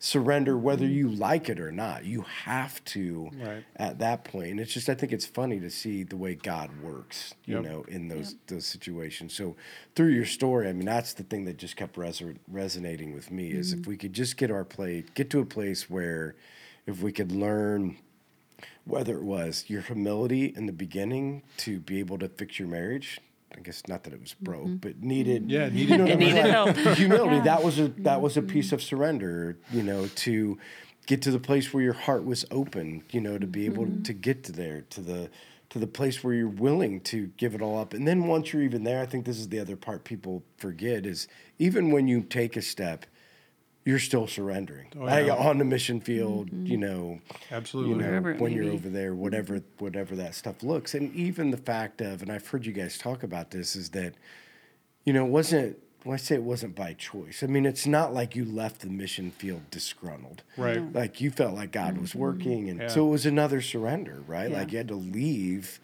surrender, 0.00 0.56
whether 0.56 0.86
you 0.86 1.08
like 1.08 1.48
it 1.48 1.58
or 1.58 1.72
not. 1.72 2.04
You 2.04 2.22
have 2.22 2.82
to 2.84 3.30
Right. 3.34 3.64
at 3.76 3.98
that 3.98 4.22
point. 4.22 4.52
And 4.52 4.60
it's 4.60 4.72
just, 4.72 4.88
I 4.88 4.94
think 4.94 5.12
it's 5.12 5.26
funny 5.26 5.58
to 5.58 5.70
see 5.70 6.04
the 6.04 6.16
way 6.16 6.36
God 6.36 6.70
works, 6.80 7.34
you 7.44 7.56
Yep. 7.56 7.64
know, 7.64 7.82
in 7.88 8.06
those 8.08 8.36
those 8.46 8.64
situations. 8.64 9.34
So 9.34 9.56
through 9.96 10.10
your 10.10 10.24
story, 10.24 10.68
I 10.68 10.72
mean, 10.72 10.86
that's 10.86 11.14
the 11.14 11.24
thing 11.24 11.44
that 11.46 11.56
just 11.58 11.76
kept 11.76 11.96
reso- 11.96 12.36
resonating 12.46 13.12
with 13.12 13.32
me 13.32 13.50
is 13.50 13.72
if 13.72 13.80
mm-hmm. 13.80 13.90
we 13.90 13.96
could 13.96 14.12
just 14.12 14.36
get 14.36 14.50
our 14.52 14.64
plate, 14.64 15.14
get 15.14 15.30
to 15.30 15.40
a 15.40 15.44
place 15.44 15.90
where 15.90 16.36
if 16.86 17.02
we 17.02 17.10
could 17.12 17.32
learn 17.32 17.96
whether 18.84 19.18
it 19.18 19.24
was 19.24 19.64
your 19.68 19.82
humility 19.82 20.46
in 20.56 20.66
the 20.66 20.72
beginning 20.72 21.42
to 21.58 21.80
be 21.80 21.98
able 21.98 22.18
to 22.18 22.28
fix 22.28 22.58
your 22.58 22.68
marriage. 22.68 23.20
I 23.56 23.60
guess 23.60 23.82
not 23.88 24.04
that 24.04 24.12
it 24.12 24.20
was 24.20 24.34
broke, 24.34 24.66
mm-hmm. 24.66 24.76
but 24.76 25.02
needed. 25.02 25.50
Yeah, 25.50 25.66
you 25.66 25.86
needed 25.86 25.98
know 25.98 26.06
It 26.06 26.18
needed 26.18 26.44
Like, 26.44 26.76
help. 26.76 26.76
Humility. 26.96 27.40
That 27.40 27.62
was 27.62 27.78
a 27.78 27.88
that 27.98 28.20
was 28.20 28.36
a 28.36 28.40
mm-hmm. 28.40 28.50
piece 28.50 28.72
of 28.72 28.82
surrender. 28.82 29.58
You 29.72 29.82
know, 29.82 30.06
to 30.06 30.58
get 31.06 31.22
to 31.22 31.30
the 31.30 31.38
place 31.38 31.72
where 31.72 31.82
your 31.82 31.94
heart 31.94 32.24
was 32.24 32.44
open. 32.50 33.02
You 33.10 33.20
know, 33.20 33.38
to 33.38 33.46
be 33.46 33.66
able 33.66 33.84
mm-hmm. 33.84 34.02
to 34.02 34.12
get 34.12 34.44
to 34.44 34.52
there 34.52 34.82
to 34.90 35.00
the 35.00 35.30
to 35.70 35.78
the 35.78 35.86
place 35.86 36.24
where 36.24 36.34
you're 36.34 36.48
willing 36.48 37.00
to 37.00 37.26
give 37.36 37.54
it 37.54 37.60
all 37.60 37.78
up. 37.78 37.92
And 37.92 38.08
then 38.08 38.26
once 38.26 38.52
you're 38.52 38.62
even 38.62 38.84
there, 38.84 39.02
I 39.02 39.06
think 39.06 39.26
this 39.26 39.38
is 39.38 39.48
the 39.48 39.60
other 39.60 39.76
part 39.76 40.04
people 40.04 40.42
forget 40.56 41.04
is 41.04 41.28
even 41.58 41.90
when 41.90 42.08
you 42.08 42.22
take 42.22 42.56
a 42.56 42.62
step, 42.62 43.04
you're 43.88 43.98
still 43.98 44.26
surrendering. 44.26 44.88
Oh, 44.98 45.04
Like, 45.04 45.30
on 45.30 45.56
the 45.56 45.64
mission 45.64 46.00
field, 46.00 46.50
you 46.52 46.76
know, 46.76 47.20
Absolutely. 47.50 48.04
you 48.04 48.10
know, 48.10 48.20
when 48.38 48.52
you're 48.52 48.64
be. 48.64 48.70
over 48.70 48.88
there, 48.90 49.14
whatever 49.14 49.62
whatever 49.78 50.14
that 50.16 50.34
stuff 50.34 50.62
looks, 50.62 50.94
and 50.94 51.14
even 51.14 51.50
the 51.50 51.56
fact 51.56 52.02
of, 52.02 52.20
and 52.20 52.30
I've 52.30 52.46
heard 52.46 52.66
you 52.66 52.72
guys 52.72 52.98
talk 52.98 53.22
about 53.22 53.50
this, 53.50 53.74
is 53.74 53.88
that, 53.90 54.12
you 55.04 55.12
know, 55.14 55.24
it 55.24 55.30
wasn't. 55.30 55.78
When 56.04 56.14
I 56.14 56.18
say 56.18 56.36
it 56.36 56.42
wasn't 56.44 56.74
by 56.76 56.92
choice, 56.94 57.42
I 57.42 57.46
mean 57.46 57.66
it's 57.66 57.86
not 57.86 58.14
like 58.14 58.36
you 58.36 58.44
left 58.44 58.80
the 58.82 58.86
mission 58.88 59.30
field 59.32 59.62
disgruntled. 59.70 60.42
Right. 60.56 60.80
Like 60.92 61.20
you 61.20 61.30
felt 61.30 61.54
like 61.54 61.72
God 61.72 61.98
was 61.98 62.14
working, 62.14 62.68
and 62.70 62.80
Yeah. 62.82 62.88
so 62.88 63.06
it 63.06 63.10
was 63.10 63.26
another 63.26 63.60
surrender, 63.60 64.22
right? 64.26 64.48
Yeah. 64.50 64.58
Like 64.58 64.70
you 64.72 64.78
had 64.78 64.88
to 64.88 64.94
leave 64.94 65.80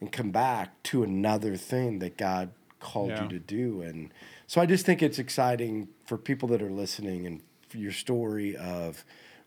and 0.00 0.10
come 0.10 0.30
back 0.32 0.82
to 0.84 1.04
another 1.04 1.56
thing 1.56 2.00
that 2.00 2.16
God 2.16 2.50
called 2.82 3.10
Yeah. 3.10 3.22
you 3.22 3.28
to 3.30 3.38
do, 3.38 3.80
and 3.82 4.12
so 4.46 4.60
I 4.60 4.66
just 4.66 4.84
think 4.84 5.02
it's 5.02 5.18
exciting 5.18 5.88
for 6.04 6.18
people 6.18 6.48
that 6.48 6.60
are 6.60 6.70
listening 6.70 7.26
and 7.26 7.40
for 7.68 7.78
your 7.78 7.92
story 7.92 8.54
of 8.56 9.04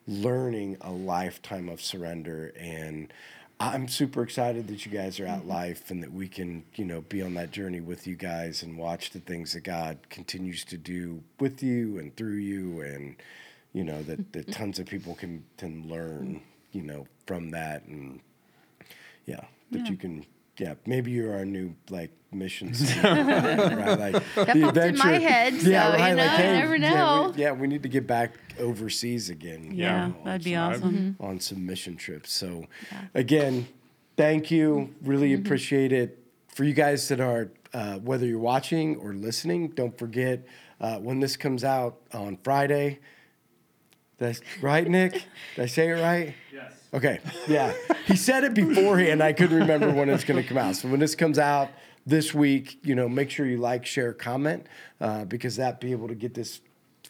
learning 0.07 0.77
a 0.81 0.91
lifetime 0.91 1.69
of 1.69 1.81
surrender. 1.81 2.53
And 2.59 3.11
I'm 3.59 3.87
super 3.87 4.21
excited 4.23 4.67
that 4.67 4.85
you 4.85 4.91
guys 4.91 5.19
are 5.19 5.25
at 5.25 5.39
mm-hmm. 5.39 5.49
life 5.49 5.91
and 5.91 6.03
that 6.03 6.11
we 6.11 6.27
can, 6.27 6.63
you 6.75 6.85
know, 6.85 7.01
be 7.01 7.21
on 7.21 7.35
that 7.35 7.51
journey 7.51 7.79
with 7.79 8.05
you 8.07 8.15
guys 8.15 8.63
and 8.63 8.77
watch 8.77 9.11
the 9.11 9.19
things 9.19 9.53
that 9.53 9.61
God 9.63 9.97
continues 10.09 10.65
to 10.65 10.77
do 10.77 11.23
with 11.39 11.63
you 11.63 11.97
and 11.99 12.15
through 12.15 12.37
you 12.37 12.81
and 12.81 13.15
you 13.73 13.83
know 13.83 14.01
that, 14.03 14.19
mm-hmm. 14.19 14.39
that 14.39 14.51
tons 14.51 14.79
of 14.79 14.87
people 14.87 15.15
can 15.15 15.43
can 15.57 15.87
learn, 15.87 16.27
mm-hmm. 16.27 16.77
you 16.77 16.83
know, 16.83 17.07
from 17.25 17.51
that. 17.51 17.85
And 17.85 18.21
yeah, 19.25 19.45
that 19.71 19.85
Yeah. 19.85 19.89
you 19.91 19.97
can 19.97 20.25
yeah, 20.57 20.75
maybe 20.85 21.11
you're 21.11 21.33
our 21.33 21.45
new 21.45 21.75
like 21.89 22.11
mission 22.31 22.69
right? 23.03 23.97
Like 23.99 24.23
That 24.35 24.47
popped 24.61 24.77
in 24.77 24.97
my 24.97 25.17
head, 25.19 25.53
so, 25.61 25.67
you 25.67 25.71
know, 25.73 25.95
you 26.09 26.15
never 26.15 26.77
Yeah 26.77 26.89
know. 26.89 27.31
we, 27.35 27.41
yeah, 27.41 27.51
we 27.53 27.67
need 27.67 27.83
to 27.83 27.89
get 27.89 28.05
back 28.07 28.31
overseas 28.59 29.29
again. 29.29 29.71
you 29.71 29.83
Yeah, 29.83 30.07
know, 30.07 30.15
that'd 30.25 30.43
be 30.43 30.53
some- 30.53 30.73
awesome. 30.73 31.15
on 31.19 31.39
some 31.39 31.65
mission 31.65 31.95
trips. 31.95 32.31
So, 32.33 32.65
again, 33.13 33.67
thank 34.17 34.51
you. 34.51 34.93
Really 35.01 35.33
appreciate 35.33 35.91
it. 35.93 36.19
For 36.47 36.63
you 36.63 36.73
guys 36.73 37.07
that 37.09 37.19
are, 37.19 37.51
uh, 37.73 37.95
whether 37.99 38.25
you're 38.25 38.39
watching 38.39 38.95
or 38.97 39.13
listening, 39.13 39.69
don't 39.69 39.97
forget 39.97 40.45
uh, 40.79 40.97
when 40.99 41.19
this 41.19 41.35
comes 41.37 41.63
out 41.63 41.97
on 42.13 42.37
Friday. 42.43 42.99
That's 44.17 44.41
right, 44.61 44.87
Nick. 44.87 45.13
Did 45.55 45.63
I 45.63 45.65
say 45.65 45.89
it 45.89 46.01
right? 46.01 46.33
Yes. 46.53 46.73
Okay. 46.93 47.19
Yeah. 47.47 47.73
He 48.05 48.15
said 48.15 48.43
it 48.45 48.53
beforehand. 48.53 49.21
I 49.21 49.33
couldn't 49.33 49.57
remember 49.59 49.91
when 49.91 50.09
it's 50.09 50.23
going 50.23 50.41
to 50.41 50.47
come 50.47 50.57
out. 50.57 50.75
So 50.77 50.87
when 50.87 50.99
this 51.01 51.15
comes 51.15 51.37
out 51.37 51.69
this 52.05 52.33
week, 52.33 52.79
you 52.83 52.95
know, 52.95 53.09
make 53.09 53.29
sure 53.29 53.45
you 53.45 53.57
like, 53.57 53.85
share, 53.85 54.13
comment, 54.13 54.67
uh, 55.01 55.25
because 55.25 55.57
that 55.57 55.81
be 55.81 55.91
able 55.91 56.07
to 56.07 56.15
get 56.15 56.33
this 56.33 56.61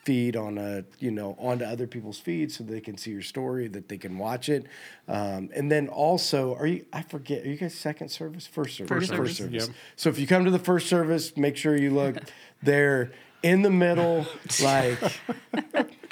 feed 0.03 0.35
on 0.35 0.59
a 0.59 0.83
you 0.99 1.09
know 1.09 1.35
onto 1.39 1.65
other 1.65 1.87
people's 1.87 2.19
feeds 2.19 2.55
so 2.55 2.63
they 2.63 2.79
can 2.79 2.95
see 2.95 3.09
your 3.09 3.23
story 3.23 3.67
that 3.67 3.89
they 3.89 3.97
can 3.97 4.19
watch 4.19 4.49
it 4.49 4.67
um, 5.07 5.49
and 5.55 5.71
then 5.71 5.87
also 5.87 6.53
are 6.55 6.67
you 6.67 6.85
i 6.93 7.01
forget 7.01 7.43
are 7.43 7.47
you 7.47 7.55
guys 7.55 7.73
second 7.73 8.09
service 8.09 8.45
first 8.45 8.75
service 8.77 8.87
First 8.89 9.07
first 9.15 9.37
service. 9.37 9.37
service 9.37 9.67
Yep. 9.69 9.75
so 9.95 10.09
if 10.09 10.19
you 10.19 10.27
come 10.27 10.45
to 10.45 10.51
the 10.51 10.59
first 10.59 10.87
service 10.89 11.35
make 11.35 11.57
sure 11.57 11.75
you 11.75 11.89
look 11.89 12.17
there 12.61 13.13
in 13.41 13.63
the 13.63 13.71
middle 13.71 14.27
like 14.61 14.99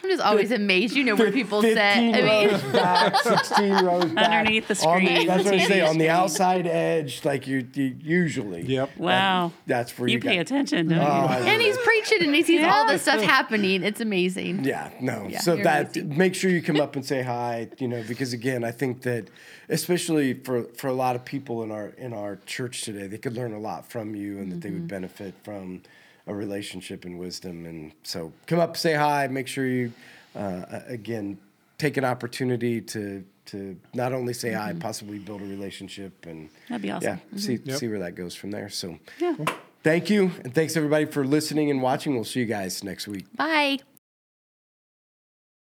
I'm 0.04 0.10
just 0.10 0.22
always 0.22 0.52
amazed. 0.52 0.96
You 0.96 1.06
know 1.06 1.16
where 1.16 1.32
people 1.32 1.62
sit. 1.62 1.78
I 1.78 2.12
15 2.12 2.12
mean, 2.12 2.26
rows 2.50 2.62
back, 2.74 3.16
16 3.22 3.74
rows 3.86 4.06
back. 4.12 4.30
Underneath 4.32 4.68
the 4.68 4.86
On 4.86 5.02
screen, 5.02 5.28
that's 5.28 5.46
what 5.46 5.54
I 5.54 5.58
TV 5.60 5.68
say, 5.68 5.80
on 5.82 5.88
the 5.98 6.06
screen. 6.06 6.10
outside 6.10 6.68
edge, 6.68 7.24
like 7.24 7.48
you, 7.48 7.66
you 7.74 7.96
usually. 8.02 8.64
Yep. 8.64 8.98
Wow. 8.98 9.54
That's 9.66 9.98
where 9.98 10.10
you, 10.10 10.16
You 10.16 10.20
pay 10.20 10.36
got- 10.36 10.42
attention, 10.42 10.90
don't 10.90 11.00
Oh, 11.00 11.04
you? 11.04 11.08
I 11.08 11.40
and 11.40 11.62
he's 11.62 11.78
preaching 11.78 12.22
and 12.24 12.36
he 12.36 12.44
sees 12.44 12.66
all 12.66 12.86
this 12.86 13.04
stuff 13.04 13.22
happening. 13.22 13.82
It's 13.82 14.02
amazing. 14.02 14.66
Yeah, 14.66 14.90
no. 15.00 15.28
Yeah, 15.30 15.40
so 15.40 15.54
you're 15.54 15.64
that 15.64 15.96
amazing. 15.96 16.18
make 16.18 16.36
sure 16.36 16.52
you 16.52 16.62
come 16.62 16.82
up 16.82 16.98
and 16.98 17.06
say 17.06 17.22
hi, 17.22 17.70
you 17.80 17.88
know, 17.88 18.04
because 18.06 18.34
again, 18.34 18.66
I 18.66 18.72
think 18.72 19.04
that 19.04 19.30
especially 19.70 20.34
for 20.34 20.64
for 20.76 20.88
a 20.88 20.94
lot 20.94 21.16
of 21.16 21.24
people 21.24 21.64
in 21.64 21.72
our 21.72 21.94
in 21.98 22.12
our 22.14 22.36
church 22.46 22.82
today, 22.82 23.08
they 23.08 23.18
could 23.18 23.36
learn 23.36 23.54
a 23.54 23.60
lot 23.60 23.90
from 23.90 24.16
you 24.16 24.40
and 24.40 24.52
that 24.52 24.60
they 24.60 24.68
Mm-hmm. 24.70 24.80
would 24.80 24.88
benefit 24.90 25.34
from 25.44 25.82
a 26.28 26.34
relationship 26.34 27.06
and 27.06 27.18
wisdom. 27.20 27.66
And 27.66 27.92
so 28.04 28.32
come 28.48 28.60
up, 28.60 28.78
say 28.78 28.94
hi, 28.94 29.28
make 29.28 29.48
sure 29.48 29.66
you 29.68 29.92
uh, 30.36 30.80
again 30.88 31.38
take 31.78 31.98
an 31.98 32.06
opportunity 32.06 32.80
to 32.82 33.24
to 33.46 33.78
not 33.94 34.14
only 34.14 34.34
say 34.34 34.50
Mm-hmm. 34.52 34.78
hi, 34.78 34.80
possibly 34.80 35.20
build 35.20 35.42
a 35.42 35.46
relationship 35.46 36.26
and 36.26 36.50
That'd 36.70 36.82
be 36.82 36.92
awesome. 36.92 37.20
yeah, 37.34 37.38
see 37.40 37.60
Yep. 37.64 37.78
see 37.78 37.88
where 37.90 38.00
that 38.00 38.16
goes 38.16 38.36
from 38.36 38.52
there. 38.52 38.70
So 38.70 38.98
Yeah. 39.20 39.36
thank 39.84 40.10
you 40.10 40.32
and 40.44 40.54
thanks 40.56 40.78
everybody 40.78 41.06
for 41.06 41.26
listening 41.26 41.70
and 41.70 41.82
watching. 41.82 42.16
We'll 42.16 42.24
see 42.24 42.40
you 42.40 42.46
guys 42.46 42.84
next 42.84 43.08
week. 43.08 43.26
Bye. 43.36 43.80